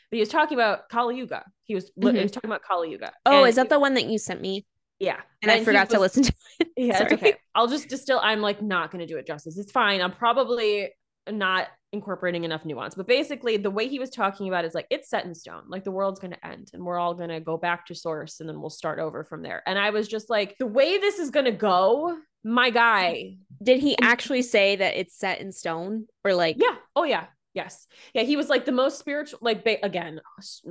but 0.09 0.15
he 0.17 0.19
was 0.19 0.29
talking 0.29 0.57
about 0.57 0.89
Kali 0.89 1.17
Yuga. 1.17 1.43
He 1.63 1.75
was, 1.75 1.91
li- 1.95 2.11
he 2.11 2.17
mm-hmm. 2.17 2.23
was 2.23 2.31
talking 2.31 2.49
about 2.49 2.63
Kali 2.63 2.91
Yuga. 2.91 3.11
oh, 3.25 3.39
And 3.41 3.49
is 3.49 3.55
that 3.55 3.67
he- 3.67 3.69
the 3.69 3.79
one 3.79 3.93
that 3.95 4.05
you 4.05 4.17
sent 4.17 4.41
me? 4.41 4.65
yeah? 4.99 5.19
And, 5.41 5.51
I 5.51 5.59
he 5.59 5.65
forgot 5.65 5.89
to 5.91 5.99
listen 5.99 6.23
to 6.23 6.33
it. 6.59 6.67
Yeah, 6.75 6.97
Sorry. 6.97 7.13
okay. 7.13 7.35
I'll 7.55 7.67
just 7.67 7.87
distill. 7.89 8.19
I'm 8.21 8.41
like 8.41 8.61
not 8.61 8.91
going 8.91 8.99
to 8.99 9.11
do 9.11 9.17
it 9.17 9.27
justice. 9.27 9.57
It's 9.57 9.71
fine. 9.71 10.01
I'm 10.01 10.11
probably 10.11 10.89
not 11.29 11.67
incorporating 11.93 12.43
enough 12.43 12.65
nuance. 12.65 12.95
But 12.95 13.07
basically, 13.07 13.57
the 13.57 13.71
way 13.71 13.87
he 13.87 13.99
was 13.99 14.09
talking 14.09 14.47
about 14.47 14.65
is 14.65 14.73
like 14.73 14.87
it's 14.89 15.09
set 15.09 15.25
in 15.25 15.33
stone. 15.33 15.63
Like 15.67 15.83
the 15.83 15.91
world's 15.91 16.19
going 16.19 16.33
to 16.33 16.45
end, 16.45 16.69
and 16.73 16.83
we're 16.83 16.99
all 16.99 17.13
going 17.13 17.29
to 17.29 17.39
go 17.39 17.57
back 17.57 17.85
to 17.87 17.95
source, 17.95 18.39
and 18.39 18.49
then 18.49 18.59
we'll 18.59 18.69
start 18.69 18.99
over 18.99 19.23
from 19.23 19.41
there. 19.41 19.63
And 19.65 19.77
I 19.77 19.89
was 19.89 20.07
just 20.07 20.29
like, 20.29 20.55
the 20.57 20.67
way 20.67 20.97
this 20.97 21.19
is 21.19 21.29
going 21.29 21.45
to 21.45 21.51
go, 21.51 22.17
my 22.43 22.69
guy. 22.69 23.37
Did 23.61 23.79
he 23.79 23.97
actually 24.01 24.43
say 24.43 24.75
that 24.75 24.95
it's 24.95 25.17
set 25.17 25.41
in 25.41 25.51
stone 25.51 26.05
or 26.23 26.33
like 26.33 26.57
Yeah. 26.59 26.75
Oh 26.95 27.03
yeah. 27.03 27.25
Yes. 27.57 27.87
Yeah. 28.13 28.21
He 28.21 28.37
was 28.37 28.49
like 28.49 28.65
the 28.65 28.71
most 28.71 28.99
spiritual. 28.99 29.39
Like 29.41 29.63
ba- 29.63 29.83
again, 29.83 30.21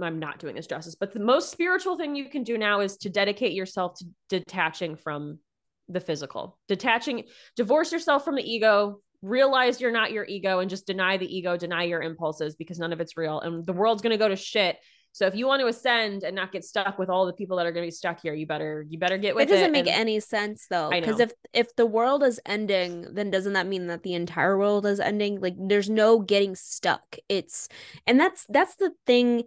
I'm 0.01 0.21
not 0.21 0.39
doing 0.39 0.55
this 0.55 0.69
justice, 0.69 0.95
but 0.95 1.13
the 1.13 1.19
most 1.19 1.51
spiritual 1.51 1.97
thing 1.97 2.15
you 2.15 2.29
can 2.29 2.45
do 2.45 2.57
now 2.57 2.79
is 2.79 2.97
to 2.99 3.11
dedicate 3.11 3.55
yourself 3.55 3.99
to 3.99 4.05
detaching 4.29 4.95
from 4.95 5.41
the 5.89 5.99
physical, 5.99 6.61
detaching, 6.69 7.25
divorce 7.57 7.91
yourself 7.91 8.25
from 8.25 8.37
the 8.37 8.49
ego, 8.49 9.01
realize 9.21 9.81
you're 9.81 9.91
not 9.91 10.13
your 10.13 10.27
ego, 10.27 10.61
and 10.61 10.71
just 10.71 10.87
deny 10.87 11.17
the 11.17 11.37
ego, 11.37 11.57
deny 11.57 11.83
your 11.83 12.03
impulses 12.03 12.55
because 12.55 12.79
none 12.79 12.93
of 12.93 13.01
it's 13.01 13.17
real, 13.17 13.41
and 13.41 13.67
the 13.67 13.73
world's 13.73 14.01
gonna 14.01 14.17
go 14.17 14.29
to 14.29 14.37
shit. 14.37 14.77
So 15.17 15.27
if 15.27 15.35
you 15.35 15.47
want 15.47 15.61
to 15.61 15.67
ascend 15.67 16.25
and 16.25 16.37
not 16.37 16.53
get 16.53 16.63
stuck 16.63 16.99
with 16.99 17.09
all 17.09 17.25
the 17.25 17.33
people 17.33 17.57
that 17.57 17.65
are 17.65 17.73
going 17.73 17.85
to 17.85 17.87
be 17.87 17.91
stuck 17.91 18.21
here, 18.21 18.35
you 18.35 18.47
better 18.47 18.85
you 18.87 18.99
better 18.99 19.17
get 19.17 19.35
with 19.35 19.45
it. 19.45 19.49
doesn't 19.49 19.69
it 19.69 19.73
make 19.73 19.87
and- 19.87 19.99
any 19.99 20.21
sense 20.21 20.67
though. 20.69 20.91
Because 20.91 21.21
if 21.21 21.33
if 21.55 21.75
the 21.75 21.87
world 21.87 22.23
is 22.23 22.39
ending, 22.45 23.15
then 23.15 23.31
doesn't 23.31 23.55
that 23.55 23.67
mean 23.67 23.87
that 23.87 24.03
the 24.03 24.13
entire 24.13 24.59
world 24.59 24.85
is 24.85 25.01
ending? 25.01 25.41
Like 25.41 25.55
there's 25.57 25.89
no 25.89 26.19
getting 26.19 26.55
stuck. 26.55 27.17
It's 27.31 27.67
and 28.07 28.21
that's 28.21 28.45
that's 28.51 28.77
the 28.77 28.93
thing 29.07 29.45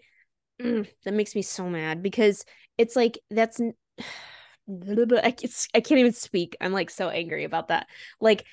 mm, 0.60 0.90
that 1.06 1.14
makes 1.14 1.36
me 1.36 1.44
so 1.44 1.70
mad 1.70 2.02
because 2.02 2.46
it's 2.80 2.96
like 2.96 3.20
that's 3.30 3.60
n- 3.60 3.76
I 4.68 5.32
can't, 5.38 5.68
I 5.76 5.82
can't 5.82 6.00
even 6.00 6.14
speak. 6.14 6.58
I'm 6.60 6.74
like 6.74 6.90
so 6.90 7.10
angry 7.10 7.44
about 7.44 7.68
that. 7.68 7.86
Like 8.20 8.44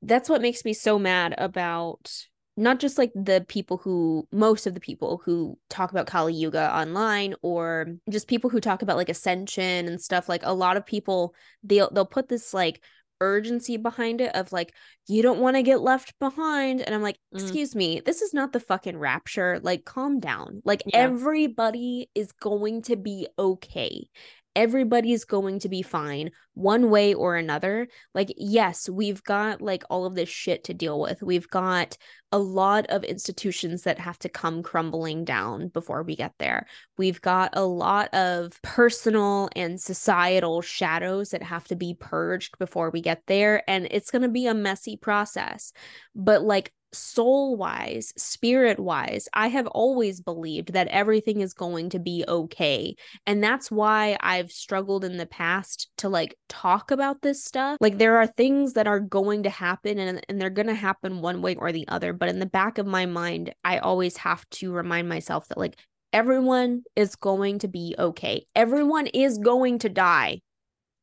that's 0.00 0.30
what 0.30 0.40
makes 0.40 0.64
me 0.64 0.72
so 0.72 0.98
mad 0.98 1.34
about 1.36 2.10
not 2.56 2.78
just 2.78 2.98
like 2.98 3.10
the 3.14 3.44
people 3.48 3.78
who 3.78 4.28
most 4.30 4.66
of 4.66 4.74
the 4.74 4.80
people 4.80 5.20
who 5.24 5.58
talk 5.68 5.90
about 5.90 6.06
Kali 6.06 6.32
Yuga 6.34 6.72
online 6.76 7.34
or 7.42 7.86
just 8.10 8.28
people 8.28 8.48
who 8.50 8.60
talk 8.60 8.82
about 8.82 8.96
like 8.96 9.08
ascension 9.08 9.88
and 9.88 10.00
stuff 10.00 10.28
like 10.28 10.42
a 10.44 10.52
lot 10.54 10.76
of 10.76 10.86
people 10.86 11.34
they'll 11.62 11.90
they'll 11.90 12.06
put 12.06 12.28
this 12.28 12.54
like 12.54 12.80
urgency 13.20 13.76
behind 13.76 14.20
it 14.20 14.34
of 14.34 14.52
like 14.52 14.72
you 15.08 15.22
don't 15.22 15.38
want 15.40 15.56
to 15.56 15.62
get 15.62 15.80
left 15.80 16.18
behind 16.18 16.80
and 16.80 16.94
I'm 16.94 17.02
like 17.02 17.18
Mm. 17.34 17.40
excuse 17.40 17.74
me 17.74 18.00
this 18.04 18.22
is 18.22 18.34
not 18.34 18.52
the 18.52 18.60
fucking 18.60 18.98
rapture 18.98 19.60
like 19.62 19.84
calm 19.84 20.20
down 20.20 20.62
like 20.64 20.82
Yeah. 20.86 20.98
everybody 20.98 22.10
is 22.14 22.32
going 22.32 22.82
to 22.82 22.96
be 22.96 23.26
okay 23.38 24.08
everybody's 24.56 25.24
going 25.24 25.58
to 25.60 25.68
be 25.68 25.82
fine 25.82 26.30
one 26.54 26.90
way 26.90 27.14
or 27.14 27.36
another. 27.36 27.88
Like 28.14 28.32
yes 28.36 28.88
we've 28.88 29.22
got 29.22 29.60
like 29.60 29.82
all 29.90 30.06
of 30.06 30.14
this 30.14 30.28
shit 30.28 30.64
to 30.64 30.74
deal 30.74 31.00
with. 31.00 31.22
We've 31.22 31.48
got 31.48 31.96
a 32.32 32.38
lot 32.38 32.86
of 32.86 33.04
institutions 33.04 33.82
that 33.82 33.98
have 33.98 34.18
to 34.18 34.28
come 34.28 34.62
crumbling 34.62 35.24
down 35.24 35.68
before 35.68 36.02
we 36.02 36.16
get 36.16 36.32
there. 36.38 36.66
We've 36.98 37.20
got 37.20 37.50
a 37.52 37.64
lot 37.64 38.12
of 38.12 38.60
personal 38.62 39.48
and 39.54 39.80
societal 39.80 40.60
shadows 40.60 41.30
that 41.30 41.42
have 41.42 41.64
to 41.68 41.76
be 41.76 41.96
purged 41.98 42.58
before 42.58 42.90
we 42.90 43.00
get 43.00 43.22
there 43.26 43.62
and 43.68 43.86
it's 43.90 44.10
going 44.10 44.22
to 44.22 44.28
be 44.28 44.46
a 44.46 44.54
messy 44.54 44.96
process. 44.96 45.72
But 46.14 46.42
like 46.42 46.72
soul 46.94 47.56
wise 47.56 48.12
spirit 48.16 48.78
wise 48.78 49.28
i 49.34 49.48
have 49.48 49.66
always 49.68 50.20
believed 50.20 50.72
that 50.72 50.88
everything 50.88 51.40
is 51.40 51.52
going 51.52 51.90
to 51.90 51.98
be 51.98 52.24
okay 52.28 52.94
and 53.26 53.42
that's 53.42 53.70
why 53.70 54.16
I've 54.20 54.52
struggled 54.52 55.04
in 55.04 55.16
the 55.16 55.26
past 55.26 55.88
to 55.98 56.08
like 56.08 56.36
talk 56.48 56.90
about 56.90 57.22
this 57.22 57.44
stuff. 57.44 57.78
Like 57.80 57.98
there 57.98 58.18
are 58.18 58.26
things 58.26 58.74
that 58.74 58.86
are 58.86 59.00
going 59.00 59.42
to 59.44 59.50
happen 59.50 59.98
and, 59.98 60.24
and 60.28 60.40
they're 60.40 60.50
going 60.50 60.66
to 60.66 60.74
happen 60.74 61.20
one 61.20 61.42
way 61.42 61.54
or 61.56 61.72
the 61.72 61.86
other. 61.88 62.12
But 62.12 62.28
in 62.28 62.38
the 62.38 62.46
back 62.46 62.78
of 62.78 62.86
my 62.86 63.06
mind, 63.06 63.54
I 63.64 63.78
always 63.78 64.16
have 64.18 64.48
to 64.50 64.72
remind 64.72 65.08
myself 65.08 65.48
that 65.48 65.58
like 65.58 65.78
everyone 66.12 66.82
is 66.96 67.16
going 67.16 67.60
to 67.60 67.68
be 67.68 67.94
okay. 67.98 68.46
Everyone 68.54 69.06
is 69.08 69.38
going 69.38 69.78
to 69.80 69.88
die. 69.88 70.40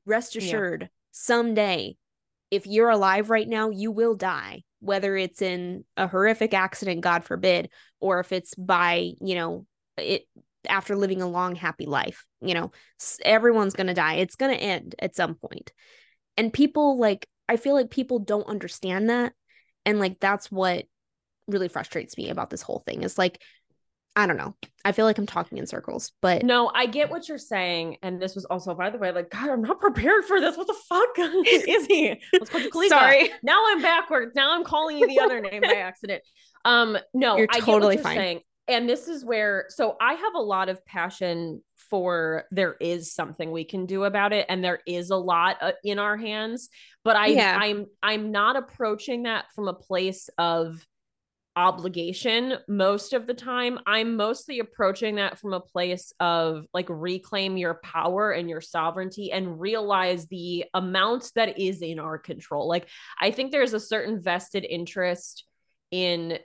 Rest 0.06 0.36
Yeah. 0.36 0.42
assured, 0.42 0.90
someday, 1.12 1.96
if 2.50 2.68
you're 2.68 2.90
alive 2.90 3.30
right 3.30 3.48
now, 3.48 3.70
you 3.70 3.92
will 3.92 4.16
die. 4.16 4.64
Whether 4.82 5.16
it's 5.16 5.42
in 5.42 5.86
a 5.96 6.08
horrific 6.08 6.54
accident, 6.54 7.02
God 7.02 7.24
forbid, 7.24 7.70
or 8.00 8.20
if 8.20 8.32
it's 8.32 8.54
by, 8.56 9.12
you 9.22 9.36
know, 9.36 9.66
it 9.98 10.26
after 10.68 10.96
living 10.96 11.22
a 11.22 11.28
long 11.28 11.56
happy 11.56 11.88
life 11.88 12.26
you 12.42 12.54
know 12.54 12.72
everyone's 13.24 13.74
going 13.74 13.88
to 13.88 13.94
die. 13.94 14.16
It's 14.16 14.36
going 14.36 14.56
to 14.56 14.62
end 14.62 14.96
at 15.00 15.16
some 15.16 15.36
point. 15.36 15.72
And 16.38 16.52
people 16.52 17.00
like 17.00 17.28
i 17.48 17.58
feel 17.58 17.74
like 17.74 17.90
people 17.90 18.20
don't 18.20 18.48
understand 18.48 19.10
that. 19.10 19.34
And 19.86 20.00
like 20.00 20.20
that's 20.20 20.52
what 20.52 20.86
really 21.48 21.68
frustrates 21.68 22.18
me 22.18 22.30
about 22.30 22.50
this 22.50 22.62
whole 22.62 22.84
thing 22.86 23.04
is 23.04 23.18
like 23.18 23.42
i 24.16 24.26
don't 24.28 24.38
know 24.38 24.54
i 24.84 24.92
feel 24.92 25.06
like 25.06 25.18
i'm 25.18 25.26
talking 25.26 25.58
in 25.58 25.66
circles 25.66 26.12
but 26.22 26.44
No, 26.44 26.72
I 26.74 26.86
get 26.86 27.10
what 27.10 27.28
you're 27.30 27.38
saying. 27.38 27.98
And 28.04 28.22
this 28.22 28.36
was 28.36 28.46
also, 28.46 28.74
by 28.74 28.90
the 28.90 28.98
way, 28.98 29.12
like, 29.12 29.30
God, 29.30 29.50
I'm 29.50 29.62
not 29.62 29.80
prepared 29.80 30.26
for 30.26 30.40
this. 30.42 30.58
What 30.58 30.68
the 30.68 30.76
fuck 30.90 31.10
is 31.18 31.86
he? 31.86 32.20
Let's 32.34 32.50
call 32.50 32.62
you 32.62 32.70
Kalika. 32.70 32.90
sorry 32.90 33.32
Now 33.44 33.64
I'm 33.68 33.82
backwards. 33.82 34.34
Now 34.36 34.54
I'm 34.56 34.64
calling 34.64 34.98
you 34.98 35.08
the 35.08 35.20
other 35.20 35.40
name 35.40 35.62
by 35.62 35.76
accident. 35.76 36.24
Um, 36.66 36.98
no, 37.14 37.38
You're 37.38 37.48
totally 37.48 37.96
you're 37.96 38.04
fine. 38.04 38.18
saying. 38.18 38.40
And 38.68 38.88
this 38.88 39.08
is 39.08 39.26
where, 39.26 39.66
so 39.70 39.96
I 40.00 40.14
have 40.14 40.36
a 40.36 40.42
lot 40.42 40.70
of 40.70 40.84
passion 40.86 41.62
for 41.90 42.46
there 42.52 42.76
is 42.80 43.14
something 43.14 43.52
we 43.52 43.66
can 43.66 43.86
do 43.86 44.04
about 44.06 44.32
it, 44.32 44.46
and 44.48 44.64
there 44.64 44.80
is 44.88 45.10
a 45.10 45.18
lot 45.18 45.58
uh, 45.62 45.72
in 45.84 46.00
our 46.00 46.16
hands. 46.16 46.70
But 47.04 47.16
I, 47.18 47.28
Yeah. 47.28 47.58
I'm, 47.60 47.88
I'm 48.02 48.32
not 48.32 48.56
approaching 48.56 49.24
that 49.24 49.46
from 49.56 49.68
a 49.68 49.74
place 49.74 50.30
of 50.38 50.86
obligation 51.56 52.56
most 52.68 53.14
of 53.14 53.28
the 53.28 53.34
time. 53.34 53.80
I'm 53.86 54.16
mostly 54.16 54.60
approaching 54.60 55.16
that 55.16 55.38
from 55.38 55.54
a 55.54 55.60
place 55.60 56.14
of 56.20 56.66
like 56.74 56.88
reclaim 56.90 57.58
your 57.58 57.80
power 57.84 58.32
and 58.32 58.50
your 58.50 58.62
sovereignty 58.62 59.32
and 59.32 59.60
realize 59.60 60.28
the 60.28 60.66
amount 60.74 61.32
that 61.36 61.60
is 61.60 61.82
in 61.82 62.00
our 62.00 62.18
control. 62.18 62.68
Like 62.68 62.88
i 63.20 63.32
think 63.32 63.52
there's 63.52 63.74
a 63.74 63.80
certain 63.80 64.22
vested 64.22 64.66
interest 64.66 65.46
in 65.92 66.40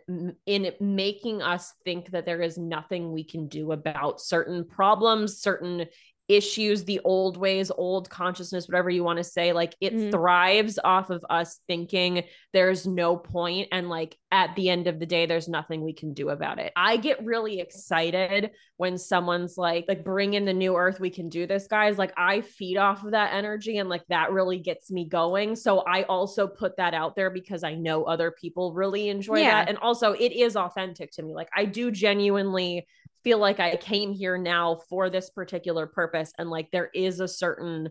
in 0.46 0.72
making 0.80 1.40
us 1.40 1.72
think 1.84 2.10
that 2.10 2.26
there 2.26 2.42
is 2.42 2.58
nothing 2.58 3.12
we 3.12 3.22
can 3.22 3.46
do 3.46 3.70
about 3.72 4.20
certain 4.20 4.64
problems 4.64 5.40
certain 5.40 5.86
issues, 6.28 6.84
the 6.84 7.00
old 7.04 7.36
ways, 7.36 7.70
old 7.70 8.10
consciousness, 8.10 8.66
whatever 8.66 8.90
you 8.90 9.04
want 9.04 9.18
to 9.18 9.24
say, 9.24 9.52
like 9.52 9.76
it 9.80 9.94
Mhm. 9.94 10.10
thrives 10.10 10.78
off 10.82 11.10
of 11.10 11.24
us 11.30 11.60
thinking 11.68 12.24
there's 12.52 12.86
no 12.86 13.16
point 13.16 13.68
and 13.70 13.88
like 13.88 14.16
at 14.32 14.54
the 14.56 14.68
end 14.68 14.88
of 14.88 14.98
the 14.98 15.06
day 15.06 15.26
there's 15.26 15.48
nothing 15.48 15.82
we 15.82 15.92
can 15.92 16.14
do 16.14 16.30
about 16.30 16.58
it. 16.58 16.72
I 16.74 16.96
get 16.96 17.24
really 17.24 17.60
excited 17.60 18.50
when 18.76 18.98
someone's 18.98 19.56
like 19.56 19.84
like 19.86 20.04
bring 20.04 20.34
in 20.34 20.44
the 20.44 20.52
new 20.52 20.76
earth, 20.76 20.98
we 20.98 21.10
can 21.10 21.28
do 21.28 21.46
this 21.46 21.68
guys. 21.68 21.96
Like 21.96 22.12
I 22.16 22.40
feed 22.40 22.76
off 22.76 23.04
of 23.04 23.12
that 23.12 23.32
energy 23.32 23.78
and 23.78 23.88
like 23.88 24.04
that 24.08 24.32
really 24.32 24.58
gets 24.58 24.90
me 24.90 25.04
going. 25.08 25.54
So 25.54 25.80
I 25.80 26.02
also 26.04 26.48
put 26.48 26.76
that 26.78 26.92
out 26.92 27.14
there 27.14 27.30
because 27.30 27.62
I 27.62 27.74
know 27.74 28.02
other 28.04 28.32
people 28.32 28.72
really 28.72 29.08
enjoy 29.10 29.40
Yeah. 29.40 29.50
that 29.64 29.68
and 29.68 29.78
also 29.78 30.12
it 30.12 30.32
is 30.32 30.56
authentic 30.56 31.12
to 31.12 31.22
me. 31.22 31.34
Like 31.34 31.48
I 31.56 31.66
do 31.66 31.90
genuinely 31.92 32.86
feel 33.26 33.38
like 33.38 33.58
I 33.58 33.74
came 33.74 34.12
here 34.12 34.38
now 34.38 34.78
for 34.88 35.10
this 35.10 35.30
particular 35.30 35.88
purpose. 35.88 36.32
And 36.38 36.48
like 36.48 36.70
there 36.70 36.90
is 36.94 37.18
a 37.18 37.26
certain 37.26 37.88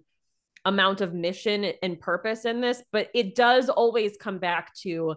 amount 0.63 1.01
of 1.01 1.13
mission 1.13 1.73
and 1.83 1.99
purpose 1.99 2.45
in 2.45 2.61
this, 2.61 2.81
but 2.93 3.09
it 3.13 3.35
does 3.35 3.67
always 3.67 4.15
come 4.15 4.37
back 4.37 4.73
to 4.83 5.15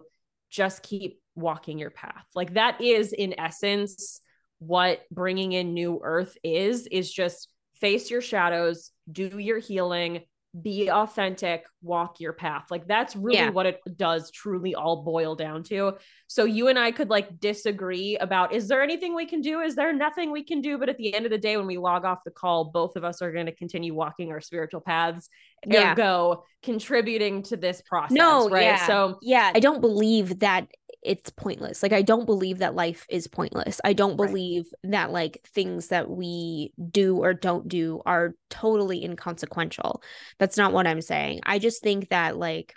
just 0.49 0.83
keep 0.83 1.21
walking 1.35 1.79
your 1.79 1.89
path. 1.89 2.25
Like 2.35 2.55
that 2.55 2.81
is 2.81 3.13
in 3.13 3.39
essence 3.39 4.19
what 4.57 4.99
bringing 5.09 5.53
in 5.53 5.73
new 5.73 6.01
earth 6.03 6.37
is 6.43 6.85
is 6.87 7.09
just 7.09 7.47
face 7.79 8.11
your 8.11 8.19
shadows, 8.19 8.91
do 9.09 9.39
your 9.39 9.59
healing, 9.59 10.23
be 10.59 10.89
authentic, 10.89 11.65
walk 11.83 12.19
your 12.19 12.33
path. 12.33 12.65
Like 12.71 12.87
that's 12.87 13.15
really 13.15 13.37
Yeah. 13.37 13.49
what 13.51 13.67
it 13.67 13.79
does 13.95 14.31
truly 14.31 14.73
all 14.73 15.03
boil 15.03 15.35
down 15.35 15.61
to. 15.65 15.93
So 16.27 16.43
you 16.45 16.69
and 16.69 16.79
I 16.79 16.91
could 16.91 17.09
like 17.09 17.39
disagree 17.39 18.17
about 18.17 18.53
is 18.53 18.67
there 18.67 18.81
anything 18.81 19.13
we 19.13 19.27
can 19.27 19.41
do? 19.41 19.59
Is 19.61 19.75
there 19.75 19.93
nothing 19.93 20.31
we 20.31 20.43
can 20.43 20.61
do? 20.61 20.77
But 20.79 20.89
at 20.89 20.97
the 20.97 21.13
end 21.13 21.25
of 21.25 21.31
the 21.31 21.37
day, 21.37 21.55
when 21.57 21.67
we 21.67 21.77
log 21.77 22.03
off 22.03 22.23
the 22.23 22.31
call, 22.31 22.65
both 22.71 22.95
of 22.95 23.03
us 23.03 23.21
are 23.21 23.31
going 23.31 23.45
to 23.45 23.55
continue 23.55 23.93
walking 23.93 24.31
our 24.31 24.41
spiritual 24.41 24.81
paths, 24.81 25.29
Yeah. 25.67 25.91
ergo 25.91 26.43
contributing 26.63 27.43
to 27.43 27.55
this 27.57 27.81
process. 27.83 28.17
No, 28.17 28.49
right? 28.49 28.63
yeah. 28.63 28.87
So 28.87 29.19
yeah, 29.21 29.51
I 29.53 29.59
don't 29.59 29.81
believe 29.81 30.39
that 30.39 30.67
it's 31.01 31.29
pointless. 31.29 31.81
Like 31.81 31.93
I 31.93 32.01
don't 32.01 32.25
believe 32.25 32.59
that 32.59 32.75
life 32.75 33.05
is 33.09 33.27
pointless. 33.27 33.79
I 33.83 33.93
don't 33.93 34.17
Right. 34.17 34.27
believe 34.27 34.65
that 34.83 35.11
like 35.11 35.41
things 35.53 35.87
that 35.87 36.09
we 36.09 36.73
do 36.91 37.17
or 37.17 37.33
don't 37.33 37.67
do 37.67 38.01
are 38.05 38.35
totally 38.49 39.03
inconsequential. 39.03 40.01
That's 40.39 40.57
not 40.57 40.73
what 40.73 40.87
I'm 40.87 41.01
saying. 41.01 41.41
I 41.43 41.59
just 41.59 41.81
think 41.81 42.09
that 42.09 42.37
like 42.37 42.73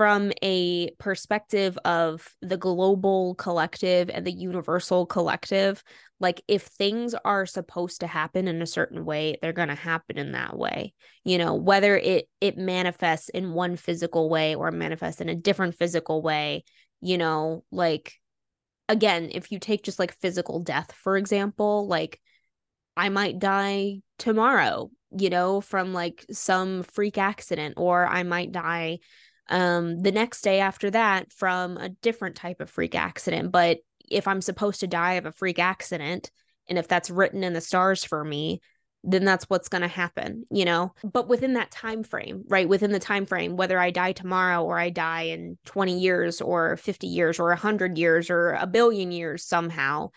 from 0.00 0.32
a 0.42 0.90
perspective 0.92 1.78
of 1.84 2.26
the 2.40 2.56
global 2.56 3.34
collective 3.34 4.08
and 4.08 4.26
the 4.26 4.32
universal 4.32 5.04
collective, 5.04 5.84
like 6.20 6.40
if 6.48 6.62
things 6.62 7.14
are 7.22 7.44
supposed 7.44 8.00
to 8.00 8.06
happen 8.06 8.48
in 8.48 8.62
a 8.62 8.66
certain 8.66 9.04
way, 9.04 9.36
they're 9.42 9.52
going 9.52 9.68
to 9.68 9.74
happen 9.74 10.16
in 10.16 10.32
that 10.32 10.56
way. 10.56 10.94
You 11.22 11.36
know, 11.36 11.52
whether 11.52 11.98
it 11.98 12.30
it 12.40 12.56
manifests 12.56 13.28
in 13.28 13.52
one 13.52 13.76
physical 13.76 14.30
way 14.30 14.54
or 14.54 14.70
manifests 14.70 15.20
in 15.20 15.28
a 15.28 15.34
different 15.34 15.74
physical 15.74 16.22
way, 16.22 16.64
you 17.02 17.18
know, 17.18 17.62
like 17.70 18.14
again, 18.88 19.28
if 19.30 19.52
you 19.52 19.58
take 19.58 19.82
just 19.82 19.98
like 19.98 20.16
physical 20.18 20.62
death 20.62 20.92
for 20.92 21.18
example, 21.18 21.86
like 21.88 22.18
I 22.96 23.10
might 23.10 23.38
die 23.38 24.00
tomorrow, 24.18 24.90
you 25.14 25.28
know, 25.28 25.60
from 25.60 25.92
like 25.92 26.24
some 26.30 26.84
freak 26.84 27.18
accident 27.18 27.74
or 27.76 28.06
I 28.06 28.22
might 28.22 28.50
die 28.50 29.00
um 29.50 30.00
the 30.00 30.12
next 30.12 30.42
day 30.42 30.60
after 30.60 30.90
that 30.90 31.32
from 31.32 31.76
a 31.76 31.88
different 31.88 32.36
type 32.36 32.60
of 32.60 32.70
freak 32.70 32.94
accident. 32.94 33.52
But 33.52 33.78
if 34.10 34.26
i'm 34.26 34.40
supposed 34.40 34.80
to 34.80 34.86
die 34.86 35.14
of 35.14 35.26
a 35.26 35.32
freak 35.32 35.58
accident 35.58 36.30
and 36.68 36.78
if 36.78 36.88
that's 36.88 37.10
written 37.10 37.44
in 37.44 37.52
the 37.52 37.60
stars 37.60 38.04
for 38.04 38.24
me 38.24 38.60
then 39.02 39.24
that's 39.24 39.44
what's 39.44 39.68
going 39.68 39.80
to 39.80 39.88
happen 39.88 40.44
you 40.50 40.64
know? 40.64 40.92
But 41.04 41.28
within 41.28 41.54
that 41.54 41.70
time 41.70 42.02
frame 42.02 42.44
right? 42.48 42.68
Within 42.68 42.92
the 42.92 42.98
time 42.98 43.24
frame 43.24 43.56
whether 43.56 43.78
i 43.78 43.90
die 43.90 44.12
tomorrow 44.12 44.64
or 44.64 44.78
i 44.78 44.90
die 44.90 45.22
in 45.22 45.58
20 45.66 45.98
years 45.98 46.40
or 46.40 46.76
50 46.76 47.06
years 47.06 47.38
or 47.38 47.48
100 47.48 47.96
years 47.98 48.30
or 48.30 48.52
a 48.52 48.66
billion 48.66 49.12
years 49.12 49.44
somehow 49.44 50.10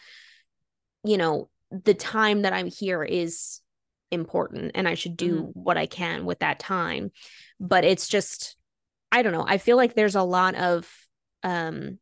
you 1.06 1.18
know 1.18 1.50
the 1.72 1.94
time 1.94 2.42
that 2.44 2.54
i'm 2.54 2.68
here 2.68 3.04
is 3.04 3.62
important 4.12 4.72
and 4.76 4.88
i 4.88 4.96
should 4.96 5.18
do 5.18 5.50
what 5.54 5.78
i 5.78 5.86
can 5.86 6.26
with 6.26 6.40
that 6.40 6.60
time. 6.60 7.12
But 7.60 7.84
it's 7.84 8.08
just 8.08 8.58
I 9.14 9.22
don't 9.22 9.32
know. 9.32 9.46
I 9.48 9.60
feel 9.60 9.78
like 9.78 9.94
there's 9.94 10.16
a 10.16 10.24
lot 10.24 10.56
of 10.56 10.92
um 11.44 12.00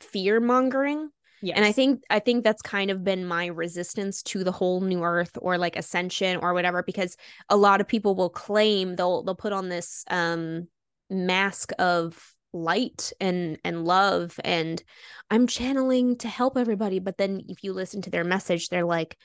fear 0.00 0.40
mongering 0.40 1.10
yes. 1.40 1.56
and 1.56 1.64
I 1.64 1.72
think 1.72 2.02
I 2.10 2.18
think 2.18 2.42
that's 2.42 2.62
kind 2.62 2.90
of 2.90 3.04
been 3.04 3.24
my 3.24 3.46
resistance 3.46 4.22
to 4.24 4.42
the 4.42 4.52
whole 4.52 4.80
new 4.80 5.02
earth 5.02 5.38
or 5.40 5.56
like 5.56 5.76
ascension 5.76 6.38
or 6.38 6.54
whatever 6.54 6.82
because 6.82 7.16
a 7.48 7.56
lot 7.56 7.80
of 7.80 7.88
people 7.88 8.14
will 8.14 8.30
claim 8.30 8.96
they'll 8.96 9.22
they'll 9.22 9.34
put 9.34 9.52
on 9.52 9.68
this 9.68 10.04
um 10.10 10.68
mask 11.10 11.72
of 11.78 12.34
light 12.52 13.12
and 13.20 13.58
and 13.62 13.84
love 13.84 14.40
and 14.42 14.82
I'm 15.30 15.46
channeling 15.46 16.16
to 16.18 16.28
help 16.28 16.56
everybody 16.56 16.98
but 16.98 17.18
then 17.18 17.42
if 17.48 17.62
you 17.62 17.72
listen 17.72 18.02
to 18.02 18.10
their 18.10 18.24
message 18.24 18.68
they're 18.68 18.84
like 18.84 19.16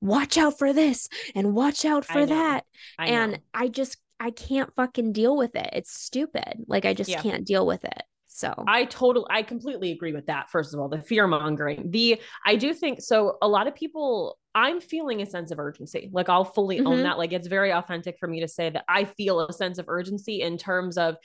watch 0.00 0.38
out 0.38 0.58
for 0.58 0.72
this 0.72 1.08
and 1.34 1.54
watch 1.54 1.84
out 1.84 2.04
for 2.04 2.20
know. 2.20 2.26
that 2.26 2.64
I 2.98 3.06
and 3.08 3.40
I 3.52 3.68
just 3.68 3.98
I 4.20 4.30
can't 4.30 4.72
fucking 4.76 5.12
deal 5.12 5.36
with 5.36 5.56
it. 5.56 5.70
It's 5.72 5.92
stupid. 5.98 6.64
Like 6.66 6.84
I 6.84 6.94
just 6.94 7.10
Yeah. 7.10 7.22
can't 7.22 7.46
deal 7.46 7.66
with 7.66 7.84
it. 7.84 8.02
So 8.32 8.54
I 8.68 8.84
totally, 8.84 9.26
I 9.28 9.42
completely 9.42 9.90
agree 9.90 10.12
with 10.12 10.26
that. 10.26 10.48
First 10.50 10.72
of 10.72 10.80
all, 10.80 10.88
the 10.88 11.02
fear 11.02 11.26
mongering. 11.26 11.90
The 11.90 12.20
I 12.46 12.56
do 12.56 12.72
think 12.72 13.00
so. 13.02 13.38
A 13.42 13.48
lot 13.48 13.66
of 13.66 13.74
people, 13.74 14.38
I'm 14.54 14.80
feeling 14.80 15.20
a 15.20 15.26
sense 15.26 15.50
of 15.50 15.58
urgency. 15.58 16.10
Like 16.12 16.28
I'll 16.28 16.44
fully 16.44 16.78
own 16.80 16.98
Mhm. 16.98 17.02
that. 17.02 17.18
Like 17.18 17.32
it's 17.32 17.48
very 17.48 17.72
authentic 17.72 18.18
for 18.18 18.28
me 18.28 18.40
to 18.40 18.48
say 18.48 18.70
that 18.70 18.84
I 18.88 19.04
feel 19.04 19.40
a 19.40 19.52
sense 19.52 19.78
of 19.78 19.86
urgency 19.88 20.42
in 20.42 20.58
terms 20.58 20.96
of 20.96 21.16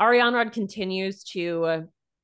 Arianrhod 0.00 0.52
continues 0.52 1.22
to 1.24 1.64
uh, 1.64 1.80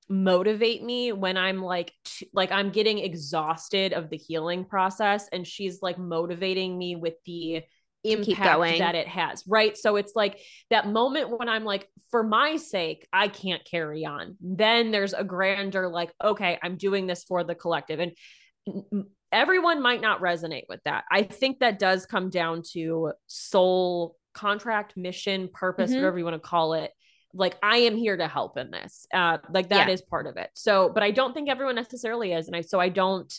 motivate 0.09 0.83
me 0.83 1.13
when 1.13 1.37
I'm 1.37 1.63
like, 1.63 1.93
t- 2.05 2.29
like 2.33 2.51
I'm 2.51 2.71
getting 2.71 2.99
exhausted 2.99 3.93
of 3.93 4.11
the 4.11 4.17
healing 4.17 4.65
process, 4.65 5.29
and 5.33 5.47
she's 5.47 5.81
like 5.83 5.99
motivating 5.99 6.77
me 6.77 6.97
with 6.97 7.15
the 7.27 7.63
impact 8.05 8.79
that 8.79 8.95
it 8.95 9.09
has. 9.09 9.45
Right. 9.47 9.77
So 9.77 9.97
it's 9.97 10.15
like 10.15 10.41
that 10.71 10.89
moment 10.89 11.37
when 11.39 11.49
I'm 11.49 11.65
like, 11.65 11.89
for 12.11 12.23
my 12.23 12.57
sake, 12.57 13.07
I 13.13 13.29
can't 13.29 13.65
carry 13.65 14.05
on. 14.05 14.37
Then 14.41 14.91
there's 14.91 15.13
a 15.13 15.25
grander, 15.25 15.89
like, 15.89 16.13
okay, 16.23 16.59
I'm 16.63 16.77
doing 16.77 17.07
this 17.07 17.25
for 17.25 17.45
the 17.45 17.55
collective. 17.55 18.01
And 18.01 19.05
everyone 19.33 19.83
might 19.83 20.01
not 20.01 20.21
resonate 20.21 20.65
with 20.69 20.81
that. 20.85 21.05
I 21.11 21.23
think 21.23 21.61
that 21.61 21.79
does 21.79 22.07
come 22.07 22.31
down 22.31 22.63
to 22.73 23.13
soul 23.27 24.17
contract, 24.33 24.97
mission, 24.97 25.49
purpose, 25.53 25.91
Mhm. 25.91 25.97
whatever 25.97 26.19
you 26.19 26.25
want 26.25 26.43
to 26.43 26.49
call 26.49 26.75
it. 26.75 26.93
Like, 27.33 27.57
I 27.63 27.79
am 27.79 27.97
here 27.97 28.17
to 28.17 28.27
help 28.27 28.57
in 28.57 28.71
this. 28.71 29.07
Uh, 29.13 29.39
like, 29.51 29.69
that 29.69 29.89
Yeah. 29.89 29.93
is 29.95 30.03
part 30.03 30.27
of 30.27 30.37
it. 30.37 30.51
So, 30.55 30.89
but 30.89 31.03
I 31.03 31.11
don't 31.11 31.33
think 31.33 31.49
everyone 31.49 31.77
necessarily 31.77 32.33
is. 32.33 32.49
And 32.49 32.57
I, 32.57 32.63
so 32.63 32.81
I 32.81 32.89
don't 32.89 33.33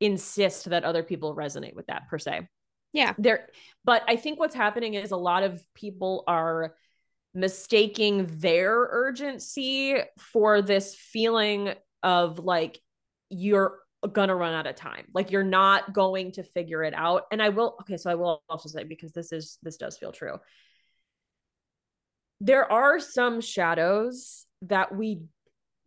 insist 0.00 0.70
that 0.70 0.84
other 0.84 1.02
people 1.02 1.34
resonate 1.34 1.74
with 1.74 1.86
that 1.86 2.08
per 2.08 2.18
se 2.18 2.46
yeah. 2.92 3.14
there 3.18 3.48
but 3.84 4.02
i 4.08 4.16
think 4.16 4.38
what's 4.38 4.54
happening 4.54 4.94
is 4.94 5.10
a 5.10 5.16
lot 5.16 5.42
of 5.42 5.62
people 5.74 6.24
are 6.26 6.74
mistaking 7.34 8.26
their 8.38 8.88
urgency 8.90 9.96
for 10.18 10.62
this 10.62 10.94
feeling 10.94 11.72
of 12.02 12.38
like 12.38 12.80
you're 13.30 13.78
gonna 14.12 14.34
run 14.34 14.54
out 14.54 14.66
of 14.66 14.76
time 14.76 15.04
like 15.12 15.30
you're 15.30 15.42
not 15.42 15.92
going 15.92 16.32
to 16.32 16.42
figure 16.42 16.82
it 16.84 16.94
out 16.94 17.24
and 17.32 17.42
i 17.42 17.48
will 17.48 17.76
okay 17.80 17.96
so 17.96 18.10
i 18.10 18.14
will 18.14 18.42
also 18.48 18.68
say 18.68 18.84
because 18.84 19.12
this 19.12 19.32
is 19.32 19.58
this 19.62 19.76
does 19.76 19.98
feel 19.98 20.12
true 20.12 20.38
there 22.40 22.70
are 22.70 23.00
some 23.00 23.40
shadows 23.40 24.46
that 24.62 24.94
we 24.94 25.22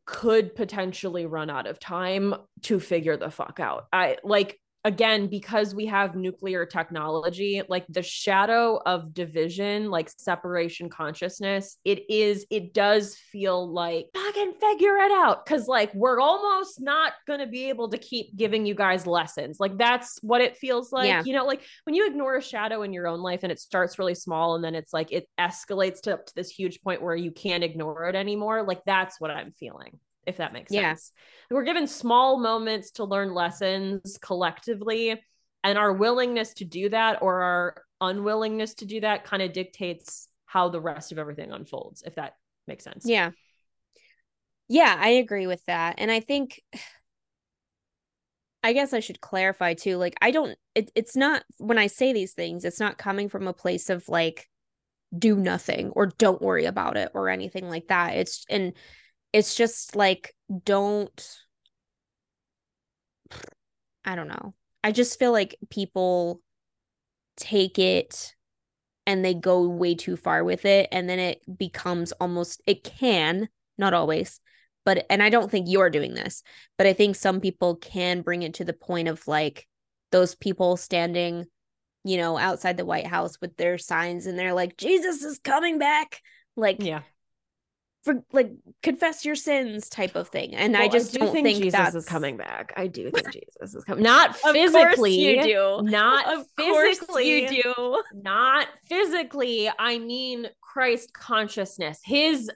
could 0.06 0.56
potentially 0.56 1.26
run 1.26 1.50
out 1.50 1.68
of 1.68 1.80
time 1.80 2.36
to 2.64 2.80
figure 2.80 3.16
the 3.16 3.32
fuck 3.32 3.60
out. 3.60 3.86
I 3.94 4.18
like 4.24 4.60
again 4.84 5.28
because 5.28 5.76
we 5.76 5.86
have 5.86 6.16
nuclear 6.16 6.66
technology 6.66 7.62
like 7.70 7.86
the 7.88 8.02
shadow 8.02 8.82
of 8.86 9.14
division 9.14 9.90
like 9.92 10.10
separation 10.10 10.90
consciousness 10.90 11.78
it 11.86 12.10
is 12.10 12.46
it 12.50 12.74
does 12.74 13.16
feel 13.16 13.72
like 13.72 14.08
fucking 14.14 14.54
figure 14.54 14.98
it 14.98 15.12
out 15.12 15.46
cuz 15.46 15.68
like 15.68 15.94
we're 15.94 16.20
almost 16.20 16.82
not 16.82 17.14
going 17.28 17.40
to 17.40 17.46
be 17.46 17.70
able 17.70 17.90
to 17.90 17.98
keep 17.98 18.36
giving 18.36 18.66
you 18.66 18.74
guys 18.74 19.06
lessons 19.06 19.60
like 19.60 19.78
that's 19.78 20.18
what 20.24 20.42
it 20.42 20.58
feels 20.58 20.92
like 20.92 21.08
Yeah. 21.08 21.22
you 21.24 21.34
know 21.34 21.46
like 21.46 21.62
when 21.84 21.94
you 21.94 22.08
ignore 22.08 22.36
a 22.38 22.42
shadow 22.42 22.82
in 22.82 22.92
your 22.92 23.08
own 23.08 23.22
life 23.22 23.42
and 23.44 23.52
it 23.52 23.60
starts 23.60 24.00
really 24.00 24.16
small 24.16 24.56
and 24.56 24.64
then 24.64 24.74
it's 24.74 24.94
like 24.94 25.12
it 25.12 25.28
escalates 25.40 26.02
to, 26.02 26.18
to 26.26 26.36
this 26.36 26.50
huge 26.50 26.82
point 26.82 27.02
where 27.04 27.16
you 27.16 27.32
can't 27.32 27.64
ignore 27.64 28.06
it 28.06 28.16
anymore 28.16 28.64
like 28.64 28.82
that's 28.86 29.22
what 29.22 29.30
i'm 29.30 29.52
feeling 29.52 30.00
if 30.28 30.38
that 30.38 30.54
makes 30.54 30.72
Yeah. 30.72 30.94
sense 30.94 31.12
we're 31.50 31.64
given 31.64 31.88
small 31.88 32.40
moments 32.40 32.92
to 32.92 33.04
learn 33.04 33.34
lessons 33.34 34.18
collectively 34.22 35.22
and 35.64 35.78
our 35.78 35.94
willingness 35.94 36.54
to 36.56 36.66
do 36.66 36.90
that 36.90 37.22
or 37.22 37.42
our 37.42 37.84
unwillingness 38.02 38.76
to 38.76 38.86
do 38.86 39.02
that 39.02 39.24
kind 39.24 39.42
of 39.42 39.54
dictates 39.54 40.28
how 40.46 40.70
the 40.70 40.82
rest 40.82 41.12
of 41.12 41.20
everything 41.20 41.52
unfolds 41.52 42.04
if 42.06 42.16
that 42.16 42.36
makes 42.68 42.84
sense 42.84 43.06
Yeah. 43.06 43.32
Yeah, 44.68 44.96
I 44.98 45.10
agree 45.10 45.48
with 45.48 45.66
that. 45.66 45.96
And 45.98 46.10
I 46.10 46.22
think 46.22 46.62
I 48.64 48.74
guess 48.74 48.94
I 48.94 49.00
should 49.00 49.22
clarify 49.22 49.74
too. 49.74 49.98
Like, 49.98 50.16
I 50.22 50.30
don't, 50.30 50.56
it, 50.76 50.92
it's 50.94 51.16
not, 51.16 51.44
when 51.58 51.80
I 51.80 51.88
say 51.88 52.14
these 52.14 52.34
things, 52.34 52.64
it's 52.64 52.80
not 52.80 53.00
coming 53.00 53.28
from 53.28 53.48
a 53.48 53.54
place 53.54 53.90
of 53.90 54.08
like, 54.08 54.48
do 55.18 55.36
nothing 55.36 55.90
or 55.90 56.06
don't 56.06 56.42
worry 56.42 56.66
about 56.66 56.96
it 56.96 57.10
or 57.14 57.28
anything 57.28 57.68
like 57.70 57.88
that. 57.88 58.16
It's, 58.16 58.46
and 58.50 58.74
it's 59.34 59.56
just 59.56 59.96
like, 59.96 60.36
don't, 60.64 61.38
I 64.04 64.16
don't 64.16 64.28
know. 64.28 64.54
I 64.84 64.92
just 64.92 65.20
feel 65.20 65.32
like 65.32 65.56
people 65.70 66.42
take 67.38 67.80
it 67.80 68.36
and 69.06 69.24
they 69.24 69.34
go 69.34 69.68
way 69.68 69.96
too 69.96 70.16
far 70.16 70.44
with 70.44 70.66
it. 70.66 70.90
And 70.92 71.10
then 71.10 71.20
it 71.20 71.42
becomes 71.58 72.12
almost, 72.14 72.62
it 72.66 72.84
can, 72.84 73.48
not 73.78 73.94
always, 73.94 74.40
but 74.86 75.06
and 75.10 75.22
I 75.22 75.30
don't 75.30 75.50
think 75.50 75.68
you're 75.70 75.90
doing 75.90 76.14
this, 76.14 76.44
but 76.78 76.88
I 76.88 76.94
think 76.94 77.16
some 77.16 77.40
people 77.40 77.76
can 77.76 78.22
bring 78.22 78.42
it 78.42 78.56
to 78.56 78.66
the 78.66 78.74
point 78.74 79.08
of 79.08 79.28
like 79.28 79.68
those 80.12 80.36
people 80.36 80.76
standing, 80.78 81.46
you 82.04 82.18
know, 82.18 82.38
outside 82.38 82.78
the 82.78 82.86
White 82.86 83.08
House 83.08 83.40
with 83.42 83.56
their 83.58 83.78
signs 83.78 84.26
and 84.26 84.38
they're 84.38 84.54
like, 84.54 84.78
Jesus 84.78 85.24
is 85.24 85.40
coming 85.40 85.78
back. 85.78 86.22
Like, 86.56 86.78
yeah. 86.80 87.02
For 88.04 88.24
like 88.32 88.52
confess 88.82 89.26
your 89.26 89.36
sins 89.36 89.88
type 89.88 90.16
of 90.16 90.30
thing. 90.30 90.56
And 90.56 90.74
Well, 90.74 90.82
I 90.82 90.88
just 90.88 91.14
do 91.14 91.20
don't 91.20 91.32
think, 91.32 91.46
think, 91.46 91.58
Jesus 91.60 91.74
that's 91.74 91.96
is 91.96 92.06
coming 92.06 92.36
back. 92.36 92.74
I 92.76 92.88
do 92.88 93.12
think 93.12 93.32
Jesus 93.34 93.76
is 93.76 93.84
coming. 93.84 94.04
Not 94.04 94.32
Of 94.32 94.42
course 94.42 94.54
physically. 94.54 95.14
you 95.20 95.44
do. 95.44 95.80
Not 95.84 96.40
Of 96.40 96.46
physically. 96.58 97.30
you 97.54 97.64
do. 97.64 98.02
Not 98.14 98.68
physically. 98.90 99.70
I 99.78 100.00
mean 100.00 100.48
Christ 100.62 101.14
consciousness. 101.14 102.00
His 102.04 102.50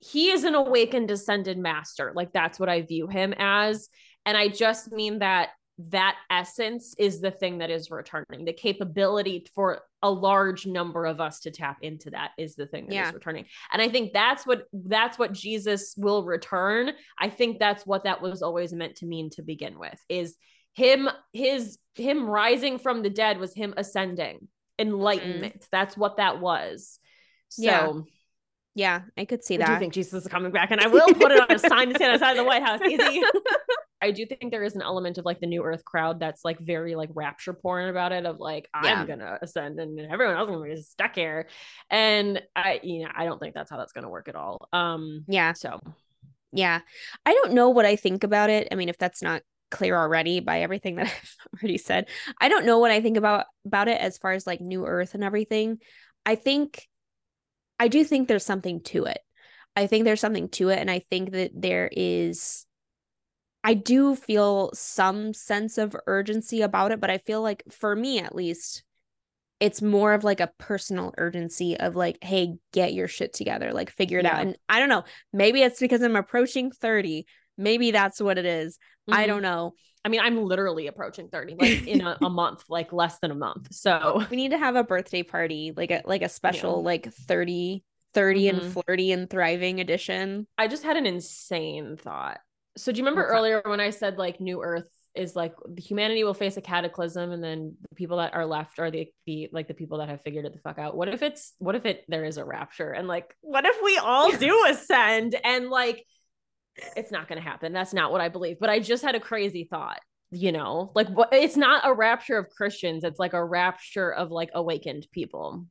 he 0.00 0.30
is 0.30 0.44
an 0.44 0.54
awakened 0.54 1.10
ascended 1.10 1.58
master. 1.58 2.12
Like 2.14 2.32
that's 2.32 2.58
what 2.58 2.68
I 2.68 2.82
view 2.82 3.06
him 3.06 3.34
as. 3.38 3.88
And 4.26 4.36
I 4.36 4.48
just 4.48 4.90
mean 4.92 5.20
that 5.20 5.50
that 5.90 6.16
essence 6.28 6.94
is 6.98 7.20
the 7.20 7.30
thing 7.30 7.58
that 7.58 7.70
is 7.70 7.90
returning. 7.90 8.44
The 8.44 8.52
capability 8.52 9.46
for 9.54 9.82
a 10.02 10.10
large 10.10 10.66
number 10.66 11.06
of 11.06 11.20
us 11.20 11.40
to 11.40 11.50
tap 11.50 11.78
into 11.82 12.10
that 12.10 12.30
is 12.38 12.54
the 12.54 12.66
thing 12.66 12.86
that 12.86 12.92
is 12.92 12.96
Yeah. 12.96 13.10
returning. 13.12 13.46
And 13.72 13.82
I 13.82 13.88
think 13.88 14.12
that's 14.12 14.46
what 14.46 14.66
that's 14.72 15.18
what 15.18 15.32
Jesus 15.32 15.94
will 15.96 16.24
return. 16.24 16.92
I 17.18 17.28
think 17.30 17.58
that's 17.58 17.84
what 17.84 18.04
that 18.04 18.22
was 18.22 18.42
always 18.42 18.72
meant 18.72 18.96
to 18.96 19.06
mean 19.06 19.30
to 19.30 19.42
begin 19.42 19.78
with. 19.78 20.00
Is 20.08 20.36
him 20.74 21.08
his 21.32 21.78
him 21.96 22.28
rising 22.28 22.78
from 22.78 23.02
the 23.02 23.10
dead 23.10 23.38
was 23.38 23.52
him 23.54 23.74
ascending 23.76 24.36
mm-hmm. 24.36 24.88
enlightenment. 24.88 25.66
That's 25.72 25.96
what 25.96 26.18
that 26.18 26.40
was. 26.40 27.00
So 27.48 27.62
Yeah. 27.62 27.92
Yeah, 28.74 29.00
I 29.16 29.24
could 29.24 29.42
see 29.42 29.56
that. 29.56 29.68
I 29.68 29.74
do 29.74 29.80
think 29.80 29.92
Jesus 29.92 30.22
is 30.22 30.28
coming 30.30 30.52
back, 30.52 30.70
and 30.70 30.80
I 30.80 30.86
will 30.86 31.08
put 31.08 31.32
it 31.32 31.40
on 31.40 31.50
a 31.50 31.58
sign 31.58 31.88
to 31.88 31.96
stand 31.96 32.12
outside 32.12 32.32
of 32.32 32.36
the 32.36 32.44
White 32.44 32.62
House. 32.62 32.80
Easy. 32.82 33.22
I 34.00 34.12
do 34.12 34.26
think 34.26 34.50
there 34.50 34.62
is 34.62 34.76
an 34.76 34.82
element 34.82 35.18
of 35.18 35.24
like 35.24 35.40
the 35.40 35.46
New 35.46 35.62
Earth 35.64 35.84
crowd 35.84 36.20
that's 36.20 36.44
like 36.44 36.58
very 36.60 36.94
like 36.94 37.10
rapture 37.14 37.52
porn 37.52 37.88
about 37.88 38.12
it, 38.12 38.26
of 38.26 38.38
like 38.38 38.68
I'm 38.72 39.06
gonna 39.06 39.38
ascend 39.42 39.80
and 39.80 39.98
everyone 39.98 40.36
else 40.36 40.48
is 40.48 40.54
gonna 40.54 40.74
be 40.74 40.82
stuck 40.82 41.14
here, 41.14 41.48
and 41.90 42.40
I 42.54 42.80
you 42.82 43.04
know 43.04 43.10
I 43.14 43.24
don't 43.24 43.38
think 43.38 43.54
that's 43.54 43.70
how 43.70 43.76
that's 43.76 43.92
gonna 43.92 44.08
work 44.08 44.28
at 44.28 44.36
all. 44.36 44.68
Um, 44.72 45.24
yeah. 45.28 45.52
so 45.52 45.80
Yeah. 46.52 46.80
I 47.26 47.34
don't 47.34 47.52
know 47.52 47.70
what 47.70 47.86
I 47.86 47.96
think 47.96 48.24
about 48.24 48.50
it. 48.50 48.68
I 48.70 48.74
mean, 48.74 48.88
if 48.88 48.98
that's 48.98 49.22
not 49.22 49.42
clear 49.70 49.96
already 49.96 50.40
by 50.40 50.62
everything 50.62 50.96
that 50.96 51.06
I've 51.06 51.36
already 51.60 51.78
said, 51.78 52.08
I 52.40 52.48
don't 52.48 52.66
know 52.66 52.78
what 52.78 52.90
I 52.90 53.00
think 53.00 53.16
about 53.16 53.46
about 53.66 53.88
it 53.88 54.00
as 54.00 54.18
far 54.18 54.32
as 54.32 54.46
like 54.46 54.60
New 54.60 54.86
Earth 54.86 55.14
and 55.14 55.24
everything. 55.24 55.78
I 56.24 56.36
think 56.36 56.86
I 57.80 57.88
do 57.88 58.04
think 58.04 58.28
there's 58.28 58.46
something 58.46 58.82
to 58.84 59.06
it. 59.06 59.18
I 59.74 59.86
think 59.86 60.04
there's 60.04 60.20
something 60.20 60.48
to 60.50 60.70
it 60.70 60.78
and 60.78 60.90
I 60.90 61.00
think 61.00 61.32
that 61.32 61.50
there 61.54 61.88
is 61.90 62.64
I 63.64 63.74
do 63.74 64.14
feel 64.14 64.70
some 64.72 65.34
sense 65.34 65.78
of 65.78 65.96
urgency 66.06 66.62
about 66.62 66.92
it, 66.92 67.00
but 67.00 67.10
I 67.10 67.18
feel 67.18 67.42
like 67.42 67.62
for 67.70 67.94
me 67.94 68.20
at 68.20 68.34
least 68.34 68.84
it's 69.60 69.82
more 69.82 70.12
of 70.14 70.24
like 70.24 70.40
a 70.40 70.52
personal 70.58 71.12
urgency 71.18 71.76
of 71.78 71.96
like 71.96 72.22
hey 72.22 72.54
get 72.72 72.94
your 72.94 73.08
shit 73.08 73.32
together 73.32 73.72
like 73.72 73.90
figure 73.90 74.20
it 74.20 74.26
out 74.26 74.40
and 74.40 74.56
i 74.68 74.78
don't 74.78 74.88
know 74.88 75.02
maybe 75.32 75.62
it's 75.62 75.80
because 75.80 76.00
i'm 76.02 76.14
approaching 76.14 76.70
30 76.70 77.26
maybe 77.56 77.90
that's 77.90 78.20
what 78.20 78.38
it 78.38 78.46
is. 78.46 78.78
i 79.10 79.24
mhm. 79.24 79.26
don't 79.26 79.42
know 79.42 79.74
I 80.04 80.10
mean, 80.10 80.20
I'm 80.20 80.42
literally 80.42 80.86
approaching 80.86 81.28
30, 81.28 81.56
like 81.58 81.86
in 81.86 82.00
a, 82.00 82.16
a 82.22 82.30
month, 82.30 82.62
like 82.70 82.92
less 82.92 83.18
than 83.18 83.32
a 83.32 83.34
month. 83.34 83.74
So 83.74 84.24
we 84.30 84.36
need 84.36 84.52
to 84.52 84.58
have 84.58 84.76
a 84.76 84.84
birthday 84.84 85.24
party 85.24 85.72
like 85.76 85.90
a 85.90 86.02
like 86.04 86.22
a 86.22 86.28
special 86.28 86.82
like 86.82 87.12
30 87.12 87.82
30 88.14 88.44
Mhm. 88.44 88.48
and 88.48 88.72
flirty 88.72 89.12
and 89.12 89.28
thriving 89.28 89.80
edition 89.80 90.46
I 90.56 90.68
just 90.68 90.84
had 90.84 90.96
an 90.96 91.04
insane 91.04 91.96
thought. 91.96 92.38
So 92.78 92.92
do 92.92 92.98
you 92.98 93.04
remember 93.04 93.22
What's 93.22 93.32
that? 93.32 93.38
earlier 93.38 93.62
when 93.64 93.80
I 93.80 93.90
said 93.90 94.18
like 94.18 94.40
New 94.40 94.62
Earth 94.62 94.88
is 95.14 95.34
like 95.34 95.54
humanity 95.76 96.22
will 96.22 96.34
face 96.34 96.56
a 96.56 96.60
cataclysm 96.60 97.32
and 97.32 97.42
then 97.42 97.76
the 97.90 97.94
people 97.96 98.18
that 98.18 98.34
are 98.34 98.46
left 98.46 98.78
are 98.78 98.90
the, 98.90 99.08
the 99.26 99.48
like 99.52 99.66
the 99.66 99.74
people 99.74 99.98
that 99.98 100.08
have 100.08 100.22
figured 100.22 100.44
it 100.44 100.52
the 100.52 100.58
fuck 100.60 100.78
out. 100.78 100.96
What 100.96 101.08
if 101.08 101.22
it's 101.22 101.54
what 101.58 101.74
if 101.74 101.84
it 101.86 102.04
there 102.08 102.24
is 102.24 102.36
a 102.36 102.44
rapture 102.44 102.92
and 102.92 103.08
like 103.08 103.34
what 103.40 103.66
if 103.66 103.76
we 103.82 103.98
all 103.98 104.30
do 104.32 104.66
ascend 104.68 105.34
and 105.44 105.68
like 105.70 106.04
it's 106.96 107.10
not 107.10 107.28
going 107.28 107.42
to 107.42 107.48
happen. 107.48 107.72
That's 107.72 107.92
not 107.92 108.12
what 108.12 108.20
I 108.20 108.28
believe, 108.28 108.58
but 108.60 108.70
I 108.70 108.78
just 108.78 109.02
had 109.02 109.16
a 109.16 109.20
crazy 109.20 109.66
thought, 109.68 109.98
you 110.30 110.52
know? 110.52 110.92
Like 110.94 111.08
what 111.08 111.30
it's 111.32 111.56
not 111.56 111.82
a 111.84 111.92
rapture 111.92 112.38
of 112.38 112.48
Christians, 112.50 113.02
it's 113.02 113.18
like 113.18 113.32
a 113.32 113.44
rapture 113.44 114.12
of 114.12 114.30
like 114.30 114.50
awakened 114.54 115.08
people. 115.10 115.66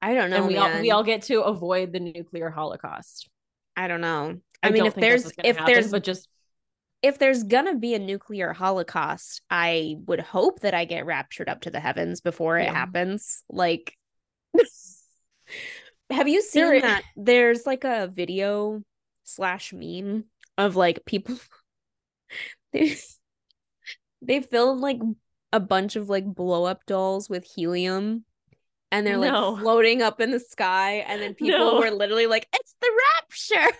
i 0.00 0.14
don't 0.14 0.30
know 0.30 0.36
and 0.36 0.46
we 0.46 0.56
all 0.56 0.80
we 0.80 0.90
all 0.92 1.02
get 1.02 1.22
to 1.22 1.40
avoid 1.42 1.92
the 1.92 1.98
nuclear 1.98 2.50
holocaust. 2.50 3.28
i 3.76 3.88
don't 3.88 4.00
know 4.00 4.38
i, 4.62 4.68
I, 4.68 4.70
mean 4.70 4.86
if 4.86 4.94
there's 4.94 5.30
if 5.44 5.56
happen, 5.56 5.72
there's 5.72 5.90
but 5.90 6.04
just 6.04 6.28
if 7.02 7.18
there's 7.18 7.44
gonna 7.44 7.76
be 7.76 7.94
a 7.94 7.98
nuclear 7.98 8.52
holocaust 8.52 9.42
i 9.50 9.96
would 10.06 10.20
hope 10.20 10.60
that 10.60 10.74
i 10.74 10.84
get 10.84 11.06
raptured 11.06 11.48
up 11.48 11.60
to 11.62 11.70
the 11.70 11.80
heavens 11.80 12.20
before 12.20 12.58
it 12.58 12.68
happens 12.68 13.42
like 13.48 13.94
have 16.10 16.28
you 16.28 16.42
seen 16.42 16.64
There- 16.64 16.80
that 16.80 17.02
there's 17.16 17.66
like 17.66 17.84
a 17.84 18.10
video 18.12 18.82
slash 19.24 19.72
meme 19.72 20.24
of 20.56 20.74
like 20.76 21.04
people 21.04 21.36
they 22.72 22.96
they 24.22 24.40
filmed 24.40 24.80
like 24.80 24.98
a 25.52 25.60
bunch 25.60 25.96
of 25.96 26.08
like 26.08 26.24
blow 26.24 26.64
up 26.64 26.84
dolls 26.86 27.30
with 27.30 27.44
helium 27.44 28.24
and 28.90 29.06
they're 29.06 29.16
like 29.18 29.32
No. 29.32 29.56
floating 29.56 30.02
up 30.02 30.20
in 30.20 30.30
the 30.30 30.40
sky 30.40 31.04
and 31.06 31.20
then 31.22 31.34
people 31.36 31.58
No. 31.58 31.78
were 31.78 31.90
literally 31.90 32.26
like 32.26 32.46
it's 32.52 32.74
the 32.80 32.90
rapture 33.52 33.78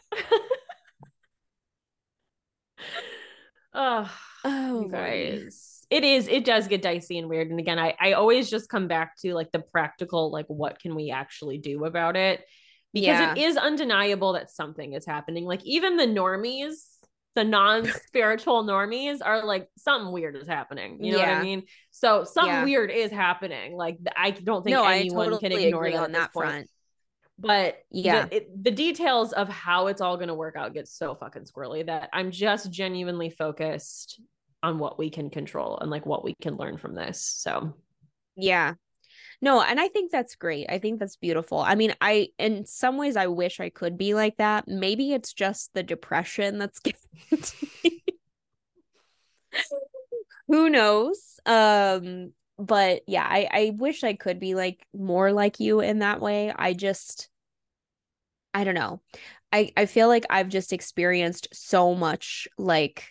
oh 3.75 4.11
oh 4.45 4.89
guys 4.89 5.85
it 5.91 6.05
is 6.05 6.29
it 6.29 6.45
does 6.45 6.69
get 6.69 6.83
dicey 6.83 7.19
and 7.19 7.29
weird 7.29 7.51
and 7.51 7.61
again 7.61 7.79
i 7.79 7.95
i 8.01 8.13
always 8.13 8.49
just 8.51 8.69
come 8.69 8.89
back 8.89 9.17
to 9.19 9.35
like 9.35 9.51
the 9.53 9.59
practical 9.61 10.31
like 10.31 10.47
what 10.47 10.79
can 10.81 10.95
we 10.95 11.11
actually 11.11 11.59
do 11.59 11.85
about 11.85 12.17
it 12.17 12.45
because 12.95 13.21
Yeah. 13.21 13.33
it 13.33 13.39
is 13.39 13.57
undeniable 13.57 14.33
that 14.35 14.51
something 14.51 14.95
is 14.95 15.05
happening 15.05 15.45
like 15.45 15.65
even 15.65 15.97
the 15.97 16.07
normies 16.07 16.75
the 17.35 17.45
non-spiritual 17.45 18.65
normies 18.65 19.19
are 19.25 19.45
like 19.45 19.69
something 19.77 20.13
weird 20.13 20.35
is 20.37 20.49
happening 20.49 20.99
you 21.05 21.13
know 21.13 21.19
what 21.19 21.29
i 21.29 21.43
mean 21.43 21.63
so 21.91 22.25
something 22.25 22.53
Yeah. 22.53 22.65
weird 22.65 22.91
is 22.91 23.11
happening 23.11 23.77
like 23.77 23.99
i 24.17 24.31
don't 24.31 24.63
think 24.65 24.75
no 24.77 24.85
anyone 24.85 25.31
totally 25.31 25.41
can 25.41 25.53
ignore 25.53 25.91
that 25.91 26.01
on 26.01 26.13
that 26.13 26.33
point. 26.33 26.69
But 27.39 27.79
Yeah. 27.91 28.27
the, 28.27 28.37
it, 28.37 28.65
the 28.65 28.71
details 28.71 29.33
of 29.33 29.49
how 29.49 29.87
it's 29.87 30.01
all 30.01 30.17
going 30.17 30.29
to 30.29 30.35
work 30.35 30.57
out 30.57 30.75
gets 30.75 30.93
so 30.93 31.15
fucking 31.15 31.45
squirrely 31.45 31.87
that 31.87 32.11
i'm 32.13 32.31
just 32.31 32.71
genuinely 32.71 33.31
focused 33.31 34.21
on 34.63 34.79
what 34.79 34.99
we 34.99 35.09
can 35.11 35.31
control 35.31 35.79
and 35.79 35.91
like 35.91 36.05
what 36.05 36.25
we 36.25 36.35
can 36.43 36.57
learn 36.57 36.77
from 36.77 36.95
this 36.95 37.21
so 37.23 37.75
Yeah. 38.37 38.75
No, 39.41 39.63
and 39.63 39.79
I 39.79 39.87
think 39.87 40.11
that's 40.11 40.35
great. 40.35 40.67
I 40.69 40.81
think 40.81 40.99
that's 40.99 41.15
beautiful. 41.15 41.61
I 41.61 41.77
mean, 41.77 41.95
I 42.01 42.31
in 42.41 42.67
some 42.67 42.97
ways 42.97 43.17
I 43.17 43.29
wish 43.29 43.61
I 43.61 43.69
could 43.71 43.97
be 43.97 44.13
like 44.13 44.37
that. 44.39 44.67
Maybe 44.67 45.13
it's 45.13 45.33
just 45.33 45.73
the 45.75 45.85
depression 45.85 46.59
that's 46.59 46.81
getting 46.87 46.99
to 47.41 47.67
me. 47.85 48.03
Who 50.49 50.69
knows? 50.71 51.39
Um, 51.47 52.33
but 52.59 53.03
yeah, 53.07 53.27
I 53.29 53.49
I 53.51 53.71
wish 53.77 54.05
I 54.05 54.15
could 54.15 54.41
be 54.41 54.55
like 54.55 54.87
more 54.95 55.33
like 55.33 55.61
you 55.61 55.81
in 55.81 56.01
that 56.01 56.21
way. 56.21 56.53
I 56.55 56.75
just 56.75 57.29
I 58.55 58.65
don't 58.65 58.75
know. 58.75 59.01
I 59.53 59.73
I 59.77 59.87
feel 59.87 60.09
like 60.09 60.25
I've 60.31 60.49
just 60.49 60.73
experienced 60.73 61.49
so 61.53 61.95
much 61.95 62.49
like 62.59 63.05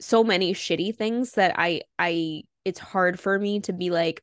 so 0.00 0.24
many 0.24 0.54
shitty 0.54 0.96
things 0.96 1.32
that 1.32 1.54
I 1.58 1.82
I 1.98 2.44
it's 2.64 2.78
hard 2.80 3.18
for 3.18 3.38
me 3.38 3.60
to 3.60 3.72
be 3.72 3.90
like 3.90 4.22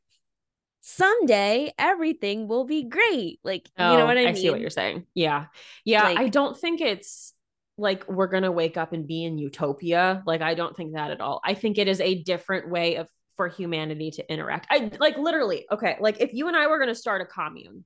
someday 0.80 1.72
everything 1.78 2.48
will 2.48 2.64
be 2.64 2.84
great. 2.84 3.40
Like 3.44 3.68
you 3.78 3.84
know 3.84 4.02
Oh, 4.02 4.06
what 4.06 4.16
I, 4.16 4.20
mean? 4.26 4.28
I 4.28 4.32
see 4.34 4.50
what 4.50 4.60
you're 4.60 4.70
saying 4.70 5.06
yeah 5.14 5.46
yeah 5.84 6.04
i 6.16 6.28
don't 6.28 6.56
think 6.58 6.80
it's 6.80 7.34
like 7.76 8.08
we're 8.08 8.26
gonna 8.26 8.50
wake 8.52 8.76
up 8.76 8.92
and 8.92 9.06
be 9.06 9.24
in 9.24 9.38
utopia 9.38 10.22
like 10.26 10.40
i 10.40 10.54
don't 10.54 10.76
think 10.76 10.94
that 10.94 11.10
at 11.10 11.20
all 11.20 11.40
i 11.44 11.54
think 11.54 11.78
it 11.78 11.88
is 11.88 12.00
a 12.00 12.22
different 12.22 12.70
way 12.70 12.96
of 12.96 13.08
for 13.38 13.48
humanity 13.48 14.10
to 14.10 14.30
interact 14.30 14.66
i 14.68 14.90
like 15.00 15.16
literally 15.16 15.64
okay 15.72 15.96
like 16.00 16.20
if 16.20 16.34
you 16.34 16.46
and 16.48 16.56
i 16.56 16.66
were 16.66 16.78
gonna 16.78 16.94
start 16.94 17.22
a 17.22 17.24
commune 17.24 17.84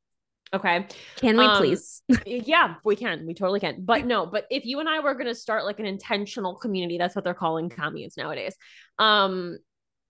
Okay. 0.54 0.86
Can 1.16 1.38
we 1.38 1.44
Um, 1.44 1.56
please? 1.56 2.02
yeah, 2.26 2.74
we 2.84 2.94
can. 2.94 3.26
We 3.26 3.34
totally 3.34 3.60
can. 3.60 3.84
But 3.84 4.04
no, 4.04 4.26
but 4.26 4.46
if 4.50 4.66
you 4.66 4.80
and 4.80 4.88
I 4.88 5.00
were 5.00 5.14
going 5.14 5.26
to 5.26 5.34
start 5.34 5.64
like 5.64 5.80
an 5.80 5.86
intentional 5.86 6.56
community, 6.56 6.98
that's 6.98 7.14
what 7.14 7.24
they're 7.24 7.34
calling 7.34 7.70
communes 7.70 8.16
nowadays. 8.16 8.54
Um 8.98 9.58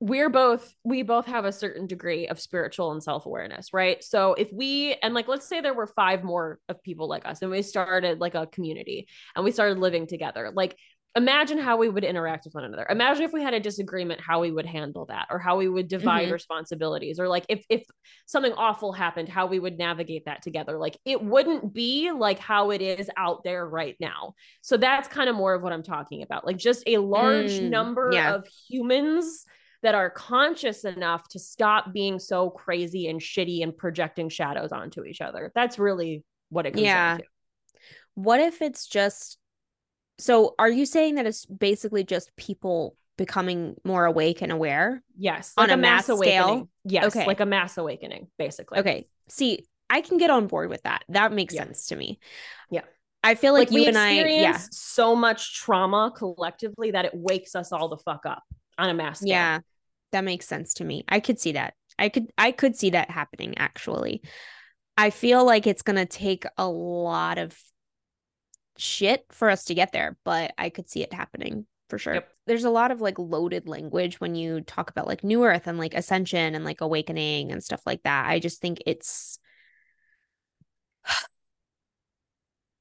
we're 0.01 0.31
both 0.31 0.75
we 0.83 1.05
both 1.05 1.27
have 1.27 1.45
a 1.45 1.53
certain 1.53 1.87
degree 1.87 2.27
of 2.27 2.41
spiritual 2.41 2.91
and 2.91 3.01
self-awareness, 3.01 3.69
right? 3.73 4.03
So 4.03 4.35
if 4.35 4.49
we 4.53 4.97
and 5.01 5.15
like 5.15 5.29
let's 5.29 5.47
say 5.47 5.61
there 5.61 5.75
were 5.75 5.87
five 5.87 6.25
more 6.25 6.59
of 6.69 6.83
people 6.83 7.07
like 7.07 7.25
us 7.25 7.41
and 7.41 7.53
we 7.53 7.63
started 7.63 8.19
like 8.19 8.35
a 8.35 8.49
community 8.49 9.07
and 9.37 9.45
we 9.45 9.53
started 9.53 9.79
living 9.79 10.09
together. 10.09 10.51
Like 10.53 10.77
imagine 11.15 11.59
how 11.59 11.77
we 11.77 11.89
would 11.91 12.05
interact 12.05 12.45
with 12.47 12.55
one 12.55 12.65
another. 12.65 12.87
Imagine 12.89 13.25
if 13.25 13.33
we 13.33 13.43
had 13.43 13.53
a 13.55 13.61
disagreement 13.61 14.21
how 14.21 14.41
we 14.41 14.51
would 14.51 14.65
handle 14.67 15.05
that 15.07 15.27
or 15.31 15.39
how 15.39 15.59
we 15.59 15.69
would 15.69 15.89
divide 15.89 16.29
Mhm. 16.29 16.33
responsibilities 16.33 17.21
or 17.21 17.29
like 17.29 17.45
if 17.49 17.65
if 17.69 17.85
something 18.27 18.53
awful 18.55 18.93
happened 18.93 19.29
how 19.29 19.47
we 19.47 19.59
would 19.59 19.77
navigate 19.79 20.25
that 20.25 20.43
together. 20.43 20.79
Like 20.79 20.97
it 21.05 21.23
wouldn't 21.23 21.75
be 21.75 22.11
like 22.11 22.39
how 22.39 22.71
it 22.71 22.81
is 22.81 23.11
out 23.17 23.45
there 23.45 23.67
right 23.69 23.97
now. 24.01 24.35
So 24.63 24.77
that's 24.79 25.07
kind 25.09 25.29
of 25.29 25.37
more 25.37 25.53
of 25.55 25.63
what 25.63 25.73
I'm 25.73 25.83
talking 25.83 26.23
about. 26.23 26.47
Like 26.47 26.57
just 26.57 26.83
a 26.87 26.97
large 26.99 27.61
Mm, 27.61 27.69
number 27.71 28.11
yeah. 28.15 28.35
of 28.35 28.47
humans 28.69 29.45
that 29.83 29.95
are 29.95 30.11
conscious 30.11 30.85
enough 30.85 31.29
to 31.29 31.39
stop 31.39 31.93
being 31.93 32.19
so 32.21 32.49
crazy 32.51 33.09
and 33.09 33.21
shitty 33.21 33.63
and 33.63 33.77
projecting 33.77 34.29
shadows 34.29 34.73
onto 34.73 35.05
each 35.05 35.21
other. 35.21 35.53
That's 35.55 35.79
really 35.79 36.25
what 36.51 36.67
it 36.67 36.71
comes 36.73 36.85
Yeah. 36.85 37.11
down 37.11 37.19
to. 37.19 37.25
What 38.15 38.41
if 38.41 38.63
it's 38.63 38.87
just 38.87 39.39
so 40.19 40.55
are 40.59 40.69
you 40.71 40.87
saying 40.87 41.17
that 41.17 41.27
it's 41.27 41.47
basically 41.47 42.05
just 42.05 42.35
people 42.37 42.97
becoming 43.19 43.75
more 43.85 44.05
awake 44.05 44.43
and 44.43 44.53
aware? 44.53 45.03
Yes, 45.17 45.53
On 45.57 45.65
like 45.65 45.71
a 45.71 45.75
a 45.75 45.77
mass, 45.77 46.09
mass 46.09 46.09
awakening. 46.11 46.41
scale? 46.43 46.69
Yes, 46.85 47.05
Okay. 47.17 47.27
like 47.27 47.41
a 47.41 47.47
mass 47.47 47.77
awakening, 47.79 48.29
basically. 48.39 48.79
Okay. 48.81 49.07
See, 49.29 49.67
I 49.91 50.01
can 50.01 50.17
get 50.19 50.31
on 50.31 50.47
board 50.47 50.71
with 50.71 50.83
that. 50.83 51.05
That 51.09 51.33
makes 51.33 51.55
Yeah. 51.55 51.65
sense 51.65 51.87
to 51.89 51.97
me. 51.97 52.19
Yeah. 52.71 52.83
I 53.23 53.35
feel 53.35 53.53
like, 53.53 53.71
Like, 53.71 53.79
you 53.79 53.87
and 53.89 53.99
I, 53.99 54.13
experience 54.13 54.63
yeah. 54.63 54.69
so 54.73 55.15
much 55.15 55.55
trauma 55.61 56.13
collectively 56.17 56.91
that 56.93 57.05
it 57.05 57.13
wakes 57.15 57.55
us 57.55 57.71
all 57.73 57.89
the 57.89 57.99
fuck 57.99 58.25
up 58.27 58.43
on 58.79 58.89
a 58.91 58.95
mass 58.95 59.19
scale. 59.21 59.29
Yeah. 59.29 59.59
That 60.13 60.25
makes 60.25 60.47
sense 60.47 60.75
to 60.75 60.85
me. 60.85 61.05
I 61.09 61.21
could 61.21 61.39
see 61.39 61.53
that. 61.53 61.75
I 61.99 62.09
could 62.09 62.31
I 62.39 62.53
could 62.53 62.77
see 62.77 62.91
that 62.91 63.11
happening 63.11 63.57
actually. 63.59 64.23
I 64.97 65.11
feel 65.11 65.45
like 65.45 65.67
it's 65.67 65.83
going 65.83 65.97
to 65.97 66.07
take 66.07 66.45
a 66.59 66.67
lot 66.69 67.39
of 67.39 67.57
shit 68.77 69.27
for 69.31 69.51
us 69.51 69.65
to 69.65 69.75
get 69.75 69.93
there, 69.93 70.17
but 70.25 70.53
I 70.59 70.71
could 70.71 70.89
see 70.89 71.03
it 71.03 71.13
happening 71.13 71.67
for 71.89 71.99
sure. 71.99 72.15
Yep. 72.15 72.33
There's 72.47 72.65
a 72.65 72.71
lot 72.71 72.91
of 72.91 73.01
like 73.01 73.19
loaded 73.19 73.69
language 73.69 74.19
when 74.21 74.35
you 74.35 74.63
talk 74.63 74.91
about 74.91 75.07
like 75.07 75.23
new 75.23 75.45
earth 75.45 75.67
and 75.67 75.79
like 75.79 75.95
ascension 75.95 76.55
and 76.55 76.65
like 76.65 76.81
awakening 76.81 77.53
and 77.53 77.63
stuff 77.63 77.83
like 77.87 78.03
that. 78.05 78.27
I 78.27 78.39
just 78.39 78.61
think 78.61 78.79
it's 78.87 79.39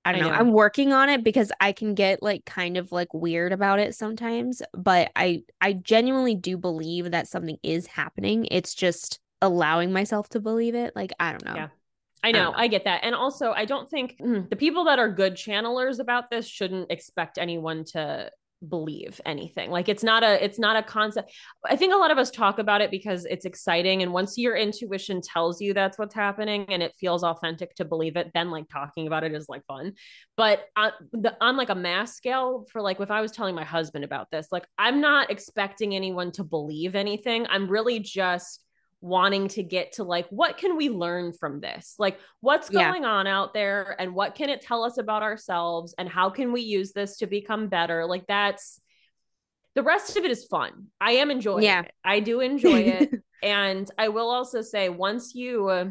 I 0.03 0.13
don't 0.13 0.21
I 0.21 0.23
know. 0.23 0.31
know. 0.31 0.35
I'm 0.35 0.51
working 0.53 0.93
on 0.93 1.09
it 1.09 1.23
because 1.23 1.51
I 1.59 1.73
can 1.73 1.93
get 1.93 2.23
like 2.23 2.45
kind 2.45 2.77
of 2.77 2.91
like 2.91 3.13
weird 3.13 3.51
about 3.51 3.79
it 3.79 3.93
sometimes, 3.95 4.61
but 4.73 5.11
I 5.15 5.43
I 5.59 5.73
genuinely 5.73 6.35
do 6.35 6.57
believe 6.57 7.11
that 7.11 7.27
something 7.27 7.57
is 7.63 7.85
happening. 7.87 8.47
It's 8.49 8.73
just 8.73 9.19
allowing 9.41 9.91
myself 9.91 10.29
to 10.29 10.39
believe 10.39 10.73
it. 10.73 10.95
Like 10.95 11.11
I 11.19 11.31
don't 11.31 11.45
know. 11.45 11.55
Yeah. 11.55 11.67
I 12.23 12.31
know. 12.31 12.53
I 12.55 12.67
get 12.67 12.85
that. 12.85 13.01
And 13.03 13.15
also, 13.15 13.51
I 13.51 13.65
don't 13.65 13.89
think 13.89 14.17
mm, 14.21 14.49
the 14.49 14.55
people 14.55 14.85
that 14.85 14.99
are 14.99 15.09
good 15.09 15.35
channelers 15.35 15.99
about 15.99 16.29
this 16.29 16.47
shouldn't 16.47 16.91
expect 16.91 17.37
anyone 17.37 17.83
to 17.93 18.31
believe 18.67 19.19
anything. 19.25 19.71
Like 19.71 19.89
it's 19.89 20.03
not 20.03 20.23
a 20.23 20.43
it's 20.43 20.59
not 20.59 20.75
a 20.75 20.83
concept. 20.83 21.31
I 21.65 21.75
think 21.75 21.93
a 21.93 21.97
lot 21.97 22.11
of 22.11 22.17
us 22.17 22.29
talk 22.29 22.59
about 22.59 22.81
it 22.81 22.91
because 22.91 23.25
it's 23.25 23.45
exciting 23.45 24.03
and 24.03 24.13
once 24.13 24.37
your 24.37 24.55
intuition 24.55 25.21
tells 25.21 25.61
you 25.61 25.73
that's 25.73 25.97
what's 25.97 26.13
happening 26.13 26.65
and 26.69 26.83
it 26.83 26.93
feels 26.99 27.23
authentic 27.23 27.73
to 27.75 27.85
believe 27.85 28.15
it, 28.15 28.31
then 28.33 28.51
like 28.51 28.69
talking 28.69 29.07
about 29.07 29.23
it 29.23 29.33
is 29.33 29.49
like 29.49 29.65
fun. 29.65 29.93
But 30.37 30.65
on 30.75 30.91
the 31.11 31.35
on 31.41 31.57
like 31.57 31.69
a 31.69 31.75
mass 31.75 32.15
scale 32.15 32.67
for 32.71 32.81
like 32.81 32.99
if 32.99 33.11
I 33.11 33.21
was 33.21 33.31
telling 33.31 33.55
my 33.55 33.63
husband 33.63 34.05
about 34.05 34.29
this, 34.31 34.47
like 34.51 34.65
I'm 34.77 35.01
not 35.01 35.31
expecting 35.31 35.95
anyone 35.95 36.31
to 36.33 36.43
believe 36.43 36.95
anything. 36.95 37.47
I'm 37.47 37.67
really 37.67 37.99
just 37.99 38.63
wanting 39.01 39.47
to 39.49 39.63
get 39.63 39.93
to 39.93 40.03
like 40.03 40.27
what 40.29 40.57
can 40.57 40.77
we 40.77 40.89
learn 40.89 41.33
from 41.33 41.59
this? 41.59 41.95
Like 41.97 42.19
what's 42.39 42.69
Yeah. 42.71 42.89
going 42.91 43.03
on 43.03 43.27
out 43.27 43.53
there 43.53 43.95
and 43.99 44.13
what 44.13 44.35
can 44.35 44.49
it 44.49 44.61
tell 44.61 44.83
us 44.83 44.97
about 44.97 45.23
ourselves 45.23 45.95
and 45.97 46.07
how 46.07 46.29
can 46.29 46.51
we 46.51 46.61
use 46.61 46.93
this 46.93 47.17
to 47.17 47.27
become 47.27 47.67
better? 47.67 48.05
Like 48.05 48.27
that's 48.27 48.79
the 49.73 49.83
rest 49.83 50.17
of 50.17 50.23
it 50.23 50.31
is 50.31 50.45
fun. 50.45 50.87
I 50.99 51.13
am 51.13 51.31
enjoying 51.31 51.63
Yeah. 51.63 51.81
it. 51.81 51.91
I 52.03 52.19
do 52.19 52.39
enjoy 52.41 52.81
it. 52.81 53.09
And 53.43 53.89
i 53.97 54.09
will 54.09 54.29
also 54.29 54.61
say 54.61 54.89
once 54.89 55.33
you 55.33 55.67
uh, 55.67 55.85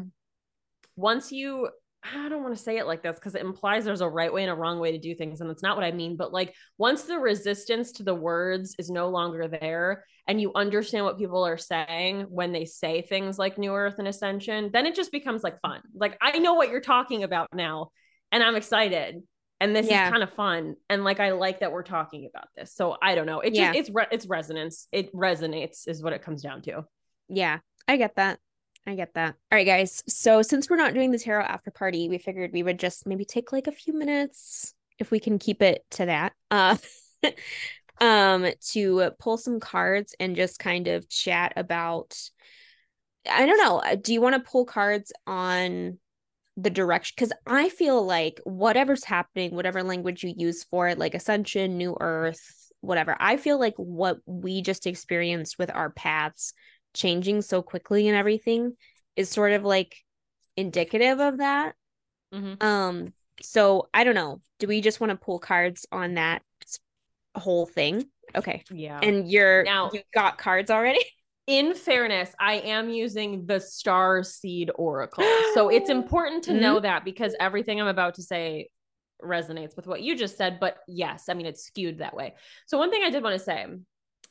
once 0.95 1.33
you 1.33 1.67
i 2.03 2.27
don't 2.29 2.41
want 2.43 2.55
to 2.55 2.61
say 2.61 2.77
it 2.77 2.87
like 2.87 3.03
this 3.03 3.15
because 3.15 3.35
it 3.35 3.41
implies 3.41 3.85
there's 3.85 4.01
a 4.01 4.09
right 4.09 4.33
way 4.33 4.41
and 4.43 4.51
a 4.51 4.55
wrong 4.55 4.79
way 4.79 4.91
to 4.91 4.97
do 4.97 5.13
things 5.13 5.39
and 5.41 5.49
that's 5.49 5.61
not 5.63 5.75
what 5.77 5.85
i 5.85 5.91
mean 5.91 6.15
but 6.17 6.33
like 6.33 6.53
once 6.77 7.03
the 7.03 7.17
resistance 7.17 7.91
to 7.91 8.03
the 8.03 8.15
words 8.15 8.75
is 8.79 8.89
no 8.89 9.09
longer 9.09 9.47
there 9.47 10.03
and 10.27 10.39
you 10.41 10.51
understand 10.55 11.05
what 11.05 11.17
people 11.17 11.45
are 11.45 11.57
saying 11.57 12.21
when 12.29 12.51
they 12.51 12.65
say 12.65 13.01
things 13.01 13.37
like 13.37 13.57
new 13.57 13.73
earth 13.73 13.95
and 13.99 14.07
ascension 14.07 14.69
then 14.73 14.85
it 14.85 14.95
just 14.95 15.11
becomes 15.11 15.43
like 15.43 15.59
fun 15.61 15.81
like 15.95 16.17
i 16.21 16.39
know 16.39 16.55
what 16.55 16.69
you're 16.69 16.81
talking 16.81 17.23
about 17.23 17.47
now 17.53 17.89
and 18.31 18.41
i'm 18.43 18.55
excited 18.55 19.21
and 19.59 19.75
this 19.75 19.87
Yeah. 19.87 20.05
is 20.07 20.11
kind 20.11 20.23
of 20.23 20.33
fun 20.33 20.75
and 20.89 21.03
like 21.03 21.19
i 21.19 21.31
like 21.31 21.59
that 21.59 21.71
we're 21.71 21.83
talking 21.83 22.27
about 22.33 22.47
this 22.57 22.73
so 22.73 22.97
i 23.01 23.13
don't 23.13 23.27
know 23.27 23.41
it 23.41 23.53
Yeah. 23.53 23.67
just 23.73 23.79
it's 23.79 23.89
re- 23.95 24.07
it's 24.11 24.25
resonance 24.25 24.87
it 24.91 25.13
resonates 25.13 25.87
is 25.87 26.01
what 26.01 26.13
it 26.13 26.23
comes 26.23 26.41
down 26.41 26.61
to 26.63 26.83
Yeah, 27.29 27.59
I 27.87 27.97
get 27.97 28.15
that. 28.15 28.39
I 28.87 28.95
get 28.95 29.13
that. 29.13 29.35
All 29.51 29.57
right, 29.57 29.65
guys. 29.65 30.03
So 30.07 30.41
since 30.41 30.69
we're 30.69 30.75
not 30.75 30.93
doing 30.93 31.11
the 31.11 31.19
tarot 31.19 31.43
after 31.43 31.71
party, 31.71 32.09
we 32.09 32.17
figured 32.17 32.51
we 32.51 32.63
would 32.63 32.79
just 32.79 33.05
maybe 33.05 33.25
take 33.25 33.51
like 33.51 33.67
a 33.67 33.71
few 33.71 33.93
minutes 33.93 34.73
if 34.97 35.11
we 35.11 35.19
can 35.19 35.39
keep 35.39 35.61
it 35.61 35.85
to 35.91 36.05
that. 36.07 36.33
Uh 36.49 36.77
um 38.01 38.47
to 38.71 39.11
pull 39.19 39.37
some 39.37 39.59
cards 39.59 40.15
and 40.19 40.35
just 40.35 40.59
kind 40.59 40.87
of 40.87 41.07
chat 41.09 41.53
about 41.55 42.17
I 43.29 43.45
don't 43.45 43.59
know. 43.59 43.77
uh, 43.79 43.95
Do 43.95 44.13
you 44.13 44.21
want 44.21 44.35
to 44.35 44.51
pull 44.51 44.65
cards 44.65 45.13
on 45.27 45.99
the 46.57 46.69
direction 46.71 47.15
cuz 47.17 47.31
I 47.45 47.69
feel 47.69 48.03
like 48.03 48.39
whatever's 48.43 49.03
happening, 49.03 49.55
whatever 49.55 49.83
language 49.83 50.23
you 50.23 50.33
use 50.35 50.63
for 50.63 50.87
it, 50.87 50.97
like 50.97 51.13
ascension, 51.13 51.77
new 51.77 51.95
earth, 51.99 52.71
whatever. 52.81 53.15
I 53.19 53.37
feel 53.37 53.59
like 53.59 53.75
what 53.77 54.17
we 54.25 54.61
just 54.63 54.87
experienced 54.87 55.59
with 55.59 55.69
our 55.73 55.91
paths 55.91 56.53
changing 56.93 57.41
so 57.41 57.61
quickly 57.61 58.07
and 58.07 58.17
everything 58.17 58.75
is 59.15 59.29
sort 59.29 59.51
of 59.53 59.63
like 59.63 59.95
indicative 60.57 61.19
of 61.19 61.37
that. 61.39 61.75
Mhm. 62.33 62.61
Um 62.63 63.13
so 63.41 63.89
I 63.93 64.03
don't 64.03 64.15
know. 64.15 64.41
Do 64.59 64.67
we 64.67 64.81
just 64.81 64.99
want 64.99 65.11
to 65.11 65.17
pull 65.17 65.39
cards 65.39 65.85
on 65.91 66.15
that 66.15 66.43
whole 67.35 67.65
thing? 67.65 68.05
Okay. 68.35 68.63
yeah 68.71 68.99
And 69.01 69.29
you're 69.29 69.63
Now- 69.63 69.89
you 69.93 70.01
got 70.13 70.37
cards 70.37 70.69
already? 70.71 70.99
in 71.47 71.73
fairness, 71.73 72.33
I 72.39 72.55
am 72.55 72.89
using 72.89 73.45
the 73.45 73.59
Star 73.59 74.23
Seed 74.23 74.69
Oracle. 74.75 75.23
So 75.53 75.69
it's 75.69 75.89
important 75.99 76.43
to 76.45 76.51
Mm-hmm. 76.51 76.61
know 76.61 76.79
that 76.79 77.03
because 77.03 77.35
everything 77.39 77.81
I'm 77.81 77.87
about 77.87 78.15
to 78.15 78.23
say 78.23 78.69
resonates 79.21 79.75
with 79.75 79.85
what 79.87 80.01
you 80.01 80.15
just 80.15 80.37
said. 80.37 80.59
But 80.59 80.77
yes, 80.87 81.29
I 81.29 81.33
mean, 81.33 81.45
it's 81.45 81.63
skewed 81.65 81.97
that 81.99 82.15
way. 82.15 82.35
So, 82.67 82.77
one 82.77 82.89
thing 82.89 83.01
I 83.03 83.09
did 83.09 83.21
want 83.23 83.37
to 83.37 83.43
say 83.43 83.65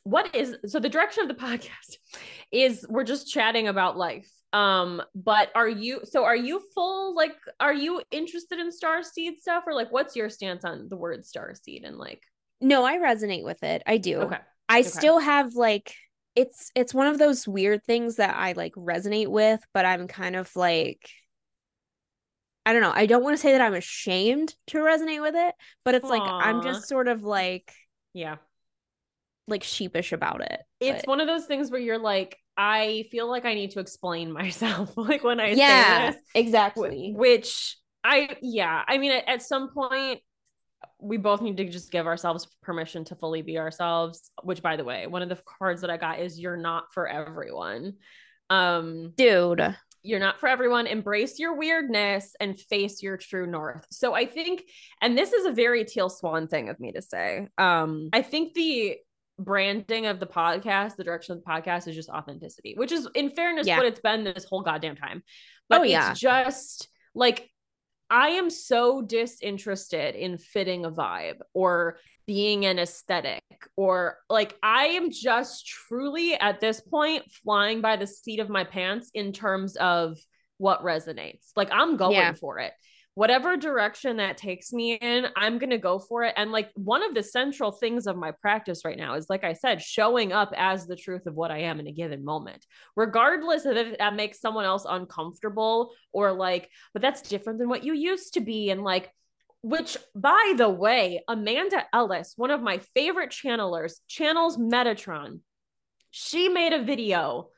what 0.05 0.35
is 0.35 0.57
so 0.67 0.81
the 0.81 0.89
direction 0.89 1.23
of 1.23 1.29
the 1.29 1.43
podcast 1.47 1.97
is 2.51 2.87
we're 2.89 3.05
just 3.05 3.31
chatting 3.33 3.69
about 3.69 3.97
life. 3.97 4.29
Um, 4.53 5.01
but 5.15 5.51
are 5.55 5.69
you 5.69 6.01
so 6.05 6.25
are 6.25 6.37
you 6.37 6.61
full 6.75 7.15
like 7.15 7.37
are 7.61 7.75
you 7.75 8.03
interested 8.11 8.59
in 8.59 8.73
star 8.73 9.03
seed 9.03 9.41
stuff 9.41 9.65
or 9.67 9.75
like 9.75 9.93
what's 9.93 10.17
your 10.17 10.29
stance 10.29 10.65
on 10.65 10.89
the 10.89 10.97
word 10.97 11.25
star 11.25 11.55
seed 11.55 11.85
and 11.85 11.99
like 11.99 12.23
No, 12.61 12.85
I 12.85 12.99
resonate 12.99 13.45
with 13.45 13.63
it. 13.63 13.83
I 13.87 13.97
do. 13.97 14.21
okay 14.23 14.39
I 14.69 14.83
Okay. 14.87 14.91
still 14.91 15.19
have 15.19 15.55
like 15.55 15.95
it's 16.37 16.71
it's 16.75 16.95
one 16.95 17.07
of 17.09 17.19
those 17.19 17.49
weird 17.49 17.85
things 17.85 18.17
that 18.17 18.37
I 18.37 18.53
like 18.53 18.75
resonate 18.75 19.29
with, 19.29 19.61
but 19.73 19.85
I'm 19.85 20.07
kind 20.09 20.37
of 20.37 20.55
like 20.57 21.09
I 22.67 22.73
don't 22.73 22.83
know. 22.83 22.93
I 22.95 23.07
don't 23.07 23.23
want 23.25 23.37
to 23.37 23.41
say 23.41 23.53
that 23.53 23.61
I'm 23.61 23.75
ashamed 23.75 24.55
to 24.69 24.79
resonate 24.79 25.21
with 25.23 25.35
it, 25.35 25.55
but 25.85 25.95
it's 25.95 26.11
like 26.11 26.33
I'm 26.39 26.61
just 26.61 26.87
sort 26.87 27.09
of 27.09 27.23
like 27.23 27.73
yeah 28.13 28.37
like 29.51 29.63
sheepish 29.65 30.13
about 30.13 30.41
it. 30.41 30.61
it's 30.81 31.03
but- 31.03 31.09
one 31.09 31.21
of 31.21 31.27
those 31.27 31.47
things 31.47 31.71
where 31.71 31.81
you're 31.81 31.99
like 31.99 32.37
i 32.57 33.05
feel 33.11 33.29
like 33.29 33.45
i 33.45 33.55
need 33.55 33.71
to 33.73 33.81
explain 33.81 34.33
myself 34.41 34.97
like 34.97 35.23
when 35.25 35.41
i 35.41 35.51
yeah, 35.51 36.11
say 36.11 36.13
this 36.13 36.23
exactly. 36.35 37.13
which 37.17 37.77
i 38.05 38.37
yeah 38.41 38.83
i 38.89 38.99
mean 38.99 39.13
at, 39.13 39.29
at 39.29 39.43
some 39.43 39.71
point 39.73 40.21
we 41.03 41.17
both 41.17 41.41
need 41.43 41.57
to 41.57 41.69
just 41.69 41.91
give 41.91 42.07
ourselves 42.07 42.47
permission 42.63 43.05
to 43.05 43.15
fully 43.15 43.43
be 43.43 43.59
ourselves 43.59 44.31
which 44.43 44.63
by 44.63 44.77
the 44.77 44.85
way 44.85 45.07
one 45.07 45.23
of 45.23 45.29
the 45.29 45.39
cards 45.59 45.81
that 45.81 45.91
i 45.91 45.97
got 45.97 46.19
is 46.21 46.39
you're 46.39 46.57
not 46.57 46.85
for 46.93 47.07
everyone 47.09 47.95
um 48.49 49.13
Dude. 49.17 49.77
you're 50.03 50.21
not 50.21 50.41
for 50.41 50.49
everyone 50.49 50.87
embrace 50.87 51.39
your 51.39 51.57
weirdness 51.57 52.35
and 52.41 52.59
face 52.59 53.03
your 53.03 53.17
true 53.17 53.47
north 53.47 53.87
so 53.91 54.15
i 54.15 54.25
think 54.27 54.63
and 55.01 55.17
this 55.17 55.33
is 55.33 55.47
a 55.47 55.53
very 55.53 55.85
teal 55.85 56.09
swan 56.09 56.49
thing 56.49 56.69
of 56.69 56.81
me 56.81 56.93
to 56.93 57.03
say 57.03 57.49
um 57.59 58.09
i 58.13 58.23
think 58.23 58.55
the 58.55 58.97
branding 59.45 60.07
of 60.07 60.21
the 60.21 60.27
podcast 60.27 60.97
the 60.97 61.05
direction 61.05 61.33
of 61.37 61.43
the 61.43 61.51
podcast 61.51 61.89
is 61.89 61.95
just 61.97 62.09
authenticity 62.11 62.75
which 62.77 62.93
is 62.93 63.09
in 63.15 63.31
fairness 63.31 63.67
Yeah. 63.67 63.79
what 63.79 63.87
it's 63.87 64.01
been 64.01 64.23
this 64.25 64.45
whole 64.45 64.63
goddamn 64.63 64.97
time 64.97 65.23
oh, 65.25 65.29
but 65.69 65.81
Oh, 65.81 65.85
yeah. 65.85 66.11
it's 66.11 66.21
just 66.21 66.89
like 67.15 67.51
I 68.13 68.31
am 68.31 68.51
so 68.51 69.03
disinterested 69.03 70.17
in 70.17 70.37
fitting 70.37 70.85
a 70.85 70.91
vibe 70.91 71.39
or 71.55 71.99
being 72.27 72.67
an 72.67 72.79
aesthetic 72.79 73.43
or 73.77 74.19
like 74.29 74.57
I 74.63 74.87
am 74.89 75.11
just 75.13 75.67
truly 75.67 76.35
at 76.35 76.61
this 76.61 76.81
point 76.81 77.25
flying 77.45 77.81
by 77.81 77.97
the 77.97 78.07
seat 78.07 78.41
of 78.41 78.49
my 78.49 78.65
pants 78.65 79.11
in 79.15 79.33
terms 79.33 79.77
of 79.77 80.19
what 80.59 80.83
resonates. 80.85 81.51
Like 81.57 81.69
I'm 81.73 81.97
going 81.97 82.13
Yeah. 82.17 82.33
for 82.33 82.59
it. 82.59 82.73
Whatever 83.21 83.55
direction 83.59 84.17
that 84.17 84.39
takes 84.39 84.73
me 84.73 84.95
in, 84.95 85.27
I'm 85.37 85.59
going 85.59 85.69
to 85.69 85.77
go 85.77 85.99
for 85.99 86.25
it. 86.25 86.33
And 86.39 86.53
like 86.53 86.71
one 86.73 87.03
of 87.03 87.15
the 87.15 87.23
central 87.23 87.71
things 87.71 88.07
of 88.07 88.17
my 88.17 88.31
practice 88.31 88.81
right 88.83 88.97
now 88.97 89.13
is, 89.13 89.29
like 89.29 89.45
I 89.45 89.53
said, 89.53 89.83
showing 89.83 90.33
up 90.33 90.55
as 90.57 90.87
the 90.87 90.97
truth 90.97 91.27
of 91.27 91.35
what 91.35 91.51
I 91.51 91.59
am 91.59 91.81
in 91.81 91.87
a 91.87 91.93
given 91.93 92.25
moment, 92.25 92.65
regardless 92.97 93.67
of 93.67 93.77
if 93.77 93.99
that 93.99 94.17
makes 94.17 94.41
someone 94.41 94.65
else 94.65 94.87
uncomfortable 94.89 95.93
or 96.15 96.33
like, 96.33 96.71
but 96.95 97.03
that's 97.03 97.21
different 97.21 97.59
than 97.59 97.69
what 97.69 97.85
you 97.85 97.93
used 97.93 98.33
to 98.35 98.41
be. 98.41 98.71
And 98.71 98.83
like, 98.85 99.13
which 99.61 99.99
by 100.15 100.55
the 100.57 100.71
way, 100.71 101.23
Amanda 101.29 101.85
Ellis, 101.93 102.33
one 102.37 102.51
of 102.51 102.63
my 102.63 102.79
favorite 102.95 103.33
channelers, 103.33 104.01
channels 104.09 104.57
Metatron. 104.57 105.41
She 106.11 106.49
made 106.49 106.73
a 106.73 106.83
video, 106.83 107.51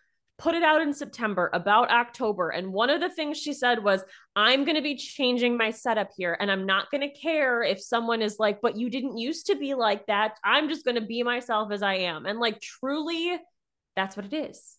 put 0.42 0.56
it 0.56 0.64
out 0.64 0.80
in 0.80 0.92
September 0.92 1.48
about 1.52 1.88
October. 1.92 2.50
And 2.50 2.72
one 2.72 2.90
of 2.90 3.00
the 3.00 3.08
things 3.08 3.38
she 3.38 3.52
said 3.52 3.84
was, 3.84 4.02
I'm 4.34 4.64
going 4.64 4.74
to 4.74 4.82
be 4.82 4.96
changing 4.96 5.56
my 5.56 5.70
setup 5.70 6.10
here. 6.16 6.36
And 6.40 6.50
I'm 6.50 6.66
not 6.66 6.90
going 6.90 7.02
to 7.02 7.16
care 7.16 7.62
if 7.62 7.80
someone 7.80 8.20
is 8.22 8.40
like, 8.40 8.60
but 8.60 8.76
you 8.76 8.90
didn't 8.90 9.16
used 9.18 9.46
to 9.46 9.54
be 9.54 9.74
like 9.74 10.06
that. 10.06 10.38
I'm 10.42 10.68
just 10.68 10.84
going 10.84 10.96
to 10.96 11.06
be 11.06 11.22
myself 11.22 11.70
as 11.70 11.80
I 11.80 11.94
am. 11.94 12.26
And 12.26 12.40
like, 12.40 12.60
truly, 12.60 13.38
that's 13.94 14.16
what 14.16 14.26
it 14.26 14.32
is. 14.32 14.76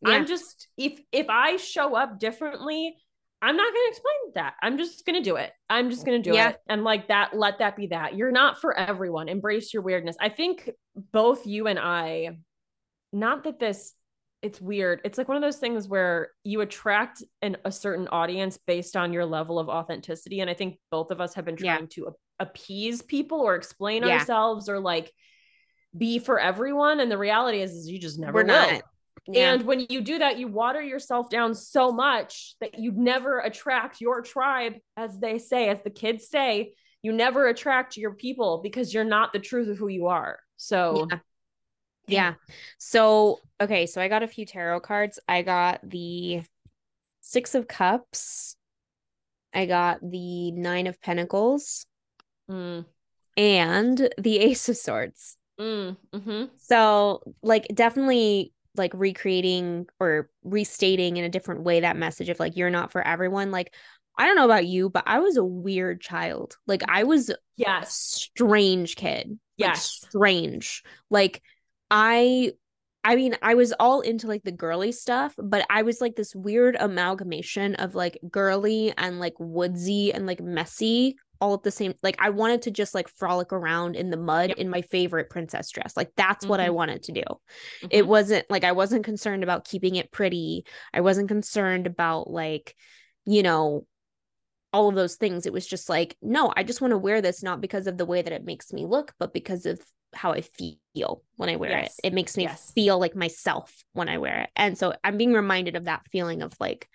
Yeah. 0.00 0.14
I'm 0.14 0.26
just, 0.26 0.68
if, 0.78 0.98
if 1.12 1.26
I 1.28 1.56
show 1.56 1.94
up 1.94 2.18
differently, 2.18 2.96
I'm 3.42 3.56
not 3.56 3.70
going 3.70 3.84
to 3.84 3.90
explain 3.90 4.32
that. 4.36 4.54
I'm 4.62 4.78
just 4.78 5.04
going 5.04 5.22
to 5.22 5.30
do 5.30 5.36
it. 5.36 5.50
I'm 5.68 5.90
just 5.90 6.06
going 6.06 6.22
to 6.22 6.30
do 6.30 6.34
Yeah. 6.34 6.50
it. 6.50 6.60
And 6.70 6.84
like 6.84 7.08
that, 7.08 7.36
let 7.36 7.58
that 7.58 7.76
be 7.76 7.88
that. 7.88 8.16
You're 8.16 8.32
not 8.32 8.62
for 8.62 8.74
everyone. 8.74 9.28
Embrace 9.28 9.74
your 9.74 9.82
weirdness. 9.82 10.16
I 10.18 10.30
think 10.30 10.70
both 11.12 11.46
you 11.46 11.66
and 11.66 11.78
I, 11.78 12.38
not 13.12 13.44
that 13.44 13.58
this, 13.58 13.92
it's 14.42 14.60
weird. 14.60 15.00
It's 15.04 15.18
like 15.18 15.28
one 15.28 15.36
of 15.36 15.42
those 15.42 15.58
things 15.58 15.86
where 15.88 16.30
you 16.42 16.60
attract 16.62 17.22
an, 17.42 17.56
a 17.64 17.70
certain 17.72 18.08
audience 18.08 18.58
based 18.66 18.96
on 18.96 19.12
your 19.12 19.24
level 19.24 19.58
of 19.58 19.68
authenticity. 19.68 20.40
And 20.40 20.50
I 20.50 20.54
think 20.54 20.78
both 20.90 21.10
of 21.12 21.20
us 21.20 21.34
have 21.34 21.44
been 21.44 21.56
Yeah. 21.58 21.76
trying 21.76 21.88
to 21.90 22.06
a- 22.08 22.42
appease 22.44 23.02
people 23.02 23.40
or 23.40 23.54
explain 23.54 24.02
Yeah. 24.02 24.18
ourselves 24.18 24.68
or 24.68 24.80
like 24.80 25.12
be 25.96 26.18
for 26.18 26.40
everyone. 26.40 26.98
And 27.00 27.10
the 27.10 27.18
reality 27.18 27.60
is, 27.62 27.72
is 27.72 27.88
you 27.88 28.00
just 28.00 28.18
never 28.18 28.32
We're 28.32 28.44
will. 28.44 28.48
not. 28.72 28.82
Yeah. 29.28 29.52
And 29.52 29.62
when 29.64 29.86
you 29.88 30.00
do 30.00 30.18
that, 30.18 30.38
you 30.38 30.48
water 30.48 30.82
yourself 30.82 31.30
down 31.30 31.54
so 31.54 31.92
much 31.92 32.56
that 32.60 32.78
you 32.78 32.90
never 32.90 33.38
attract 33.38 34.00
your 34.00 34.22
tribe, 34.22 34.74
as 34.96 35.20
they 35.20 35.38
say, 35.38 35.68
as 35.68 35.78
the 35.84 35.90
kids 35.90 36.28
say, 36.28 36.74
you 37.02 37.12
never 37.12 37.46
attract 37.46 37.96
your 37.96 38.14
people 38.14 38.58
because 38.62 38.92
you're 38.92 39.04
not 39.04 39.32
the 39.32 39.38
truth 39.38 39.68
of 39.68 39.78
who 39.78 39.86
you 39.88 40.08
are. 40.08 40.40
So, 40.56 41.06
Yeah. 41.10 41.18
Yeah. 42.12 42.34
So, 42.78 43.40
okay, 43.60 43.86
so 43.86 44.00
I 44.00 44.08
got 44.08 44.22
a 44.22 44.28
few 44.28 44.46
tarot 44.46 44.80
cards. 44.80 45.18
I 45.28 45.42
got 45.42 45.80
the 45.88 46.42
6 47.20 47.54
of 47.54 47.68
cups. 47.68 48.56
I 49.54 49.66
got 49.66 50.00
the 50.02 50.50
9 50.52 50.86
of 50.86 51.00
pentacles 51.00 51.86
mm, 52.48 52.84
and 53.36 54.10
the 54.18 54.38
ace 54.38 54.68
of 54.68 54.76
swords. 54.76 55.36
mm, 55.58 55.96
hmm 56.12 56.44
So, 56.58 57.22
like 57.42 57.66
definitely 57.74 58.52
like 58.74 58.92
recreating 58.94 59.86
or 60.00 60.30
restating 60.44 61.16
in 61.18 61.24
a 61.24 61.28
different 61.28 61.62
way 61.62 61.80
that 61.80 61.96
message 61.96 62.28
of 62.30 62.40
like 62.40 62.56
you're 62.56 62.70
not 62.70 62.92
for 62.92 63.06
everyone. 63.06 63.50
Like 63.50 63.74
I 64.16 64.26
don't 64.26 64.36
know 64.36 64.44
about 64.44 64.66
you, 64.66 64.88
but 64.90 65.04
I 65.06 65.18
was 65.20 65.36
a 65.36 65.44
weird 65.44 66.00
child. 66.00 66.56
Like 66.66 66.82
I 66.88 67.04
was 67.04 67.30
a 67.30 67.36
yes, 67.56 68.28
strange 68.34 68.96
kid. 68.96 69.38
Like, 69.58 69.76
Yes. 69.76 70.06
strange. 70.08 70.82
Like 71.10 71.42
I 71.92 72.52
I 73.04 73.16
mean, 73.16 73.36
I 73.42 73.54
was 73.54 73.72
all 73.80 74.00
into 74.00 74.28
like 74.28 74.44
the 74.44 74.52
girly 74.52 74.92
stuff, 74.92 75.34
but 75.36 75.66
I 75.68 75.82
was 75.82 76.00
like 76.00 76.14
this 76.14 76.34
weird 76.36 76.76
amalgamation 76.78 77.74
of 77.74 77.94
like 77.96 78.18
girly 78.30 78.94
and 78.96 79.18
like 79.18 79.34
woodsy 79.38 80.12
and 80.12 80.24
like 80.26 80.40
messy 80.40 81.16
all 81.40 81.54
at 81.54 81.64
the 81.64 81.72
same 81.72 81.92
like 82.04 82.14
I 82.20 82.30
wanted 82.30 82.62
to 82.62 82.70
just 82.70 82.94
like 82.94 83.08
frolic 83.08 83.52
around 83.52 83.96
in 83.96 84.10
the 84.10 84.16
mud 84.16 84.50
Yep. 84.50 84.58
in 84.58 84.70
my 84.70 84.82
favorite 84.82 85.28
princess 85.28 85.68
dress. 85.70 85.96
Like 85.96 86.12
that's 86.16 86.46
what 86.46 86.60
I 86.60 86.68
Mhm. 86.68 86.74
wanted 86.74 87.02
to 87.04 87.12
do. 87.12 87.22
It 87.90 88.04
Mhm. 88.04 88.06
wasn't 88.06 88.48
like 88.48 88.62
I 88.62 88.70
wasn't 88.72 89.04
concerned 89.04 89.42
about 89.42 89.64
keeping 89.64 89.96
it 89.96 90.12
pretty. 90.12 90.64
I 90.94 91.00
wasn't 91.00 91.26
concerned 91.26 91.88
about 91.88 92.30
like, 92.30 92.76
you 93.26 93.42
know, 93.42 93.86
all 94.72 94.88
of 94.88 94.94
those 94.94 95.16
things. 95.16 95.44
It 95.44 95.52
was 95.52 95.66
just 95.66 95.88
like, 95.88 96.16
no, 96.22 96.52
I 96.56 96.62
just 96.62 96.80
want 96.80 96.92
to 96.92 96.98
wear 96.98 97.20
this 97.20 97.42
not 97.42 97.60
because 97.60 97.88
of 97.88 97.98
the 97.98 98.06
way 98.06 98.22
that 98.22 98.32
it 98.32 98.44
makes 98.44 98.72
me 98.72 98.86
look, 98.86 99.12
but 99.18 99.34
because 99.34 99.66
of 99.66 99.80
how 100.14 100.32
I 100.32 100.40
feel 100.42 101.22
when 101.36 101.48
I 101.48 101.56
wear 101.56 101.70
Yes. 101.70 101.98
it. 101.98 102.08
It 102.08 102.14
makes 102.14 102.36
me 102.36 102.44
Yes. 102.44 102.70
feel 102.74 102.98
like 102.98 103.16
myself 103.16 103.84
when 103.92 104.08
I 104.08 104.18
wear 104.18 104.42
it. 104.42 104.50
And 104.56 104.76
so 104.76 104.94
I'm 105.02 105.16
being 105.16 105.32
reminded 105.32 105.76
of 105.76 105.84
that 105.84 106.02
feeling 106.10 106.42
of 106.42 106.52
like, 106.60 106.88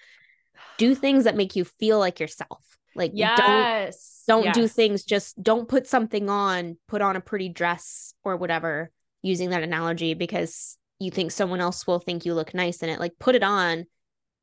do 0.77 0.93
things 0.93 1.23
that 1.23 1.35
make 1.35 1.55
you 1.55 1.65
feel 1.65 1.99
like 1.99 2.19
yourself. 2.19 2.77
Like, 2.95 3.11
don't 3.11 3.17
yes, 3.19 4.23
don't 4.27 4.51
do 4.51 4.67
things 4.67 5.03
just 5.03 5.41
don't 5.41 5.67
put 5.69 5.87
something 5.87 6.29
on 6.29 6.77
put 6.87 7.01
on 7.01 7.15
a 7.15 7.21
pretty 7.21 7.49
dress 7.49 8.13
or 8.23 8.35
whatever 8.35 8.91
using 9.21 9.51
that 9.51 9.63
analogy 9.63 10.13
because 10.13 10.77
you 10.99 11.09
think 11.11 11.31
someone 11.31 11.61
else 11.61 11.87
will 11.87 11.99
think 11.99 12.25
you 12.25 12.33
look 12.33 12.53
nice 12.53 12.83
in 12.83 12.89
it 12.89 12.99
like 12.99 13.13
put 13.19 13.35
it 13.35 13.43
on 13.43 13.85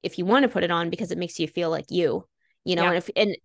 if 0.02 0.18
you 0.18 0.24
want 0.24 0.42
to 0.44 0.48
put 0.48 0.64
it 0.64 0.70
on 0.70 0.88
because 0.88 1.10
it 1.10 1.18
makes 1.18 1.38
you 1.38 1.46
feel 1.46 1.68
like 1.70 1.86
you 1.90 2.26
you 2.64 2.76
know 2.76 2.82
Yeah. 2.82 2.88
and 2.88 2.96
if 2.98 3.10
and 3.14 3.36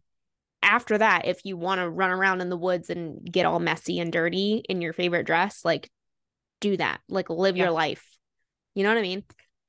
after 0.62 0.98
that 0.98 1.26
if 1.26 1.42
you 1.46 1.58
want 1.58 1.80
to 1.80 1.90
run 1.90 2.10
around 2.12 2.42
in 2.42 2.50
the 2.50 2.58
woods 2.58 2.90
and 2.90 3.20
get 3.32 3.46
all 3.46 3.60
messy 3.60 4.00
and 4.00 4.12
dirty 4.12 4.64
in 4.70 4.82
your 4.82 4.94
favorite 4.94 5.26
dress 5.26 5.64
like 5.64 5.90
do 6.60 6.76
that 6.78 7.00
like 7.10 7.30
live 7.30 7.56
Yeah. 7.58 7.66
your 7.66 7.72
life 7.72 8.06
you 8.76 8.84
know 8.84 8.90
what 8.90 8.98
i 8.98 9.02
mean 9.02 9.24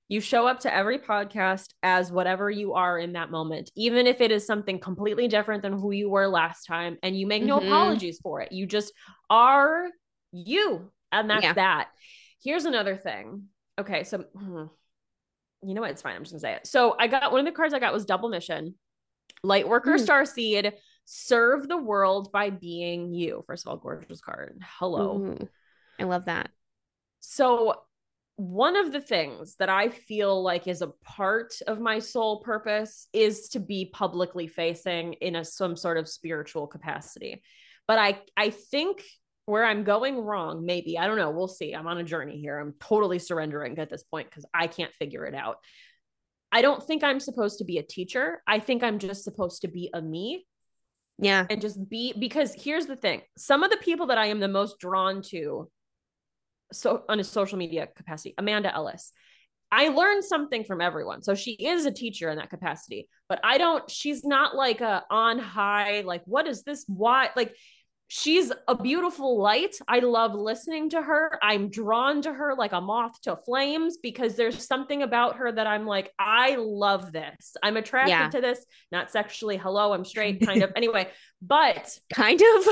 You 0.08 0.20
show 0.20 0.48
up 0.48 0.58
to 0.60 0.74
every 0.74 0.98
podcast 0.98 1.72
as 1.84 2.10
whatever 2.10 2.50
you 2.50 2.74
are 2.74 2.98
in 2.98 3.12
that 3.12 3.30
moment, 3.30 3.70
even 3.76 4.08
if 4.08 4.20
it 4.20 4.32
is 4.32 4.44
something 4.44 4.80
completely 4.80 5.28
different 5.28 5.62
than 5.62 5.72
who 5.72 5.92
you 5.92 6.10
were 6.10 6.26
last 6.26 6.64
time, 6.66 6.98
and 7.04 7.16
you 7.16 7.28
make 7.28 7.44
no 7.44 7.60
Mhm. 7.60 7.66
apologies 7.68 8.18
for 8.20 8.40
it. 8.40 8.50
You 8.50 8.66
just 8.66 8.92
are 9.30 9.86
you, 10.32 10.90
and 11.12 11.30
that's 11.30 11.44
Yeah. 11.44 11.52
that. 11.52 11.90
Here's 12.42 12.64
another 12.64 12.96
thing. 12.96 13.50
Okay, 13.78 14.02
so 14.02 14.18
hmm, 14.34 14.64
you 15.62 15.74
know 15.74 15.80
what? 15.82 15.90
It's 15.90 16.02
fine. 16.02 16.16
I'm 16.16 16.24
just 16.24 16.32
gonna 16.32 16.40
say 16.40 16.54
it. 16.54 16.66
So 16.66 16.96
I 16.98 17.06
got 17.06 17.30
one 17.30 17.38
of 17.38 17.46
the 17.46 17.52
cards 17.56 17.72
I 17.72 17.78
got 17.78 17.92
was 17.92 18.04
double 18.04 18.30
mission, 18.30 18.74
light 19.42 19.68
worker, 19.68 19.92
Mm. 19.96 20.00
star 20.00 20.24
seed, 20.24 20.72
serve 21.04 21.68
the 21.68 21.76
world 21.76 22.30
by 22.32 22.50
being 22.50 23.12
you. 23.12 23.42
First 23.46 23.66
of 23.66 23.70
all, 23.70 23.76
gorgeous 23.76 24.20
card. 24.20 24.60
Hello. 24.78 25.18
Ooh, 25.18 25.48
i 25.98 26.04
love 26.04 26.26
that 26.26 26.50
So, 27.20 27.74
one 28.36 28.74
of 28.76 28.90
the 28.92 29.00
things 29.02 29.56
that 29.56 29.68
I 29.68 29.90
feel 29.90 30.42
like 30.42 30.66
is 30.66 30.80
a 30.80 30.92
part 31.04 31.52
of 31.66 31.78
my 31.78 31.98
soul 31.98 32.40
purpose 32.40 33.06
is 33.12 33.50
to 33.50 33.60
be 33.60 33.90
publicly 33.92 34.46
facing 34.46 35.12
in 35.14 35.36
a 35.36 35.44
some 35.44 35.76
sort 35.76 35.98
of 35.98 36.08
spiritual 36.08 36.66
capacity. 36.66 37.42
But 37.86 37.98
I 37.98 38.22
I 38.38 38.48
think 38.50 39.04
where 39.44 39.64
I'm 39.64 39.84
going 39.84 40.16
wrong, 40.18 40.64
maybe 40.64 40.96
I 40.96 41.06
don't 41.06 41.18
know. 41.18 41.30
We'll 41.32 41.48
see. 41.48 41.72
I'm 41.74 41.86
on 41.86 41.98
a 41.98 42.04
journey 42.04 42.40
here. 42.40 42.58
I'm 42.58 42.72
totally 42.80 43.18
surrendering 43.18 43.78
at 43.78 43.90
this 43.90 44.04
point 44.04 44.30
because 44.30 44.46
I 44.54 44.68
can't 44.68 44.94
figure 44.94 45.26
it 45.26 45.34
out. 45.34 45.58
I 46.52 46.62
don't 46.62 46.82
think 46.82 47.04
I'm 47.04 47.20
supposed 47.20 47.58
to 47.58 47.64
be 47.64 47.78
a 47.78 47.82
teacher. 47.82 48.42
I 48.46 48.58
think 48.58 48.82
I'm 48.82 48.98
just 48.98 49.24
supposed 49.24 49.62
to 49.62 49.68
be 49.68 49.90
a 49.94 50.02
me. 50.02 50.46
Yeah. 51.18 51.46
And 51.48 51.60
just 51.60 51.88
be 51.88 52.14
because 52.18 52.54
here's 52.54 52.86
the 52.86 52.96
thing. 52.96 53.22
Some 53.36 53.62
of 53.62 53.70
the 53.70 53.76
people 53.76 54.06
that 54.06 54.18
i 54.18 54.26
am 54.26 54.40
the 54.40 54.48
most 54.48 54.78
drawn 54.78 55.22
to 55.22 55.70
so 56.72 57.02
on 57.08 57.20
a 57.20 57.24
social 57.24 57.58
media 57.58 57.88
capacity 57.94 58.34
amanda 58.38 58.74
ellis. 58.74 59.12
I 59.72 59.88
learned 59.88 60.24
something 60.24 60.64
from 60.64 60.80
everyone. 60.80 61.22
So 61.22 61.36
she 61.36 61.52
is 61.52 61.86
a 61.86 61.92
teacher 61.92 62.30
in 62.30 62.38
that 62.38 62.50
capacity 62.50 63.08
but 63.28 63.40
i 63.44 63.58
don't 63.58 63.88
she's 63.88 64.24
not 64.24 64.56
like 64.56 64.80
a 64.80 65.04
on 65.10 65.38
high 65.38 66.00
like 66.00 66.22
what 66.24 66.46
is 66.46 66.62
this? 66.64 66.84
Why? 66.88 67.30
Like 67.36 67.54
she's 68.12 68.50
a 68.66 68.74
beautiful 68.74 69.40
light. 69.40 69.76
I 69.86 70.00
love 70.00 70.34
listening 70.34 70.90
to 70.90 71.00
her. 71.00 71.38
I'm 71.40 71.70
drawn 71.70 72.22
to 72.22 72.32
her 72.34 72.56
like 72.58 72.72
a 72.72 72.80
moth 72.80 73.20
to 73.22 73.36
flames 73.36 73.98
because 74.02 74.34
there's 74.34 74.66
something 74.66 75.02
about 75.04 75.36
her 75.36 75.50
that 75.52 75.68
i'm 75.68 75.86
like 75.86 76.12
i 76.18 76.56
love 76.58 77.12
this. 77.12 77.56
I'm 77.62 77.76
attracted 77.76 78.10
Yeah. 78.10 78.28
to 78.30 78.40
this. 78.40 78.66
Not 78.90 79.12
sexually 79.12 79.56
hello 79.56 79.92
i'm 79.92 80.04
straight 80.04 80.40
kind 80.46 80.62
of. 80.62 80.72
Anyway 80.74 81.08
but 81.40 81.96
kind 82.12 82.42
of? 82.42 82.68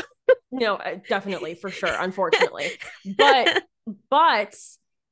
No 0.50 0.74
uh, 0.74 0.96
definitely 1.08 1.54
for 1.54 1.70
sure 1.70 1.94
unfortunately. 2.00 2.72
But 3.16 3.62
but 4.10 4.54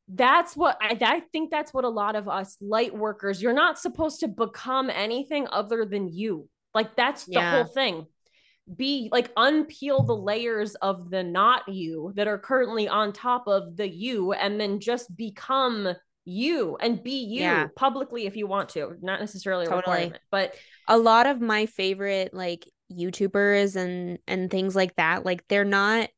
that's 0.08 0.56
what 0.56 0.76
I, 0.80 0.98
I 1.00 1.20
think 1.32 1.52
that's 1.52 1.72
what 1.72 1.84
a 1.84 1.88
lot 1.88 2.16
of 2.16 2.28
us 2.28 2.56
light 2.60 2.94
workers 2.94 3.40
you're 3.40 3.52
not 3.52 3.78
supposed 3.78 4.20
to 4.20 4.28
become 4.28 4.90
anything 4.90 5.46
other 5.52 5.84
than 5.84 6.08
you. 6.08 6.48
Like 6.74 6.96
that's 6.96 7.26
the 7.26 7.34
Yeah. 7.34 7.50
whole 7.62 7.72
thing 7.72 8.06
be 8.74 9.08
like 9.12 9.32
unpeel 9.36 10.06
the 10.06 10.16
layers 10.16 10.74
of 10.76 11.10
the 11.10 11.22
not 11.22 11.68
you 11.68 12.12
that 12.16 12.26
are 12.26 12.38
currently 12.38 12.88
on 12.88 13.12
top 13.12 13.46
of 13.46 13.76
the 13.76 13.88
you 13.88 14.32
and 14.32 14.60
then 14.60 14.80
just 14.80 15.16
become 15.16 15.88
you 16.24 16.76
and 16.80 17.02
be 17.02 17.24
you 17.24 17.40
Yeah. 17.42 17.68
publicly 17.76 18.26
if 18.26 18.36
you 18.36 18.46
want 18.48 18.70
to. 18.70 18.96
Not 19.00 19.20
necessarily 19.20 19.66
a 19.66 19.68
Totally. 19.68 19.98
requirement, 19.98 20.22
but 20.30 20.54
a 20.88 20.98
lot 20.98 21.26
of 21.26 21.40
my 21.40 21.66
favorite 21.66 22.34
like 22.34 22.68
YouTubers 22.92 23.76
and 23.76 24.18
and 24.26 24.50
things 24.50 24.74
like 24.74 24.96
that, 24.96 25.24
like 25.24 25.46
they're 25.48 25.64
not 25.64 26.08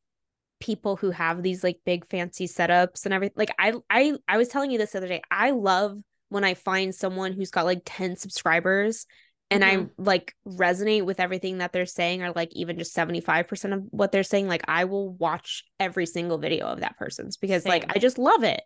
people 0.61 0.97
who 0.97 1.11
have 1.11 1.43
these 1.43 1.63
like 1.63 1.79
big 1.85 2.07
fancy 2.07 2.47
setups 2.49 3.05
and 3.05 3.15
everything. 3.15 3.35
Like 3.37 3.55
I 3.59 3.75
I 3.91 4.15
I 4.27 4.39
was 4.39 4.49
telling 4.49 4.71
you 4.71 4.79
this 4.79 4.93
the 4.93 4.99
other 4.99 5.09
day. 5.09 5.23
I 5.31 5.51
love 5.53 5.99
when 6.31 6.45
I 6.45 6.55
find 6.55 6.95
someone 6.95 7.33
who's 7.33 7.51
got 7.51 7.65
like 7.65 7.83
10 7.85 8.17
subscribers 8.17 9.07
and 9.51 9.65
I 9.65 9.77
mm-hmm. 9.77 10.03
like 10.03 10.35
resonate 10.47 11.05
with 11.05 11.21
everything 11.21 11.59
that 11.59 11.73
they're 11.73 11.87
saying 11.87 12.23
or 12.23 12.33
like 12.33 12.51
even 12.53 12.79
just 12.79 12.95
75% 12.95 13.73
of 13.73 13.83
what 13.91 14.13
they're 14.13 14.23
saying. 14.23 14.47
Like 14.47 14.65
I 14.69 14.85
will 14.85 15.11
watch 15.11 15.65
every 15.81 16.07
single 16.07 16.39
video 16.39 16.67
of 16.67 16.81
that 16.81 16.99
person's 16.99 17.37
because 17.37 17.65
like 17.65 17.87
I 17.89 17.99
just 17.99 18.19
love 18.19 18.43
it. 18.45 18.61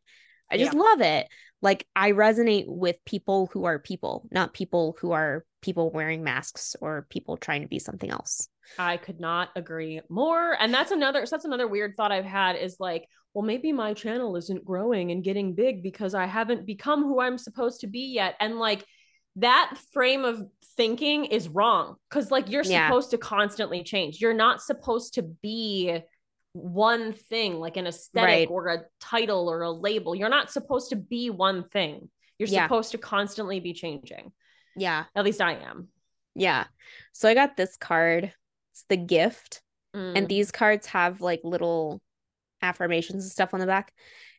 I 0.51 0.59
just 0.59 0.75
Yeah. 0.75 0.81
love 0.81 1.01
it. 1.01 1.29
Like 1.63 1.87
I 1.95 2.13
resonate 2.13 2.65
with 2.67 2.97
people 3.07 3.49
who 3.53 3.65
are 3.65 3.79
people, 3.79 4.29
not 4.33 4.53
people 4.53 4.97
who 5.01 5.13
are 5.13 5.45
people 5.63 5.91
wearing 5.91 6.25
masks 6.25 6.75
or 6.81 7.07
people 7.09 7.37
trying 7.37 7.63
to 7.63 7.69
be 7.69 7.79
something 7.79 8.11
else. 8.11 8.49
I 8.79 8.97
could 8.97 9.21
not 9.21 9.51
agree 9.55 10.01
more. 10.09 10.57
And 10.61 10.75
that's 10.75 10.91
another 10.91 11.25
so 11.27 11.37
that's 11.37 11.45
another 11.45 11.69
weird 11.69 11.95
thought 11.97 12.13
I've 12.13 12.25
had 12.25 12.57
is 12.57 12.77
like, 12.81 13.07
well, 13.35 13.45
maybe 13.45 13.73
my 13.73 13.95
channel 13.95 14.37
isn't 14.37 14.65
growing 14.65 15.13
and 15.13 15.25
getting 15.25 15.55
big 15.55 15.83
because 15.83 16.15
I 16.15 16.27
haven't 16.27 16.67
become 16.67 17.05
who 17.05 17.21
I'm 17.21 17.39
supposed 17.39 17.81
to 17.81 17.87
be 17.87 18.13
yet. 18.13 18.35
And 18.41 18.59
like 18.59 18.85
that 19.37 19.79
frame 19.93 20.25
of 20.25 20.43
thinking 20.77 21.25
is 21.27 21.49
wrong 21.49 21.97
because 22.09 22.31
like 22.31 22.51
you're 22.51 22.65
Yeah. 22.65 22.89
supposed 22.89 23.11
to 23.11 23.19
constantly 23.19 23.83
change. 23.83 24.21
You're 24.21 24.35
not 24.35 24.63
supposed 24.63 25.15
to 25.15 25.23
be 25.23 26.01
one 26.55 27.13
thing 27.13 27.59
like 27.59 27.77
an 27.77 27.87
aesthetic 27.87 28.27
Right. 28.27 28.49
or 28.51 28.69
a 28.69 28.85
title 29.01 29.49
or 29.51 29.63
a 29.63 29.71
label. 29.71 30.15
You're 30.15 30.29
not 30.29 30.51
supposed 30.51 30.91
to 30.91 30.97
be 30.97 31.31
one 31.31 31.69
thing. 31.69 32.11
You're 32.39 32.49
Yeah. 32.49 32.65
supposed 32.67 32.93
to 32.93 32.99
constantly 32.99 33.61
be 33.61 33.73
changing. 33.73 34.33
Yeah. 34.77 35.05
At 35.15 35.25
least 35.25 35.41
I 35.41 35.55
am. 35.55 35.89
Yeah. 36.35 36.67
So 37.13 37.29
I 37.29 37.35
got 37.35 37.57
this 37.57 37.77
card. 37.77 38.33
It's 38.73 38.85
the 38.89 38.97
gift. 38.97 39.63
Mm. 39.95 40.17
And 40.17 40.29
these 40.29 40.51
cards 40.51 40.87
have 40.89 41.21
like 41.21 41.41
little 41.45 42.01
affirmations 42.63 43.25
and 43.25 43.33
stuff 43.33 43.53
on 43.55 43.61
the 43.61 43.67
back. 43.67 43.93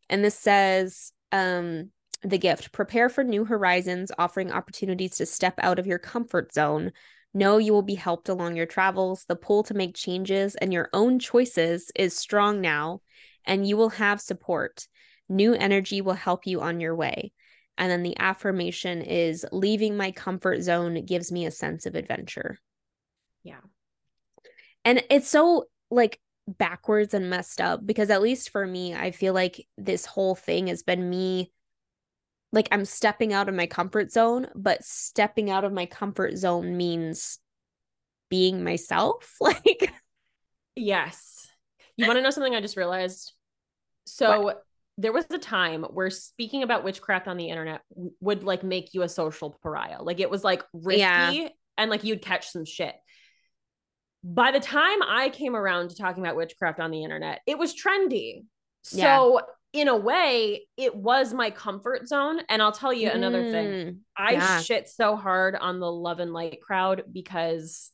And 0.09 0.23
this 0.23 0.37
says, 0.37 1.11
um, 1.31 1.91
the 2.23 2.37
gift 2.37 2.71
prepare 2.71 3.09
for 3.09 3.23
new 3.23 3.45
horizons, 3.45 4.11
offering 4.17 4.51
opportunities 4.51 5.17
to 5.17 5.25
step 5.25 5.55
out 5.59 5.79
of 5.79 5.87
your 5.87 5.99
comfort 5.99 6.53
zone. 6.53 6.91
Know 7.33 7.57
you 7.57 7.73
will 7.73 7.81
be 7.81 7.95
helped 7.95 8.29
along 8.29 8.55
your 8.55 8.65
travels. 8.65 9.25
The 9.27 9.35
pull 9.35 9.63
to 9.63 9.73
make 9.73 9.95
changes 9.95 10.55
and 10.55 10.71
your 10.71 10.89
own 10.93 11.19
choices 11.19 11.91
is 11.95 12.15
strong 12.15 12.61
now, 12.61 13.01
and 13.45 13.67
you 13.67 13.75
will 13.75 13.89
have 13.89 14.21
support. 14.21 14.87
New 15.27 15.53
energy 15.53 16.01
will 16.01 16.13
help 16.13 16.45
you 16.45 16.61
on 16.61 16.79
your 16.79 16.95
way. 16.95 17.31
And 17.77 17.89
then 17.89 18.03
the 18.03 18.17
affirmation 18.19 19.01
is 19.01 19.45
leaving 19.51 19.97
my 19.97 20.11
comfort 20.11 20.61
zone 20.61 21.05
gives 21.05 21.31
me 21.31 21.45
a 21.45 21.51
sense 21.51 21.85
of 21.85 21.95
adventure. 21.95 22.59
yeah. 23.43 23.61
And 24.85 25.03
it's 25.09 25.29
so 25.29 25.65
like 25.89 26.19
backwards 26.47 27.13
and 27.13 27.29
messed 27.29 27.61
up 27.61 27.85
because 27.85 28.09
at 28.09 28.21
least 28.21 28.49
for 28.49 28.65
me, 28.65 28.93
I 28.93 29.11
feel 29.11 29.33
like 29.33 29.65
this 29.77 30.05
whole 30.05 30.35
thing 30.35 30.67
has 30.67 30.83
been 30.83 31.09
me 31.09 31.51
like 32.53 32.69
I'm 32.71 32.85
stepping 32.85 33.33
out 33.33 33.49
of 33.49 33.55
my 33.55 33.65
comfort 33.65 34.11
zone, 34.11 34.47
but 34.55 34.85
stepping 34.85 35.49
out 35.49 35.65
of 35.65 35.73
my 35.73 35.87
comfort 35.87 36.37
zone 36.37 36.77
means 36.77 37.39
being 38.29 38.63
myself. 38.63 39.35
Like 39.41 39.91
Yes. 40.75 41.47
You 41.97 42.07
want 42.07 42.17
to 42.17 42.21
know 42.23 42.29
something 42.29 42.55
I 42.55 42.61
just 42.61 42.77
realized? 42.77 43.33
So 44.05 44.53
there 44.97 45.11
was 45.11 45.25
a 45.31 45.37
time 45.39 45.83
where 45.83 46.09
speaking 46.09 46.63
about 46.63 46.83
witchcraft 46.83 47.27
on 47.27 47.37
the 47.37 47.49
internet 47.49 47.81
would 48.21 48.43
like 48.43 48.63
make 48.63 48.93
you 48.93 49.01
a 49.01 49.09
social 49.09 49.57
pariah. 49.61 50.01
Like 50.01 50.19
it 50.19 50.29
was 50.29 50.43
like 50.43 50.63
risky 50.73 50.99
Yeah. 50.99 51.47
and 51.77 51.89
like 51.91 52.03
you'd 52.03 52.21
catch 52.21 52.49
some 52.49 52.65
shit. 52.65 52.95
By 54.23 54.51
the 54.51 54.59
time 54.59 55.01
I 55.03 55.29
came 55.29 55.55
around 55.55 55.89
to 55.89 55.95
talking 55.95 56.23
about 56.23 56.35
witchcraft 56.35 56.79
on 56.79 56.91
the 56.91 57.03
internet, 57.03 57.41
it 57.45 57.57
was 57.57 57.75
trendy. 57.75 58.45
So 58.83 59.41
in 59.73 59.87
a 59.87 59.97
way, 59.97 60.67
it 60.77 60.95
was 60.95 61.33
my 61.33 61.49
comfort 61.49 62.07
zone. 62.07 62.39
And 62.47 62.61
I'll 62.61 62.71
tell 62.71 62.93
you 62.93 63.09
another 63.09 63.43
thing. 63.43 63.67
Mm, 63.67 63.99
I 64.15 64.33
Yeah. 64.33 64.61
shit 64.61 64.87
so 64.87 65.15
hard 65.15 65.55
on 65.55 65.79
the 65.79 65.91
love 65.91 66.19
and 66.19 66.31
light 66.31 66.61
crowd 66.61 67.03
because 67.11 67.91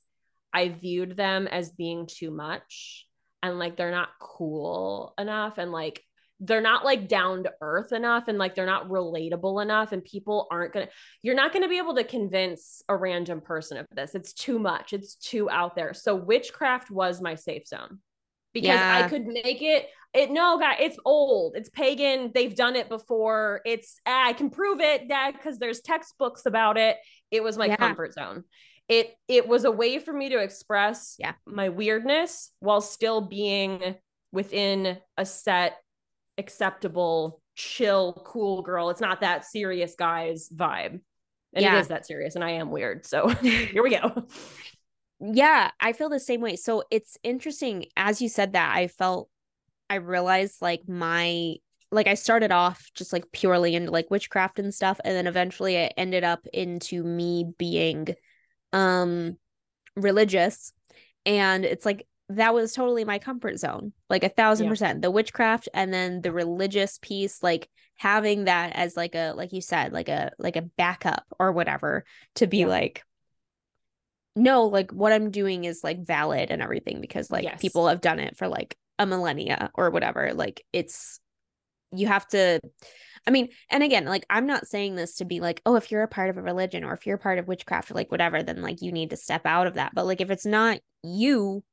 I 0.53 0.69
viewed 0.69 1.15
them 1.15 1.47
as 1.47 1.72
being 1.72 2.06
too 2.06 2.31
much 2.31 3.07
and 3.41 3.57
like 3.57 3.77
they're 3.77 3.91
not 3.91 4.10
cool 4.19 5.14
enough 5.18 5.57
and 5.57 5.72
like 5.72 6.03
they're 6.41 6.61
not 6.61 6.85
like 6.85 7.07
down 7.07 7.43
to 7.43 7.53
earth 7.61 7.91
enough 7.91 8.27
and 8.27 8.38
like 8.38 8.56
they're 8.56 8.65
not 8.65 8.88
relatable 8.88 9.61
enough 9.61 9.91
and 9.91 10.03
people 10.03 10.47
aren't 10.49 10.73
gonna 10.73 10.88
you're 11.22 11.35
not 11.35 11.53
gonna 11.53 11.68
be 11.68 11.77
able 11.77 11.95
to 11.95 12.03
convince 12.03 12.81
a 12.89 12.95
random 12.95 13.41
person 13.41 13.77
of 13.77 13.85
this 13.91 14.15
it's 14.15 14.34
too 14.34 14.57
much 14.57 14.93
it's 14.93 15.15
too 15.15 15.49
out 15.49 15.76
there 15.76 15.93
so 15.93 16.15
witchcraft 16.15 16.89
was 16.89 17.22
my 17.22 17.35
safe 17.35 17.68
zone 17.68 17.99
because 18.53 18.80
I 18.80 19.07
could 19.07 19.26
make 19.26 19.61
it 19.61 19.88
it 20.13 20.31
no 20.31 20.57
guy 20.59 20.76
it's 20.80 20.97
old 21.05 21.55
it's 21.55 21.69
pagan 21.69 22.31
they've 22.34 22.55
done 22.55 22.76
it 22.76 22.89
before 22.89 23.61
it's 23.65 23.99
ah, 24.07 24.27
I 24.27 24.34
can 24.34 24.49
prove 24.49 24.80
it 24.80 25.07
dad 25.07 25.34
because 25.34 25.59
there's 25.59 25.81
textbooks 25.81 26.45
about 26.45 26.77
it 26.77 26.97
it 27.31 27.43
was 27.43 27.57
my 27.57 27.67
Yeah. 27.67 27.76
comfort 27.76 28.13
zone 28.13 28.43
it 28.88 29.13
it 29.27 29.47
was 29.47 29.65
a 29.65 29.71
way 29.71 29.99
for 29.99 30.11
me 30.11 30.30
to 30.30 30.39
express 30.39 31.15
Yeah. 31.19 31.34
my 31.45 31.69
weirdness 31.69 32.51
while 32.59 32.81
still 32.81 33.21
being 33.21 33.95
within 34.31 34.97
a 35.17 35.26
set 35.26 35.77
acceptable 36.39 37.41
chill 37.55 38.23
cool 38.26 38.61
girl 38.63 38.89
it's 38.89 39.01
not 39.01 39.21
that 39.21 39.45
serious 39.45 39.93
guys 39.95 40.49
vibe 40.55 40.99
and 41.53 41.63
Yeah. 41.63 41.76
it 41.77 41.81
is 41.81 41.88
that 41.89 42.07
serious 42.07 42.35
and 42.35 42.43
i 42.43 42.51
am 42.51 42.71
weird 42.71 43.05
so 43.05 43.27
here 43.41 43.84
we 43.84 43.91
go 43.91 44.26
yeah, 45.19 45.71
I 45.79 45.93
feel 45.93 46.09
the 46.09 46.19
same 46.19 46.41
way. 46.41 46.55
So 46.55 46.83
it's 46.91 47.17
interesting 47.23 47.85
as 47.97 48.21
you 48.21 48.29
said 48.29 48.53
that 48.53 48.75
I 48.75 48.87
felt 48.87 49.29
I 49.89 49.95
realized 49.95 50.61
like 50.61 50.81
my 50.87 51.55
like 51.91 52.07
I 52.07 52.15
started 52.15 52.51
off 52.51 52.85
just 52.95 53.13
like 53.13 53.31
purely 53.31 53.75
into 53.75 53.91
like 53.91 54.11
witchcraft 54.11 54.59
and 54.59 54.73
stuff 54.73 54.99
and 55.03 55.15
then 55.15 55.27
eventually 55.27 55.75
it 55.75 55.93
ended 55.97 56.23
up 56.23 56.45
into 56.53 57.03
me 57.03 57.45
being 57.57 58.07
um 58.73 59.37
religious 59.95 60.73
and 61.25 61.65
it's 61.65 61.85
like 61.85 62.07
that 62.29 62.53
was 62.53 62.73
totally 62.73 63.05
my 63.05 63.19
comfort 63.19 63.57
zone 63.59 63.93
like 64.09 64.23
a 64.23 64.29
thousand 64.29 64.67
Yeah. 64.67 64.69
percent 64.69 65.01
the 65.01 65.11
witchcraft 65.11 65.69
and 65.73 65.93
then 65.93 66.21
the 66.21 66.31
religious 66.31 66.99
piece 67.01 67.41
like 67.43 67.69
having 67.97 68.45
that 68.45 68.75
as 68.75 68.95
like 68.95 69.15
a 69.15 69.33
like 69.35 69.51
you 69.51 69.61
said 69.61 69.93
like 69.93 70.09
a 70.09 70.31
like 70.39 70.55
a 70.55 70.61
backup 70.61 71.23
or 71.39 71.51
whatever 71.51 72.05
to 72.35 72.47
be 72.47 72.59
Yeah. 72.59 72.67
like 72.67 73.03
no 74.39 74.65
like 74.65 74.91
what 74.91 75.11
i'm 75.11 75.31
doing 75.31 75.65
is 75.65 75.83
like 75.83 76.05
valid 76.05 76.49
and 76.51 76.61
everything 76.61 77.01
because 77.01 77.29
like 77.29 77.43
Yes. 77.43 77.59
people 77.61 77.87
have 77.87 78.01
done 78.01 78.19
it 78.19 78.37
for 78.37 78.47
like 78.47 78.75
a 78.97 79.05
millennia 79.05 79.69
or 79.75 79.89
whatever 79.91 80.33
like 80.33 80.63
it's 80.73 81.19
you 81.91 82.07
have 82.07 82.27
to 82.29 82.59
i 83.27 83.31
mean 83.31 83.49
and 83.69 83.83
again 83.83 84.05
like 84.05 84.25
i'm 84.29 84.45
not 84.45 84.67
saying 84.67 84.95
this 84.95 85.15
to 85.15 85.25
be 85.25 85.39
like 85.39 85.61
oh 85.65 85.75
if 85.75 85.91
you're 85.91 86.03
a 86.03 86.07
part 86.07 86.29
of 86.29 86.37
a 86.37 86.41
religion 86.41 86.83
or 86.83 86.93
if 86.93 87.05
you're 87.05 87.15
a 87.15 87.19
part 87.19 87.39
of 87.39 87.47
witchcraft 87.47 87.91
or 87.91 87.95
like 87.95 88.11
whatever 88.11 88.43
then 88.43 88.61
like 88.61 88.81
you 88.81 88.91
need 88.91 89.09
to 89.09 89.17
step 89.17 89.45
out 89.45 89.67
of 89.67 89.73
that 89.75 89.91
but 89.95 90.05
like 90.05 90.21
if 90.21 90.29
it's 90.31 90.45
not 90.45 90.79
you 91.03 91.63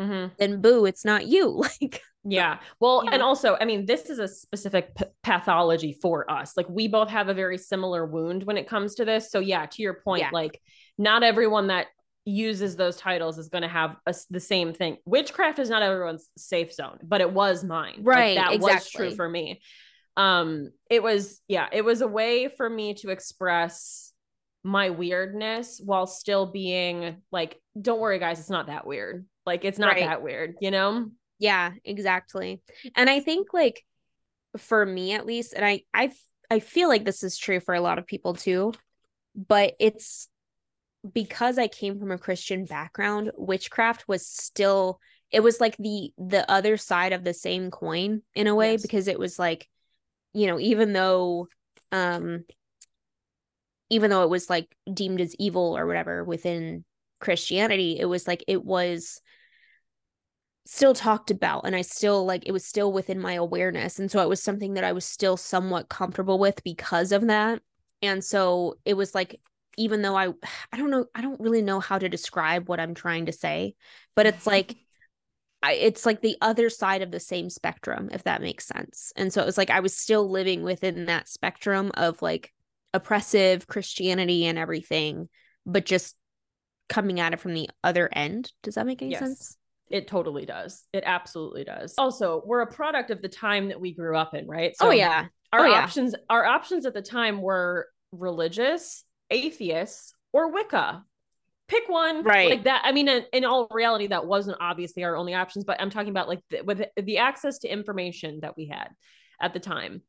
Mhm. 0.00 0.32
then 0.38 0.60
boo 0.60 0.86
it's 0.86 1.04
not 1.04 1.26
you 1.26 1.48
like 1.80 2.00
Yeah. 2.26 2.58
Well, 2.80 3.04
You 3.04 3.10
and 3.12 3.22
also, 3.22 3.54
I 3.60 3.66
mean, 3.66 3.84
this 3.84 4.08
is 4.08 4.18
a 4.18 4.26
specific 4.26 4.94
p- 4.96 5.04
pathology 5.22 5.92
for 6.00 6.28
us. 6.30 6.56
Like, 6.56 6.66
we 6.70 6.88
both 6.88 7.10
have 7.10 7.28
a 7.28 7.34
very 7.34 7.58
similar 7.58 8.06
wound 8.06 8.44
when 8.44 8.56
it 8.56 8.66
comes 8.66 8.94
to 8.94 9.04
this. 9.04 9.30
So, 9.30 9.40
yeah, 9.40 9.66
to 9.66 9.82
your 9.82 10.00
point, 10.02 10.22
Yeah. 10.22 10.30
like, 10.32 10.58
not 10.96 11.22
everyone 11.22 11.66
that 11.66 11.88
uses 12.24 12.76
those 12.76 12.96
titles 12.96 13.38
is 13.38 13.48
going 13.48 13.62
to 13.62 13.68
have 13.68 13.96
a 14.06 14.14
the 14.30 14.40
same 14.40 14.72
thing. 14.72 14.96
Witchcraft 15.04 15.58
is 15.58 15.68
not 15.68 15.82
everyone's 15.82 16.28
safe 16.36 16.72
zone, 16.72 16.98
but 17.02 17.20
it 17.20 17.30
was 17.30 17.62
mine. 17.64 17.96
Like, 17.98 18.06
Right, 18.06 18.34
that 18.36 18.60
was 18.60 18.88
true 18.90 19.14
for 19.14 19.28
me. 19.28 19.60
Um, 20.16 20.70
it 20.88 21.02
was, 21.02 21.40
yeah, 21.48 21.68
it 21.72 21.84
was 21.84 22.00
a 22.00 22.06
way 22.08 22.48
for 22.48 22.68
me 22.70 22.94
to 22.94 23.10
express 23.10 24.12
my 24.62 24.90
weirdness 24.90 25.80
while 25.84 26.06
still 26.06 26.46
being 26.46 27.16
like, 27.30 27.60
don't 27.78 28.00
worry, 28.00 28.18
guys, 28.18 28.38
it's 28.38 28.48
not 28.48 28.68
that 28.68 28.86
weird. 28.86 29.26
Like, 29.44 29.64
it's 29.64 29.78
not 29.78 29.94
Right. 29.94 30.06
that 30.06 30.22
weird, 30.22 30.54
you 30.60 30.70
know? 30.70 31.10
Yeah, 31.38 31.72
exactly. 31.84 32.62
And 32.96 33.10
I 33.10 33.20
think 33.20 33.48
like 33.52 33.84
for 34.56 34.86
me 34.86 35.12
at 35.12 35.26
least, 35.26 35.52
and 35.52 35.64
I, 35.64 35.82
I, 35.92 36.12
I 36.48 36.60
feel 36.60 36.88
like 36.88 37.04
this 37.04 37.22
is 37.22 37.36
true 37.36 37.60
for 37.60 37.74
a 37.74 37.80
lot 37.80 37.98
of 37.98 38.06
people 38.06 38.34
too, 38.34 38.72
but 39.34 39.74
it's 39.80 40.28
because 41.12 41.58
I 41.58 41.68
came 41.68 41.98
from 41.98 42.10
a 42.10 42.18
Christian 42.18 42.64
background, 42.64 43.30
witchcraft 43.36 44.08
was 44.08 44.26
still 44.26 45.00
it 45.30 45.42
was 45.42 45.60
like 45.60 45.76
the 45.78 46.12
the 46.16 46.48
other 46.50 46.76
side 46.76 47.12
of 47.12 47.24
the 47.24 47.34
same 47.34 47.70
coin 47.70 48.22
in 48.34 48.46
a 48.46 48.54
way 48.54 48.72
Yes. 48.72 48.82
because 48.82 49.08
it 49.08 49.18
was 49.18 49.38
like 49.38 49.68
you 50.32 50.46
know, 50.46 50.58
even 50.58 50.92
though 50.92 51.48
um 51.92 52.44
even 53.90 54.10
though 54.10 54.22
it 54.22 54.30
was 54.30 54.48
like 54.50 54.74
deemed 54.92 55.20
as 55.20 55.34
evil 55.38 55.76
or 55.76 55.86
whatever 55.86 56.24
within 56.24 56.84
Christianity, 57.20 57.98
it 57.98 58.06
was 58.06 58.26
like 58.26 58.44
it 58.48 58.64
was 58.64 59.20
still 60.66 60.94
talked 60.94 61.30
about 61.30 61.66
and 61.66 61.76
I 61.76 61.82
still 61.82 62.24
like 62.24 62.44
it 62.46 62.52
was 62.52 62.64
still 62.64 62.90
within 62.90 63.20
my 63.20 63.34
awareness 63.34 63.98
and 63.98 64.10
so 64.10 64.20
it 64.20 64.28
was 64.28 64.42
something 64.42 64.74
that 64.74 64.84
I 64.84 64.92
was 64.92 65.04
still 65.04 65.36
somewhat 65.36 65.90
comfortable 65.90 66.38
with 66.38 66.64
because 66.64 67.12
of 67.12 67.26
that 67.26 67.60
and 68.00 68.24
so 68.24 68.76
it 68.86 68.94
was 68.94 69.14
like 69.14 69.40
even 69.76 70.02
though 70.02 70.16
I 70.16 70.28
I 70.72 70.76
don't 70.76 70.90
know 70.90 71.06
I 71.14 71.20
don't 71.20 71.40
really 71.40 71.62
know 71.62 71.80
how 71.80 71.98
to 71.98 72.08
describe 72.08 72.68
what 72.68 72.80
I'm 72.80 72.94
trying 72.94 73.26
to 73.26 73.32
say 73.32 73.74
but 74.14 74.26
it's 74.26 74.38
mm-hmm. 74.38 74.50
like 74.50 74.76
I, 75.62 75.72
it's 75.74 76.04
like 76.04 76.20
the 76.20 76.36
other 76.42 76.68
side 76.68 77.00
of 77.00 77.10
the 77.10 77.20
same 77.20 77.48
spectrum 77.48 78.10
if 78.12 78.24
that 78.24 78.42
makes 78.42 78.66
sense 78.66 79.12
and 79.16 79.32
so 79.32 79.42
it 79.42 79.46
was 79.46 79.58
like 79.58 79.70
I 79.70 79.80
was 79.80 79.96
still 79.96 80.30
living 80.30 80.62
within 80.62 81.06
that 81.06 81.28
spectrum 81.28 81.90
of 81.94 82.20
like 82.20 82.52
oppressive 82.92 83.66
Christianity 83.66 84.46
and 84.46 84.58
everything 84.58 85.28
but 85.66 85.86
just 85.86 86.16
coming 86.88 87.18
at 87.18 87.32
it 87.32 87.40
from 87.40 87.54
the 87.54 87.70
other 87.82 88.10
end 88.12 88.52
does 88.62 88.74
that 88.74 88.86
make 88.86 89.00
any 89.00 89.12
Yes. 89.12 89.20
sense 89.20 89.56
It 89.90 90.06
totally 90.06 90.44
does. 90.44 90.84
It 90.92 91.04
absolutely 91.06 91.64
does. 91.64 91.94
Also, 91.98 92.42
we're 92.44 92.60
a 92.60 92.72
product 92.72 93.10
of 93.10 93.22
the 93.22 93.28
time 93.28 93.68
that 93.68 93.80
we 93.80 93.94
grew 93.94 94.16
up 94.16 94.34
in, 94.34 94.46
right? 94.46 94.72
Oh, 94.80 94.84
so 94.84 94.88
oh 94.88 94.92
yeah 94.92 95.26
our 95.54 95.66
Oh, 95.66 95.70
yeah. 95.70 95.82
options 95.82 96.14
our 96.28 96.44
options 96.44 96.84
at 96.84 96.94
the 96.94 97.02
time 97.02 97.40
were 97.40 97.88
religious, 98.12 99.04
atheists, 99.30 100.14
or 100.32 100.50
Wicca. 100.52 101.04
Pick 101.66 101.88
one, 101.88 102.22
Right. 102.22 102.50
Like 102.50 102.64
that. 102.64 102.82
I 102.84 102.92
mean, 102.92 103.08
in, 103.08 103.24
in 103.32 103.44
all 103.44 103.68
reality, 103.70 104.08
that 104.08 104.26
wasn't 104.26 104.58
obviously 104.60 105.02
our 105.04 105.16
only 105.16 105.34
options, 105.34 105.64
but 105.64 105.80
I'm 105.80 105.90
talking 105.90 106.10
about 106.10 106.28
like 106.28 106.40
the, 106.50 106.60
with 106.62 106.82
the 106.96 107.18
access 107.18 107.58
to 107.60 107.68
information 107.68 108.40
that 108.42 108.56
we 108.56 108.66
had 108.66 108.90
at 109.40 109.54
the 109.54 109.60
time. 109.60 110.02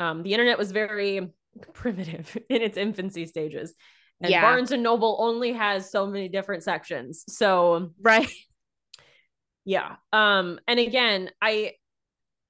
Um, 0.00 0.22
the 0.22 0.32
internet 0.32 0.58
was 0.58 0.72
very 0.72 1.28
primitive 1.72 2.36
in 2.50 2.62
its 2.62 2.76
infancy 2.76 3.26
stages, 3.26 3.74
and 4.20 4.30
Yeah. 4.30 4.42
Barnes 4.42 4.72
and 4.72 4.82
Noble 4.82 5.18
only 5.20 5.52
has 5.52 5.90
so 5.90 6.06
many 6.06 6.28
different 6.28 6.64
sections. 6.64 7.24
So 7.28 7.92
right 8.00 8.28
yeah 9.64 9.96
um 10.14 10.58
and 10.66 10.80
again 10.80 11.30
i 11.42 11.72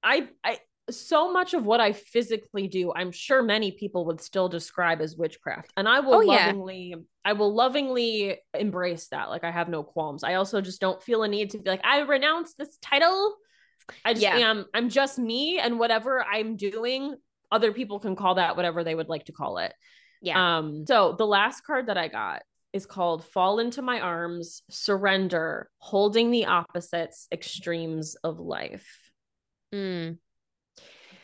i 0.01 0.27
i 0.41 0.57
so 0.91 1.31
much 1.31 1.53
of 1.53 1.65
what 1.65 1.79
i 1.79 1.91
physically 1.93 2.67
do 2.67 2.91
i'm 2.93 3.11
sure 3.11 3.41
many 3.43 3.71
people 3.71 4.05
would 4.05 4.19
still 4.21 4.49
describe 4.49 5.01
as 5.01 5.15
witchcraft. 5.15 5.71
And 5.77 5.87
i 5.87 5.99
will 5.99 6.15
Oh, 6.15 6.21
yeah. 6.21 6.47
lovingly 6.47 6.95
i 7.25 7.33
will 7.33 7.53
lovingly 7.53 8.37
embrace 8.53 9.07
that. 9.09 9.29
Like 9.29 9.43
i 9.43 9.51
have 9.51 9.69
no 9.69 9.83
qualms. 9.83 10.23
I 10.23 10.35
also 10.35 10.61
just 10.61 10.81
don't 10.81 11.01
feel 11.03 11.23
a 11.23 11.27
need 11.27 11.51
to 11.51 11.59
be 11.59 11.69
like 11.69 11.81
i 11.85 11.99
renounce 11.99 12.53
this 12.55 12.77
title. 12.81 13.35
I 14.05 14.13
just 14.13 14.23
Yeah. 14.23 14.37
am 14.37 14.65
i'm 14.73 14.89
just 14.89 15.17
me 15.19 15.59
and 15.59 15.79
whatever 15.79 16.23
i'm 16.23 16.55
doing 16.55 17.15
other 17.51 17.71
people 17.73 17.99
can 17.99 18.15
call 18.15 18.35
that 18.35 18.55
whatever 18.55 18.83
they 18.83 18.93
would 18.93 19.09
like 19.09 19.25
to 19.25 19.31
call 19.31 19.57
it. 19.57 19.73
Yeah. 20.21 20.57
Um, 20.57 20.85
so 20.87 21.15
the 21.17 21.25
last 21.25 21.61
card 21.65 21.87
that 21.87 21.97
I 21.97 22.07
got 22.07 22.43
is 22.73 22.85
called 22.85 23.25
Fall 23.25 23.57
into 23.57 23.81
My 23.81 23.99
Arms, 24.01 24.61
Surrender, 24.69 25.69
Holding 25.79 26.29
the 26.29 26.45
Opposites, 26.45 27.27
Extremes 27.31 28.15
of 28.23 28.39
Life. 28.39 28.87
Mm, 29.73 30.17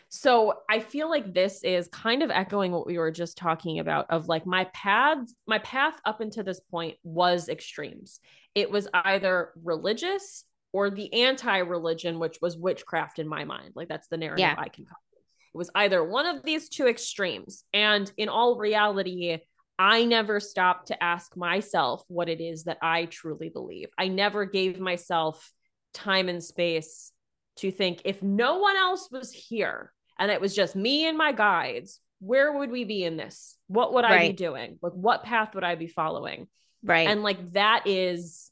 So 0.09 0.59
I 0.69 0.79
feel 0.79 1.09
like 1.09 1.33
this 1.33 1.63
is 1.63 1.87
kind 1.89 2.23
of 2.23 2.31
echoing 2.31 2.71
what 2.71 2.87
we 2.87 2.97
were 2.97 3.11
just 3.11 3.37
talking 3.37 3.79
about 3.79 4.05
of 4.09 4.27
like 4.27 4.45
my 4.45 4.65
path, 4.65 5.17
my 5.45 5.59
path 5.59 5.99
up 6.05 6.21
until 6.21 6.43
this 6.43 6.59
point 6.59 6.95
was 7.03 7.49
extremes. 7.49 8.19
It 8.53 8.71
was 8.71 8.87
either 8.93 9.51
religious 9.63 10.45
or 10.71 10.89
the 10.89 11.13
anti-religion, 11.13 12.19
which 12.19 12.37
was 12.41 12.57
witchcraft 12.57 13.19
in 13.19 13.27
my 13.27 13.43
mind. 13.43 13.73
Like 13.75 13.89
that's 13.89 14.07
the 14.07 14.17
narrative 14.17 14.39
Yeah. 14.39 14.55
I 14.57 14.69
can 14.69 14.85
it. 14.85 15.19
It 15.53 15.57
was 15.57 15.71
either 15.75 16.03
one 16.03 16.25
of 16.25 16.43
these 16.43 16.69
two 16.69 16.87
extremes. 16.87 17.63
And 17.73 18.11
in 18.17 18.29
all 18.29 18.57
reality, 18.57 19.39
I 19.77 20.05
never 20.05 20.39
stopped 20.39 20.87
to 20.87 21.03
ask 21.03 21.35
myself 21.35 22.03
what 22.07 22.29
it 22.29 22.39
is 22.39 22.65
that 22.65 22.77
I 22.81 23.05
truly 23.05 23.49
believe. 23.49 23.89
I 23.97 24.07
never 24.07 24.45
gave 24.45 24.79
myself 24.79 25.51
time 25.93 26.29
and 26.29 26.43
space 26.43 27.11
to 27.57 27.71
think 27.71 28.01
if 28.05 28.21
no 28.21 28.59
one 28.59 28.75
else 28.75 29.09
was 29.11 29.31
here 29.31 29.91
and 30.19 30.31
it 30.31 30.41
was 30.41 30.55
just 30.55 30.75
me 30.75 31.07
and 31.07 31.17
my 31.17 31.31
guides, 31.31 31.99
where 32.19 32.57
would 32.57 32.71
we 32.71 32.85
be 32.85 33.03
in 33.03 33.17
this? 33.17 33.57
What 33.67 33.93
would 33.93 34.05
I 34.05 34.27
be 34.27 34.33
doing? 34.33 34.79
Like, 34.81 34.93
what 34.93 35.23
path 35.23 35.55
would 35.55 35.63
I 35.63 35.75
be 35.75 35.87
following? 35.87 36.47
right 36.83 37.07
And 37.07 37.23
like, 37.23 37.53
that 37.53 37.83
is 37.85 38.51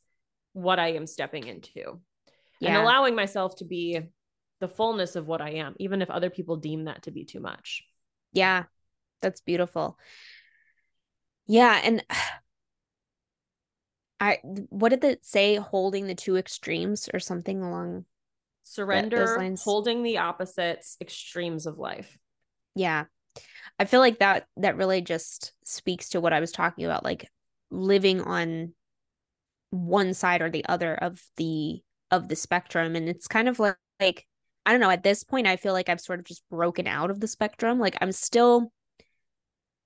what 0.54 0.80
I 0.80 0.94
am 0.94 1.08
stepping 1.08 1.48
into 1.48 2.00
and 2.62 2.76
allowing 2.76 3.16
myself 3.16 3.56
to 3.58 3.66
be 3.66 4.00
the 4.60 4.68
fullness 4.68 5.16
of 5.16 5.28
what 5.28 5.42
I 5.42 5.52
am, 5.56 5.76
even 5.80 6.02
if 6.02 6.10
other 6.10 6.30
people 6.30 6.58
deem 6.58 6.86
that 6.86 7.04
to 7.04 7.12
be 7.12 7.26
too 7.26 7.40
much. 7.40 7.84
yeah 8.32 8.64
that's 9.22 9.42
beautiful 9.42 9.98
yeah 11.48 11.80
and 11.84 12.04
i 14.20 14.40
what 14.44 14.90
did 14.90 15.04
it 15.04 15.26
say 15.26 15.56
holding 15.56 16.08
the 16.08 16.16
two 16.16 16.38
extremes 16.38 17.10
or 17.14 17.20
something 17.20 17.62
along 17.62 18.06
Surrender, 18.64 19.56
holding 19.64 20.04
the 20.04 20.18
opposites, 20.20 20.98
extremes 21.02 21.66
of 21.66 21.78
life. 21.78 22.18
yeah. 22.76 23.06
I 23.80 23.86
feel 23.86 24.00
like 24.00 24.20
that 24.20 24.46
that 24.58 24.78
really 24.78 25.02
just 25.02 25.54
speaks 25.66 26.10
to 26.10 26.22
what 26.22 26.34
i 26.34 26.40
was 26.40 26.52
talking 26.52 26.86
about 26.86 27.04
like 27.04 27.28
living 27.72 28.22
on 28.22 28.74
one 29.72 30.14
side 30.14 30.42
or 30.42 30.50
the 30.52 30.66
other 30.66 30.94
of 30.94 31.22
the 31.38 31.82
of 32.12 32.28
the 32.28 32.36
spectrum. 32.36 32.96
And 32.96 33.10
it's 33.10 33.28
kind 33.28 33.50
of 33.50 33.58
like, 33.58 33.76
like 34.00 34.28
i 34.66 34.72
don't 34.72 34.80
know 34.80 34.92
at 34.92 35.04
this 35.04 35.24
point 35.24 35.48
i 35.48 35.56
feel 35.56 35.74
like 35.74 35.90
i've 35.90 36.00
sort 36.00 36.20
of 36.20 36.26
just 36.26 36.44
broken 36.50 36.86
out 36.88 37.10
of 37.10 37.20
the 37.20 37.28
spectrum. 37.28 37.80
Like 37.80 37.98
i'm 38.02 38.12
still 38.12 38.72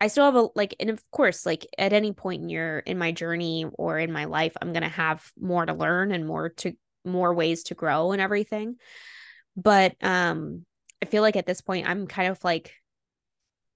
i 0.01 0.07
still 0.07 0.25
have 0.25 0.35
a 0.35 0.49
like 0.55 0.75
and 0.79 0.89
of 0.89 1.01
course 1.11 1.45
like 1.45 1.65
at 1.77 1.93
any 1.93 2.11
point 2.11 2.43
in 2.43 2.49
your 2.49 2.79
in 2.79 2.97
my 2.97 3.11
journey 3.13 3.65
or 3.77 3.97
in 3.97 4.11
my 4.11 4.25
life 4.25 4.55
i'm 4.61 4.73
going 4.73 4.83
to 4.83 4.89
have 4.89 5.31
more 5.39 5.65
to 5.65 5.73
learn 5.73 6.11
and 6.11 6.27
more 6.27 6.49
to 6.49 6.73
more 7.07 7.33
ways 7.33 7.63
to 7.63 7.75
grow 7.75 8.11
and 8.11 8.21
everything. 8.21 8.75
But 9.55 9.95
um 10.01 10.65
i 11.01 11.05
feel 11.05 11.21
like 11.21 11.35
at 11.35 11.45
this 11.45 11.61
point 11.61 11.87
i'm 11.87 12.07
kind 12.07 12.29
of 12.29 12.43
like 12.43 12.73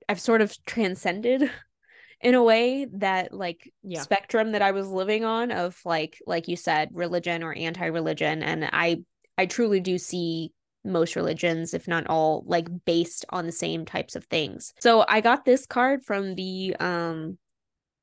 i've 0.10 0.20
sort 0.20 0.41
of 0.41 0.56
transcended 0.66 1.49
in 2.22 2.34
a 2.36 2.44
way 2.44 2.86
that 2.94 3.34
like 3.34 3.72
Yeah. 3.84 4.02
spectrum 4.02 4.52
that 4.53 4.62
i 4.62 4.72
was 4.72 4.88
living 4.88 5.24
on 5.24 5.52
of 5.52 5.80
like 5.86 6.18
like 6.26 6.48
you 6.48 6.56
said 6.56 6.90
religion 6.94 7.44
or 7.44 7.53
anti-religion. 7.53 8.44
And 8.44 8.70
i 8.72 9.03
i 9.38 9.45
truly 9.45 9.80
do 9.80 9.98
see 9.98 10.52
most 10.84 11.16
religions 11.16 11.74
if 11.76 11.88
not 11.88 12.08
all 12.08 12.44
like 12.48 12.68
based 12.86 13.24
on 13.30 13.45
the 13.45 13.52
same 13.52 13.86
types 13.86 14.16
of 14.16 14.26
things. 14.26 14.74
So 14.80 15.06
i 15.08 15.22
got 15.22 15.45
this 15.45 15.66
card 15.66 16.03
from 16.03 16.34
the 16.36 16.76
um 16.80 17.38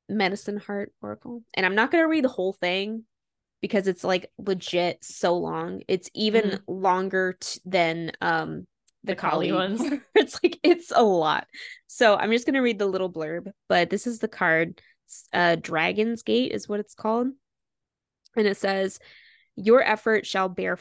medicine 0.07 0.57
heart 0.57 0.93
oracle. 1.01 1.43
And 1.55 1.65
i'm 1.65 1.75
not 1.75 1.91
going 1.91 2.03
to 2.03 2.09
read 2.09 2.23
the 2.23 2.29
whole 2.29 2.53
thing 2.53 3.03
because 3.61 3.87
it's 3.87 4.03
like 4.03 4.31
legit 4.37 5.03
so 5.03 5.35
long. 5.37 5.81
It's 5.87 6.09
even 6.13 6.43
Mhm. 6.45 6.59
longer 6.67 7.37
t- 7.39 7.59
than 7.65 8.11
um 8.21 8.67
the, 9.03 9.13
The 9.13 9.15
Kali 9.15 9.49
Kali 9.49 9.51
ones. 9.51 9.81
it's 10.15 10.39
like 10.43 10.59
it's 10.63 10.91
a 10.95 11.01
lot. 11.03 11.47
So 11.87 12.15
i'm 12.15 12.31
just 12.31 12.45
going 12.45 12.53
to 12.55 12.61
read 12.61 12.79
the 12.79 12.85
little 12.85 13.11
blurb 13.11 13.51
but 13.67 13.89
this 13.89 14.05
is 14.07 14.19
the 14.19 14.27
card. 14.27 14.81
Uh 15.33 15.55
dragon's 15.55 16.21
gate 16.23 16.51
is 16.51 16.67
what 16.69 16.79
it's 16.79 16.95
called. 16.95 17.27
And 18.35 18.47
it 18.47 18.57
says 18.57 18.99
your 19.55 19.81
effort 19.81 20.25
shall 20.25 20.49
bear 20.49 20.77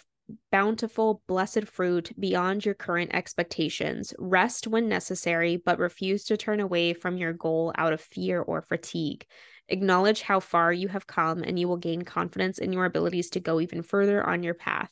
bountiful 0.52 1.22
blessed 1.26 1.64
fruit 1.66 2.12
beyond 2.18 2.64
your 2.64 2.74
current 2.74 3.10
expectations. 3.14 4.12
Rest 4.18 4.66
when 4.66 4.88
necessary 4.88 5.56
but 5.56 5.78
refuse 5.78 6.24
to 6.24 6.36
turn 6.36 6.60
away 6.60 6.92
from 6.94 7.16
your 7.16 7.32
goal 7.32 7.72
out 7.78 7.92
of 7.94 8.00
fear 8.00 8.40
or 8.42 8.60
fatigue 8.62 9.24
acknowledge 9.68 10.22
how 10.22 10.40
far 10.40 10.72
you 10.72 10.88
have 10.88 11.06
come 11.06 11.42
and 11.42 11.58
you 11.58 11.68
will 11.68 11.76
gain 11.76 12.02
confidence 12.02 12.58
in 12.58 12.72
your 12.72 12.84
abilities 12.84 13.30
to 13.30 13.40
go 13.40 13.60
even 13.60 13.82
further 13.82 14.24
on 14.24 14.42
your 14.42 14.54
path 14.54 14.90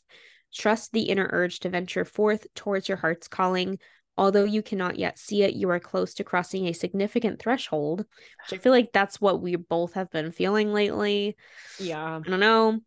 trust 0.54 0.92
the 0.92 1.02
inner 1.02 1.28
urge 1.32 1.60
to 1.60 1.68
venture 1.68 2.04
forth 2.04 2.46
towards 2.54 2.88
your 2.88 2.98
heart's 2.98 3.28
calling 3.28 3.78
although 4.18 4.44
you 4.44 4.62
cannot 4.62 4.98
yet 4.98 5.18
see 5.18 5.42
it 5.42 5.54
you 5.54 5.68
are 5.68 5.80
close 5.80 6.14
to 6.14 6.24
crossing 6.24 6.66
a 6.66 6.72
significant 6.72 7.38
threshold 7.40 8.00
which 8.00 8.58
i 8.58 8.62
feel 8.62 8.72
like 8.72 8.90
that's 8.92 9.20
what 9.20 9.42
we 9.42 9.56
both 9.56 9.94
have 9.94 10.10
been 10.10 10.30
feeling 10.32 10.72
lately 10.72 11.36
Yeah. 11.78 12.20
I 12.24 12.28
don't 12.28 12.40
know. 12.40 12.80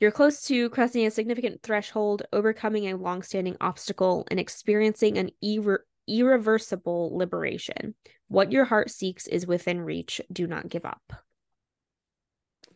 You're 0.00 0.10
close 0.10 0.44
to 0.44 0.70
crossing 0.70 1.04
a 1.04 1.10
significant 1.10 1.62
threshold, 1.62 2.22
overcoming 2.32 2.88
a 2.88 2.96
long-standing 2.96 3.58
obstacle, 3.60 4.26
and 4.30 4.40
experiencing 4.40 5.18
an 5.18 5.30
irre- 5.44 5.80
irreversible 6.08 7.16
liberation. 7.18 7.94
What 8.30 8.52
your 8.52 8.64
heart 8.64 8.90
seeks 8.92 9.26
is 9.26 9.44
within 9.44 9.80
reach. 9.80 10.20
Do 10.32 10.46
not 10.46 10.68
give 10.68 10.84
up. 10.84 11.02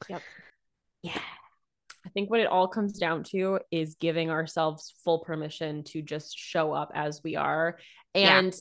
Yep. 0.08 0.20
Yeah. 1.02 1.20
I 2.04 2.08
think 2.10 2.28
what 2.28 2.40
it 2.40 2.48
all 2.48 2.66
comes 2.66 2.98
down 2.98 3.22
to 3.30 3.60
is 3.70 3.94
giving 3.94 4.30
ourselves 4.30 4.92
full 5.04 5.20
permission 5.20 5.84
to 5.84 6.02
just 6.02 6.36
show 6.36 6.72
up 6.72 6.90
as 6.92 7.22
we 7.22 7.36
are 7.36 7.78
Yeah. 8.14 8.38
and 8.40 8.54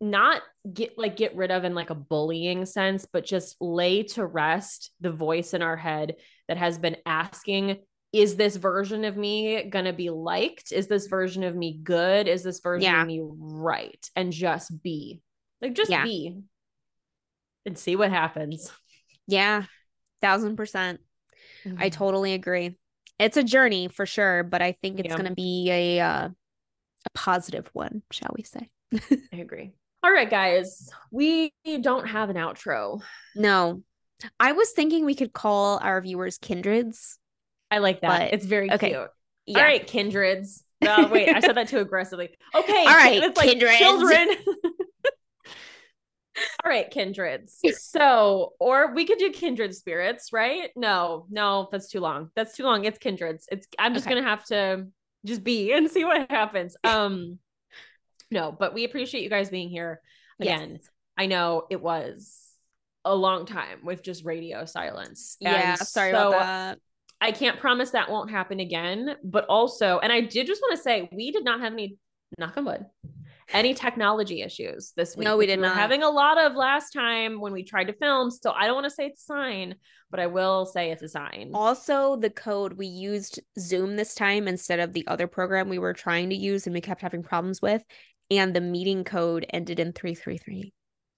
not 0.00 0.40
get 0.72 0.96
like 0.96 1.14
get 1.14 1.36
rid 1.36 1.50
of 1.50 1.64
in 1.64 1.74
like 1.74 1.90
a 1.90 1.94
bullying 1.94 2.64
sense, 2.64 3.04
but 3.04 3.26
just 3.26 3.56
lay 3.60 4.04
to 4.04 4.24
rest 4.24 4.92
the 4.98 5.12
voice 5.12 5.52
in 5.52 5.60
our 5.60 5.76
head 5.76 6.16
that 6.48 6.56
has 6.56 6.78
been 6.78 6.96
asking, 7.04 7.82
is 8.14 8.36
this 8.36 8.56
version 8.56 9.04
of 9.04 9.14
me 9.14 9.62
gonna 9.64 9.92
be 9.92 10.08
liked? 10.08 10.72
Is 10.72 10.88
this 10.88 11.06
version 11.06 11.44
of 11.44 11.54
me 11.54 11.78
good? 11.82 12.28
Is 12.28 12.42
this 12.42 12.60
version 12.60 12.90
Yeah. 12.90 13.02
of 13.02 13.06
me 13.06 13.20
right? 13.22 14.10
And 14.16 14.32
just 14.32 14.82
be. 14.82 15.20
Like 15.62 15.74
just 15.74 15.90
Yeah. 15.90 16.04
be 16.04 16.42
and 17.66 17.76
see 17.78 17.96
what 17.96 18.10
happens. 18.10 18.70
Yeah. 19.26 19.64
Thousand 20.22 20.56
percent. 20.56 21.00
I 21.78 21.88
totally 21.90 22.32
agree. 22.34 22.76
it's 23.18 23.36
a 23.36 23.42
journey 23.44 23.88
for 23.88 24.06
sure, 24.06 24.42
but 24.42 24.62
I 24.62 24.72
think 24.80 24.98
it's 24.98 25.10
Yeah. 25.10 25.16
gonna 25.16 25.34
be 25.34 25.68
a 25.70 26.00
uh, 26.00 26.28
a 26.28 27.10
positive 27.14 27.68
one, 27.74 28.02
shall 28.10 28.34
we 28.36 28.44
say? 28.44 28.70
I 29.32 29.36
agree. 29.36 29.72
All 30.02 30.10
right, 30.10 30.28
guys, 30.30 30.88
we 31.10 31.52
don't 31.82 32.06
have 32.08 32.30
an 32.30 32.36
outro. 32.36 33.02
No. 33.36 33.82
I 34.38 34.52
was 34.52 34.70
thinking 34.72 35.04
we 35.04 35.14
could 35.14 35.32
call 35.34 35.78
our 35.82 36.00
viewers 36.00 36.38
kindreds. 36.38 37.18
I 37.70 37.78
like 37.78 38.00
that. 38.00 38.08
But- 38.30 38.34
it's 38.34 38.46
very 38.46 38.70
okay. 38.72 38.90
cute. 38.90 39.08
Yeah. 39.46 39.58
All 39.58 39.64
right, 39.64 39.86
kindreds. 39.86 40.62
Uh, 40.82 41.08
wait, 41.10 41.28
I 41.28 41.40
said 41.40 41.56
that 41.56 41.68
too 41.68 41.78
aggressively. 41.78 42.30
Okay. 42.54 42.80
All 42.86 42.96
right, 42.96 43.22
it's 43.22 43.36
like 43.36 43.48
kindreds. 43.50 43.78
children. 43.78 44.28
All 46.64 46.70
right, 46.70 46.90
kindreds. 46.90 47.60
So, 47.78 48.52
or 48.60 48.94
we 48.94 49.04
could 49.06 49.18
do 49.18 49.30
kindred 49.30 49.74
spirits, 49.74 50.32
right? 50.32 50.70
No, 50.76 51.26
no, 51.30 51.68
that's 51.70 51.88
too 51.88 52.00
long. 52.00 52.30
That's 52.34 52.56
too 52.56 52.64
long. 52.64 52.84
It's 52.84 52.98
kindreds. 52.98 53.46
It's 53.50 53.66
I'm 53.78 53.94
just 53.94 54.06
Okay. 54.06 54.14
gonna 54.16 54.28
have 54.28 54.44
to 54.46 54.86
just 55.24 55.44
be 55.44 55.72
and 55.72 55.90
see 55.90 56.04
what 56.04 56.30
happens. 56.30 56.76
Um, 56.84 57.38
no, 58.30 58.52
but 58.52 58.74
we 58.74 58.84
appreciate 58.84 59.22
you 59.22 59.30
guys 59.30 59.50
being 59.50 59.68
here 59.68 60.00
again. 60.40 60.72
Yes. 60.72 60.88
I 61.16 61.26
know 61.26 61.66
it 61.70 61.82
was 61.82 62.46
a 63.04 63.14
long 63.14 63.46
time 63.46 63.84
with 63.84 64.02
just 64.02 64.24
radio 64.24 64.64
silence. 64.64 65.36
Yeah, 65.40 65.70
And 65.70 65.78
sorry 65.78 66.12
so 66.12 66.28
about 66.28 66.40
that. 66.42 66.78
I 67.20 67.32
can't 67.32 67.58
promise 67.58 67.90
that 67.90 68.10
won't 68.10 68.30
happen 68.30 68.60
again, 68.60 69.16
but 69.24 69.44
also, 69.46 69.98
and 69.98 70.10
I 70.12 70.20
did 70.22 70.46
just 70.46 70.62
want 70.62 70.76
to 70.76 70.82
say, 70.82 71.08
we 71.12 71.32
did 71.32 71.44
not 71.44 71.60
have 71.60 71.72
any, 71.72 71.98
knock 72.38 72.56
on 72.56 72.64
wood, 72.64 72.86
any 73.52 73.74
technology 73.74 74.42
issues 74.42 74.92
this 74.96 75.16
week. 75.16 75.24
No, 75.24 75.36
we 75.36 75.46
did 75.46 75.58
were 75.58 75.66
not. 75.66 75.76
having 75.76 76.02
a 76.02 76.10
lot 76.10 76.42
of 76.42 76.54
last 76.54 76.92
time 76.92 77.40
when 77.40 77.52
we 77.52 77.64
tried 77.64 77.84
to 77.84 77.92
film. 77.92 78.30
So 78.30 78.52
I 78.52 78.66
don't 78.66 78.74
want 78.74 78.84
to 78.86 78.90
say 78.90 79.06
it's 79.06 79.22
a 79.22 79.24
sign, 79.24 79.74
but 80.10 80.20
I 80.20 80.26
will 80.26 80.66
say 80.66 80.90
it's 80.90 81.02
a 81.02 81.08
sign. 81.08 81.50
Also, 81.54 82.16
the 82.16 82.30
code 82.30 82.74
we 82.74 82.86
used 82.86 83.40
Zoom 83.58 83.96
this 83.96 84.14
time 84.14 84.48
instead 84.48 84.80
of 84.80 84.92
the 84.92 85.06
other 85.06 85.26
program 85.26 85.68
we 85.68 85.78
were 85.78 85.94
trying 85.94 86.30
to 86.30 86.36
use 86.36 86.66
and 86.66 86.74
we 86.74 86.80
kept 86.80 87.02
having 87.02 87.22
problems 87.22 87.60
with. 87.60 87.82
And 88.30 88.54
the 88.54 88.60
meeting 88.60 89.02
code 89.04 89.44
ended 89.50 89.80
in 89.80 89.92
333. 89.92 90.72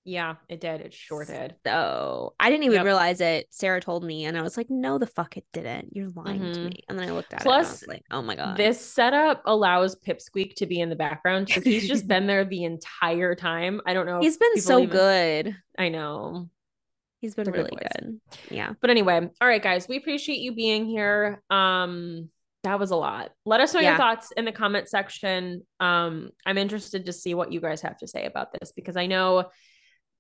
Yeah, 0.05 0.35
it 0.49 0.61
did. 0.61 0.81
It 0.81 0.93
sure 0.93 1.25
did. 1.25 1.55
So 1.65 2.35
I 2.41 2.51
didn't 2.51 2.65
even 2.65 2.77
Yep. 2.79 2.85
realize 2.85 3.21
it. 3.21 3.47
Sarah 3.51 3.81
told 3.81 4.03
me, 4.03 4.25
and 4.25 4.37
I 4.37 4.43
was 4.43 4.57
like, 4.57 4.69
no, 4.69 4.99
the 4.99 5.07
fuck 5.07 5.37
it 5.37 5.45
didn't. 5.53 5.95
You're 5.95 6.11
lying 6.11 6.41
to 6.41 6.59
Mhm. 6.61 6.65
me. 6.71 6.85
And 6.89 6.99
then 6.99 7.09
I 7.09 7.13
looked 7.13 7.33
at 7.33 7.41
it. 7.41 7.45
Plus, 7.45 7.87
like, 7.87 8.03
oh 8.11 8.21
my 8.21 8.35
God. 8.35 8.57
This 8.57 8.81
setup 8.81 9.43
allows 9.45 9.95
Pipsqueak 9.95 10.55
to 10.57 10.67
be 10.67 10.81
in 10.81 10.91
the 10.91 10.97
background. 10.97 11.49
So 11.51 11.61
he's 11.61 11.87
just 11.87 12.09
been 12.09 12.27
there 12.27 12.45
the 12.45 12.65
entire 12.65 13.37
time. 13.37 13.81
I 13.87 13.95
don't 13.95 14.07
know. 14.07 14.19
He's 14.21 14.39
been 14.39 14.61
so 14.61 14.79
even- 14.81 14.91
good. 14.91 15.57
I 15.79 15.89
know. 15.89 16.49
He's 17.21 17.37
been 17.37 17.45
They're 17.45 17.53
good 17.55 17.71
really 17.71 17.87
good. 18.01 18.21
Yeah. 18.51 18.73
But 18.81 18.91
anyway, 18.91 19.31
all 19.41 19.47
right, 19.49 19.63
guys, 19.63 19.87
we 19.87 19.97
appreciate 19.99 20.41
you 20.41 20.53
being 20.53 20.87
here. 20.87 21.41
Um, 21.49 22.29
that 22.65 22.81
was 22.81 22.91
a 22.91 22.97
lot. 22.97 23.31
Let 23.45 23.61
us 23.61 23.73
know 23.75 23.81
your 23.81 23.97
thoughts 23.97 24.33
in 24.33 24.45
the 24.45 24.53
comment 24.53 24.89
section. 24.89 25.65
Um, 25.79 26.31
I'm 26.45 26.59
interested 26.59 27.07
to 27.07 27.13
see 27.13 27.35
what 27.35 27.53
you 27.53 27.61
guys 27.61 27.83
have 27.83 27.99
to 27.99 28.09
say 28.09 28.25
about 28.25 28.49
this 28.53 28.73
because 28.73 28.97
I 28.97 29.07
know 29.07 29.51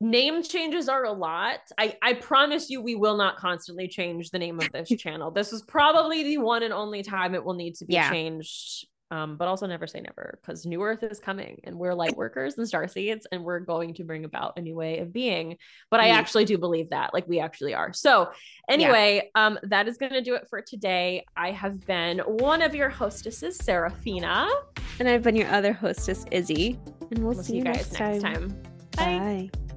name 0.02 0.42
changes 0.42 0.88
are 0.88 1.04
a 1.04 1.12
lot. 1.12 1.60
I 1.78 1.96
I 2.02 2.14
promise 2.14 2.68
you, 2.70 2.82
we 2.82 2.94
will 2.94 3.16
not 3.16 3.36
constantly 3.36 3.88
change 3.88 4.30
the 4.30 4.38
name 4.38 4.58
of 4.60 4.70
this 4.72 4.88
channel. 4.98 5.30
This 5.30 5.52
is 5.52 5.62
probably 5.62 6.22
the 6.24 6.38
one 6.38 6.62
and 6.62 6.72
only 6.74 7.02
time 7.02 7.34
it 7.34 7.44
will 7.44 7.54
need 7.54 7.76
to 7.76 7.84
be 7.86 7.94
Yeah. 7.94 8.10
changed. 8.10 8.86
Um, 9.10 9.36
but 9.36 9.46
also 9.46 9.66
never 9.66 9.86
say 9.86 10.00
never 10.00 10.38
because 10.40 10.64
New 10.64 10.82
Earth 10.82 11.02
is 11.02 11.18
coming 11.18 11.60
and 11.64 11.76
we're 11.78 11.92
light 11.92 12.16
workers 12.16 12.56
and 12.56 12.66
star 12.66 12.88
seeds 12.88 13.26
and 13.30 13.44
we're 13.44 13.60
going 13.60 13.92
to 13.92 14.04
bring 14.04 14.24
about 14.24 14.54
a 14.56 14.62
new 14.62 14.74
way 14.74 15.00
of 15.00 15.12
being. 15.12 15.58
But 15.90 16.00
I 16.00 16.08
actually 16.08 16.46
do 16.46 16.56
believe 16.56 16.88
that, 16.90 17.12
like 17.12 17.28
we 17.28 17.38
actually 17.38 17.74
are. 17.74 17.92
So 17.92 18.30
anyway, 18.70 19.30
um, 19.34 19.58
that 19.64 19.86
is 19.86 19.98
gonna 19.98 20.22
do 20.22 20.34
it 20.34 20.46
for 20.48 20.62
today. 20.62 21.26
I 21.36 21.50
have 21.50 21.84
been 21.86 22.20
one 22.20 22.62
of 22.62 22.74
your 22.74 22.88
hostesses, 22.88 23.58
Serafina. 23.58 24.48
And 24.98 25.06
I've 25.06 25.22
been 25.22 25.36
your 25.36 25.48
other 25.48 25.74
hostess, 25.74 26.24
Izzi. 26.32 26.78
And 27.10 27.18
we'll, 27.18 27.34
We'll 27.34 27.42
see 27.44 27.56
you 27.56 27.64
guys 27.64 27.92
next 27.92 28.22
time. 28.22 28.48
Bye. 28.96 29.50
Bye. 29.52 29.71